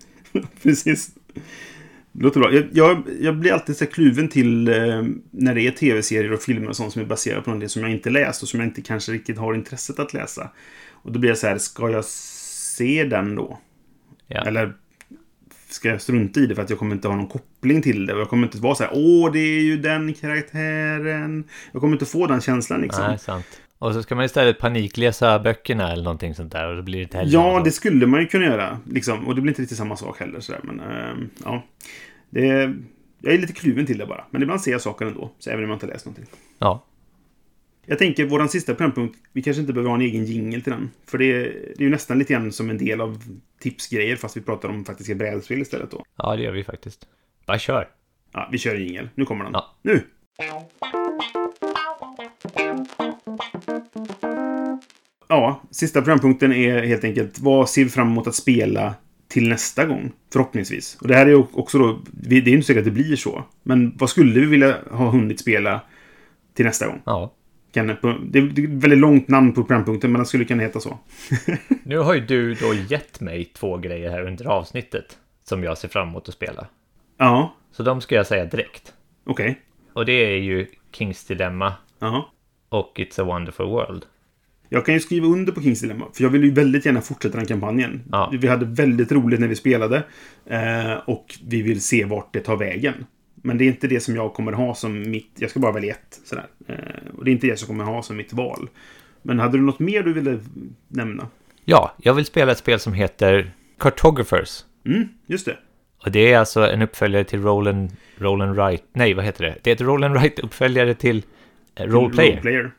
Precis. 0.62 1.10
Låter 2.12 2.40
bra. 2.40 2.52
Jag, 2.52 2.68
jag, 2.72 3.02
jag 3.20 3.36
blir 3.36 3.52
alltid 3.52 3.76
så 3.76 3.86
kluven 3.86 4.28
till 4.28 4.68
eh, 4.68 5.02
när 5.30 5.54
det 5.54 5.62
är 5.62 5.70
tv-serier 5.70 6.32
och 6.32 6.42
filmer 6.42 6.68
och 6.68 6.76
sånt 6.76 6.92
som 6.92 7.02
är 7.02 7.06
baserat 7.06 7.44
på 7.44 7.50
något 7.50 7.70
som 7.70 7.82
jag 7.82 7.90
inte 7.90 8.10
läst 8.10 8.42
och 8.42 8.48
som 8.48 8.60
jag 8.60 8.68
inte 8.68 8.82
kanske 8.82 9.12
riktigt 9.12 9.38
har 9.38 9.54
intresset 9.54 9.98
att 9.98 10.14
läsa. 10.14 10.50
Och 10.90 11.12
då 11.12 11.18
blir 11.18 11.30
jag 11.30 11.38
så 11.38 11.46
här, 11.46 11.58
ska 11.58 11.90
jag 11.90 12.04
se 12.04 13.04
den 13.04 13.34
då? 13.34 13.58
Ja. 14.26 14.44
Eller 14.44 14.72
ska 15.68 15.88
jag 15.88 16.00
strunta 16.00 16.40
i 16.40 16.46
det 16.46 16.54
för 16.54 16.62
att 16.62 16.70
jag 16.70 16.78
kommer 16.78 16.94
inte 16.94 17.08
ha 17.08 17.16
någon 17.16 17.28
koppling 17.28 17.82
till 17.82 18.06
det? 18.06 18.14
Och 18.14 18.20
jag 18.20 18.28
kommer 18.28 18.46
inte 18.46 18.58
vara 18.58 18.74
så 18.74 18.84
här, 18.84 18.92
åh, 18.94 19.32
det 19.32 19.38
är 19.38 19.62
ju 19.62 19.76
den 19.76 20.14
karaktären. 20.14 21.44
Jag 21.72 21.80
kommer 21.80 21.94
inte 21.94 22.06
få 22.06 22.26
den 22.26 22.40
känslan 22.40 22.80
liksom. 22.80 23.04
Nej, 23.04 23.18
sant. 23.18 23.60
Och 23.78 23.94
så 23.94 24.02
ska 24.02 24.14
man 24.14 24.24
istället 24.24 24.58
panikläsa 24.58 25.38
böckerna 25.38 25.92
eller 25.92 26.04
någonting 26.04 26.34
sånt 26.34 26.52
där 26.52 26.68
och 26.68 26.76
då 26.76 26.82
blir 26.82 26.96
det 26.98 27.02
inte 27.02 27.16
heller 27.18 27.32
Ja, 27.32 27.62
det 27.64 27.70
skulle 27.70 28.06
man 28.06 28.20
ju 28.20 28.26
kunna 28.26 28.44
göra. 28.44 28.78
Liksom. 28.86 29.26
Och 29.26 29.34
det 29.34 29.40
blir 29.40 29.50
inte 29.50 29.62
riktigt 29.62 29.78
samma 29.78 29.96
sak 29.96 30.20
heller. 30.20 30.40
Sådär. 30.40 30.60
Men 30.64 30.80
ehm, 30.80 31.30
ja. 31.44 31.64
Det, 32.30 32.46
jag 33.20 33.34
är 33.34 33.38
lite 33.38 33.52
kluven 33.52 33.86
till 33.86 33.98
det 33.98 34.06
bara. 34.06 34.24
Men 34.30 34.42
ibland 34.42 34.60
ser 34.60 34.70
jag 34.72 34.80
saker 34.80 35.06
ändå. 35.06 35.30
Så 35.38 35.50
även 35.50 35.64
om 35.64 35.70
jag 35.70 35.76
inte 35.76 35.86
läst 35.86 36.06
någonting. 36.06 36.26
Ja, 36.58 36.84
Jag 37.86 37.98
tänker, 37.98 38.24
våran 38.26 38.48
sista 38.48 38.74
programpunkt, 38.74 39.18
vi 39.32 39.42
kanske 39.42 39.60
inte 39.60 39.72
behöver 39.72 39.88
ha 39.90 39.96
en 39.96 40.02
egen 40.02 40.24
jingel 40.24 40.62
till 40.62 40.72
den. 40.72 40.90
För 41.06 41.18
det, 41.18 41.42
det 41.42 41.78
är 41.78 41.82
ju 41.82 41.90
nästan 41.90 42.18
lite 42.18 42.32
grann 42.32 42.52
som 42.52 42.70
en 42.70 42.78
del 42.78 43.00
av 43.00 43.22
tipsgrejer, 43.60 44.16
fast 44.16 44.36
vi 44.36 44.40
pratar 44.40 44.68
om 44.68 44.84
faktiska 44.84 45.14
brädspel 45.14 45.62
istället 45.62 45.90
då. 45.90 46.04
ja 46.16 46.36
det 46.36 46.42
gör 46.42 46.52
vi 46.52 46.64
faktiskt. 46.64 47.06
Bara 47.46 47.58
kör. 47.58 47.88
Ja, 48.32 48.48
vi 48.52 48.58
kör 48.58 48.74
en 48.74 48.82
jingel. 48.84 49.08
Nu 49.14 49.24
kommer 49.24 49.44
den. 49.44 49.52
Ja. 49.52 49.76
Nu! 49.82 50.02
Ja, 55.28 55.62
sista 55.70 56.02
programpunkten 56.02 56.52
är 56.52 56.82
helt 56.82 57.04
enkelt 57.04 57.38
vad 57.38 57.68
ser 57.70 57.84
vi 57.84 57.90
fram 57.90 58.08
emot 58.08 58.26
att 58.26 58.34
spela 58.34 58.94
till 59.28 59.48
nästa 59.48 59.86
gång? 59.86 60.12
Förhoppningsvis. 60.32 60.98
Och 61.00 61.08
det 61.08 61.14
här 61.14 61.26
är 61.26 61.30
ju 61.30 61.44
också 61.52 61.78
då, 61.78 61.98
det 62.12 62.36
är 62.36 62.40
ju 62.40 62.54
inte 62.54 62.66
säkert 62.66 62.80
att 62.80 62.84
det 62.84 62.90
blir 62.90 63.16
så. 63.16 63.44
Men 63.62 63.96
vad 63.98 64.10
skulle 64.10 64.40
vi 64.40 64.46
vilja 64.46 64.76
ha 64.90 65.10
hunnit 65.10 65.40
spela 65.40 65.80
till 66.54 66.64
nästa 66.64 66.86
gång? 66.86 67.02
Ja. 67.04 67.32
Kan, 67.72 67.86
det 67.86 68.38
är 68.38 68.46
ett 68.48 68.58
väldigt 68.58 68.98
långt 68.98 69.28
namn 69.28 69.52
på 69.52 69.64
programpunkten, 69.64 70.12
men 70.12 70.18
den 70.18 70.26
skulle 70.26 70.44
kunna 70.44 70.62
heta 70.62 70.80
så. 70.80 70.98
Nu 71.84 71.98
har 71.98 72.14
ju 72.14 72.20
du 72.20 72.54
då 72.54 72.74
gett 72.88 73.20
mig 73.20 73.44
två 73.44 73.76
grejer 73.76 74.10
här 74.10 74.22
under 74.26 74.46
avsnittet 74.46 75.18
som 75.44 75.64
jag 75.64 75.78
ser 75.78 75.88
fram 75.88 76.08
emot 76.08 76.28
att 76.28 76.34
spela. 76.34 76.66
Ja, 77.18 77.54
Så 77.72 77.82
de 77.82 78.00
ska 78.00 78.14
jag 78.14 78.26
säga 78.26 78.44
direkt. 78.44 78.92
okej. 79.26 79.60
Och 79.92 80.06
det 80.06 80.12
är 80.12 80.36
ju 80.38 80.66
Kings 80.92 81.24
Dilemma 81.24 81.72
Ja. 81.98 82.32
och 82.68 82.92
It's 82.96 83.20
a 83.22 83.24
Wonderful 83.24 83.66
World. 83.66 84.04
Jag 84.68 84.86
kan 84.86 84.94
ju 84.94 85.00
skriva 85.00 85.26
under 85.26 85.52
på 85.52 85.62
Kings 85.62 85.80
Dilemma, 85.80 86.06
för 86.14 86.22
jag 86.22 86.30
vill 86.30 86.44
ju 86.44 86.50
väldigt 86.50 86.86
gärna 86.86 87.00
fortsätta 87.00 87.36
den 87.36 87.46
kampanjen. 87.46 88.02
Ja. 88.12 88.32
Vi 88.40 88.48
hade 88.48 88.66
väldigt 88.66 89.12
roligt 89.12 89.40
när 89.40 89.48
vi 89.48 89.56
spelade. 89.56 90.02
Eh, 90.46 90.92
och 91.04 91.38
vi 91.46 91.62
vill 91.62 91.80
se 91.80 92.04
vart 92.04 92.32
det 92.32 92.40
tar 92.40 92.56
vägen. 92.56 92.94
Men 93.34 93.58
det 93.58 93.64
är 93.64 93.66
inte 93.66 93.88
det 93.88 94.00
som 94.00 94.16
jag 94.16 94.34
kommer 94.34 94.52
ha 94.52 94.74
som 94.74 95.10
mitt... 95.10 95.30
Jag 95.38 95.50
ska 95.50 95.60
bara 95.60 95.72
välja 95.72 95.94
ett. 95.94 96.20
Sådär. 96.24 96.46
Eh, 96.66 96.76
och 97.18 97.24
det 97.24 97.30
är 97.30 97.32
inte 97.32 97.46
det 97.46 97.56
som 97.56 97.66
jag 97.66 97.78
kommer 97.78 97.94
ha 97.94 98.02
som 98.02 98.16
mitt 98.16 98.32
val. 98.32 98.68
Men 99.22 99.38
hade 99.38 99.58
du 99.58 99.62
något 99.62 99.78
mer 99.78 100.02
du 100.02 100.12
ville 100.12 100.38
nämna? 100.88 101.28
Ja, 101.64 101.94
jag 101.98 102.14
vill 102.14 102.24
spela 102.24 102.52
ett 102.52 102.58
spel 102.58 102.80
som 102.80 102.92
heter 102.92 103.50
Cartographers. 103.78 104.64
Mm, 104.86 105.08
just 105.26 105.46
det. 105.46 105.56
Och 106.04 106.10
det 106.10 106.32
är 106.32 106.38
alltså 106.38 106.70
en 106.70 106.82
uppföljare 106.82 107.24
till 107.24 107.42
Roll 107.42 107.68
and, 107.68 107.90
Roll 108.18 108.40
and 108.40 108.56
Write. 108.56 108.84
Nej, 108.92 109.14
vad 109.14 109.24
heter 109.24 109.44
det? 109.44 109.56
Det 109.62 109.70
är 109.70 109.74
ett 109.74 109.80
Roll 109.80 110.04
and 110.04 110.14
Write-uppföljare 110.14 110.94
till 110.94 111.22
eh, 111.74 111.86
Roleplayer. 111.86 112.32
Roleplayer. 112.32 112.70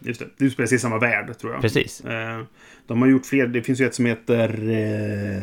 Just 0.00 0.20
det. 0.20 0.26
Du 0.36 0.50
spelar 0.50 0.66
sig 0.66 0.76
i 0.76 0.78
samma 0.78 0.98
värld, 0.98 1.38
tror 1.38 1.52
jag. 1.52 1.60
Precis. 1.62 2.00
Eh, 2.00 2.42
de 2.86 3.02
har 3.02 3.08
gjort 3.08 3.26
fler. 3.26 3.46
Det 3.46 3.62
finns 3.62 3.80
ju 3.80 3.86
ett 3.86 3.94
som 3.94 4.06
heter... 4.06 4.48
Eh, 4.70 5.42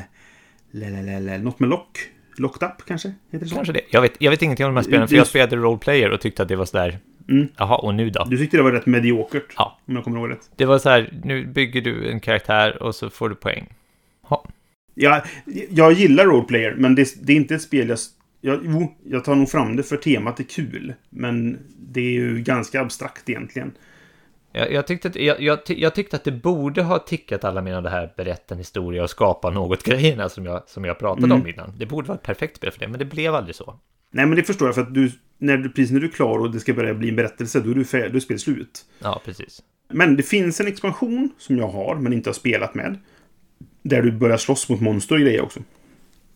lalalala, 0.71 1.37
något 1.37 1.59
med 1.59 1.69
lock. 1.69 1.99
Locked 2.37 2.67
Up, 2.69 2.85
kanske? 2.87 3.13
Heter 3.31 3.45
det 3.45 3.49
så? 3.49 3.55
Kanske 3.55 3.73
det. 3.73 3.81
Jag 3.89 4.01
vet, 4.01 4.13
jag 4.19 4.31
vet 4.31 4.41
ingenting 4.41 4.65
om 4.65 4.71
de 4.73 4.77
här 4.77 4.83
spelen, 4.83 5.07
för 5.07 5.15
Det- 5.15 5.17
jag 5.17 5.27
spelade 5.27 5.55
Roleplayer 5.55 6.11
och 6.11 6.21
tyckte 6.21 6.41
att 6.41 6.47
det 6.47 6.55
var 6.55 6.65
sådär... 6.65 6.99
Mm. 7.29 7.47
Jaha, 7.57 7.77
och 7.77 7.95
nu 7.95 8.09
då? 8.09 8.23
Du 8.29 8.37
tyckte 8.37 8.57
det 8.57 8.63
var 8.63 8.71
rätt 8.71 8.85
mediokert. 8.85 9.53
Ja. 9.57 9.79
Om 9.85 9.95
jag 9.95 10.03
kommer 10.03 10.19
ihåg 10.19 10.29
rätt. 10.31 10.49
Det 10.55 10.65
var 10.65 10.79
så 10.79 10.89
här, 10.89 11.13
nu 11.23 11.45
bygger 11.45 11.81
du 11.81 12.09
en 12.09 12.19
karaktär 12.19 12.83
och 12.83 12.95
så 12.95 13.09
får 13.09 13.29
du 13.29 13.35
poäng. 13.35 13.73
Ja, 14.29 14.43
Jag, 14.93 15.21
jag 15.69 15.91
gillar 15.93 16.25
roleplayer, 16.25 16.75
men 16.77 16.95
det, 16.95 17.07
det 17.27 17.33
är 17.33 17.37
inte 17.37 17.55
ett 17.55 17.61
spel 17.61 17.89
jag... 17.89 17.97
jag 18.41 18.59
jo, 18.63 18.95
jag 19.03 19.23
tar 19.25 19.35
nog 19.35 19.49
fram 19.49 19.75
det 19.75 19.83
för 19.83 19.97
temat 19.97 20.39
är 20.39 20.43
kul. 20.43 20.93
Men 21.09 21.59
det 21.79 22.01
är 22.01 22.11
ju 22.11 22.39
ganska 22.41 22.81
abstrakt 22.81 23.29
egentligen. 23.29 23.71
Jag, 24.57 24.71
jag, 24.71 24.87
tyckte 24.87 25.07
att, 25.07 25.15
jag, 25.15 25.41
jag, 25.41 25.59
jag 25.67 25.95
tyckte 25.95 26.15
att 26.15 26.23
det 26.23 26.31
borde 26.31 26.83
ha 26.83 26.99
tickat 26.99 27.43
alla 27.43 27.61
mina 27.61 27.81
det 27.81 27.89
här 27.89 28.13
berätta 28.17 28.53
en 28.53 28.57
historia 28.57 29.03
och 29.03 29.09
skapa 29.09 29.49
något-grejerna 29.49 30.29
som 30.29 30.45
jag, 30.45 30.63
som 30.67 30.85
jag 30.85 30.99
pratade 30.99 31.25
Mm. 31.25 31.41
om 31.41 31.47
innan. 31.47 31.73
Det 31.77 31.85
borde 31.85 32.07
vara 32.07 32.17
ett 32.17 32.23
perfekt 32.23 32.57
spel 32.57 32.71
för 32.71 32.79
det, 32.79 32.87
men 32.87 32.99
det 32.99 33.05
blev 33.05 33.35
aldrig 33.35 33.55
så. 33.55 33.79
Nej, 34.11 34.25
men 34.25 34.35
det 34.35 34.43
förstår 34.43 34.67
jag 34.67 34.75
för 34.75 34.81
att 34.81 34.93
du... 34.93 35.11
När 35.37 35.57
du, 35.57 35.69
precis 35.69 35.91
när 35.91 35.99
du 35.99 36.07
är 36.07 36.11
klar 36.11 36.39
och 36.39 36.51
det 36.51 36.59
ska 36.59 36.73
börja 36.73 36.93
bli 36.93 37.09
en 37.09 37.15
berättelse, 37.15 37.59
då 37.59 37.69
är 37.71 37.75
du 37.75 37.85
färdig, 37.85 38.11
då 38.11 38.17
är 38.17 38.19
spelet 38.21 38.41
slut. 38.41 38.85
Ja, 38.99 39.21
precis. 39.25 39.61
Men 39.89 40.15
det 40.15 40.23
finns 40.23 40.59
en 40.59 40.67
expansion 40.67 41.29
som 41.37 41.57
jag 41.57 41.67
har, 41.67 41.95
men 41.95 42.13
inte 42.13 42.29
har 42.29 42.33
spelat 42.33 42.75
med. 42.75 42.99
Där 43.81 44.01
du 44.01 44.11
börjar 44.11 44.37
slåss 44.37 44.69
mot 44.69 44.81
monster 44.81 45.15
och 45.15 45.21
grejer 45.21 45.41
också. 45.41 45.59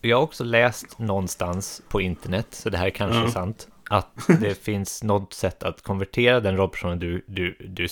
Jag 0.00 0.16
har 0.16 0.22
också 0.24 0.44
läst 0.44 0.98
någonstans 0.98 1.82
på 1.88 2.00
internet, 2.00 2.46
så 2.50 2.70
det 2.70 2.78
här 2.78 2.90
kanske 2.90 3.18
Ja. 3.18 3.24
är 3.26 3.30
sant, 3.30 3.68
att 3.90 4.26
det 4.40 4.54
finns 4.64 5.02
något 5.02 5.32
sätt 5.32 5.62
att 5.62 5.82
konvertera 5.82 6.40
den 6.40 6.56
rollpersonen 6.56 6.98
du, 6.98 7.24
du, 7.26 7.56
du 7.68 7.88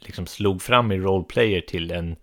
liksom 0.00 0.26
slog 0.26 0.62
fram 0.62 0.92
i 0.92 0.98
roleplayer 0.98 1.60
till 1.60 1.90
en 1.90 2.16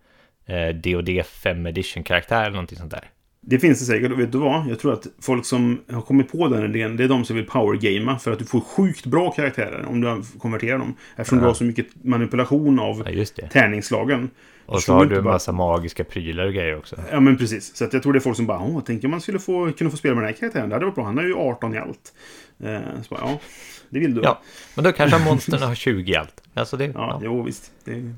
eh, 0.45 0.75
D&D 0.75 1.23
5 1.23 1.65
edition-karaktär 1.65 2.41
eller 2.41 2.51
någonting 2.51 2.78
sånt 2.78 2.91
där. 2.91 3.03
Det 3.41 3.59
finns 3.59 3.80
det 3.80 3.86
säkert, 3.86 4.11
och 4.11 4.19
vet 4.19 4.32
du 4.32 4.38
vad? 4.38 4.67
Jag 4.69 4.80
tror 4.80 4.93
att 4.93 5.07
folk 5.21 5.45
som 5.45 5.82
har 5.91 6.01
kommit 6.01 6.32
på 6.32 6.47
den 6.47 6.75
idén, 6.75 6.97
det 6.97 7.03
är 7.03 7.07
de 7.07 7.25
som 7.25 7.36
vill 7.36 7.45
powergamea 7.45 8.17
för 8.17 8.32
att 8.32 8.39
du 8.39 8.45
får 8.45 8.59
sjukt 8.59 9.05
bra 9.05 9.32
karaktärer 9.32 9.86
om 9.89 10.01
du 10.01 10.23
konverterar 10.39 10.78
dem. 10.78 10.95
Eftersom 11.15 11.38
Ja. 11.38 11.41
du 11.41 11.47
har 11.47 11.53
så 11.53 11.63
mycket 11.63 11.88
manipulation 12.03 12.80
av 12.80 13.03
Ja, 13.15 13.25
tärningslagen. 13.51 14.30
Och 14.68 14.82
så 14.84 14.93
har 14.93 15.05
du 15.05 15.18
en 15.18 15.24
bara- 15.24 15.34
massa 15.34 15.51
magiska 15.51 16.03
prylar 16.03 16.45
och 16.45 16.53
grejer 16.53 16.78
också. 16.78 16.95
Ja, 17.11 17.20
men 17.20 17.38
precis. 17.38 17.76
Så 17.76 17.86
att 17.86 17.93
jag 17.93 18.03
tror 18.03 18.13
det 18.13 18.20
är 18.20 18.22
folk 18.22 18.38
som 18.38 18.45
bara, 18.45 18.59
åh, 18.59 18.82
tänk 18.86 19.03
om 19.03 19.11
man 19.11 19.22
skulle 19.22 19.39
få, 19.39 19.72
kunna 19.72 19.89
få 19.89 19.97
spela 19.97 20.15
med 20.15 20.24
den 20.24 20.34
här 20.34 20.39
karaktären. 20.39 20.70
Det 20.70 20.76
hade 20.76 20.86
varit 20.86 20.95
bra. 20.95 21.05
Han 21.05 21.18
är 21.18 21.24
ju 21.24 21.36
18 21.36 21.76
i 21.76 21.78
allt. 21.78 22.13
Eh, 22.63 22.80
så 23.07 23.15
bara, 23.15 23.20
ja, 23.22 23.39
det 23.89 23.99
vill 23.99 24.13
du. 24.15 24.22
Ja, 24.22 24.41
men 24.76 24.84
då 24.84 24.91
kanske 24.91 25.26
monstren 25.26 25.61
har 25.61 25.76
20 25.76 26.11
i 26.11 26.15
allt. 26.15 26.41
Alltså 26.53 26.78
det, 26.78 26.86
Ja, 26.86 26.91
ja. 26.95 27.22
jo 27.24 27.43
visst. 27.43 27.72
Det, 27.86 28.13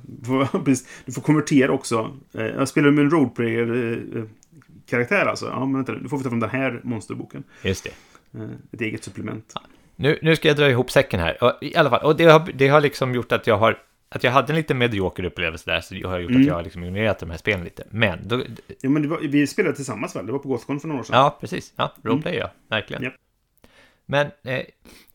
precis. 0.66 0.88
Du 1.06 1.12
får 1.12 1.22
konvertera 1.22 1.72
också. 1.72 2.18
Eh, 2.34 2.46
Jag 2.46 2.68
spelar 2.68 2.92
med 2.92 3.04
en 3.04 3.10
roleplayer-karaktär 3.12 5.26
alltså. 5.26 5.46
Ja, 5.46 5.60
men 5.60 5.74
vänta. 5.74 5.94
Du 5.94 6.10
får 6.10 6.18
ta 6.18 6.24
fram 6.30 6.40
den 6.40 6.50
här 6.50 6.80
monsterboken. 6.84 7.44
just 7.64 7.84
det. 7.84 7.90
Eh, 8.40 8.48
Ett 8.72 8.82
eget 8.82 9.04
supplement. 9.04 9.54
Nu, 9.96 10.20
nu 10.22 10.36
ska 10.36 10.48
jag 10.48 10.58
dra 10.58 10.70
ihop 10.70 10.92
säcken 10.92 11.20
här. 11.20 11.38
I 11.64 11.76
alla 11.76 11.90
fall, 11.90 12.06
och 12.06 12.16
det 12.16 12.26
har, 12.26 12.52
det 12.54 12.68
har 12.68 12.82
liksom 12.82 13.16
gjort 13.16 13.32
att 13.32 13.48
jag 13.48 13.58
har 13.58 13.78
att 14.10 14.24
jag 14.24 14.32
hade 14.32 14.52
en 14.54 14.58
lite 14.58 14.74
medioker 14.74 15.24
upplevelse 15.24 15.72
där, 15.72 15.82
så 15.82 15.94
det 15.94 16.04
har 16.04 16.20
gjort 16.20 16.30
Mm. 16.30 16.42
att 16.42 16.48
jag 16.48 16.56
har 16.56 16.64
liksom 16.64 16.84
ignorerat 16.84 17.20
de 17.20 17.30
här 17.30 17.38
spelen 17.38 17.64
lite. 17.64 17.84
Men, 17.90 18.28
då, 18.28 18.44
Ja, 18.82 18.90
men 18.90 19.10
var, 19.10 19.18
vi 19.20 19.48
spelade 19.48 19.76
tillsammans 19.76 20.16
väl? 20.16 20.26
Det 20.26 20.32
var 20.32 20.40
på 20.40 20.48
Gothcon 20.50 20.80
för 20.80 20.88
några 20.88 21.00
år 21.00 21.04
sedan. 21.04 21.16
ja, 21.16 21.38
precis. 21.40 21.74
Ja, 21.76 21.94
roleplay 22.04 22.36
ja, 22.36 22.52
verkligen. 22.68 23.04
Japp. 23.04 23.14
Men 24.06 24.28
eh, 24.44 24.62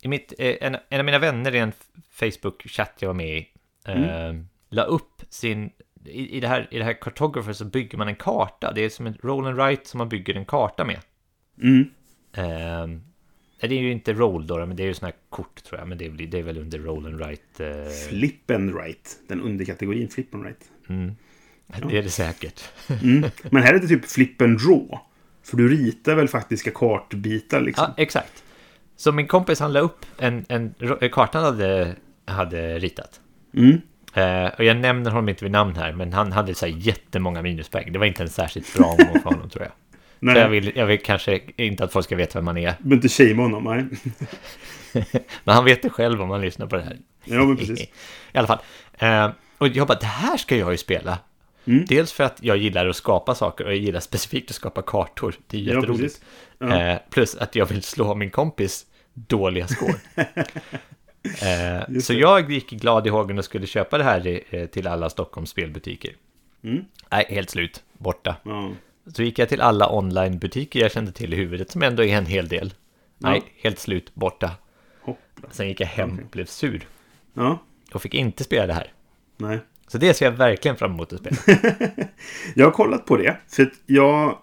i 0.02 0.08
mitt, 0.08 0.32
eh, 0.38 0.54
en, 0.60 0.76
en 0.88 0.98
av 1.00 1.04
mina 1.04 1.18
vänner 1.18 1.54
i 1.54 1.58
en 1.58 1.72
Facebook-chatt 2.12 2.92
jag 2.98 3.08
var 3.08 3.14
med 3.14 3.38
i, 3.38 3.48
eh, 3.86 4.32
la 4.70 4.82
upp 4.82 5.22
sin... 5.28 5.70
I, 6.06 6.36
i, 6.36 6.40
det 6.40 6.48
här, 6.48 6.68
I 6.70 6.78
det 6.78 6.84
här 6.84 7.00
Cartographer 7.00 7.52
så 7.52 7.64
bygger 7.64 7.98
man 7.98 8.08
en 8.08 8.16
karta. 8.16 8.72
Det 8.72 8.80
är 8.84 8.88
som 8.88 9.06
en 9.06 9.14
roll 9.22 9.46
and 9.46 9.56
write 9.56 9.88
som 9.88 9.98
man 9.98 10.08
bygger 10.08 10.34
en 10.34 10.44
karta 10.44 10.84
med. 10.84 11.00
Mm. 11.62 11.90
Det 13.68 13.74
är 13.74 13.80
ju 13.80 13.92
inte 13.92 14.12
roll 14.12 14.46
då, 14.46 14.66
men 14.66 14.76
det 14.76 14.82
är 14.82 14.86
ju 14.86 14.94
sådana 14.94 15.12
här 15.12 15.36
kort 15.36 15.64
tror 15.64 15.80
jag. 15.80 15.88
Men 15.88 15.98
det 15.98 16.06
är, 16.06 16.10
det 16.10 16.38
är 16.38 16.42
väl 16.42 16.58
under 16.58 16.78
roll 16.78 17.06
and 17.06 17.20
write. 17.20 17.66
Eh, 17.66 18.08
Flip 18.08 18.50
and 18.50 18.76
right. 18.76 19.18
Den 19.28 19.40
underkategorin 19.40 20.08
flip 20.08 20.34
and 20.34 20.44
right. 20.44 20.64
mm. 20.88 21.16
Det 21.66 21.98
är 21.98 22.02
det 22.02 22.10
säkert. 22.10 22.64
Mm. 23.02 23.30
Men 23.50 23.62
här 23.62 23.74
är 23.74 23.78
det 23.78 23.88
typ 23.88 24.04
flip 24.04 24.42
and 24.42 24.58
draw. 24.58 24.98
För 25.42 25.56
du 25.56 25.68
ritar 25.68 26.14
väl 26.14 26.28
faktiska 26.28 26.70
kartbitar 26.70 27.60
liksom. 27.60 27.84
Ja, 27.96 28.02
exakt. 28.02 28.44
Så 28.96 29.12
min 29.12 29.26
kompis 29.26 29.60
han 29.60 29.72
la 29.72 29.80
upp 29.80 30.06
en, 30.18 30.44
en, 30.48 30.74
en 31.00 31.10
kartan 31.10 31.44
hade, 31.44 31.96
hade 32.26 32.78
ritat. 32.78 33.20
Mm. 33.56 33.80
Eh, 34.14 34.52
och 34.58 34.64
jag 34.64 34.76
nämner 34.76 35.10
honom 35.10 35.28
inte 35.28 35.44
vid 35.44 35.52
namn 35.52 35.76
här, 35.76 35.92
men 35.92 36.12
han 36.12 36.32
hade 36.32 36.54
så 36.54 36.66
här 36.66 36.72
jättemånga 36.76 37.42
minuspoäng. 37.42 37.92
Det 37.92 37.98
var 37.98 38.06
inte 38.06 38.22
en 38.22 38.28
särskilt 38.28 38.76
bra 38.76 38.86
mål 38.86 39.20
för 39.22 39.30
honom 39.30 39.50
tror 39.50 39.64
jag. 39.64 39.72
Nej, 40.24 40.34
Så 40.34 40.40
jag 40.40 40.48
vill, 40.48 40.72
jag 40.76 40.86
vill 40.86 41.02
kanske 41.02 41.40
inte 41.56 41.84
att 41.84 41.92
folk 41.92 42.04
ska 42.06 42.16
veta 42.16 42.38
vem 42.38 42.44
man 42.44 42.56
är. 42.56 42.62
behöver 42.78 42.94
inte 42.94 43.08
shamea 43.08 43.36
honom. 43.36 43.64
Nej. 43.64 43.84
Men 45.44 45.54
han 45.54 45.64
vet 45.64 45.82
det 45.82 45.90
själv 45.90 46.22
om 46.22 46.30
han 46.30 46.40
lyssnar 46.40 46.66
på 46.66 46.76
det 46.76 46.82
här. 46.82 46.96
Ja, 47.24 47.44
men 47.44 47.56
precis. 47.56 47.80
I 48.32 48.38
alla 48.38 48.46
fall. 48.46 48.58
Eh, 48.98 49.30
och 49.58 49.68
jag 49.68 49.86
bara, 49.86 49.98
det 49.98 50.06
här 50.06 50.36
ska 50.36 50.56
jag 50.56 50.72
ju 50.72 50.76
spela. 50.78 51.18
Mm. 51.66 51.84
Dels 51.88 52.12
för 52.12 52.24
att 52.24 52.38
jag 52.42 52.56
gillar 52.56 52.86
att 52.86 52.96
skapa 52.96 53.34
saker 53.34 53.64
och 53.64 53.70
jag 53.70 53.78
gillar 53.78 54.00
specifikt 54.00 54.50
att 54.50 54.56
skapa 54.56 54.82
kartor. 54.82 55.34
Det 55.46 55.56
är 55.56 55.60
Ja, 55.60 55.74
jätteroligt. 55.74 56.00
precis. 56.02 56.22
Ja. 56.58 56.80
Eh, 56.80 56.98
plus 57.10 57.34
att 57.36 57.54
jag 57.54 57.66
vill 57.66 57.82
slå 57.82 58.14
min 58.14 58.30
kompis 58.30 58.86
dåliga 59.14 59.66
score. 59.68 59.94
eh, 61.24 61.98
så 62.00 62.12
jag 62.14 62.50
gick 62.52 62.70
glad 62.70 63.06
i 63.06 63.10
hågen 63.10 63.38
och 63.38 63.44
skulle 63.44 63.66
köpa 63.66 63.98
det 63.98 64.04
här 64.04 64.40
eh, 64.50 64.66
till 64.66 64.86
alla 64.86 65.10
Stockholms 65.10 65.50
spelbutiker. 65.50 66.12
Mm. 66.64 66.84
Nej, 67.10 67.26
helt 67.28 67.50
slut. 67.50 67.82
Borta. 67.98 68.36
Ja. 68.44 68.70
Så 69.06 69.22
gick 69.22 69.38
jag 69.38 69.48
till 69.48 69.60
alla 69.60 69.88
onlinebutiker 69.98 70.80
jag 70.80 70.92
kände 70.92 71.12
till 71.12 71.32
i 71.32 71.36
huvudet, 71.36 71.70
som 71.70 71.82
ändå 71.82 72.04
är 72.04 72.16
en 72.18 72.26
hel 72.26 72.48
del. 72.48 72.74
Nej, 73.18 73.42
Ja. 73.44 73.50
helt 73.62 73.78
slut. 73.78 74.14
Borta. 74.14 74.50
Hoppla. 75.02 75.48
Sen 75.50 75.68
gick 75.68 75.80
jag 75.80 75.86
hem 75.86 76.18
och 76.24 76.30
blev 76.30 76.44
sur. 76.44 76.86
Ja. 77.34 77.58
Och 77.92 78.02
fick 78.02 78.14
inte 78.14 78.44
spela 78.44 78.66
det 78.66 78.72
här. 78.72 78.92
Nej. 79.36 79.58
Så 79.88 79.98
det 79.98 80.14
ser 80.14 80.24
jag 80.26 80.32
verkligen 80.32 80.76
fram 80.76 80.90
emot 80.92 81.12
att 81.12 81.18
spela. 81.20 81.36
Jag 82.54 82.64
har 82.66 82.72
kollat 82.72 83.06
på 83.06 83.16
det. 83.16 83.36
För 83.48 83.62
att 83.62 83.72
jag... 83.86 84.38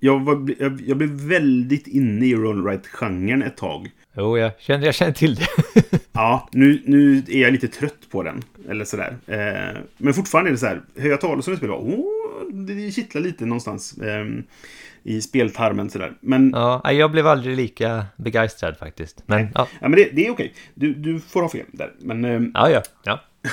Jag, 0.00 0.20
var, 0.20 0.54
jag, 0.58 0.80
jag 0.86 0.96
blev 0.96 1.08
väldigt 1.10 1.86
inne 1.86 2.26
i 2.26 2.34
roll 2.34 2.66
right 2.66 2.86
genren 2.86 3.42
ett 3.42 3.56
tag. 3.56 3.90
Jo, 4.16 4.38
jag 4.38 4.52
känner, 4.58 4.86
jag 4.86 4.94
känner 4.94 5.12
till 5.12 5.34
det. 5.34 5.46
Ja, 6.12 6.48
nu, 6.52 6.82
nu 6.86 7.22
är 7.28 7.38
jag 7.42 7.52
lite 7.52 7.68
trött 7.68 8.10
på 8.10 8.22
den. 8.22 8.42
Eller 8.68 8.84
sådär. 8.84 9.16
Eh, 9.26 9.80
men 9.96 10.14
fortfarande 10.14 10.50
är 10.50 10.52
det 10.52 10.58
så 10.58 10.66
här. 10.66 10.82
Hör 10.96 11.08
jag 11.08 11.20
talas 11.20 11.46
om 11.46 11.52
ett 11.52 11.58
spel, 11.58 11.68
bara, 11.70 11.78
åh, 11.78 12.17
det 12.52 12.90
kittlar 12.90 13.22
lite 13.22 13.46
någonstans. 13.46 13.98
Eh, 13.98 14.26
I 15.02 15.20
speltarmen 15.20 15.90
sådär. 15.90 16.12
Men, 16.20 16.50
ja. 16.50 16.80
Ja, 16.84 16.92
jag 16.92 17.10
blev 17.12 17.26
aldrig 17.26 17.56
lika 17.56 18.06
begeistrad 18.16 18.78
faktiskt. 18.78 19.22
Men 19.26 19.48
ja, 19.54 19.68
men 19.80 19.92
det, 19.92 20.10
det 20.12 20.26
är 20.26 20.30
okej. 20.30 20.54
Du, 20.74 20.94
du 20.94 21.20
får 21.20 21.42
ha 21.42 21.48
fel 21.48 21.66
där. 21.72 21.92
Men, 21.98 22.24
eh, 22.24 22.40
ja, 22.54 22.70
ja. 22.70 22.82
ja. 23.04 23.20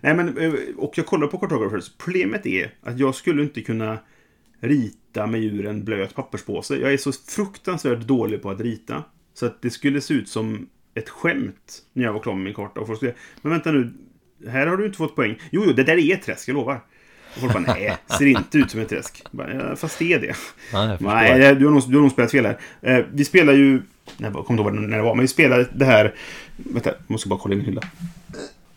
nej, 0.00 0.14
men, 0.14 0.38
eh, 0.38 0.52
och 0.76 0.98
jag 0.98 1.06
kollar 1.06 1.26
på 1.26 1.38
Cartographers. 1.38 1.90
Problemet 1.98 2.46
är 2.46 2.74
att 2.82 2.98
jag 2.98 3.14
skulle 3.14 3.42
inte 3.42 3.60
kunna 3.60 3.98
rita 4.60 5.26
med 5.26 5.40
ur 5.40 5.66
en 5.66 5.84
blöt 5.84 6.14
papperspåse. 6.14 6.76
Jag 6.76 6.92
är 6.92 6.96
så 6.96 7.12
fruktansvärt 7.12 8.00
dålig 8.00 8.42
på 8.42 8.50
att 8.50 8.60
rita. 8.60 9.04
Så 9.34 9.46
att 9.46 9.62
det 9.62 9.70
skulle 9.70 10.00
se 10.00 10.14
ut 10.14 10.28
som 10.28 10.68
ett 10.94 11.08
skämt 11.08 11.82
när 11.92 12.04
jag 12.04 12.12
var 12.12 12.20
klar 12.20 12.34
med 12.34 12.44
min 12.44 12.54
karta. 12.54 12.80
Och 12.80 12.86
folk 12.86 12.98
skulle 12.98 13.14
men 13.42 13.52
vänta 13.52 13.72
nu, 13.72 13.92
här 14.48 14.66
har 14.66 14.76
du 14.76 14.86
inte 14.86 14.98
fått 14.98 15.16
poäng. 15.16 15.38
Jo, 15.50 15.62
jo, 15.66 15.72
det 15.72 15.84
där 15.84 15.96
är 15.96 16.14
ett 16.14 16.22
träsk, 16.22 16.48
jag 16.48 16.54
lovar. 16.54 16.80
Och 17.34 17.40
folk 17.40 17.52
bara, 17.52 17.74
nej, 17.74 17.96
ser 18.18 18.26
inte 18.26 18.58
ut 18.58 18.70
som 18.70 18.80
ett 18.80 18.88
träsk. 18.88 19.22
Jag 19.30 19.30
Bara, 19.38 19.76
fast 19.76 19.98
det 19.98 20.12
är 20.12 20.18
det. 20.20 20.34
ja. 20.72 20.96
Nej, 21.00 21.38
det- 21.38 21.54
du 21.54 21.64
har 21.64 21.72
nog, 21.72 21.90
du 21.90 21.96
har 21.96 22.02
nog 22.02 22.12
spelat 22.12 22.30
fel 22.30 22.46
här. 22.46 22.58
Eh, 22.82 23.04
vi 23.12 23.24
spelar 23.24 23.52
ju... 23.52 23.82
Jag 24.16 24.32
kommer 24.32 24.50
inte 24.50 24.62
ihåg 24.62 24.72
när 24.88 24.96
det 24.96 25.02
var, 25.02 25.14
men 25.14 25.22
vi 25.22 25.28
spelade 25.28 25.66
det 25.72 25.84
här... 25.84 26.14
Vänta, 26.56 26.90
jag 26.90 26.96
måste 27.06 27.28
bara 27.28 27.38
kolla 27.38 27.54
i 27.54 27.56
min 27.56 27.66
hylla. 27.66 27.82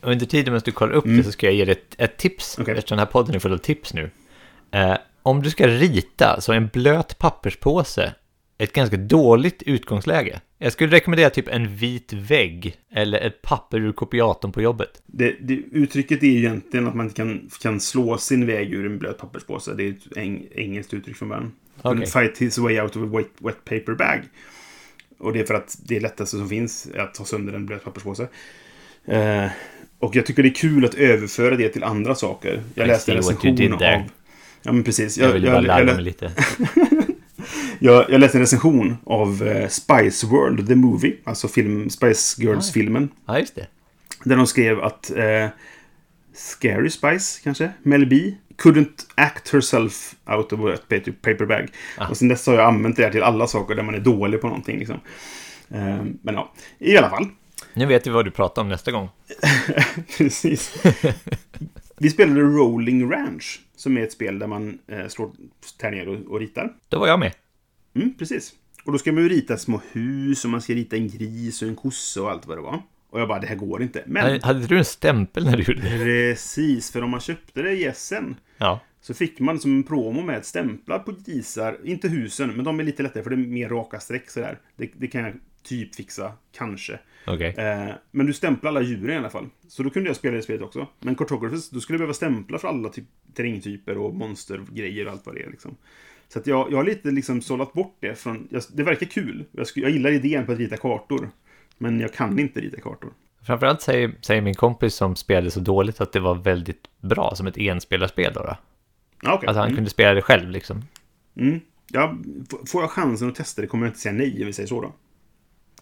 Under 0.02 0.26
tiden 0.26 0.54
medan 0.54 0.62
du 0.66 0.72
kollar 0.72 0.94
upp 0.94 1.04
det 1.08 1.24
så 1.24 1.32
ska 1.32 1.46
jag 1.46 1.56
ge 1.56 1.66
dig 1.66 1.72
ett, 1.72 1.96
ett 1.98 2.18
tips. 2.18 2.58
Okej. 2.60 2.74
Eftersom 2.78 2.96
den 2.98 3.08
här 3.08 3.12
podden 3.12 3.36
är 3.36 3.40
full 3.40 3.54
av 3.54 3.58
tips 3.58 3.94
nu. 3.94 4.10
Eh, 4.72 4.98
om 5.24 5.42
du 5.42 5.50
ska 5.50 5.68
rita 5.68 6.42
så 6.42 6.54
en 6.54 6.68
blöt 6.68 7.18
papperspåse 7.20 8.14
ett 8.58 8.74
ganska 8.74 8.98
dåligt 8.98 9.64
utgångsläge. 9.64 10.42
Jag 10.58 10.74
skulle 10.74 10.96
rekommendera 10.96 11.30
typ 11.30 11.48
en 11.48 11.76
vit 11.76 12.14
vägg 12.14 12.76
eller 12.92 13.20
ett 13.20 13.42
papper 13.42 13.80
ur 13.80 13.92
kopiatorn 13.92 14.52
på 14.52 14.62
jobbet. 14.62 15.02
Det, 15.06 15.36
det, 15.42 15.54
uttrycket 15.72 16.24
är 16.24 16.28
egentligen 16.28 16.88
att 16.88 16.96
man 16.96 17.06
inte 17.06 17.16
kan, 17.16 17.50
kan 17.62 17.80
slå 17.80 18.18
sin 18.18 18.46
väg 18.46 18.74
ur 18.74 18.86
en 18.86 19.00
blöt 19.00 19.18
papperspåse. 19.18 19.74
Det 19.74 19.84
är 19.84 19.90
ett 19.90 20.18
eng, 20.18 20.48
engelskt 20.56 20.94
uttryck 20.94 21.16
från 21.16 21.30
början. 21.30 21.52
Okej. 21.82 22.08
Fight 22.08 22.38
his 22.38 22.58
way 22.58 22.80
out 22.80 22.96
of 22.96 23.04
a 23.04 23.18
wet, 23.18 23.28
wet 23.38 23.66
paper 23.66 23.96
bag. 23.96 24.22
Och 25.18 25.34
det 25.34 25.40
är 25.40 25.46
för 25.46 25.54
att 25.54 25.78
det 25.86 26.00
lättaste 26.00 26.38
som 26.38 26.50
finns 26.50 26.88
är 26.94 27.00
att 27.00 27.14
ta 27.14 27.26
sönder 27.26 27.54
en 27.54 27.66
blöt 27.66 27.84
papperspåse. 27.84 28.28
Eh, 29.06 29.46
och 30.00 30.16
jag 30.16 30.26
tycker 30.26 30.44
det 30.44 30.50
är 30.50 30.54
kul 30.54 30.86
att 30.86 30.94
överföra 30.94 31.56
det 31.56 31.70
till 31.70 31.84
andra 31.84 32.16
saker. 32.16 32.64
Jag 32.76 32.88
läste 32.88 33.12
en 33.12 33.18
recension 33.18 33.74
av... 33.74 33.82
Ja, 34.66 34.72
men 34.72 34.84
precis. 34.84 35.18
Jag 35.18 35.34
ville 35.34 35.52
bara 35.52 35.80
jag, 35.80 35.86
mig 35.86 36.02
lite. 36.04 36.32
jag, 37.84 38.10
jag 38.10 38.20
läste 38.20 38.38
en 38.38 38.42
recension 38.42 38.98
av 39.06 39.48
eh, 39.48 39.68
Spice 39.68 40.28
World, 40.28 40.68
the 40.68 40.76
movie. 40.76 41.16
Alltså 41.24 41.48
film, 41.48 41.90
Spice 41.90 42.42
Girls-filmen. 42.42 43.10
Ja, 43.26 43.40
just 43.40 43.56
det. 43.56 43.68
Där 44.24 44.36
de 44.36 44.48
skrev 44.48 44.84
att 44.84 45.12
eh, 45.12 45.48
Scary 46.34 46.90
Spice, 46.90 47.42
kanske? 47.44 47.72
Mel 47.82 48.06
B. 48.06 48.34
Couldn't 48.58 49.06
act 49.16 49.54
herself 49.54 50.16
out 50.26 50.54
of 50.54 50.60
a 50.60 50.78
paper, 50.90 51.12
paper 51.12 51.46
bag. 51.46 51.68
Ah. 51.98 52.08
Och 52.08 52.18
sen 52.18 52.28
dess 52.28 52.48
har 52.48 52.54
jag 52.54 52.66
använt 52.66 52.96
det 52.96 53.04
här 53.04 53.12
till 53.12 53.24
alla 53.24 53.48
saker 53.48 53.76
där 53.76 53.84
man 53.84 53.96
är 53.96 54.00
dålig 54.00 54.42
på 54.42 54.48
någonting. 54.48 54.80
Liksom. 54.80 55.00
Eh, 55.70 56.04
men 56.22 56.36
ja, 56.36 56.54
i 56.80 56.98
alla 56.98 57.10
fall. 57.10 57.28
Nu 57.74 57.86
vet 57.86 58.08
vi 58.08 58.12
vad 58.12 58.26
du 58.26 58.32
pratar 58.32 58.62
om 58.62 58.70
nästa 58.70 58.92
gång. 58.92 59.10
Precis. 60.18 60.84
Vi 61.98 62.10
spelade 62.10 62.42
Rolling 62.42 63.12
Ranch, 63.12 63.62
som 63.76 63.98
är 63.98 64.02
ett 64.02 64.12
spel 64.12 64.40
där 64.40 64.48
man 64.48 64.80
eh, 64.88 65.08
slår 65.08 65.32
tärningar 65.78 66.08
och, 66.08 66.32
och 66.32 66.40
ritar. 66.40 66.74
Då 66.90 67.00
var 67.00 67.08
jag 67.08 67.20
med. 67.20 67.32
Mm, 67.96 68.14
precis. 68.18 68.54
Och 68.86 68.92
då 68.92 68.98
ska 68.98 69.12
man 69.12 69.24
ju 69.24 69.30
rita 69.30 69.58
små 69.58 69.82
hus 69.92 70.44
och 70.46 70.52
man 70.52 70.62
ska 70.62 70.74
rita 70.74 70.96
en 70.96 71.08
gris 71.08 71.62
och 71.62 71.68
en 71.68 71.76
kossa 71.76 72.22
och 72.22 72.32
allt 72.32 72.48
vad 72.48 72.58
det 72.58 72.62
var. 72.62 72.82
Och 73.10 73.20
jag 73.20 73.28
bara, 73.28 73.40
det 73.40 73.48
här 73.48 73.56
går 73.56 73.84
inte. 73.84 74.04
Men 74.08 74.24
Hade- 74.24 74.40
Hade 74.46 74.68
du 74.68 74.78
en 74.78 74.86
stämpel 74.86 75.46
när 75.46 75.58
du 75.58 75.64
gjorde 75.64 75.82
det? 75.90 76.04
Precis, 76.04 76.92
för 76.92 77.02
om 77.02 77.10
man 77.10 77.20
köpte 77.20 77.62
det 77.62 77.72
i 77.72 77.86
Essen 77.86 78.36
Ja. 78.58 78.80
så 79.02 79.14
fick 79.14 79.40
man 79.40 79.60
som 79.60 79.72
en 79.78 79.84
promo 79.84 80.22
med 80.22 80.46
stämplar 80.46 81.00
på 81.00 81.16
grisar. 81.26 81.78
Inte 81.84 82.08
husen, 82.10 82.52
men 82.56 82.66
de 82.66 82.80
är 82.80 82.84
lite 82.84 83.04
lättare 83.04 83.24
för 83.24 83.30
det 83.30 83.36
är 83.36 83.38
mer 83.48 83.70
raka 83.70 84.00
streck 84.00 84.30
sådär. 84.30 84.60
Det, 84.76 84.90
det 84.98 85.08
kan 85.08 85.24
jag 85.24 85.34
typ 85.64 85.96
fixa, 85.96 86.34
kanske. 86.58 87.00
Okej. 87.28 87.56
Eh, 87.58 87.90
men 88.12 88.26
du 88.26 88.34
stämplar 88.34 88.72
alla 88.72 88.82
djuren 88.82 89.10
i 89.10 89.18
alla 89.18 89.30
fall. 89.30 89.50
Så 89.68 89.84
då 89.84 89.90
kunde 89.90 90.10
jag 90.10 90.16
spela 90.16 90.36
det 90.36 90.42
spelet 90.44 90.62
också. 90.62 90.88
Men 91.00 91.16
Cartographers, 91.16 91.70
då 91.70 91.80
skulle 91.80 91.96
jag 91.96 92.00
behöva 92.00 92.14
stämpla 92.14 92.58
för 92.60 92.68
alla 92.68 92.90
typ, 92.90 93.06
terrängtyper 93.34 93.98
och 93.98 94.16
monstergrejer 94.16 95.06
och 95.06 95.12
allt 95.12 95.26
vad 95.26 95.36
det 95.36 95.44
är. 95.44 95.50
Liksom. 95.52 95.76
Så 96.28 96.40
att 96.40 96.48
jag, 96.48 96.72
jag 96.72 96.78
har 96.78 96.84
lite 96.84 97.12
liksom 97.12 97.42
sållat 97.42 97.74
bort 97.74 97.98
det 98.00 98.16
från... 98.16 98.48
Jag, 98.52 98.64
det 98.74 98.84
verkar 98.84 99.06
kul. 99.06 99.46
Jag, 99.52 99.68
jag 99.76 99.92
gillar 99.92 100.12
idén 100.12 100.46
på 100.46 100.52
att 100.52 100.58
rita 100.58 100.78
kartor. 100.78 101.30
Men 101.78 102.00
jag 102.00 102.14
kan 102.14 102.40
inte 102.40 102.60
rita 102.60 102.82
kartor. 102.82 103.14
Framförallt 103.46 103.82
säger, 103.82 104.16
säger 104.22 104.42
min 104.42 104.56
kompis 104.56 104.96
som 104.96 105.16
spelade 105.16 105.52
så 105.52 105.60
dåligt 105.60 106.02
att 106.02 106.12
det 106.12 106.20
var 106.20 106.36
väldigt 106.36 106.88
bra 107.02 107.34
som 107.36 107.48
ett 107.48 107.58
enspelarspel 107.58 108.34
då. 108.34 108.44
då. 108.44 108.58
Okej. 109.34 109.50
Att 109.50 109.56
han 109.56 109.66
Mm. 109.66 109.76
kunde 109.76 109.90
spela 109.90 110.14
det 110.14 110.22
själv 110.22 110.50
liksom. 110.50 110.82
Mm. 111.38 111.60
Ja, 111.92 112.18
får 112.68 112.82
jag 112.82 112.92
chansen 112.92 113.28
att 113.30 113.36
testa 113.36 113.62
det 113.62 113.68
kommer 113.68 113.86
jag 113.86 113.90
inte 113.90 114.00
säga 114.00 114.14
nej, 114.14 114.38
om 114.42 114.46
vi 114.46 114.54
säger 114.54 114.68
så 114.68 114.82
då. 114.82 114.94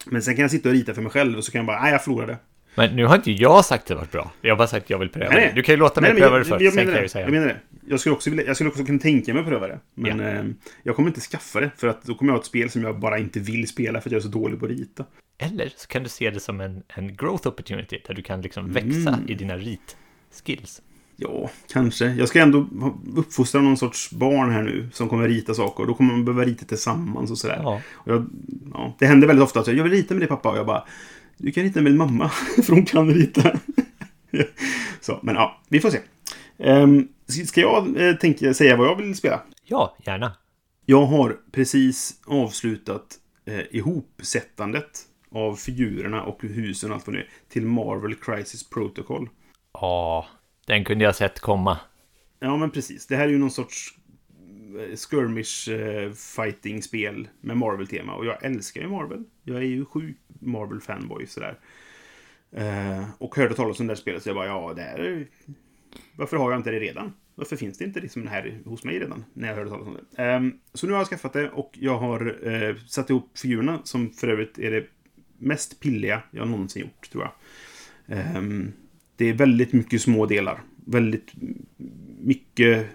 Men 0.06 0.22
sen 0.22 0.34
kan 0.34 0.42
jag 0.42 0.50
sitta 0.50 0.68
och 0.68 0.74
rita 0.74 0.94
för 0.94 1.02
mig 1.02 1.12
själv 1.12 1.38
och 1.38 1.44
så 1.44 1.52
kan 1.52 1.58
jag 1.58 1.66
bara, 1.66 1.82
nej 1.82 1.92
jag 1.92 2.04
förlorade. 2.04 2.38
Men 2.74 2.96
nu 2.96 3.04
har 3.06 3.16
inte 3.16 3.32
jag 3.32 3.64
sagt 3.64 3.82
att 3.82 3.88
det 3.88 3.94
var 3.94 4.04
bra. 4.12 4.32
Jag 4.40 4.50
har 4.50 4.58
bara 4.58 4.68
sagt 4.68 4.84
att 4.84 4.90
jag 4.90 4.98
vill 4.98 5.08
pröva 5.08 5.30
det. 5.34 5.52
Du 5.54 5.62
kan 5.62 5.72
ju 5.72 5.76
låta 5.78 6.00
mig 6.00 6.12
Nej, 6.12 6.20
pröva 6.20 6.36
jag, 6.36 6.40
det 6.46 6.48
först, 6.48 6.60
Jag, 6.62 6.72
sen 6.72 6.84
kan 6.84 6.92
jag 6.92 7.00
det. 7.00 7.02
ju 7.04 7.08
säga. 7.08 7.24
Jag 7.26 7.32
menar 7.32 7.46
det. 7.46 7.56
Jag 7.86 8.00
skulle, 8.00 8.14
också 8.14 8.30
vilja, 8.30 8.44
jag 8.46 8.56
skulle 8.56 8.70
också 8.70 8.84
kunna 8.84 8.98
tänka 8.98 9.34
mig 9.34 9.40
att 9.40 9.48
pröva 9.48 9.68
det. 9.68 9.78
Men 9.94 10.18
Ja. 10.18 10.28
eh, 10.28 10.44
jag 10.82 10.96
kommer 10.96 11.08
inte 11.08 11.20
skaffa 11.20 11.60
det, 11.60 11.70
för 11.76 11.88
att 11.88 12.02
då 12.02 12.14
kommer 12.14 12.32
jag 12.32 12.36
ha 12.36 12.40
ett 12.40 12.46
spel 12.46 12.70
som 12.70 12.82
jag 12.82 12.98
bara 12.98 13.18
inte 13.18 13.40
vill 13.40 13.68
spela 13.68 14.00
för 14.00 14.08
att 14.08 14.12
jag 14.12 14.18
är 14.18 14.22
så 14.22 14.28
dålig 14.28 14.58
på 14.60 14.64
att 14.64 14.70
rita. 14.70 15.04
Eller 15.38 15.72
så 15.76 15.86
kan 15.88 16.02
du 16.02 16.08
se 16.08 16.30
det 16.30 16.40
som 16.40 16.60
en, 16.60 16.82
en 16.88 17.16
growth 17.16 17.48
opportunity, 17.48 17.98
där 18.06 18.14
du 18.14 18.22
kan 18.22 18.40
liksom 18.42 18.72
växa 18.72 19.08
Mm. 19.08 19.20
i 19.28 19.34
dina 19.34 19.56
rit-skills. 19.56 20.82
Ja, 21.16 21.50
kanske. 21.72 22.04
Jag 22.06 22.28
ska 22.28 22.40
ändå 22.40 22.66
uppfostra 23.16 23.60
någon 23.60 23.76
sorts 23.76 24.10
barn 24.10 24.50
här 24.50 24.62
nu 24.62 24.88
som 24.92 25.08
kommer 25.08 25.28
rita 25.28 25.54
saker. 25.54 25.84
Då 25.86 25.94
kommer 25.94 26.12
man 26.12 26.24
behöva 26.24 26.44
rita 26.44 26.64
tillsammans 26.64 27.30
och 27.30 27.38
sådär. 27.38 27.60
Ja. 27.62 27.80
Och 27.94 28.12
jag, 28.12 28.26
ja, 28.74 28.96
det 28.98 29.06
händer 29.06 29.26
väldigt 29.26 29.44
ofta 29.44 29.60
att 29.60 29.66
jag, 29.66 29.76
jag 29.76 29.82
vill 29.84 29.92
rita 29.92 30.14
med 30.14 30.20
dig 30.20 30.28
pappa 30.28 30.50
och 30.50 30.56
jag 30.58 30.66
bara 30.66 30.84
Du 31.42 31.52
kan 31.52 31.62
rita 31.62 31.80
med 31.80 31.92
din 31.92 31.98
mamma, 31.98 32.28
för 32.62 32.72
hon 32.72 32.84
kan 32.84 33.14
rita. 33.14 33.52
så, 35.00 35.18
men 35.22 35.34
ja, 35.34 35.60
vi 35.68 35.80
får 35.80 35.90
se. 35.90 35.98
Um, 36.56 37.08
ska 37.46 37.60
jag 37.60 38.08
eh, 38.08 38.14
tänka, 38.16 38.54
säga 38.54 38.76
vad 38.76 38.86
jag 38.86 38.96
vill 38.96 39.16
spela? 39.16 39.42
ja, 39.64 39.96
gärna. 40.06 40.36
Jag 40.86 41.06
har 41.06 41.36
precis 41.52 42.20
avslutat 42.26 43.18
eh, 43.44 43.60
ihopsättandet 43.70 45.00
av 45.30 45.56
figurerna 45.56 46.22
och 46.22 46.42
husen 46.42 46.90
och 46.90 46.96
allt 46.96 47.06
vad 47.06 47.16
det 47.16 47.20
är 47.20 47.28
till 47.48 47.66
Marvel 47.66 48.14
Crisis 48.14 48.70
Protocol. 48.70 49.28
Ja, 49.72 50.26
den 50.66 50.84
kunde 50.84 51.04
jag 51.04 51.16
sett 51.16 51.40
komma. 51.40 51.78
Ja, 52.40 52.56
men 52.56 52.70
precis. 52.70 53.06
Det 53.06 53.16
här 53.16 53.24
är 53.24 53.28
ju 53.28 53.38
någon 53.38 53.50
sorts 53.50 53.94
skirmish 54.96 55.70
eh, 55.70 56.12
fighting-spel 56.12 57.28
med 57.40 57.56
Marvel-tema. 57.56 58.14
Och 58.14 58.26
jag 58.26 58.44
älskar 58.44 58.80
ju 58.80 58.88
Marvel. 58.88 59.24
Jag 59.42 59.56
är 59.56 59.66
ju 59.66 59.84
sjuk 59.84 60.16
Marvel-fanboy 60.40 61.26
sådär. 61.26 61.58
Eh, 62.52 63.04
och 63.18 63.36
hörde 63.36 63.54
talas 63.54 63.80
om 63.80 63.86
det 63.86 63.90
här 63.90 64.00
spelet 64.00 64.22
så 64.22 64.28
jag 64.28 64.36
bara, 64.36 64.46
ja, 64.46 64.72
det 64.76 64.82
här 64.82 64.98
är... 64.98 65.26
Varför 66.16 66.36
har 66.36 66.50
jag 66.50 66.60
inte 66.60 66.70
det 66.70 66.80
redan? 66.80 67.12
Varför 67.34 67.56
finns 67.56 67.78
det 67.78 67.84
inte 67.84 68.00
liksom 68.00 68.26
här 68.26 68.60
hos 68.64 68.84
mig 68.84 68.98
redan? 68.98 69.24
När 69.34 69.48
jag 69.48 69.54
hörde 69.54 69.70
talas 69.70 69.88
om 69.88 69.98
det. 70.10 70.22
Ehm, 70.22 70.58
så 70.74 70.86
nu 70.86 70.92
har 70.92 71.00
jag 71.00 71.08
skaffat 71.08 71.32
det 71.32 71.50
och 71.50 71.70
jag 71.80 71.98
har 71.98 72.48
eh, 72.48 72.76
satt 72.76 73.10
ihop 73.10 73.38
figurerna 73.38 73.80
som 73.84 74.10
för 74.10 74.28
övrigt 74.28 74.58
är 74.58 74.70
det 74.70 74.86
mest 75.38 75.80
pilliga 75.80 76.22
jag 76.30 76.48
någonsin 76.48 76.82
gjort, 76.82 77.10
tror 77.10 77.24
jag. 77.24 77.32
Ehm, 78.18 78.72
det 79.16 79.28
är 79.28 79.34
väldigt 79.34 79.72
mycket 79.72 80.02
små 80.02 80.26
delar. 80.26 80.62
Väldigt 80.84 81.32
mycket... 82.18 82.86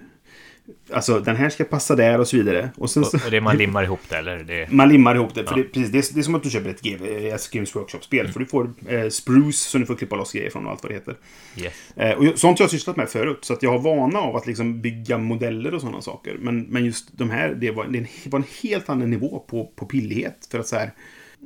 Alltså, 0.92 1.20
den 1.20 1.36
här 1.36 1.50
ska 1.50 1.64
passa 1.64 1.96
där 1.96 2.20
och 2.20 2.28
så 2.28 2.38
vidare. 2.38 2.70
Och 2.78 2.90
sen 2.90 3.04
Och, 3.04 3.14
och 3.26 3.32
det 3.32 3.42
man 3.42 3.58
limmar 3.58 3.84
ihop 3.84 4.00
det, 4.10 4.16
eller? 4.18 4.38
Det, 4.38 4.72
Man 4.72 4.90
limmar 4.90 5.16
ihop 5.16 5.34
det. 5.36 5.44
För 5.44 5.58
Ja. 5.58 5.64
det, 5.64 5.64
precis, 5.64 5.90
det, 5.92 5.98
är, 5.98 6.14
det 6.14 6.20
är 6.20 6.24
som 6.24 6.36
att 6.36 6.44
du 6.44 6.50
köper 6.50 6.70
ett 6.70 6.82
GV, 6.82 7.06
eh, 7.06 7.38
Games 7.52 7.76
Workshop-spel. 7.76 8.28
För 8.28 8.40
du 8.40 8.46
får 8.46 8.74
eh, 8.88 9.10
spruce 9.10 9.70
som 9.70 9.82
du 9.82 9.88
får 9.88 9.96
klippa 9.96 10.16
loss 10.16 10.32
grejer 10.34 10.50
från 10.50 10.66
och 10.66 10.72
allt 10.72 10.84
vad 10.84 10.92
det 10.92 10.96
heter. 10.96 11.16
yes. 11.58 11.74
Eh, 11.96 12.18
och 12.18 12.26
jag- 12.26 12.38
sånt 12.38 12.60
har 12.60 12.64
jag 12.64 12.72
sysslat 12.72 12.98
med 12.98 13.10
förut. 13.10 13.38
Så 13.42 13.54
att 13.54 13.64
jag 13.64 13.72
har 13.72 13.80
vana 13.80 14.20
av 14.20 14.36
att 14.36 14.48
liksom 14.48 14.82
bygga 14.82 15.18
modeller 15.18 15.74
och 15.74 15.82
sådana 15.82 16.02
saker. 16.02 16.38
Men, 16.40 16.62
men 16.62 16.86
just 16.86 17.18
de 17.18 17.30
här, 17.30 17.54
det 17.54 17.72
var, 17.72 17.86
det 17.88 18.08
var 18.30 18.40
en 18.40 18.46
helt 18.64 18.90
annan 18.90 19.10
nivå 19.10 19.40
på, 19.48 19.72
på 19.76 19.86
pillighet. 19.86 20.48
För 20.52 20.60
att 20.60 20.68
så 20.68 20.76
här... 20.76 20.92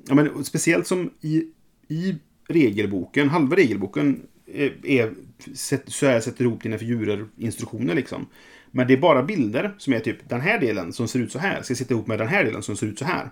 Ja, 0.07 0.13
men, 0.15 0.43
speciellt 0.43 0.87
som 0.87 1.09
i, 1.21 1.43
i 1.87 2.15
regelboken, 2.47 3.29
halva 3.29 3.55
regelboken 3.55 4.21
är, 4.53 4.85
är 4.85 5.11
sätt- 5.55 5.83
så 5.87 6.05
här 6.05 6.19
sätter 6.19 6.43
ihop 6.45 6.63
dina 6.63 6.77
figurer, 6.77 7.25
instruktioner 7.37 7.95
liksom. 7.95 8.25
Men 8.71 8.87
det 8.87 8.93
är 8.93 8.97
bara 8.97 9.23
bilder 9.23 9.75
som 9.77 9.93
är 9.93 9.99
typ 9.99 10.29
den 10.29 10.41
här 10.41 10.59
delen 10.59 10.93
som 10.93 11.07
ser 11.07 11.19
ut 11.19 11.31
så 11.31 11.39
här 11.39 11.61
ska 11.61 11.75
sitta 11.75 11.93
ihop 11.93 12.07
med 12.07 12.19
den 12.19 12.27
här 12.27 12.43
delen 12.43 12.63
som 12.63 12.75
ser 12.75 12.87
ut 12.87 12.99
så 12.99 13.05
här. 13.05 13.29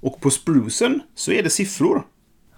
Och 0.00 0.20
på 0.20 0.30
sprucen 0.30 1.00
så 1.14 1.32
är 1.32 1.42
det 1.42 1.50
siffror. 1.50 2.02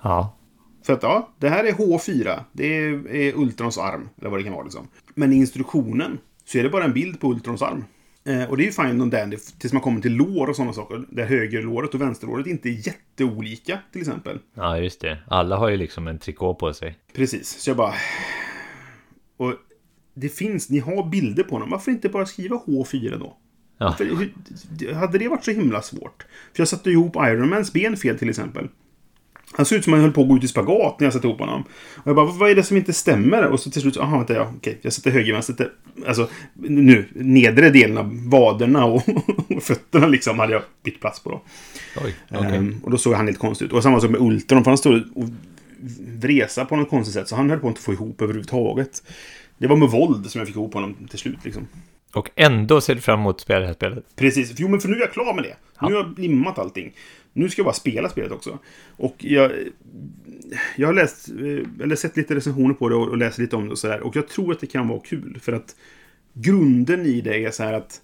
Ja. 0.02 0.36
För 0.82 0.92
att 0.92 1.02
ja, 1.02 1.28
det 1.38 1.48
här 1.48 1.64
är 1.64 1.72
H4. 1.72 2.40
Det 2.52 2.76
är, 2.76 3.14
är 3.14 3.36
Ultrons 3.36 3.78
arm. 3.78 4.08
Eller 4.18 4.30
vad 4.30 4.40
det 4.40 4.44
kan 4.44 4.52
vara 4.52 4.64
liksom. 4.64 4.88
Men 5.14 5.32
i 5.32 5.36
instruktionen 5.36 6.18
så 6.44 6.58
är 6.58 6.62
det 6.62 6.70
bara 6.70 6.84
en 6.84 6.92
bild 6.92 7.20
på 7.20 7.32
Ultrons 7.32 7.62
arm. 7.62 7.84
Eh, 8.24 8.50
och 8.50 8.56
det 8.56 8.62
är 8.62 8.64
ju 8.64 8.72
fine 8.72 9.00
och 9.00 9.08
dandy 9.08 9.36
tills 9.58 9.72
man 9.72 9.82
kommer 9.82 10.00
till 10.00 10.12
lår 10.12 10.48
och 10.48 10.56
sådana 10.56 10.72
saker. 10.72 11.04
Där 11.08 11.24
högerlåret 11.24 11.94
och 11.94 12.00
vänsterlåret 12.00 12.46
inte 12.46 12.68
är 12.68 12.86
jätteolika 12.86 13.78
till 13.92 14.00
exempel. 14.00 14.38
Ja, 14.54 14.78
just 14.78 15.00
det. 15.00 15.18
Alla 15.26 15.56
har 15.56 15.68
ju 15.68 15.76
liksom 15.76 16.08
en 16.08 16.18
trikå 16.18 16.54
på 16.54 16.72
sig. 16.74 16.98
Precis, 17.12 17.48
så 17.48 17.70
jag 17.70 17.76
bara... 17.76 17.94
Och 19.36 19.54
det 20.20 20.28
finns, 20.28 20.70
ni 20.70 20.78
har 20.78 21.10
bilder 21.10 21.42
på 21.42 21.58
dem. 21.58 21.70
Varför 21.70 21.90
inte 21.90 22.08
bara 22.08 22.26
skriva 22.26 22.56
H4 22.56 23.18
då? 23.18 23.36
Ja. 23.78 23.92
För, 23.92 24.94
hade 24.94 25.18
det 25.18 25.28
varit 25.28 25.44
så 25.44 25.50
himla 25.50 25.82
svårt? 25.82 26.26
För 26.52 26.60
jag 26.60 26.68
satte 26.68 26.90
ihop 26.90 27.16
Ironmans 27.16 27.72
ben 27.72 27.96
fel 27.96 28.18
till 28.18 28.30
exempel. 28.30 28.68
Han 29.52 29.66
såg 29.66 29.78
ut 29.78 29.84
som 29.84 29.92
han 29.92 30.02
höll 30.02 30.12
på 30.12 30.22
att 30.22 30.28
gå 30.28 30.36
ut 30.36 30.44
i 30.44 30.48
spagat 30.48 31.00
när 31.00 31.06
jag 31.06 31.12
satte 31.12 31.26
ihop 31.26 31.40
honom. 31.40 31.64
Och 31.94 32.06
jag 32.06 32.16
bara, 32.16 32.26
vad 32.26 32.50
är 32.50 32.54
det 32.54 32.62
som 32.62 32.76
inte 32.76 32.92
stämmer? 32.92 33.42
Och 33.46 33.60
så 33.60 33.70
till 33.70 33.82
slut, 33.82 33.96
aha, 33.96 34.16
vänta, 34.16 34.34
ja, 34.34 34.52
okej, 34.56 34.78
jag 34.82 34.92
sätter 34.92 35.10
höger, 35.10 35.32
vänster, 35.32 35.72
alltså 36.06 36.28
nu, 36.54 37.08
nedre 37.14 37.70
delen 37.70 37.98
av 37.98 38.28
vaderna 38.30 38.84
och, 38.84 39.02
och 39.56 39.62
fötterna 39.62 40.06
liksom 40.06 40.38
hade 40.38 40.52
jag 40.52 40.62
bytt 40.84 41.00
plats 41.00 41.20
på 41.20 41.30
då. 41.30 41.42
Oj, 42.04 42.14
okej. 42.30 42.56
Ehm, 42.56 42.80
och 42.82 42.90
då 42.90 42.98
såg 42.98 43.14
han 43.14 43.26
lite 43.26 43.38
konstig 43.38 43.66
ut. 43.66 43.72
Och 43.72 43.82
samma 43.82 44.00
sak 44.00 44.10
med 44.10 44.20
Ultron, 44.20 44.64
för 44.64 44.70
han 44.70 44.78
stod 44.78 45.02
och 45.14 45.24
vresa 46.20 46.64
på 46.64 46.76
något 46.76 46.90
konstigt 46.90 47.14
sätt. 47.14 47.28
Så 47.28 47.36
han 47.36 47.50
höll 47.50 47.58
på 47.58 47.66
att 47.66 47.70
inte 47.70 47.82
få 47.82 47.92
ihop 47.92 48.22
överhuvudtaget. 48.22 49.02
Det 49.58 49.66
var 49.66 49.76
med 49.76 49.88
våld 49.88 50.30
som 50.30 50.38
jag 50.38 50.48
fick 50.48 50.56
ihop 50.56 50.74
honom 50.74 50.94
till 51.10 51.18
slut. 51.18 51.44
Liksom. 51.44 51.68
Och 52.14 52.30
ändå 52.34 52.80
ser 52.80 52.94
du 52.94 53.00
fram 53.00 53.20
emot 53.20 53.36
att 53.36 53.40
spela 53.40 53.60
det 53.60 53.66
här 53.66 53.74
spelet. 53.74 54.04
Precis, 54.16 54.54
jo 54.56 54.68
men 54.68 54.80
för 54.80 54.88
nu 54.88 54.96
är 54.96 55.00
jag 55.00 55.12
klar 55.12 55.34
med 55.34 55.44
det. 55.44 55.56
Nu 55.80 55.94
har 55.94 56.02
jag 56.02 56.18
limmat 56.18 56.58
allting. 56.58 56.92
Nu 57.32 57.50
ska 57.50 57.60
jag 57.60 57.66
bara 57.66 57.74
spela 57.74 58.08
spelet 58.08 58.32
också. 58.32 58.58
Och 58.96 59.16
jag, 59.18 59.52
jag 60.76 60.88
har 60.88 60.92
läst, 60.92 61.28
eh, 61.28 61.82
eller 61.82 61.96
sett 61.96 62.16
lite 62.16 62.34
recensioner 62.34 62.74
på 62.74 62.88
det 62.88 62.94
och, 62.94 63.08
och 63.08 63.18
läst 63.18 63.38
lite 63.38 63.56
om 63.56 63.64
det 63.64 63.70
och 63.70 63.78
sådär. 63.78 64.00
Och 64.00 64.16
jag 64.16 64.28
tror 64.28 64.52
att 64.52 64.60
det 64.60 64.66
kan 64.66 64.88
vara 64.88 65.00
kul. 65.00 65.38
För 65.42 65.52
att 65.52 65.76
grunden 66.32 67.06
i 67.06 67.20
det 67.20 67.44
är 67.44 67.50
så 67.50 67.62
här 67.62 67.72
att 67.72 68.00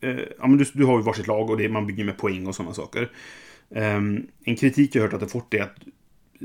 eh, 0.00 0.20
ja, 0.38 0.46
men 0.46 0.56
du, 0.56 0.64
du 0.72 0.84
har 0.84 0.98
ju 0.98 1.04
varsitt 1.04 1.26
lag 1.26 1.50
och 1.50 1.56
det, 1.56 1.68
man 1.68 1.86
bygger 1.86 2.04
med 2.04 2.18
poäng 2.18 2.46
och 2.46 2.54
sådana 2.54 2.74
saker. 2.74 3.10
Ehm, 3.74 4.26
en 4.44 4.56
kritik 4.56 4.94
jag 4.94 5.02
har 5.02 5.08
hört 5.08 5.14
att 5.14 5.20
det 5.20 5.32
fått 5.32 5.54
är 5.54 5.62
att 5.62 5.76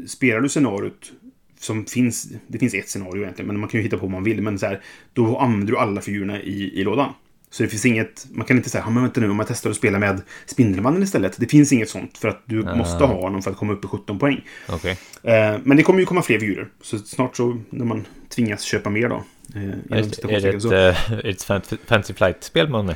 spelar 0.07 0.41
du 0.41 0.49
scenariot 0.49 1.11
som 1.59 1.85
finns, 1.85 2.27
det 2.47 2.59
finns 2.59 2.73
ett 2.73 2.89
scenario 2.89 3.21
egentligen, 3.21 3.47
men 3.47 3.59
man 3.59 3.69
kan 3.69 3.79
ju 3.79 3.83
hitta 3.83 3.97
på 3.97 4.01
vad 4.05 4.11
man 4.11 4.23
vill, 4.23 4.41
men 4.41 4.59
så 4.59 4.65
här, 4.65 4.81
då 5.13 5.37
använder 5.37 5.71
du 5.73 5.77
alla 5.77 6.01
figurerna 6.01 6.41
i, 6.41 6.79
i 6.79 6.83
lådan. 6.83 7.13
Så 7.49 7.63
det 7.63 7.69
finns 7.69 7.85
inget, 7.85 8.25
man 8.31 8.45
kan 8.47 8.57
inte 8.57 8.69
säga, 8.69 8.89
men 8.89 9.03
vänta 9.03 9.21
nu, 9.21 9.29
om 9.29 9.39
jag 9.39 9.47
testar 9.47 9.69
att 9.69 9.75
spela 9.75 9.99
med 9.99 10.21
Spindelmannen 10.45 11.03
istället. 11.03 11.37
Det 11.39 11.47
finns 11.47 11.71
inget 11.73 11.89
sånt, 11.89 12.17
för 12.17 12.27
att 12.27 12.41
du 12.45 12.63
måste 12.63 13.03
ha 13.05 13.21
honom 13.21 13.41
för 13.41 13.51
att 13.51 13.57
komma 13.57 13.73
upp 13.73 13.85
i 13.85 13.87
17 13.87 14.19
poäng. 14.19 14.41
Okej. 14.69 14.97
Eh, 15.23 15.55
men 15.63 15.77
det 15.77 15.83
kommer 15.83 15.99
ju 15.99 16.05
komma 16.05 16.21
fler 16.21 16.39
figurer, 16.39 16.67
så 16.81 16.97
snart 16.99 17.35
så, 17.37 17.57
när 17.69 17.85
man 17.85 18.05
tvingas 18.29 18.61
köpa 18.63 18.89
mer 18.89 19.09
då. 19.09 19.23
Eh, 19.55 19.61
Är, 19.63 19.71
det- 19.89 20.33
är 20.35 20.41
det 20.41 20.49
ett, 20.49 20.61
så- 20.61 20.73
eh, 20.73 21.11
är 21.11 21.21
det 21.23 21.29
ett 21.29 21.43
Fan- 21.43 21.61
Fantasy 21.87 22.13
Flight-spel 22.13 22.69
man 22.69 22.93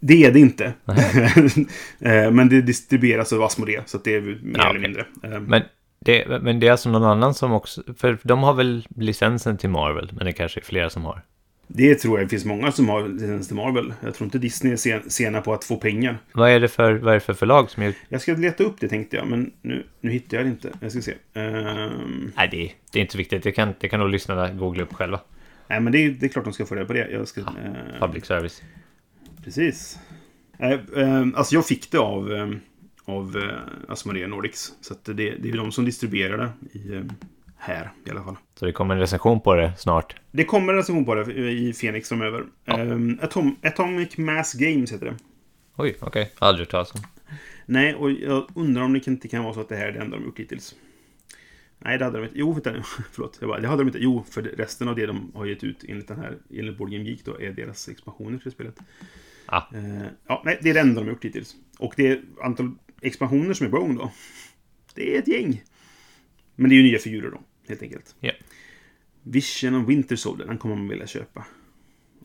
Det 0.00 0.24
är 0.24 0.32
det 0.32 0.40
inte. 0.40 0.72
Eh, 2.00 2.30
men 2.30 2.48
det 2.48 2.60
distribueras 2.62 3.32
av 3.32 3.42
Asmodee, 3.42 3.82
så 3.86 3.98
det 3.98 4.14
är 4.14 4.20
mer 4.20 4.38
Ja, 4.54 4.60
eller 4.70 4.70
okej. 4.70 4.80
mindre. 4.80 5.06
Eh, 5.22 5.40
Men 5.40 5.62
det, 5.98 6.42
men 6.42 6.60
det 6.60 6.66
är 6.66 6.72
alltså 6.72 6.90
någon 6.90 7.04
annan 7.04 7.34
som 7.34 7.52
också... 7.52 7.82
För 7.96 8.18
de 8.22 8.42
har 8.42 8.54
väl 8.54 8.86
licensen 8.96 9.56
till 9.58 9.70
Marvel, 9.70 10.10
men 10.12 10.26
det 10.26 10.32
kanske 10.32 10.60
är 10.60 10.64
flera 10.64 10.90
som 10.90 11.04
har. 11.04 11.22
Det 11.70 11.94
tror 11.94 12.18
jag 12.18 12.26
det 12.26 12.30
finns 12.30 12.44
många 12.44 12.72
som 12.72 12.88
har 12.88 13.08
licens 13.08 13.46
till 13.46 13.56
Marvel. 13.56 13.94
Jag 14.04 14.14
tror 14.14 14.24
inte 14.26 14.38
Disney 14.38 14.72
är 14.72 14.76
sen, 14.76 15.10
sena 15.10 15.40
på 15.40 15.52
att 15.52 15.64
få 15.64 15.76
pengar. 15.76 16.18
Vad 16.32 16.50
är 16.50 16.60
det 16.60 16.68
för, 16.68 16.92
vad 16.92 17.14
är 17.14 17.18
för 17.18 17.34
förlag 17.34 17.70
som 17.70 17.82
gör... 17.82 17.92
Jag 18.08 18.20
ska 18.20 18.32
leta 18.32 18.64
upp 18.64 18.80
det 18.80 18.88
tänkte 18.88 19.16
jag, 19.16 19.26
men 19.26 19.52
nu, 19.62 19.86
nu 20.00 20.10
hittar 20.10 20.36
jag 20.36 20.46
det 20.46 20.50
inte. 20.50 20.72
Jag 20.80 20.92
ska 20.92 21.00
se. 21.02 21.14
Ehm, 21.34 22.32
Nej, 22.36 22.48
det, 22.50 22.72
det 22.92 22.98
är 22.98 23.00
inte 23.00 23.12
så 23.12 23.18
viktigt. 23.18 23.42
Det 23.42 23.52
kan, 23.52 23.74
det 23.80 23.88
kan 23.88 24.00
nog 24.00 24.08
lyssnarna 24.08 24.50
googla 24.52 24.82
upp 24.82 24.94
själva. 24.94 25.20
nej, 25.68 25.80
men 25.80 25.92
det 25.92 26.04
är, 26.04 26.10
det 26.10 26.26
är 26.26 26.28
klart 26.28 26.44
de 26.44 26.52
ska 26.52 26.66
få 26.66 26.74
reda 26.74 26.86
på 26.86 26.92
det. 26.92 27.08
Jag 27.10 27.28
ska, 27.28 27.40
eh, 27.40 27.46
Public 28.00 28.24
service. 28.24 28.62
Precis. 29.44 29.98
Nej, 30.58 30.80
ehm, 30.96 31.34
alltså 31.36 31.54
jag 31.54 31.66
fick 31.66 31.90
det 31.90 31.98
av, 31.98 32.32
av 33.08 33.36
eh, 33.36 33.92
Asmodee 33.92 34.26
Nordics. 34.26 34.72
Så 34.80 34.94
det, 35.04 35.12
det 35.12 35.22
är 35.22 35.52
ju 35.52 35.56
de 35.56 35.72
som 35.72 35.84
distribuerar 35.84 36.38
det 36.38 36.78
i, 36.78 36.94
ehm, 36.94 37.10
här 37.56 37.92
i 38.04 38.10
alla 38.10 38.24
fall. 38.24 38.36
Så 38.54 38.66
det 38.66 38.72
kommer 38.72 38.94
en 38.94 39.00
recension 39.00 39.40
på 39.40 39.54
det 39.54 39.72
snart. 39.78 40.16
Det 40.30 40.44
kommer 40.44 40.72
en 40.72 40.78
recension 40.78 41.04
på 41.04 41.14
det 41.14 41.32
i 41.32 41.72
Fenix 41.72 42.08
framöver. 42.08 42.44
Ja. 42.64 42.78
Ehm, 42.78 43.18
Atom, 43.22 43.56
Atomic 43.62 44.18
Mass 44.18 44.54
Games 44.54 44.92
heter 44.92 45.06
det. 45.06 45.16
Oj, 45.76 45.96
okej. 46.00 46.32
Aldrig 46.38 46.66
hört 46.66 46.70
talas 46.70 46.94
om. 46.94 47.00
Nej, 47.66 47.94
och 47.94 48.10
jag 48.10 48.48
undrar 48.54 48.82
om 48.82 48.92
det 48.92 49.06
inte 49.06 49.28
kan 49.28 49.44
vara 49.44 49.54
så 49.54 49.60
att 49.60 49.68
det 49.68 49.76
här 49.76 49.86
är 49.86 49.92
det 49.92 50.00
enda 50.00 50.16
de 50.16 50.24
gjort 50.24 50.38
hittills. 50.38 50.74
Nej, 51.78 51.98
det 51.98 52.04
hade 52.04 52.18
de 52.18 52.24
inte. 52.24 52.38
Jo, 52.38 52.52
vänta 52.52 52.72
nu. 52.72 52.82
Förlåt. 53.12 53.36
Jag 53.40 53.48
bara, 53.48 53.60
det 53.60 53.68
hade 53.68 53.80
de 53.80 53.88
inte. 53.88 53.98
Jo, 53.98 54.24
för 54.30 54.42
resten 54.42 54.88
av 54.88 54.96
det 54.96 55.06
de 55.06 55.32
har 55.34 55.46
gett 55.46 55.64
ut 55.64 55.84
enligt 55.88 56.08
den 56.08 56.18
här, 56.18 56.36
enligt 56.50 56.78
Board 56.78 56.90
Game 56.90 57.04
Geek 57.04 57.24
då, 57.24 57.40
är 57.40 57.52
deras 57.52 57.88
expansioner 57.88 58.38
till 58.38 58.52
spelet. 58.52 58.78
Ah. 59.46 59.62
Eh, 59.74 60.06
ja, 60.26 60.42
nej, 60.44 60.58
det 60.62 60.70
är 60.70 60.74
det 60.74 60.80
enda 60.80 61.00
de 61.00 61.06
har 61.06 61.12
gjort 61.12 61.24
hittills. 61.24 61.56
Och 61.78 61.94
det 61.96 62.08
är 62.08 62.22
antal 62.42 62.70
expansioner 63.00 63.54
som 63.54 63.66
är 63.66 63.70
på 63.70 63.78
gång 63.78 63.96
då. 63.96 64.10
Det 64.94 65.14
är 65.14 65.18
ett 65.18 65.28
gäng. 65.28 65.62
Men 66.56 66.70
det 66.70 66.74
är 66.74 66.76
ju 66.76 66.82
nya 66.82 66.98
figurer 66.98 67.30
då, 67.30 67.40
helt 67.68 67.82
enkelt. 67.82 68.14
Ja. 68.20 68.32
Vision 69.22 69.74
och 69.74 69.90
Winter 69.90 70.16
Soldier, 70.16 70.48
den 70.48 70.58
kommer 70.58 70.76
man 70.76 70.88
vilja 70.88 71.06
köpa. 71.06 71.46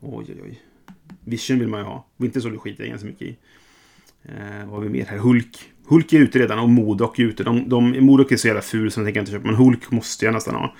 Oj, 0.01 0.25
oj, 0.29 0.41
oj. 0.43 0.61
Vision 1.25 1.59
vill 1.59 1.67
man 1.67 1.79
ju 1.79 1.85
ha. 1.85 2.07
Winter 2.17 2.39
Soldier 2.39 2.59
skiter 2.59 2.83
jag 2.83 2.89
ganska 2.89 3.07
mycket 3.07 3.27
i. 3.27 3.37
Eh, 4.23 4.59
vad 4.59 4.69
har 4.69 4.81
vi 4.81 4.89
mer 4.89 5.05
här? 5.05 5.17
Hulk. 5.17 5.71
Hulk 5.85 6.13
är 6.13 6.19
ute 6.19 6.39
redan 6.39 6.59
och 6.59 6.69
Modok 6.69 7.19
är 7.19 7.23
ute. 7.23 7.43
De, 7.43 7.69
de, 7.69 8.05
Modok 8.05 8.31
är 8.31 8.37
så 8.37 8.47
jävla 8.47 8.61
ful 8.61 8.91
så 8.91 8.99
den 8.99 9.07
tänker 9.07 9.19
jag 9.19 9.21
inte 9.21 9.31
köpa. 9.31 9.45
Men 9.45 9.55
Hulk 9.55 9.91
måste 9.91 10.25
jag 10.25 10.33
nästan 10.33 10.55
ha. 10.55 10.75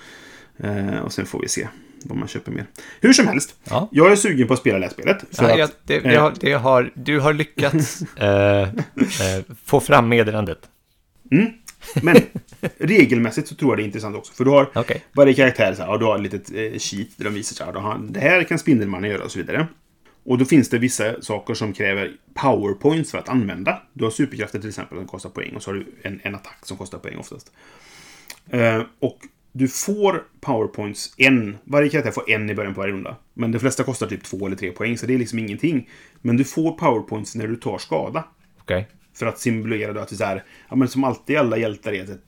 Eh, 0.56 0.98
och 0.98 1.12
sen 1.12 1.26
får 1.26 1.40
vi 1.40 1.48
se 1.48 1.68
vad 2.04 2.18
man 2.18 2.28
köper 2.28 2.52
mer. 2.52 2.66
Hur 3.00 3.12
som 3.12 3.26
helst. 3.26 3.54
Ja. 3.64 3.88
Jag 3.92 4.12
är 4.12 4.16
sugen 4.16 4.48
på 4.48 4.54
att 4.54 4.60
spela 4.60 4.78
det 4.78 4.84
här 4.84 4.92
spelet. 4.92 5.24
Ja, 5.30 5.52
att, 5.52 5.58
ja, 5.58 5.68
det, 5.84 6.00
det 6.00 6.16
har, 6.16 6.32
det 6.40 6.52
har, 6.52 6.90
du 6.94 7.20
har 7.20 7.32
lyckats 7.32 8.02
eh, 8.16 8.62
eh, 8.62 8.68
få 9.64 9.80
fram 9.80 10.08
meddelandet. 10.08 10.58
Mm. 11.30 11.52
Men 12.02 12.16
regelmässigt 12.78 13.48
så 13.48 13.54
tror 13.54 13.70
jag 13.70 13.78
det 13.78 13.82
är 13.82 13.86
intressant 13.86 14.16
också. 14.16 14.32
För 14.32 14.44
du 14.44 14.50
har 14.50 14.70
Okej. 14.74 15.04
varje 15.12 15.34
karaktär 15.34 15.74
så 15.74 15.82
här, 15.82 15.90
och 15.90 15.98
du 15.98 16.04
har 16.04 16.16
ett 16.16 16.22
litet 16.22 16.50
eh, 16.50 16.78
sheet 16.78 17.08
där 17.16 17.24
de 17.24 17.34
visar 17.34 17.54
så 17.54 17.64
här, 17.64 17.72
har, 17.72 17.98
det 17.98 18.20
här 18.20 18.44
kan 18.44 18.58
Spindelmannen 18.58 19.10
göra 19.10 19.24
och 19.24 19.30
så 19.30 19.38
vidare. 19.38 19.66
Och 20.24 20.38
då 20.38 20.44
finns 20.44 20.68
det 20.68 20.78
vissa 20.78 21.22
saker 21.22 21.54
som 21.54 21.72
kräver 21.72 22.12
powerpoints 22.34 23.10
för 23.10 23.18
att 23.18 23.28
använda. 23.28 23.82
Du 23.92 24.04
har 24.04 24.10
superkrafter 24.10 24.58
till 24.58 24.68
exempel 24.68 24.98
som 24.98 25.06
kostar 25.06 25.30
poäng 25.30 25.56
och 25.56 25.62
så 25.62 25.70
har 25.70 25.74
du 25.74 25.86
en, 26.02 26.20
en 26.22 26.34
attack 26.34 26.58
som 26.62 26.76
kostar 26.76 26.98
poäng 26.98 27.16
oftast. 27.18 27.52
Eh, 28.50 28.82
och 28.98 29.18
du 29.56 29.68
får 29.68 30.24
powerpoints 30.40 31.14
en, 31.16 31.58
varje 31.64 31.88
karaktär 31.88 32.10
får 32.10 32.30
en 32.30 32.50
i 32.50 32.54
början 32.54 32.74
på 32.74 32.80
varje 32.80 32.92
runda. 32.92 33.16
Men 33.34 33.52
de 33.52 33.58
flesta 33.58 33.84
kostar 33.84 34.06
typ 34.06 34.24
två 34.24 34.46
eller 34.46 34.56
tre 34.56 34.70
poäng 34.70 34.98
så 34.98 35.06
det 35.06 35.14
är 35.14 35.18
liksom 35.18 35.38
ingenting. 35.38 35.88
Men 36.22 36.36
du 36.36 36.44
får 36.44 36.72
powerpoints 36.72 37.34
när 37.34 37.46
du 37.46 37.56
tar 37.56 37.78
skada. 37.78 38.24
Okej. 38.60 38.88
För 39.14 39.26
att 39.26 39.38
simulera 39.38 39.92
då 39.92 40.00
att 40.00 40.08
det 40.08 40.14
är 40.14 40.16
så 40.16 40.24
här, 40.24 40.44
ja 40.68 40.76
men 40.76 40.88
som 40.88 41.04
alltid 41.04 41.36
alla 41.36 41.56
hjältar 41.56 41.92
är 41.92 42.02
att 42.02 42.20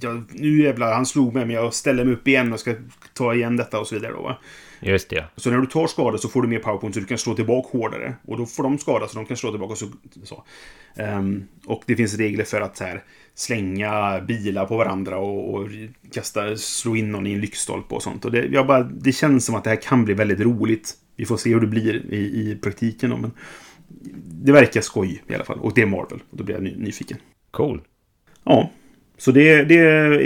ja, 0.00 0.22
nu 0.32 0.62
jävlar, 0.62 0.92
han 0.92 1.06
slog 1.06 1.34
mig 1.34 1.46
men 1.46 1.54
jag 1.56 1.74
ställer 1.74 2.04
mig 2.04 2.14
upp 2.14 2.28
igen 2.28 2.52
och 2.52 2.60
ska 2.60 2.74
ta 3.12 3.34
igen 3.34 3.56
detta 3.56 3.80
och 3.80 3.86
så 3.86 3.94
vidare 3.94 4.12
då 4.12 4.22
va. 4.22 4.38
Just 4.84 5.08
det. 5.08 5.24
Så 5.36 5.50
när 5.50 5.58
du 5.58 5.66
tar 5.66 5.86
skada 5.86 6.18
så 6.18 6.28
får 6.28 6.42
du 6.42 6.48
mer 6.48 6.58
powerpoint 6.58 6.94
så 6.94 7.00
du 7.00 7.06
kan 7.06 7.18
slå 7.18 7.34
tillbaka 7.34 7.78
hårdare. 7.78 8.14
Och 8.26 8.38
då 8.38 8.46
får 8.46 8.62
de 8.62 8.78
skada 8.78 9.08
så 9.08 9.16
de 9.16 9.26
kan 9.26 9.36
slå 9.36 9.50
tillbaka 9.50 9.72
och 9.72 9.78
så. 9.78 9.86
så. 10.22 10.44
Ehm, 10.96 11.44
och 11.66 11.82
det 11.86 11.96
finns 11.96 12.14
regler 12.14 12.44
för 12.44 12.60
att 12.60 12.80
här, 12.80 13.02
slänga 13.34 14.20
bilar 14.20 14.66
på 14.66 14.76
varandra 14.76 15.18
och, 15.18 15.54
och 15.54 15.68
kasta, 16.12 16.56
slå 16.56 16.96
in 16.96 17.12
någon 17.12 17.26
i 17.26 17.32
en 17.32 17.40
lyktstolpe 17.40 17.94
och 17.94 18.02
sånt. 18.02 18.24
Och 18.24 18.32
det, 18.32 18.46
jag 18.46 18.66
bara, 18.66 18.82
det 18.82 19.12
känns 19.12 19.44
som 19.44 19.54
att 19.54 19.64
det 19.64 19.70
här 19.70 19.82
kan 19.82 20.04
bli 20.04 20.14
väldigt 20.14 20.40
roligt. 20.40 20.94
Vi 21.16 21.24
får 21.24 21.36
se 21.36 21.50
hur 21.50 21.60
det 21.60 21.66
blir 21.66 22.14
i, 22.14 22.50
i 22.50 22.58
praktiken 22.62 23.10
då, 23.10 23.16
men 23.16 23.30
det 24.24 24.52
verkar 24.52 24.80
skoj 24.80 25.22
i 25.28 25.34
alla 25.34 25.44
fall. 25.44 25.58
Och 25.58 25.74
det 25.74 25.82
är 25.82 25.86
Marvel. 25.86 26.22
Och 26.30 26.36
då 26.36 26.44
blir 26.44 26.54
jag 26.54 26.64
ny, 26.64 26.76
nyfiken. 26.76 27.18
Cool. 27.50 27.82
Ja, 28.44 28.70
så 29.18 29.30
det, 29.30 29.64
det 29.64 29.78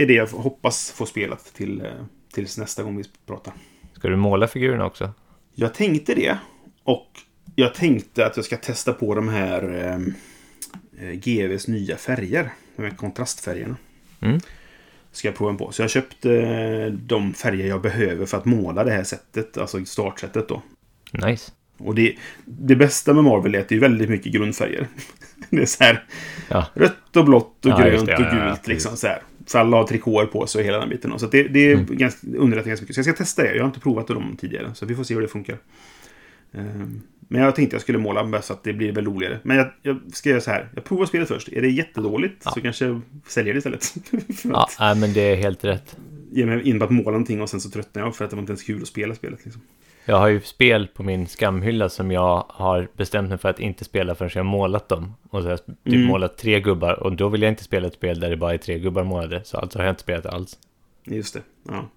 är 0.03 0.07
det 0.07 0.15
jag 0.15 0.27
hoppas 0.27 0.91
få 0.91 1.07
spelat 1.07 1.55
till, 1.55 1.81
eh, 1.81 1.93
tills 2.35 2.59
nästa 2.59 2.83
gång 2.83 2.97
vi 2.97 3.05
pratar. 3.27 3.55
Ska 3.99 4.09
du 4.09 4.17
måla 4.17 4.49
figurerna 4.49 4.87
också? 4.87 5.13
Jag 5.55 5.75
tänkte 5.75 6.15
det. 6.15 6.39
Och 6.85 7.09
jag 7.55 7.75
tänkte 7.75 8.27
att 8.27 8.37
jag 8.37 8.45
ska 8.45 8.57
testa 8.57 8.93
på 8.93 9.15
de 9.15 9.29
här 9.29 9.75
eh, 9.75 11.09
eh, 11.09 11.15
GVs 11.15 11.69
nya 11.69 11.97
färger. 11.97 12.51
De 12.77 12.83
här 12.83 12.91
kontrastfärgerna. 12.91 13.77
Mm. 14.21 14.41
Ska 15.13 15.29
jag 15.29 15.37
prova 15.37 15.55
på. 15.55 15.73
Så 15.73 15.83
jag 15.83 15.91
köpte 15.91 16.33
eh, 16.35 16.93
de 16.93 17.35
färger 17.35 17.67
jag 17.69 17.83
behöver 17.83 18.27
för 18.27 18.39
att 18.39 18.45
måla 18.45 18.85
det 18.85 18.91
här 18.93 19.05
sättet. 19.05 19.59
Alltså 19.59 19.85
startsättet 19.85 20.49
då. 20.49 20.63
Nice. 21.13 21.53
Och 21.79 21.95
det, 21.95 22.17
det 22.45 22.77
bästa 22.77 23.13
med 23.15 23.25
Marvel 23.25 23.55
är 23.55 23.61
att 23.61 23.69
det 23.69 23.75
är 23.75 23.81
väldigt 23.81 24.11
mycket 24.11 24.33
grundfärger. 24.33 24.87
Det 25.51 25.63
är 25.63 25.67
så 25.67 25.85
här 25.85 26.05
Ja. 26.49 26.67
rött 26.75 27.17
och 27.17 27.25
blått 27.25 27.65
och 27.65 27.71
Ja, 27.71 27.79
grönt 27.79 28.07
det, 28.07 28.17
och 28.17 28.21
ja, 28.23 28.37
ja, 28.37 28.49
gult. 28.49 28.67
liksom 28.67 28.97
så 28.97 29.07
här. 29.07 29.23
För 29.49 29.59
alla 29.59 29.77
har 29.77 29.85
trikåer 29.87 30.27
på 30.27 30.47
sig 30.47 30.59
och 30.61 30.67
hela 30.67 30.79
den 30.79 30.89
biten. 30.89 31.19
Så 31.19 31.27
det, 31.27 31.43
det 31.43 31.61
är 31.71 31.75
Mm. 31.75 31.87
ganska, 31.97 32.27
underlättar 32.37 32.69
ganska 32.69 32.83
mycket. 32.85 32.95
Så 32.95 32.99
jag 32.99 33.05
ska 33.05 33.25
testa 33.25 33.43
det. 33.43 33.55
Jag 33.55 33.63
har 33.63 33.67
inte 33.69 33.81
provat 33.81 34.07
dem 34.07 34.37
tidigare. 34.41 34.75
Så 34.75 34.87
vi 34.87 34.95
får 34.95 35.05
se 35.05 35.15
hur 35.15 35.21
det 35.23 35.29
funkar. 35.29 35.59
Ehm, 36.53 37.01
Men 37.31 37.43
jag 37.43 37.55
tänkte 37.57 37.75
jag 37.75 37.83
skulle 37.83 37.99
måla 37.99 38.25
bara 38.25 38.43
så 38.43 38.53
att 38.53 38.65
det 38.65 38.73
blir 38.73 38.93
väl 38.93 39.05
roligare. 39.07 39.39
Men 39.43 39.57
jag, 39.57 39.67
jag 39.83 39.99
ska 40.13 40.29
göra 40.31 40.41
så 40.41 40.51
här. 40.51 40.69
Jag 40.75 40.85
provar 40.85 41.07
spelet 41.07 41.29
först. 41.29 41.49
Är 41.49 41.63
det 41.63 41.69
jättedåligt 41.69 42.43
Ja. 42.45 42.51
så 42.51 42.61
kanske 42.61 42.85
jag 42.87 43.01
säljer 43.29 43.55
det 43.55 43.59
istället. 43.59 43.95
Ja, 44.45 44.69
nej, 44.81 44.97
men 44.97 45.13
det 45.13 45.21
är 45.21 45.37
helt 45.37 45.65
rätt. 45.65 45.97
ge 46.33 46.47
mig 46.47 46.69
in 46.69 46.79
på 46.79 46.85
att 46.85 46.91
måla 46.91 47.11
någonting 47.11 47.43
och 47.43 47.51
sen 47.51 47.61
så 47.61 47.71
tröttnar 47.71 48.03
jag 48.03 48.17
för 48.17 48.25
att 48.25 48.31
det 48.31 48.37
var 48.37 48.41
inte 48.43 48.51
ens 48.53 48.63
kul 48.63 48.83
att 48.83 48.89
spela 48.89 49.15
spelet. 49.15 49.45
Liksom. 49.45 49.63
Jag 50.09 50.19
har 50.19 50.29
ju 50.29 50.41
spel 50.41 50.87
på 50.95 51.03
min 51.03 51.27
skamhylla 51.27 51.89
som 51.89 52.11
jag 52.11 52.45
har 52.49 52.89
bestämt 52.97 53.29
mig 53.29 53.39
för 53.39 53.49
att 53.49 53.61
inte 53.61 53.85
spela 53.85 54.15
förrän 54.15 54.31
jag 54.35 54.45
har 54.45 54.51
målat 54.51 54.89
dem. 54.89 55.15
Och 55.31 55.41
så 55.43 55.47
har 55.47 55.51
jag 55.51 55.67
typ 55.67 55.77
Mm. 55.95 56.05
målat 56.07 56.39
tre 56.39 56.61
gubbar 56.61 56.93
och 57.03 57.13
då 57.17 57.29
vill 57.29 57.43
jag 57.43 57.49
inte 57.53 57.65
spela 57.65 57.87
ett 57.87 57.95
spel 57.95 58.21
där 58.21 58.31
det 58.31 58.37
bara 58.37 58.55
är 58.55 58.59
tre 58.59 58.79
gubbar 58.79 59.05
målade. 59.05 59.45
Så 59.45 59.57
alltså 59.59 59.79
har 59.79 59.85
jag 59.85 59.93
inte 59.93 60.03
spelat 60.03 60.27
alls. 60.27 60.59
Just 61.05 61.35
det. 61.35 61.43
Ja. 61.69 61.89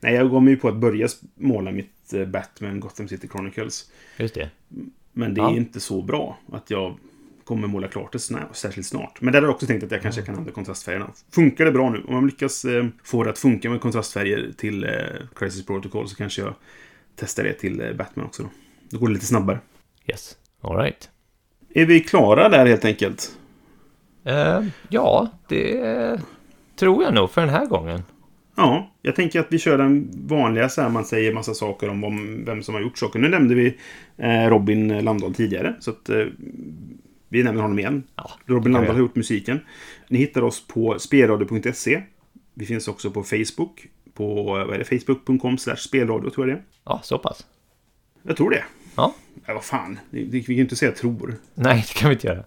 Nej, 0.00 0.14
jag 0.14 0.30
gav 0.30 0.42
mig 0.42 0.54
ju 0.54 0.60
på 0.60 0.68
att 0.68 0.76
börja 0.76 1.08
måla 1.34 1.70
mitt 1.72 2.12
eh, 2.14 2.24
Batman 2.24 2.80
Gotham 2.80 3.08
City 3.08 3.28
Chronicles. 3.28 3.90
Just 4.16 4.34
det. 4.34 4.50
Men 5.12 5.34
det 5.34 5.40
Ja. 5.40 5.50
är 5.50 5.56
inte 5.56 5.80
så 5.80 6.02
bra 6.02 6.38
att 6.52 6.70
jag 6.70 6.94
kommer 7.44 7.68
måla 7.68 7.88
klart 7.88 8.12
det 8.12 8.18
snart, 8.18 8.56
särskilt 8.56 8.86
snart. 8.86 9.20
Men 9.20 9.32
där 9.32 9.40
har 9.40 9.48
jag 9.48 9.54
också 9.54 9.66
tänkt 9.66 9.84
att 9.84 9.90
jag 9.90 10.02
kanske 10.02 10.22
kan 10.22 10.34
använda 10.34 10.52
kontrastfärgerna. 10.52 11.10
Funkar 11.30 11.64
det 11.64 11.72
bra 11.72 11.90
nu? 11.90 12.02
Om 12.08 12.14
man 12.14 12.26
lyckas 12.26 12.64
eh, 12.64 12.86
få 13.04 13.24
det 13.24 13.30
att 13.30 13.38
funka 13.38 13.70
med 13.70 13.80
kontrastfärger 13.80 14.50
till 14.56 14.84
eh, 14.84 14.90
Crisis 15.36 15.66
Protocol 15.66 16.08
så 16.08 16.16
kanske 16.16 16.42
jag 16.42 16.54
testar 17.20 17.44
det 17.44 17.52
till 17.52 17.80
eh, 17.80 17.92
Batman 17.92 18.26
också. 18.26 18.42
Då. 18.42 18.48
då 18.90 18.98
går 18.98 19.08
det 19.08 19.14
lite 19.14 19.26
snabbare. 19.26 19.60
Yes. 20.06 20.36
All 20.60 20.76
right. 20.76 21.08
Är 21.74 21.86
vi 21.86 22.00
klara 22.00 22.48
där 22.48 22.66
helt 22.66 22.84
enkelt? 22.84 23.36
Eh, 24.24 24.64
ja, 24.88 25.28
det 25.48 26.20
tror 26.76 27.02
jag 27.02 27.14
nog 27.14 27.30
för 27.30 27.40
den 27.40 27.50
här 27.50 27.66
gången. 27.66 28.02
Ja, 28.56 28.90
jag 29.02 29.16
tänker 29.16 29.40
att 29.40 29.46
vi 29.50 29.58
kör 29.58 29.78
den 29.78 30.10
vanliga 30.26 30.68
så 30.68 30.82
här 30.82 30.88
man 30.88 31.04
säger 31.04 31.34
massa 31.34 31.54
saker 31.54 31.88
om 31.88 32.44
vem 32.44 32.62
som 32.62 32.74
har 32.74 32.82
gjort 32.82 32.98
saker. 32.98 33.18
Nu 33.18 33.28
nämnde 33.28 33.54
vi 33.54 33.76
eh, 34.16 34.48
Robin 34.48 35.04
Landahl 35.04 35.34
tidigare, 35.34 35.74
så 35.80 35.90
att 35.90 36.08
eh, 36.08 36.24
vi 37.28 37.42
nämner 37.42 37.62
honom 37.62 37.78
igen. 37.78 38.02
Ja, 38.16 38.30
Robin 38.46 38.72
Landahl 38.72 38.94
har 38.94 39.00
gjort 39.00 39.14
musiken. 39.14 39.60
Ni 40.08 40.18
hittar 40.18 40.42
oss 40.42 40.66
på 40.66 40.98
spelradio.se. 40.98 42.02
Vi 42.54 42.66
finns 42.66 42.88
också 42.88 43.10
på 43.10 43.22
Facebook. 43.22 43.86
På 44.20 44.42
vad 44.42 44.74
är 44.74 44.78
det, 44.78 44.84
facebook.com 44.84 45.58
spelradio 45.58 46.30
tror 46.30 46.48
jag 46.48 46.58
det. 46.58 46.62
Ja, 46.84 47.00
så 47.02 47.18
pass. 47.18 47.46
Jag 48.22 48.36
tror 48.36 48.50
det. 48.50 48.64
Ja. 48.96 49.14
Ja, 49.46 49.54
vad 49.54 49.64
fan. 49.64 49.98
Det- 50.10 50.18
det- 50.24 50.24
Vi 50.38 50.42
kan 50.42 50.54
ju 50.54 50.60
inte 50.60 50.76
säga 50.76 50.92
tror. 50.92 51.34
Nej, 51.54 51.84
det 51.88 51.94
kan 52.00 52.08
vi 52.08 52.14
inte 52.14 52.26
göra. 52.26 52.44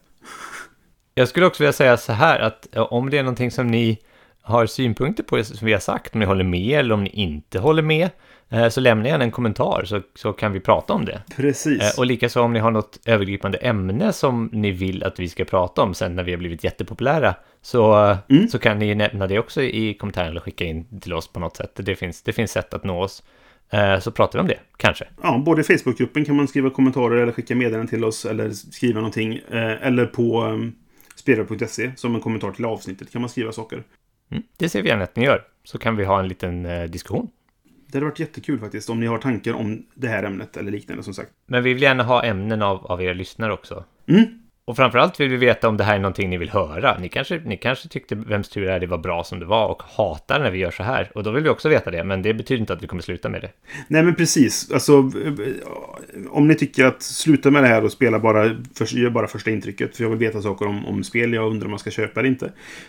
Jag 1.16 1.28
skulle 1.28 1.45
också 1.45 1.64
vilja 1.64 1.74
säga 1.74 1.98
så 1.98 2.14
här 2.14 2.40
att 2.40 2.68
om 2.76 3.10
det 3.10 3.18
är 3.18 3.24
någonting 3.24 3.52
som 3.52 3.68
ni 3.68 4.00
har 4.45 4.65
synpunkter 4.65 5.24
på 5.24 5.44
som 5.44 5.65
vi 5.65 5.74
har 5.74 5.80
sagt, 5.80 6.14
om 6.14 6.20
ni 6.20 6.26
håller 6.26 6.44
med 6.44 6.80
eller 6.80 6.94
om 6.94 7.03
ni 7.03 7.10
inte 7.10 7.60
håller 7.60 7.82
med, 7.84 8.10
eh, 8.49 8.70
så 8.70 8.82
lämna 8.82 9.07
gärna 9.10 9.24
en 9.24 9.32
kommentar 9.32 9.84
så, 9.86 10.02
så 10.15 10.34
kan 10.34 10.52
vi 10.53 10.60
prata 10.60 10.94
om 10.94 11.06
det. 11.06 11.22
Precis. 11.36 11.82
Eh, 11.82 11.99
Och 11.99 12.06
likaså 12.06 12.41
om 12.41 12.53
ni 12.53 12.60
har 12.60 12.72
något 12.72 12.99
övergripande 13.06 13.57
ämne 13.57 14.14
som 14.14 14.49
ni 14.53 14.72
vill 14.72 15.03
att 15.03 15.20
vi 15.20 15.30
ska 15.30 15.45
prata 15.45 15.82
om 15.82 15.94
sen 15.94 16.15
när 16.15 16.24
vi 16.24 16.32
har 16.32 16.38
blivit 16.40 16.64
jättepopulära, 16.64 17.36
så, 17.61 18.06
eh, 18.10 18.18
Mm. 18.30 18.48
så 18.48 18.60
kan 18.60 18.80
ni 18.80 18.95
nämna 18.95 19.28
det 19.28 19.40
också 19.40 19.64
i 19.64 19.94
kommentaren 19.94 20.28
eller 20.30 20.41
skicka 20.41 20.64
in 20.65 20.99
till 20.99 21.14
oss 21.14 21.28
på 21.34 21.40
något 21.40 21.57
sätt. 21.57 21.72
Det 21.76 21.95
finns, 21.95 22.22
det 22.24 22.34
finns 22.34 22.52
sätt 22.52 22.74
att 22.74 22.84
nå 22.84 23.02
oss. 23.03 23.24
Så 24.02 24.11
pratar 24.11 24.40
vi 24.40 24.41
om 24.41 24.48
det, 24.48 24.60
kanske. 24.78 25.06
Ja, 25.24 25.38
både 25.45 25.61
i 25.61 25.64
Facebookgruppen 25.64 26.26
kan 26.26 26.36
man 26.36 26.48
skriva 26.48 26.70
kommentarer 26.70 27.18
eller 27.22 27.32
skicka 27.32 27.56
meddelanden 27.56 27.88
till 27.88 28.03
oss 28.03 28.26
eller 28.26 28.49
skriva 28.49 28.99
någonting. 28.99 29.40
Eller 29.52 30.06
på 30.06 30.60
spelradio.se 31.15 31.91
som 31.95 32.15
en 32.15 32.22
kommentar 32.22 32.52
till 32.52 32.65
avsnittet 32.65 33.11
kan 33.11 33.22
man 33.22 33.30
skriva 33.30 33.52
saker. 33.52 33.84
Mm. 34.34 34.43
Det 34.57 34.69
ser 34.69 34.81
vi 34.81 34.89
gärna 34.89 35.03
att 35.03 35.15
ni 35.15 35.26
gör, 35.26 35.43
så 35.64 35.77
kan 35.77 35.95
vi 35.95 36.05
ha 36.05 36.19
en 36.19 36.27
liten 36.27 36.65
eh, 36.65 36.84
diskussion. 36.84 37.30
Det 37.88 37.97
hade 37.97 38.05
varit 38.05 38.19
jättekul 38.19 38.60
faktiskt 38.60 38.89
om 38.89 38.99
ni 38.99 39.05
har 39.05 39.18
tankar 39.18 39.53
om 39.53 39.85
det 39.93 40.07
här 40.07 40.23
ämnet 40.23 40.57
eller 40.57 40.72
liknande 40.72 41.03
som 41.03 41.14
sagt. 41.14 41.31
Men 41.45 41.64
vi 41.64 41.73
vill 41.73 41.84
gärna 41.84 42.03
ha 42.03 42.23
ämnen 42.23 42.61
av, 42.61 42.85
av 42.85 43.01
er 43.01 43.14
lyssnare 43.14 43.53
också. 43.53 43.84
Mm. 44.07 44.43
Och 44.65 44.76
framförallt 44.76 45.19
vill 45.19 45.30
vi 45.30 45.38
veta 45.38 45.68
om 45.68 45.77
det 45.77 45.84
här 45.84 45.95
är 45.95 45.99
någonting 45.99 46.30
ni 46.30 46.38
vill 46.38 46.49
höra. 46.49 46.98
Ni 46.99 47.10
kanske, 47.10 47.41
ni 47.45 47.57
kanske 47.57 47.90
tyckte 47.90 48.15
Vems 48.15 48.49
tur 48.49 48.68
är 48.68 48.80
det 48.80 48.88
var 48.88 48.98
bra 48.98 49.23
som 49.23 49.40
det 49.40 49.45
var 49.45 49.68
och 49.68 49.84
hatar 49.84 50.40
när 50.40 50.52
vi 50.52 50.57
gör 50.57 50.72
så 50.72 50.84
här. 50.84 51.11
Och 51.15 51.23
då 51.23 51.31
vill 51.31 51.44
vi 51.44 51.49
också 51.49 51.69
veta 51.69 51.91
det, 51.91 52.03
men 52.03 52.22
det 52.22 52.34
betyder 52.34 52.61
inte 52.61 52.73
att 52.73 52.84
vi 52.84 52.88
kommer 52.88 53.03
sluta 53.03 53.30
med 53.30 53.41
det. 53.41 53.49
Nej 53.88 54.03
men 54.03 54.15
precis. 54.15 54.72
Alltså, 54.72 55.11
om 56.30 56.48
ni 56.48 56.56
tycker 56.56 56.85
att 56.85 57.02
sluta 57.02 57.52
med 57.52 57.64
det 57.64 57.68
här 57.68 57.84
och 57.84 57.91
spela 57.91 58.19
bara, 58.19 58.56
för, 58.76 58.98
gör 58.98 59.10
bara 59.10 59.27
första 59.27 59.52
intrycket. 59.52 59.98
För 59.98 60.03
jag 60.03 60.10
vill 60.10 60.19
veta 60.19 60.41
saker 60.41 60.68
om, 60.68 60.85
om 60.85 61.03
spel. 61.03 61.34
Jag 61.34 61.52
undrar 61.52 61.65
om 61.65 61.72
man 61.72 61.80
ska 61.80 61.91
köpa 61.91 62.19
eller 62.19 62.30
inte. 62.30 62.45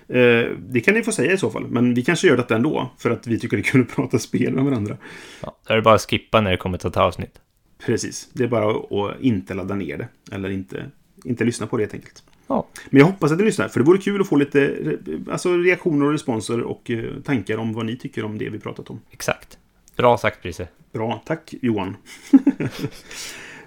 Eh, 0.08 0.56
det 0.68 0.80
kan 0.84 0.94
ni 0.94 1.02
få 1.02 1.12
säga 1.12 1.32
i 1.32 1.38
så 1.38 1.50
fall. 1.50 1.66
Men 1.68 1.94
vi 1.94 2.02
kanske 2.02 2.26
gör 2.26 2.36
detta 2.36 2.54
ändå. 2.56 2.90
För 2.98 3.10
att 3.10 3.26
vi 3.26 3.38
tycker 3.38 3.56
det 3.56 3.60
är 3.60 3.64
kul 3.64 3.80
att 3.80 3.96
prata 3.96 4.18
spel 4.18 4.52
med 4.52 4.64
varandra. 4.64 4.96
Ja, 5.42 5.56
då 5.66 5.72
är 5.72 5.76
det 5.76 5.82
bara 5.82 5.94
att 5.94 6.10
skippa 6.10 6.40
när 6.40 6.50
det 6.50 6.56
kommer 6.56 6.78
till 6.78 6.88
ett 6.88 6.96
avsnitt. 6.96 7.40
Precis. 7.86 8.28
Det 8.32 8.44
är 8.44 8.48
bara 8.48 8.70
att, 8.70 8.92
att 8.92 9.20
inte 9.20 9.54
ladda 9.54 9.74
ner 9.74 9.98
det. 9.98 10.08
Eller 10.34 10.50
inte, 10.50 10.84
inte 11.24 11.44
lyssna 11.44 11.66
på 11.66 11.76
det 11.76 11.82
helt 11.82 11.94
enkelt. 11.94 12.22
Ja, 12.46 12.66
Men 12.90 12.98
jag 13.00 13.06
hoppas 13.06 13.32
att 13.32 13.38
ni 13.38 13.44
lyssnar. 13.44 13.68
För 13.68 13.80
det 13.80 13.86
vore 13.86 13.98
kul 13.98 14.20
att 14.20 14.28
få 14.28 14.36
lite 14.36 14.74
alltså, 15.30 15.56
reaktioner 15.56 16.06
och 16.06 16.12
responser 16.12 16.60
och 16.60 16.90
eh, 16.90 17.04
tankar 17.24 17.58
om 17.58 17.72
vad 17.72 17.86
ni 17.86 17.96
tycker 17.96 18.24
om 18.24 18.38
det 18.38 18.48
vi 18.50 18.58
pratat 18.58 18.90
om. 18.90 19.00
exakt. 19.10 19.58
Bra 19.96 20.18
sagt, 20.18 20.42
Prise. 20.42 20.68
Bra, 20.92 21.22
tack 21.26 21.54
Johan. 21.62 21.96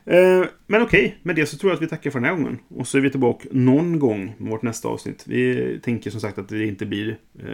Eh, 0.05 0.45
Men 0.67 0.81
okej, 0.81 1.17
med 1.23 1.35
det 1.35 1.45
så 1.45 1.57
tror 1.57 1.71
jag 1.71 1.75
att 1.75 1.81
vi 1.81 1.87
tackar 1.87 2.11
för 2.11 2.19
den 2.19 2.29
här 2.29 2.35
gången. 2.35 2.59
Och 2.69 2.87
så 2.87 2.97
är 2.97 3.01
vi 3.01 3.09
tillbaka 3.09 3.47
någon 3.51 3.99
gång 3.99 4.35
med 4.37 4.51
vårt 4.51 4.61
nästa 4.61 4.87
avsnitt. 4.87 5.23
Vi 5.27 5.79
tänker 5.83 6.11
som 6.11 6.21
sagt 6.21 6.37
att 6.37 6.49
det 6.49 6.65
inte 6.65 6.85
blir... 6.85 7.17
eh, 7.39 7.45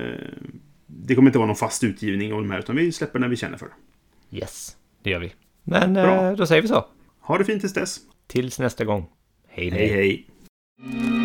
Det 0.87 1.15
kommer 1.15 1.29
inte 1.29 1.37
vara 1.37 1.47
någon 1.47 1.55
fast 1.55 1.83
utgivning 1.83 2.33
av 2.33 2.41
de 2.41 2.51
här, 2.51 2.59
utan 2.59 2.75
vi 2.75 2.91
släpper 2.91 3.19
när 3.19 3.27
vi 3.27 3.35
känner 3.35 3.57
för 3.57 3.65
det. 3.65 4.37
Yes, 4.37 4.77
det 5.03 5.09
gör 5.09 5.19
vi. 5.19 5.33
Men 5.63 5.95
eh, 5.95 6.31
då 6.33 6.45
säger 6.45 6.61
vi 6.61 6.67
så. 6.67 6.85
Ha 7.21 7.37
det 7.37 7.45
fint 7.45 7.59
tills 7.61 7.73
dess. 7.73 7.99
Tills 8.27 8.59
nästa 8.59 8.85
gång. 8.85 9.05
Hej, 9.55 9.71
Hej 9.71 9.89
hej! 9.89 11.22